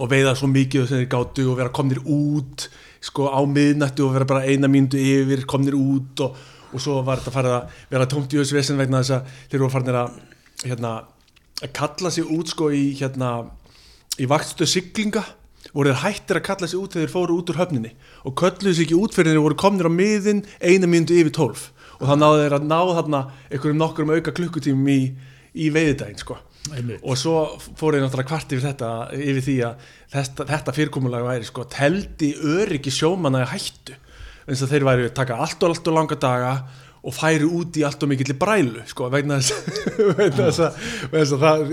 og 0.00 0.10
veiða 0.10 0.34
svo 0.38 0.48
mikið 0.50 0.88
sem 0.88 1.02
þeir 1.02 1.10
gátu 1.12 1.46
og 1.50 1.58
vera 1.60 1.74
komnir 1.74 2.00
út 2.02 2.66
sko 3.02 3.28
á 3.28 3.40
miðnættu 3.44 4.06
og 4.06 4.14
vera 4.16 4.28
bara 4.28 4.46
eina 4.46 4.70
mínútu 4.70 5.00
yfir 5.00 5.44
komnir 5.48 5.76
út 5.76 6.22
og, 6.24 6.36
og 6.72 6.82
svo 6.82 7.00
var 7.06 7.20
þetta 7.20 7.34
farið 7.34 7.56
að 7.58 7.80
vera 7.92 8.08
tómt 8.10 8.32
í 8.32 8.40
þessu 8.40 8.56
vesen 8.56 8.80
vegna 8.80 9.02
þess 9.02 9.16
að 9.18 9.34
þeir 9.50 9.64
voru 9.64 9.74
farinir 9.74 10.00
að 10.00 10.16
hérna, 10.62 10.92
að 11.60 11.74
kalla 11.76 12.12
sig 12.14 12.30
út 12.38 12.54
sko 12.54 12.70
í 12.72 12.84
hérna 13.00 13.34
í 14.20 14.28
vaktstöð 14.30 14.70
siglinga 14.70 15.24
voru 15.70 15.92
þeir 15.92 16.02
hættir 16.02 16.40
að 16.40 16.46
kalla 16.48 16.68
sig 16.68 16.80
út 16.80 16.94
þegar 16.96 17.06
þeir 17.06 17.14
fóru 17.14 17.36
út 17.38 17.52
úr 17.52 17.60
höfninni. 17.62 17.92
Og 18.26 18.34
kölluðu 18.38 18.74
sig 18.74 18.86
ekki 18.88 18.98
út 18.98 19.14
fyrir 19.16 19.36
þeir 19.36 19.44
voru 19.44 19.58
komnir 19.62 19.88
á 19.88 19.92
miðin 19.92 20.42
eina 20.58 20.90
mínútu 20.90 21.16
yfir 21.18 21.34
tólf. 21.36 21.68
Og 22.00 22.08
þá 22.10 22.14
náðu 22.18 22.40
þeir 22.42 22.56
að 22.58 22.68
ná 22.68 22.78
þarna 22.98 23.20
einhverjum 23.48 23.82
nokkurum 23.82 24.14
auka 24.16 24.34
klukkutímum 24.34 24.90
í, 24.90 25.00
í 25.54 25.70
veiðidaginn 25.74 26.22
sko. 26.22 26.38
Og 27.02 27.18
svo 27.18 27.36
fór 27.78 27.98
ég 27.98 28.04
náttúrulega 28.04 28.30
kvart 28.30 28.52
yfir 28.54 28.68
þetta 28.68 28.90
yfir 29.16 29.44
því 29.46 29.56
að 29.66 29.88
þetta, 30.12 30.46
þetta 30.50 30.74
fyrirkomulag 30.76 31.26
væri 31.26 31.48
sko 31.48 31.66
teldi 31.70 32.32
öryggi 32.38 32.92
sjómanna 32.94 33.42
í 33.42 33.50
hættu. 33.50 33.96
Eins 34.46 34.62
og 34.62 34.70
þeir 34.70 34.86
væri 34.86 35.08
að 35.08 35.16
taka 35.18 35.38
allt 35.42 35.62
og 35.62 35.74
allt 35.74 35.90
og 35.90 35.96
langa 35.98 36.18
daga 36.22 36.52
og 37.02 37.14
færi 37.16 37.46
út 37.46 37.74
í 37.80 37.82
allt 37.82 38.04
og 38.04 38.10
mikill 38.12 38.36
brælu 38.38 38.84
sko 38.86 39.08
vegna 39.10 39.40
þess 39.42 41.32
að, 41.50 41.72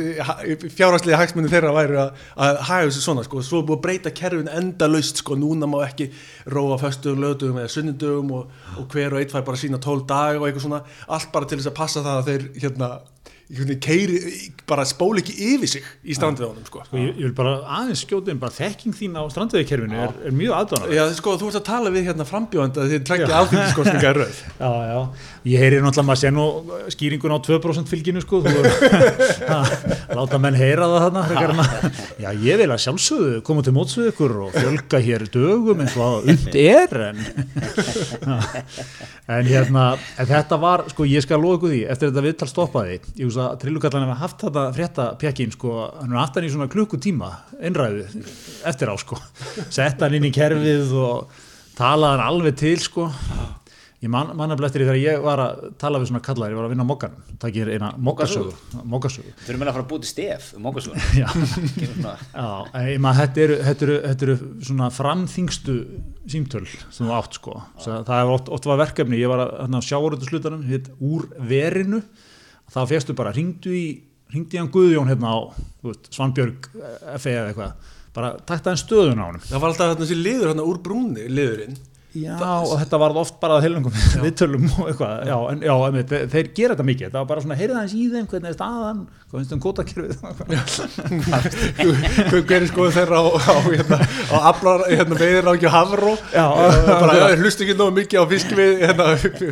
fjárhagslega 0.73 1.19
hagsmunni 1.21 1.51
þeirra 1.51 1.73
væri 1.75 1.99
að, 2.01 2.23
að 2.33 2.61
haga 2.69 2.87
þessu 2.87 3.03
svona 3.03 3.25
sko. 3.27 3.43
Svo 3.45 3.61
búið 3.61 3.77
að 3.77 3.83
breyta 3.83 4.13
kerfin 4.15 4.49
enda 4.49 4.89
laust 4.89 5.21
sko. 5.21 5.37
Núna 5.37 5.69
má 5.69 5.77
ekki 5.85 6.09
róa 6.49 6.79
föstugum, 6.81 7.21
lögdugum 7.21 7.61
eða 7.61 7.73
sunnindugum 7.75 8.33
og, 8.39 8.57
og 8.81 8.89
hver 8.89 9.13
og 9.13 9.21
eitt 9.21 9.35
fær 9.35 9.45
bara 9.45 9.61
sína 9.61 9.81
tól 9.83 10.01
dag 10.09 10.39
og 10.39 10.47
eitthvað 10.47 10.65
svona. 10.65 10.81
Allt 11.13 11.31
bara 11.35 11.49
til 11.49 11.61
þess 11.61 11.71
að 11.71 11.77
passa 11.77 12.05
það 12.05 12.21
að 12.23 12.31
þeir 12.31 12.49
hérna 12.65 12.91
keiri, 13.81 14.19
bara 14.69 14.83
spóli 14.85 15.23
ekki 15.23 15.33
yfir 15.55 15.69
sig 15.71 15.85
í 16.05 16.13
strandveðunum 16.13 16.65
sko. 16.67 16.83
Sko, 16.85 16.97
ég, 17.01 17.15
ég 17.17 17.25
vil 17.25 17.33
bara 17.37 17.55
aðeins 17.79 18.03
skjóta 18.05 18.29
inn 18.29 18.41
bara 18.41 18.53
þekking 18.53 18.93
þín 18.93 19.15
á 19.17 19.25
strandveðikerfinu 19.33 19.97
er, 20.03 20.11
er 20.29 20.35
mjög 20.37 20.53
aðdánar 20.59 20.93
Já, 20.93 21.01
sko, 21.17 21.33
þú 21.41 21.49
ert 21.49 21.57
að 21.57 21.65
tala 21.65 21.93
við 21.95 22.05
hérna 22.11 22.27
frambjóðanda 22.29 22.83
þegar 22.83 22.91
þið 22.93 23.07
trekkja 23.09 23.39
alþingiskostninga 23.39 24.11
í 24.11 24.17
röð. 24.19 24.41
Já, 24.59 24.69
já, 24.69 24.99
ég 25.49 25.63
heyri 25.63 25.79
náttúrulega 25.81 26.07
maður 26.09 26.21
sé 26.21 26.31
nú 26.35 26.45
skýringun 26.93 27.33
á 27.33 27.39
2% 27.49 27.89
fylginu 27.89 28.21
sko, 28.21 28.41
þú 28.45 28.53
er 28.59 28.69
láta 30.19 30.41
menn 30.41 30.59
heyra 30.59 30.89
það 30.93 31.07
þarna 31.07 31.67
Já, 32.23 32.29
ég 32.45 32.61
vil 32.61 32.69
að 32.69 32.83
sjálfsögðu 32.85 33.41
koma 33.49 33.65
til 33.65 33.73
mótsvið 33.79 34.11
ykkur 34.11 34.35
og 34.45 34.53
fjölga 34.59 35.01
hér 35.07 35.25
dögum 35.33 35.81
eins 35.85 35.97
og 35.97 36.05
að 36.05 36.31
und 36.35 36.59
er 36.59 36.95
en, 37.09 37.21
en 39.29 39.49
hérna 39.49 39.85
en 40.19 40.29
þetta 40.29 40.59
var, 40.61 40.85
sko, 40.93 41.07
ég 41.09 41.25
skal 41.25 41.41
loða 41.41 41.59
ykkur 41.59 41.73
því 41.73 41.81
eftir 41.95 42.11
þetta 42.11 42.25
viðtal 42.27 42.49
stoppaði, 42.51 42.99
ég 43.17 43.29
veist 43.39 43.53
að 43.53 43.59
trillukallan 43.63 44.05
hefur 44.05 44.19
haft 44.23 44.43
þetta 44.45 44.65
frétta 44.75 45.05
pjakkin 45.19 45.53
sko, 45.53 45.75
hann 45.99 46.15
er 46.15 46.23
aftan 46.23 46.47
í 46.47 46.51
svona 46.51 46.69
klukkutíma 46.71 47.29
einræðu 47.59 48.07
eftir 48.67 48.91
á, 48.91 48.95
sko. 48.99 49.19
Setta 49.69 50.07
hann 50.07 50.19
inn 50.19 50.27
í 50.29 50.33
kerfið 50.35 50.91
og 50.99 51.39
talaði 51.79 52.17
hann 52.17 52.27
alveg 52.27 52.59
til, 52.59 52.77
sko. 52.83 53.07
Ég 53.99 54.07
man, 54.07 54.29
mannaflega 54.31 54.69
eftir 54.69 54.79
því 54.79 54.85
þegar 54.87 54.99
ég 55.01 55.23
var 55.25 55.41
að 55.43 55.63
tala 55.79 55.99
við 55.99 56.07
svona 56.07 56.21
kallar, 56.23 56.53
ég 56.53 56.55
var 56.55 56.69
að 56.69 56.71
vinna 56.71 56.85
á 56.87 56.91
mokkanum, 56.91 57.23
það 57.41 57.55
gerir 57.57 57.75
eina 57.75 57.89
mokkasögu, 57.99 58.53
mokkasögu. 58.93 59.33
Þau 59.41 59.49
eru 59.51 59.59
meina 59.59 59.73
að 59.73 59.75
fara 59.75 59.83
að 59.83 59.89
búið 59.89 60.05
til 60.05 60.11
stef 60.13 60.45
um 60.55 60.69
svona 60.85 61.01
Já, 61.17 61.27
já, 62.31 62.45
en 62.79 62.87
ég 62.87 63.01
maður, 63.03 63.19
þetta 63.19 63.43
eru, 63.43 63.57
þetta 63.65 63.85
eru, 63.89 63.97
þetta 64.05 64.27
eru 64.29 64.37
svona 64.69 64.87
framþingstu 64.95 65.75
símtöl 66.31 66.63
sem 66.69 67.09
þú 67.09 67.17
átt, 67.17 67.41
sko. 67.41 67.57
Það 67.83 68.15
er 68.21 68.33
oft, 68.37 68.53
oft 68.55 68.71
var 68.71 68.79
verkefni, 68.85 69.19
ég 69.19 69.33
var 69.33 69.43
að, 69.43 69.53
að 69.67 69.87
sjáuröldu 69.89 70.31
slutanum, 70.31 70.63
hitt 70.71 70.87
úr 71.03 71.27
verinu, 71.51 71.99
þá 72.73 72.79
fegstu 72.89 73.15
bara, 73.17 73.33
ringdu 73.35 73.73
í, 73.75 73.85
ringdu 74.33 74.57
í 74.57 74.61
hann 74.61 74.71
Guðjón 74.73 75.09
hérna 75.09 75.33
á, 75.33 75.37
veist, 75.85 76.09
Svanbjörg, 76.15 76.69
FE 77.19 77.35
eða 77.35 77.51
eitthvað, 77.51 77.93
bara 78.15 78.33
takta 78.39 78.73
hann 78.73 78.81
stöðun 78.81 79.21
á 79.21 79.25
honum. 79.29 79.45
Það 79.45 79.63
var 79.63 79.73
alltaf 79.73 80.01
þessi 80.03 80.19
liður 80.19 80.51
hérna 80.51 80.67
úr 80.69 80.81
brúni, 80.85 81.27
liðurinn 81.29 81.79
Já, 82.17 82.33
og 82.41 82.71
þetta 82.79 82.97
varð 83.03 83.17
oft 83.21 83.35
bara 83.41 83.59
að 83.59 83.67
heilungum 83.67 83.93
viðtölum 84.23 84.63
og 84.79 84.87
eitthvað, 84.89 85.27
já, 85.29 85.35
en 85.51 85.59
já, 85.61 85.73
en 85.85 85.97
þeir, 86.09 86.23
þeir 86.31 86.47
gera 86.57 86.73
þetta 86.73 86.85
mikið, 86.87 87.11
það 87.13 87.19
var 87.19 87.27
bara 87.29 87.43
svona, 87.43 87.57
heyrða 87.59 87.83
hans 87.83 87.93
í 87.93 88.05
þeim 88.09 88.25
hvernig 88.31 88.49
er 88.49 88.55
staðan, 88.57 89.03
hvað 89.29 89.37
finnst 89.37 89.53
um 89.53 89.61
kótakerfið 89.61 90.17
hver 92.49 92.57
er 92.57 92.65
skoðu 92.71 92.95
þeirra 92.95 93.21
á, 93.21 93.25
á, 93.29 93.55
hérna, 93.67 93.99
á 94.01 94.37
aflar, 94.49 94.85
hérna, 94.89 95.19
veiðir 95.21 95.45
á 95.45 95.53
ekki 95.53 95.69
hafró? 95.75 96.15
Bara 96.33 97.29
hlustu 97.37 97.67
ekki 97.67 97.77
nógu 97.77 97.93
mikið 97.99 98.17
á 98.17 98.25
hérna, 98.89 99.05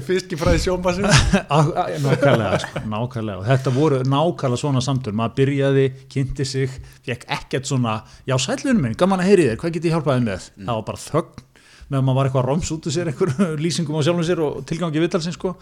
fiskifræði 0.08 0.64
sjónbassins 0.66 1.14
nákvæmlega, 2.08 2.58
sko, 2.64 2.84
nákvæmlega. 2.90 3.46
Þetta 3.52 3.74
voru 3.76 4.02
nákvæmlega 4.08 4.62
svona 4.62 4.82
samtöl. 4.84 5.14
Maður 5.18 5.38
byrjaði, 5.42 5.86
kynnti 6.12 6.48
sig, 6.48 6.74
fekk 7.06 7.28
ekkert 7.38 7.70
svona, 7.70 8.00
já, 8.28 8.36
sælunum 8.42 8.82
minn, 8.88 8.98
gaman 8.98 9.22
að 9.24 9.32
heyri 9.32 9.50
þér. 9.52 9.60
Hvað 9.62 9.78
get 9.78 9.88
ég 9.90 9.98
hjálpaði 9.98 10.26
með, 10.28 10.50
það 10.58 10.74
var 10.74 10.88
bara 10.92 11.04
þögn 11.06 11.47
meðan 11.88 12.06
maður 12.08 12.18
var 12.20 12.30
eitthvað 12.30 12.44
að 12.44 12.50
roms 12.52 12.72
út 12.76 12.88
úr 12.90 12.96
sér 12.98 13.12
einhver 13.12 13.34
lýsingum 13.64 13.98
á 14.00 14.02
sjálfum 14.06 14.28
sér 14.28 14.42
og 14.44 14.62
tilgangi 14.70 15.04
viðtalsins 15.04 15.38
sko. 15.40 15.54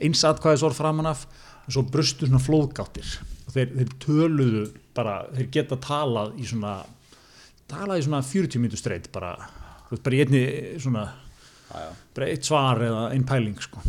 eins 0.00 0.24
atkvæðis 0.26 0.64
orð 0.66 0.78
framan 0.78 1.10
af 1.10 1.26
og 1.64 1.72
svo 1.76 1.82
brustu 1.88 2.26
svona 2.28 2.42
flóðgáttir 2.44 3.14
og 3.46 3.54
þeir, 3.54 3.70
þeir 3.78 3.92
töluðu 4.04 4.64
bara 4.94 5.14
þeir 5.34 5.48
geta 5.58 5.78
talað 5.80 6.34
í 6.38 6.46
svona 6.48 6.74
talað 7.70 8.02
í 8.02 8.06
svona 8.06 8.20
40 8.26 8.60
mínútur 8.62 8.80
streit 8.82 9.06
bara, 9.14 9.34
þú 9.88 9.94
veist, 9.96 10.04
bara 10.04 10.18
í 10.18 10.20
einni 10.24 10.42
svona, 10.82 11.04
Já, 11.70 11.78
já. 11.80 11.88
bara 12.18 12.28
eitt 12.30 12.44
svar 12.46 12.82
eða 12.84 13.06
einn 13.14 13.24
pæling 13.26 13.56
sko. 13.64 13.80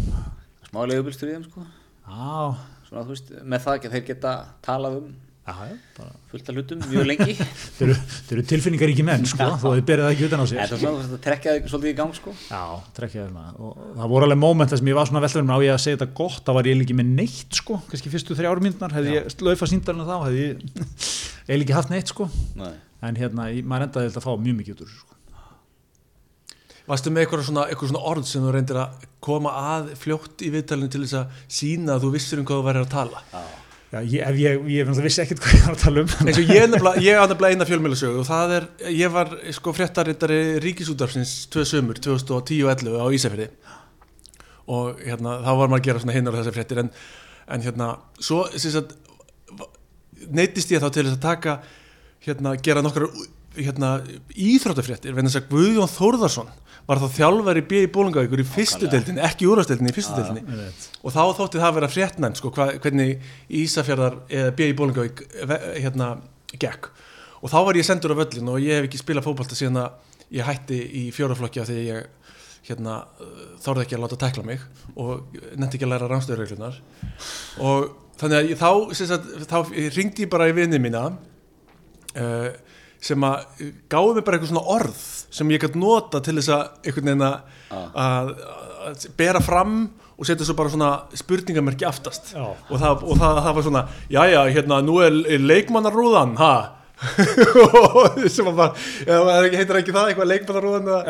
Smá 0.70 0.86
leigubilstur 0.88 1.30
í 1.30 1.36
þeim, 1.36 1.44
sko. 1.50 1.66
Já, 2.08 2.56
Svona, 2.88 3.04
þú 3.04 3.12
veist, 3.12 3.34
með 3.44 3.64
það 3.66 3.78
ekki 3.78 3.90
að 3.90 3.96
þeir 3.98 4.06
geta 4.10 4.34
talað 4.66 4.98
um 5.02 5.12
já, 5.46 5.54
já, 5.70 5.76
bara 5.98 6.12
fullt 6.32 6.50
af 6.50 6.56
hlutum 6.58 6.80
mjög 6.90 7.06
lengi. 7.06 7.36
þeir 7.78 7.86
eru, 7.86 7.96
þeir 8.28 8.36
eru 8.36 8.46
tilfinningaríki 8.50 9.06
menn 9.06 9.28
sko, 9.30 9.50
þó 9.62 9.68
að 9.70 9.76
þið 9.78 9.86
berið 9.90 10.06
það 10.08 10.14
ekki 10.16 10.28
utan 10.30 10.42
á 10.42 10.46
sér 10.50 10.72
það 10.72 10.86
er 11.04 11.22
trekkjaði 11.26 11.72
svolítið 11.72 11.92
í 11.92 11.98
gang, 12.00 12.16
sko. 12.18 12.34
Já, 12.50 12.62
og 12.74 13.84
það 14.00 14.14
voru 14.16 14.28
alveg 14.30 14.42
mómenta 14.42 14.80
sem 14.80 14.90
ég 14.90 14.98
var 14.98 15.10
svona 15.10 15.22
veldur 15.26 15.54
á 15.54 15.58
ég 15.62 15.76
að 15.76 15.84
segja 15.86 16.00
þetta 16.02 16.18
gott, 16.18 16.42
það 16.48 16.58
var 16.60 16.70
ég 16.72 16.80
líki 16.82 16.98
með 16.98 17.12
neitt 17.22 17.60
sko, 17.62 17.78
kannski 17.92 18.14
fyrstu 18.14 18.38
þrjár 18.40 18.64
myndnar 18.66 18.96
hefði 18.98 19.20
ég 19.20 19.36
laufa 19.46 19.70
síndarinn 19.70 20.08
þá, 20.10 20.16
hefði 20.26 20.46
ég 20.48 20.64
ég 21.52 21.62
líki 21.62 21.78
haft 21.78 21.94
neitt 21.94 22.10
sko, 22.10 22.30
Nei. 22.58 22.74
en 23.06 23.20
hérna 23.22 23.52
maður 23.62 23.90
endaði 23.90 24.10
þetta 24.10 24.24
að 24.24 24.26
fá 24.26 24.34
mjög 24.42 24.58
mikið 24.64 24.80
út 24.80 24.88
úr 24.88 24.96
sko. 24.96 25.12
Varstu 26.86 27.10
með 27.10 27.24
eitthvað 27.24 27.48
svona, 27.48 27.64
eitthvað 27.66 27.90
svona 27.90 28.02
orð 28.12 28.28
sem 28.30 28.44
þú 28.46 28.52
reyndir 28.54 28.78
að 28.78 29.06
koma 29.26 29.54
að 29.74 29.88
fljótt 29.98 30.44
í 30.46 30.52
viðtalinu 30.54 30.92
til 30.94 31.02
þess 31.02 31.16
að 31.18 31.40
sína 31.58 31.96
að 31.96 32.04
þú 32.06 32.12
vissir 32.14 32.42
um 32.42 32.46
hvað 32.46 32.60
þú 32.60 32.68
værir 32.68 32.84
að 32.84 32.92
tala 32.92 33.24
Já, 33.32 33.42
ég, 34.04 34.22
ef 34.26 34.38
ég, 34.40 34.66
ég, 34.74 34.90
vissi 35.06 35.22
ekkert 35.24 35.42
hvað 35.44 35.56
ég 35.56 35.66
var 35.66 35.76
að 35.76 35.84
tala 35.84 36.04
um 36.04 36.10
og 36.32 36.40
ég, 37.06 37.16
á 37.16 37.26
nefnilega 37.30 37.52
eina 37.54 37.68
fjölmjölusögu 37.70 38.22
og 38.24 38.28
það 38.28 38.54
er, 38.58 38.68
ég 38.98 39.14
var 39.14 39.32
sko 39.56 39.74
fréttarittari 39.76 40.40
Ríkisútdarfsins 40.64 41.36
tvö 41.54 41.66
sömur 41.70 42.02
2010-11 42.04 42.98
á 43.00 43.06
Ísafirði. 43.16 43.48
Og 44.76 45.02
hérna 45.06 45.38
þá 45.46 45.52
var 45.52 45.70
maður 45.70 45.80
að 45.80 45.88
gera 45.88 46.02
svona 46.02 46.18
hinnar 46.18 46.38
þessar 46.40 46.58
fréttir 46.58 46.82
en, 46.82 46.92
en 47.54 47.66
hérna 47.66 47.90
svo 48.18 48.44
sagt 48.58 48.96
neytist 50.34 50.72
ég 50.74 50.82
þá 50.82 50.90
til 50.90 51.06
þess 51.06 51.18
að 51.18 51.26
taka 51.26 51.58
hérna 52.26 52.56
gera 52.66 52.84
nokkrar 52.86 53.12
hérna 53.56 53.92
íþróttafréttir 54.34 55.16
venni 55.16 55.32
þess 55.32 55.44
að 55.44 55.52
Guðjón 55.54 55.92
Þórðarsson 55.92 56.50
var 56.86 57.02
þá 57.02 57.08
þjálfari 57.18 57.64
B 57.66 57.80
í 57.86 57.92
Bólingavíkur 57.92 58.44
í 58.44 58.48
fyrstu 58.48 58.90
deildinni, 58.92 59.22
ekki 59.26 59.48
í 59.48 59.50
úrvarsdeildinni, 59.50 59.92
í 59.94 59.96
fyrstu 59.96 60.20
veit. 60.22 60.90
og 61.02 61.16
þá 61.16 61.22
þótti 61.40 61.62
það 61.62 61.70
að 61.70 61.78
vera 61.80 61.92
fréttnæmt 61.96 62.38
sko, 62.42 62.52
hvernig 62.56 63.24
Ísafjörðar 63.50 64.20
eða 64.30 64.52
B 64.56 64.70
í 64.70 64.76
Bólingavík 64.78 65.24
ve- 65.50 65.62
hérna 65.82 66.12
gekk. 66.54 66.92
Og 67.42 67.50
þá 67.52 67.58
var 67.66 67.80
ég 67.80 67.86
sendur 67.88 68.14
á 68.14 68.22
völlin 68.22 68.50
og 68.54 68.62
ég 68.62 68.80
hef 68.80 68.88
ekki 68.90 69.02
spilað 69.02 69.26
fótbolta 69.26 69.58
síðan 69.58 69.82
að 69.82 70.14
ég 70.38 70.46
hætti 70.46 70.78
í 71.02 71.04
fjóraflokki 71.14 71.62
af 71.62 71.70
því 71.70 71.82
ég 71.90 72.06
hérna, 72.66 72.96
þorði 73.62 73.86
ekki 73.86 73.98
að 73.98 74.02
láta 74.06 74.18
tækla 74.22 74.46
mig 74.46 74.64
og 74.98 75.36
nefndi 75.54 75.78
ekki 75.78 75.86
að 75.86 75.92
læra 75.94 76.10
ránstöðurreglunar 76.10 76.80
og 77.62 77.92
þannig 78.18 78.40
að 78.40 78.50
ég, 78.50 78.58
þá, 78.58 78.72
sagt, 78.98 79.28
þá 79.52 79.58
ringdi 79.98 80.26
ég 80.26 80.32
bara 80.34 80.48
í 80.50 80.56
vinni 80.58 80.80
mína 80.82 81.04
uh, 81.14 82.50
sem 83.06 83.28
að 83.28 83.66
gáði 83.92 84.16
mig 84.18 84.26
bara 84.26 84.40
eitthvað 84.40 84.52
svona 84.54 84.74
orð 84.76 85.04
sem 85.36 85.52
ég 85.54 85.62
gæti 85.62 85.82
nota 85.82 86.22
til 86.24 86.38
þess 86.40 86.54
að 86.56 86.64
einhvern 86.86 87.12
veginn 87.12 87.28
að, 87.28 87.62
að, 88.06 88.32
að 88.88 89.06
bera 89.20 89.42
fram 89.44 89.78
og 90.16 90.28
setja 90.28 90.48
svo 90.48 90.56
bara 90.56 90.72
svona 90.72 90.90
spurningamerki 91.18 91.86
aftast. 91.88 92.32
Já. 92.36 92.46
og, 92.46 92.78
það, 92.80 93.04
og 93.04 93.20
það, 93.20 93.42
það 93.44 93.58
var 93.58 93.66
svona 93.68 93.84
já 94.08 94.22
já, 94.32 94.40
hérna, 94.58 94.80
nú 94.86 95.00
er, 95.04 95.18
er 95.36 95.44
leikmannarúðan 95.44 96.38
ha 96.40 96.54
sem 98.36 98.48
að 98.48 98.56
bara, 98.56 98.72
heitir 99.52 99.78
ekki 99.82 99.94
það 99.96 100.10
eitthvað 100.12 100.30
leikmannarúðan 100.32 100.86
eða- 100.88 101.02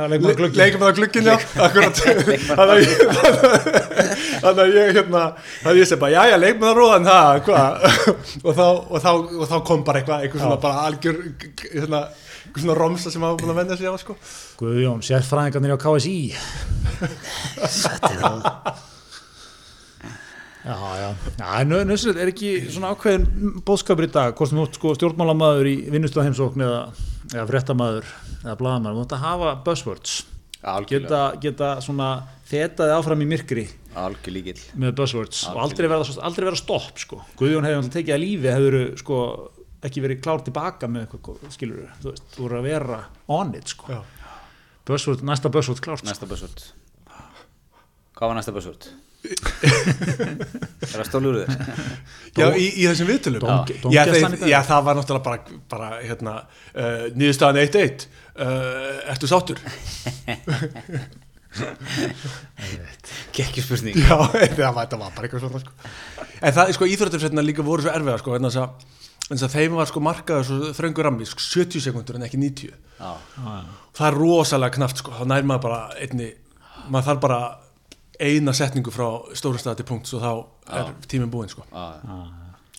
Já, 1.29 1.35
akkurat. 1.67 1.95
þannig 4.41 4.61
að 4.63 4.73
ég 4.75 4.89
hérna, 4.97 5.21
þannig 5.61 5.71
að 5.71 5.79
ég 5.81 5.89
segi 5.91 6.01
bara, 6.01 6.13
já 6.15 6.23
já, 6.31 6.37
leikmannarúðan 6.41 7.09
ha, 7.11 7.19
hvað 7.45 7.69
og 8.47 8.57
þá, 8.57 8.65
og, 8.65 8.97
þá, 9.05 9.11
og 9.13 9.45
þá 9.51 9.55
kom 9.69 9.85
bara 9.87 10.01
eitthvað, 10.01 10.25
eitthvað 10.25 10.45
svona 10.47 10.59
bara 10.65 10.87
algjör 10.89 11.21
hérna, 11.75 12.01
eitthvað 12.09 12.65
svona 12.65 12.79
romsa 12.81 13.13
sem 13.13 13.27
hafa 13.27 13.39
búin 13.43 13.53
að 13.53 13.61
venda 13.61 13.77
sig 13.79 13.85
á 13.89 13.95
sko. 14.01 14.17
Guðjón, 14.61 15.05
sérfræðingarnir 15.05 15.77
á 15.77 15.79
KSI 15.85 16.17
Já, 18.15 18.29
já, 20.65 20.75
já 20.99 21.63
nöðslega 21.69 22.23
er 22.23 22.31
ekki 22.33 22.53
svona 22.73 22.93
ákveðin 22.95 23.59
bóðskapur 23.65 24.07
í 24.07 24.11
dag, 24.13 24.35
hvort 24.37 24.51
sem 24.51 24.59
þú 24.59 24.67
ert 24.67 24.79
sko 24.79 24.93
stjórnmálamæður 24.99 25.69
í 25.71 25.75
vinnustöða 25.93 26.29
heimsókn 26.29 26.65
eða, 26.65 26.79
eða 27.33 27.49
fréttamaður 27.51 28.13
eða 28.43 28.55
blaðamaður, 28.61 28.97
þú 28.97 29.05
ert 29.05 29.17
að 29.17 29.25
hafa 29.25 29.51
buzzwords 29.65 30.15
geta, 30.89 31.21
geta 31.41 31.75
svona 31.83 32.09
fetaði 32.49 32.95
áfram 32.95 33.21
í 33.21 33.27
myrkri 33.29 33.65
Algjör 33.95 34.35
líkil. 34.35 34.57
með 34.75 34.95
buzzwords 34.97 35.43
og 35.51 35.61
aldrei 35.63 35.87
verða, 35.91 36.17
aldrei 36.25 36.47
verða 36.49 36.59
stopp 36.59 36.99
sko. 36.99 37.21
Guðjón 37.39 37.67
hefði 37.67 37.79
alltaf 37.79 37.95
tekið 37.95 38.15
að 38.15 38.23
lífi 38.23 38.51
hefur 38.51 38.77
sko, 38.99 39.19
ekki 39.87 40.03
verið 40.03 40.21
klár 40.25 40.43
tilbaka 40.45 40.89
með 40.91 41.05
eitthvað, 41.05 41.45
skilur 41.53 41.85
þú 42.01 42.11
veist, 42.11 42.27
þú 42.33 42.43
voru 42.47 42.59
að 42.59 42.67
vera 42.71 42.99
on 43.37 43.53
it 43.55 43.71
sko. 43.71 43.93
Já. 43.93 44.01
buzzword, 44.89 45.23
næsta 45.29 45.53
buzzword 45.53 45.83
klárt 45.85 46.03
sko. 46.03 46.11
Næsta 46.11 46.29
buzzword. 46.29 46.65
Hvað 48.15 48.31
var 48.31 48.39
næsta 48.39 48.55
buzzword? 48.55 48.89
Er 49.25 50.95
það 50.95 51.07
stólur 51.09 51.41
þér? 51.41 51.49
Já, 52.35 52.47
í, 52.51 52.65
í 52.69 52.87
þessum 52.89 53.09
viðtölum 53.09 53.45
já, 53.93 54.03
já, 54.45 54.59
það 54.67 54.87
var 54.87 54.99
náttúrulega 54.99 55.25
bara, 55.25 55.59
bara 55.71 55.91
hérna, 56.01 56.33
uh, 56.75 57.05
nýðustafan 57.15 57.61
1-1 57.63 58.07
uh, 58.07 59.13
Ertu 59.13 59.29
sáttur? 59.31 59.61
Gekki 63.35 63.63
spurning. 63.63 63.95
Já, 63.95 64.15
það 64.57 64.75
var, 64.75 64.83
þetta 64.83 64.99
var 64.99 65.15
bara 65.15 65.27
eitthvað 65.27 65.45
svona 65.45 65.61
sko. 65.63 65.73
En 66.41 66.55
það, 66.55 66.71
sko, 66.77 66.89
íþróttumsveitna 66.91 67.45
líka 67.45 67.65
voru 67.65 67.85
svo 67.85 67.93
erfiða 67.93 68.19
sko, 68.21 68.35
en 68.37 68.47
þess 68.47 68.61
að, 68.61 68.87
en 69.25 69.35
þess 69.35 69.47
að 69.47 69.55
þeim 69.57 69.77
var 69.79 69.91
sko 69.91 70.03
markaður 70.03 70.47
svo 70.49 70.71
þröngur 70.77 71.07
rammi, 71.09 71.27
sko, 71.29 71.43
70 71.45 71.85
sekundur 71.87 72.19
en 72.19 72.27
ekki 72.27 72.39
90 72.41 72.73
Já. 72.95 73.11
Það 73.95 74.07
er 74.09 74.19
rosalega 74.19 74.77
knaft, 74.77 75.01
sko, 75.03 75.15
þá 75.15 75.23
nær 75.31 75.47
maður 75.47 75.63
bara 75.67 75.79
einni, 76.03 76.31
maður 76.87 77.07
þarf 77.09 77.23
bara 77.27 77.39
eina 78.19 78.53
setningu 78.55 78.91
frá 78.93 79.07
stórum 79.35 79.59
staði 79.61 79.81
til 79.81 79.87
punkt 79.89 80.11
og 80.15 80.21
þá 80.23 80.31
er 80.79 80.93
tíminn 81.11 81.31
búinn, 81.33 81.49
sko 81.51 81.65
Já. 81.71 81.85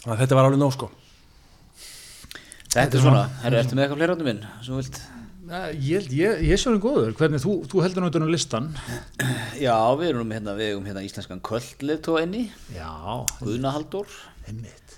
Að 0.06 0.20
Þetta 0.22 0.38
var 0.38 0.48
alveg 0.48 0.60
nóg, 0.62 0.72
sko 0.76 0.90
Þetta 2.76 2.98
er 2.98 3.02
svona. 3.02 3.20
Herru, 3.42 3.58
ertu 3.62 3.76
með 3.76 3.84
eitthvað 3.86 4.00
fleira 4.00 4.14
áttum 4.16 4.26
minn? 4.28 4.40
Svo 4.66 4.78
vilt. 4.80 4.98
Ég, 5.46 5.76
ég, 5.86 6.08
ég, 6.18 6.40
ég 6.50 6.58
sé 6.58 6.66
hann 6.68 6.80
góður, 6.82 7.12
hvernig 7.16 7.38
þú, 7.40 7.52
þú 7.70 7.82
heldur 7.84 8.02
náttúrulega 8.02 8.34
listan 8.34 8.64
Já, 9.62 9.76
við 10.00 10.08
erum 10.10 10.32
hérna, 10.34 10.56
við 10.58 10.72
erum 10.72 10.88
hérna 10.90 11.04
íslenskan 11.06 11.38
kvöldleðtóa 11.46 12.24
inni. 12.26 12.40
Já, 12.74 12.90
Guðna 13.38 13.70
Halldór. 13.76 14.10
einmitt 14.50 14.96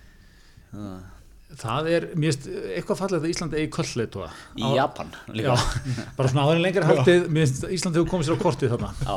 Það 1.59 1.86
er, 1.93 2.07
mér 2.16 2.32
finnst 2.32 2.49
eitthvað 2.76 2.99
fallið 3.03 3.22
að 3.22 3.30
Íslandi 3.32 3.57
eigi 3.61 3.70
köllleitua 3.72 4.26
Í 4.61 4.72
Japan. 4.76 5.12
Já, 5.32 5.36
Líka. 5.36 5.55
bara 6.18 6.28
svona 6.32 6.45
áður 6.45 6.59
en 6.59 6.64
lengra 6.66 6.89
haldið 6.91 7.28
mér 7.32 7.47
finnst 7.47 7.64
Íslandi 7.78 8.01
hefur 8.03 8.11
komið 8.12 8.28
sér 8.28 8.36
á 8.36 8.43
kortið 8.43 8.74
þarna 8.74 8.91
Já. 9.05 9.16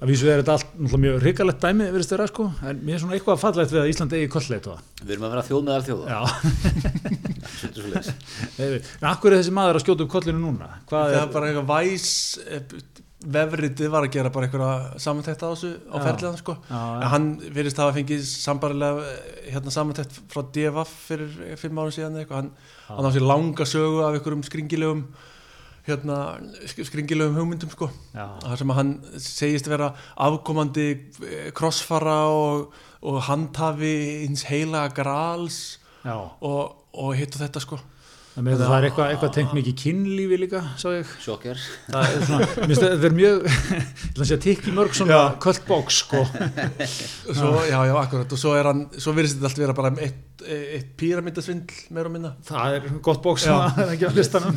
Að 0.00 0.08
vísu 0.12 0.28
er 0.32 0.40
þetta 0.42 0.54
allt 0.56 0.70
náttúrulega 0.72 1.02
mjög 1.04 1.18
hrikalegt 1.22 1.64
dæmi 1.66 1.88
verðist 1.92 2.12
þeirra 2.14 2.28
sko, 2.30 2.46
en 2.70 2.80
mér 2.86 2.96
er 2.96 3.02
svona 3.02 3.16
eitthvað 3.18 3.42
fallegt 3.42 3.74
við 3.74 3.82
að 3.82 3.90
Íslandi 3.92 4.18
eigi 4.20 4.30
köllleitua 4.32 4.76
Við 5.02 5.12
erum 5.16 5.26
að 5.28 5.34
vera 5.34 5.44
þjóð 5.48 5.62
meðal 5.68 5.84
þjóða. 5.88 6.06
Já, 6.08 6.20
Svolítið 7.62 7.82
svo 7.82 7.92
leiðis. 7.92 8.90
en 9.02 9.08
akkur 9.12 9.34
er 9.34 9.40
þessi 9.42 9.54
maður 9.58 9.78
að 9.78 9.84
skjóta 9.86 10.06
upp 10.06 10.12
kollinu 10.16 10.40
núna 10.42 10.68
Hvað 10.88 11.06
Það 11.06 11.16
er, 11.16 11.22
er 11.26 11.32
bara 11.36 11.50
eitthvað 11.50 11.70
væs 11.72 12.08
eh, 12.46 12.76
vefritið 13.32 13.90
var 13.92 14.02
að 14.06 14.14
gera 14.16 14.30
bara 14.34 14.48
eitthvað 14.48 14.86
samantækt 15.04 15.44
á 15.46 15.48
þessu 15.52 15.68
á 15.94 15.96
ferliðan 16.02 16.38
sko. 16.40 16.56
Já, 16.66 16.74
já. 16.74 16.94
en 16.96 17.10
hann 17.12 17.26
virðist 17.54 17.78
hafa 17.78 17.94
fengið 17.94 18.24
sambarilega 18.26 19.04
eh, 19.12 19.52
hérna, 19.54 19.74
samantækt 19.76 20.16
frá 20.32 20.42
DFF 20.56 20.94
fyrir 21.06 21.36
fimm 21.60 21.78
árum 21.78 21.94
síðan 21.94 22.16
eða 22.16 22.24
eitthvað. 22.24 22.40
hann, 22.40 22.50
hann 22.88 23.06
á 23.06 23.14
sér 23.14 23.26
langa 23.30 23.68
sögu 23.68 24.00
af 24.02 24.16
einhverjum 24.18 24.42
skringilegum 24.48 25.04
hérna, 25.86 26.16
sk- 26.68 26.84
skringilegum 26.86 27.34
hugmyndum 27.40 27.70
sko. 27.74 27.88
Þar 28.44 28.58
sem 28.60 28.70
að 28.74 28.78
hann 28.80 28.92
segist 29.18 29.66
vera 29.70 29.88
afkomandi 30.16 30.86
eh, 31.26 31.48
krossfara 31.56 32.18
og, 32.30 32.72
og 33.02 33.20
handhafi 33.28 33.94
hins 34.26 34.44
heila 34.50 34.86
grals 34.94 35.78
og, 36.40 36.76
og 36.94 37.14
hitt 37.18 37.34
og 37.36 37.42
þetta 37.44 37.60
sko 37.62 37.76
Það, 38.32 38.44
með, 38.46 38.60
það 38.62 38.74
er 38.78 38.84
eitthvað, 38.86 39.10
eitthvað 39.12 39.32
tengt 39.36 39.50
mikið 39.58 39.74
kynlífi 39.82 40.36
líka, 40.40 40.60
sá 40.80 40.86
ég. 40.94 41.08
sjokker 41.20 41.58
Það 41.92 42.04
er 42.16 42.22
svona, 42.24 42.46
mér 42.56 42.70
finnst 42.70 42.84
það- 42.86 43.04
er 43.08 43.16
mjög, 43.18 43.42
ég 43.52 43.82
ætla 44.08 44.24
að 44.24 44.28
segja, 44.30 44.38
tikki 44.46 44.72
mörg 44.72 44.94
svona 44.96 45.18
Já. 45.18 45.24
kvöldbóks, 45.44 45.98
sko. 46.06 46.22
svo, 47.36 47.50
já, 47.68 47.76
já, 47.90 47.92
akkurat 48.00 48.32
og 48.32 48.40
svo 48.40 48.54
er 48.56 48.68
hann, 48.70 48.80
svo 48.96 49.12
virðist 49.16 49.36
þetta 49.36 49.50
allt 49.50 49.60
vera 49.62 49.74
bara 49.76 49.90
eitt, 50.06 50.44
eitt 50.48 50.88
píramindasvindl 51.02 51.76
meira 51.92 52.08
og 52.08 52.14
minna 52.16 52.30
Það 52.48 52.78
er 52.78 52.88
gott 53.04 53.20
bóks 53.26 53.44
sem 53.44 53.52
Já. 53.52 53.68
að 53.68 53.82
er 53.84 53.92
ekki 53.98 54.08
á 54.08 54.12
listanum. 54.16 54.56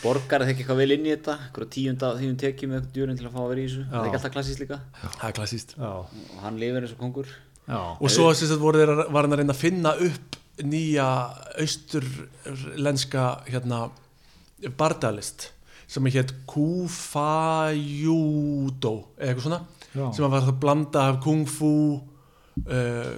borgar 0.00 0.40
þeir 0.46 0.54
ekki 0.54 0.64
eitthvað 0.64 0.80
vel 0.80 0.96
inn 0.96 1.04
í 1.06 1.12
þetta 1.12 1.36
eitthvað 1.44 1.70
tíunda 1.76 2.12
tíum 2.22 2.38
tekjum 2.40 2.72
með 2.74 2.88
djúrin 2.96 3.20
til 3.20 3.28
að 3.28 3.36
fá 3.36 3.40
að 3.44 3.52
vera 3.52 3.60
í 3.60 3.68
þessu 3.68 3.84
það 3.92 4.00
er 4.00 4.08
ekki 4.08 4.18
alltaf 4.22 4.34
klassíst 4.38 4.64
líka 4.64 4.80
það 5.04 5.28
er 5.28 5.36
klassíst 5.38 5.76
Já, 5.76 5.92
og 5.92 6.40
hann 6.46 6.58
lifir 6.62 6.88
eins 6.88 6.96
og 6.96 7.02
kongur 7.04 7.28
já. 7.30 7.78
og 8.00 8.10
svo 8.10 8.32
að, 10.58 10.62
að 10.62 10.64
að 10.64 10.70
nýja 10.70 11.08
austurlenska 11.60 13.24
hérna 13.48 13.90
bardalist 14.76 15.50
sem 15.90 16.06
hétt 16.06 16.30
Kufayudo 16.46 16.90
eða 19.18 19.28
eitthvað 19.30 19.42
svona 19.42 19.60
Já. 19.90 20.12
sem 20.14 20.22
var 20.30 20.40
það 20.46 20.60
blanda 20.60 21.00
af 21.10 21.16
kung 21.24 21.42
fu 21.50 21.70
uh, 21.98 22.02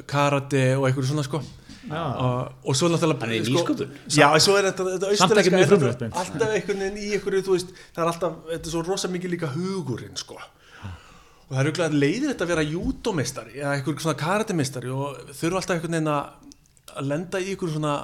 karate 0.07 0.77
og 0.79 0.87
eitthvað 0.89 1.07
svona 1.11 1.23
sko 1.27 1.43
og, 1.93 2.49
og 2.65 2.77
svo 2.79 2.87
náttúrulega 2.89 3.21
Hann 3.21 3.33
er 3.35 3.45
sko, 3.45 3.53
nýsköpun. 3.59 3.89
já, 4.07 4.29
svo 4.39 4.55
er 4.57 4.63
þetta, 4.71 4.83
þetta 4.95 5.07
austurlenska 5.11 5.57
er 5.59 5.63
alltaf 6.13 6.49
einhvern 6.55 6.79
veginn 6.79 6.97
í 6.97 7.11
einhverju 7.17 7.43
þú 7.43 7.51
veist, 7.57 7.69
það 7.93 8.03
er 8.05 8.09
alltaf, 8.13 8.33
þetta 8.53 8.67
er 8.67 8.71
svo 8.71 8.83
rosa 8.87 9.09
mikið 9.11 9.31
líka 9.35 9.47
hugurinn 9.53 10.17
sko 10.17 10.35
og 10.39 10.45
það 11.51 11.61
er 11.61 11.67
auðvitað 11.67 11.93
leiðir 11.99 12.29
þetta 12.31 12.45
að 12.47 12.53
vera 12.55 12.65
júdómeistari 12.65 13.53
eða 13.59 13.75
einhver 13.77 13.99
svona 14.01 14.17
karatemeistari 14.23 14.89
og 14.95 15.09
þurfa 15.35 15.57
alltaf 15.61 15.75
einhvern 15.77 15.97
veginn 15.99 16.15
að 16.15 16.25
að 16.99 17.09
lenda 17.13 17.41
í 17.41 17.53
einhver 17.53 17.73
svona 17.73 17.97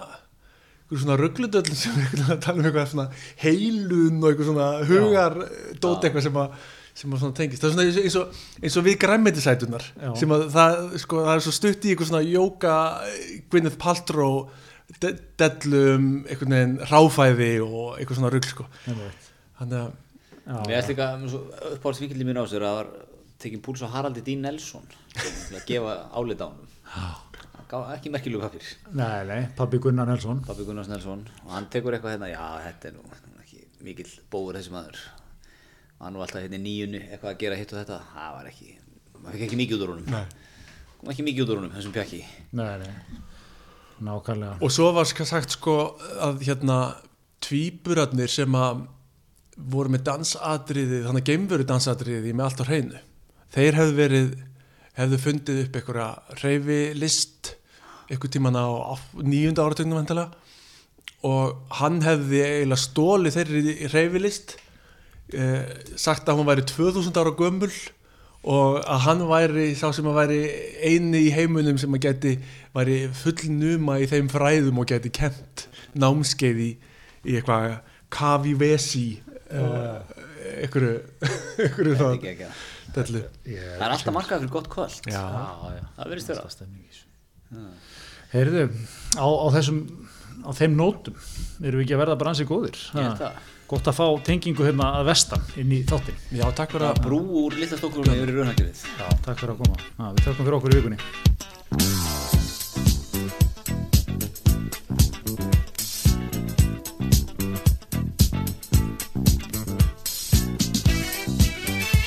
einhver 0.88 1.02
svona 1.04 1.18
rugglundöll 1.20 1.76
sem 1.76 2.00
að 2.24 2.40
tala 2.44 2.62
um 2.62 2.68
eitthvað 2.68 2.90
svona 2.94 3.08
heilun 3.42 4.22
og 4.22 4.30
einhver 4.30 4.48
svona 4.48 4.68
hugar 4.88 5.38
dót 5.82 6.06
eitthvað 6.08 6.28
sem 6.28 6.42
að 6.42 6.58
sem 6.98 7.12
að 7.14 7.20
svona 7.22 7.36
tengist, 7.38 7.62
það 7.62 7.68
er 7.68 7.74
svona 7.74 7.84
eins 7.86 7.98
og, 7.98 8.06
eins 8.08 8.16
og, 8.18 8.38
eins 8.64 8.76
og 8.80 8.86
við 8.88 8.96
græmmetisætunar 9.04 9.84
Já. 9.86 10.08
sem 10.18 10.32
að 10.34 10.46
það, 10.54 10.78
sko, 11.04 11.20
það 11.28 11.34
er 11.36 11.44
svo 11.44 11.52
stutt 11.54 11.84
í 11.86 11.92
einhver 11.92 12.08
svona 12.08 12.22
jóka 12.26 12.72
Gwyneth 13.52 13.78
Paltrow 13.78 14.40
de 14.98 15.12
dellum, 15.38 16.08
einhvern 16.24 16.56
veginn 16.56 16.74
ráfæði 16.90 17.52
og 17.62 18.00
einhver 18.00 18.18
svona 18.18 18.32
rugg 18.34 18.48
sko. 18.50 18.66
þannig 19.60 19.80
að 19.84 19.96
Mér 20.48 20.78
ætti 20.78 20.94
líka 20.94 21.10
uppáhaldsvikildi 21.76 22.24
mín 22.24 22.40
á 22.40 22.48
sér 22.48 22.64
að 22.64 22.70
það 22.70 22.78
var 22.78 22.90
tekin 23.44 23.62
púls 23.62 23.84
á 23.84 23.92
Haraldi 23.92 24.24
Dín 24.24 24.40
Nelson 24.42 24.86
til 25.12 25.58
að 25.58 25.66
gefa 25.68 25.96
álita 26.16 26.48
á 26.48 26.50
hann 26.50 27.27
ekki 27.94 28.10
merkilegu 28.14 28.40
pappir 28.42 28.64
Nei, 28.96 29.24
nei, 29.28 29.40
pabbi 29.56 29.78
Gunnar 29.78 30.06
Nelson. 30.08 30.40
Pabbi 30.46 30.64
Gunnars 30.64 30.88
Nelson 30.88 31.24
og 31.44 31.50
hann 31.52 31.68
tekur 31.72 31.92
eitthvað 31.96 32.16
hérna 32.16 32.30
já 32.32 32.44
þetta 32.68 32.88
er 32.88 32.96
nú 32.96 33.04
ekki 33.42 33.64
mikill 33.84 34.10
bóður 34.32 34.58
þessi 34.58 34.72
maður 34.74 34.98
hann 36.00 36.14
var 36.18 36.26
alltaf 36.28 36.42
hérna 36.44 36.58
í 36.58 36.62
nýjunni 36.64 37.00
eitthvað 37.08 37.32
að 37.34 37.40
gera 37.42 37.58
hitt 37.60 37.72
og 37.74 37.80
þetta 37.82 37.98
það 38.14 38.36
var 38.38 38.50
ekki, 38.52 38.68
maður 39.18 39.36
fikk 39.36 39.46
ekki 39.48 39.58
mikið 39.62 39.76
út 39.76 39.84
úr 39.86 39.92
honum 39.94 40.12
Nei. 40.14 40.24
kom 41.00 41.12
ekki 41.12 41.26
mikið 41.28 41.44
út 41.44 41.52
úr 41.54 41.60
honum 41.62 41.74
þessum 41.76 41.94
pjakki 41.98 42.20
Nei, 42.52 42.78
nei. 42.84 43.22
Nákvæmlega. 44.08 44.58
og 44.62 44.70
svo 44.72 44.92
var 44.94 45.08
sagt 45.10 45.56
sko 45.56 45.76
að 46.22 46.44
hérna 46.46 46.78
tvíburarnir 47.42 48.30
sem 48.30 48.54
að 48.54 48.84
voru 49.58 49.90
með 49.90 50.04
dansadriðið, 50.06 51.04
þannig 51.08 51.24
að 51.24 51.30
geimveru 51.32 51.64
dansadriðið 51.66 52.34
með 52.38 52.44
allt 52.46 52.60
á 52.62 52.68
hreinu 52.68 53.00
þeir 53.54 53.78
hefðu 53.78 53.96
verið, 53.98 54.28
hefðu 54.98 55.18
fundið 55.24 55.62
upp 55.64 55.78
einhverja 55.80 56.08
reyfilist 56.44 57.52
einhver 58.08 58.32
tíman 58.32 58.56
á 58.56 58.66
níunda 59.20 59.64
áratögnum 59.64 60.00
vantilega 60.00 60.30
og 61.28 61.74
hann 61.80 62.00
hefði 62.04 62.42
eiginlega 62.44 62.80
stólið 62.84 63.36
þeirri 63.38 63.76
reyfilist 63.92 64.56
eh, 65.34 65.64
sagt 65.98 66.28
að 66.28 66.40
hún 66.40 66.48
væri 66.48 66.66
2000 66.68 67.18
ára 67.18 67.34
gömul 67.38 67.72
og 68.48 68.78
að 68.86 69.02
hann 69.06 69.24
væri 69.28 69.66
sá 69.76 69.88
sem 69.94 70.06
að 70.06 70.20
væri 70.20 70.40
eini 70.86 71.24
í 71.26 71.32
heimunum 71.34 71.80
sem 71.80 71.94
að 71.98 72.04
geti 72.06 72.36
væri 72.76 73.00
fullnuma 73.18 73.98
í 73.98 74.06
þeim 74.10 74.30
fræðum 74.30 74.78
og 74.78 74.88
geti 74.92 75.10
kent 75.10 75.66
námskeið 75.98 76.62
í, 76.62 76.70
eitthvað 77.26 77.80
kavi 78.14 78.54
vesi 78.60 79.06
uh, 79.50 79.98
einhverju 80.62 80.94
einhverju 81.66 81.98
er 83.02 83.10
það 83.74 83.84
er 83.84 83.94
alltaf 83.96 84.14
markað 84.14 84.42
fyrir 84.44 84.54
gott 84.54 84.70
kvöld. 84.72 85.10
Já, 85.10 85.18
Já, 85.18 85.74
já. 85.76 85.84
það 85.98 86.14
í 86.78 86.86
þessu. 86.88 87.04
Heyrðu, 88.32 88.64
á, 89.16 89.24
á 89.24 89.46
þessum 89.56 89.78
á 90.44 90.50
þeim 90.56 90.74
nótum 90.78 91.14
erum 91.64 91.80
við 91.80 91.84
ekki 91.86 91.94
að 91.96 92.02
verða 92.02 92.16
bara 92.20 92.32
ansið 92.34 92.50
góðir. 92.50 92.80
Gott 93.68 93.88
að 93.90 93.96
fá 93.98 94.04
tengingu 94.24 94.64
hérna 94.64 94.86
að 94.96 95.10
vestan 95.10 95.42
inn 95.60 95.72
í 95.76 95.82
þáttin 95.84 96.16
já, 96.32 96.44
takk 96.56 96.72
fyrir 96.72 96.86
að 96.88 97.00
brú 97.04 97.18
úr 97.42 97.56
litla 97.58 97.76
stokkurinn 97.76 98.14
yfir 98.16 98.30
í 98.32 98.36
raunhagjöfið 98.38 98.84
Já, 98.96 99.06
takk 99.26 99.42
fyrir 99.42 99.52
að 99.52 99.58
koma. 99.60 99.76
Ha, 99.98 100.12
Við 100.16 100.22
þökkum 100.24 100.46
fyrir 100.48 100.56
okkur 100.58 100.72
í 100.72 100.78
vikunni 100.78 101.57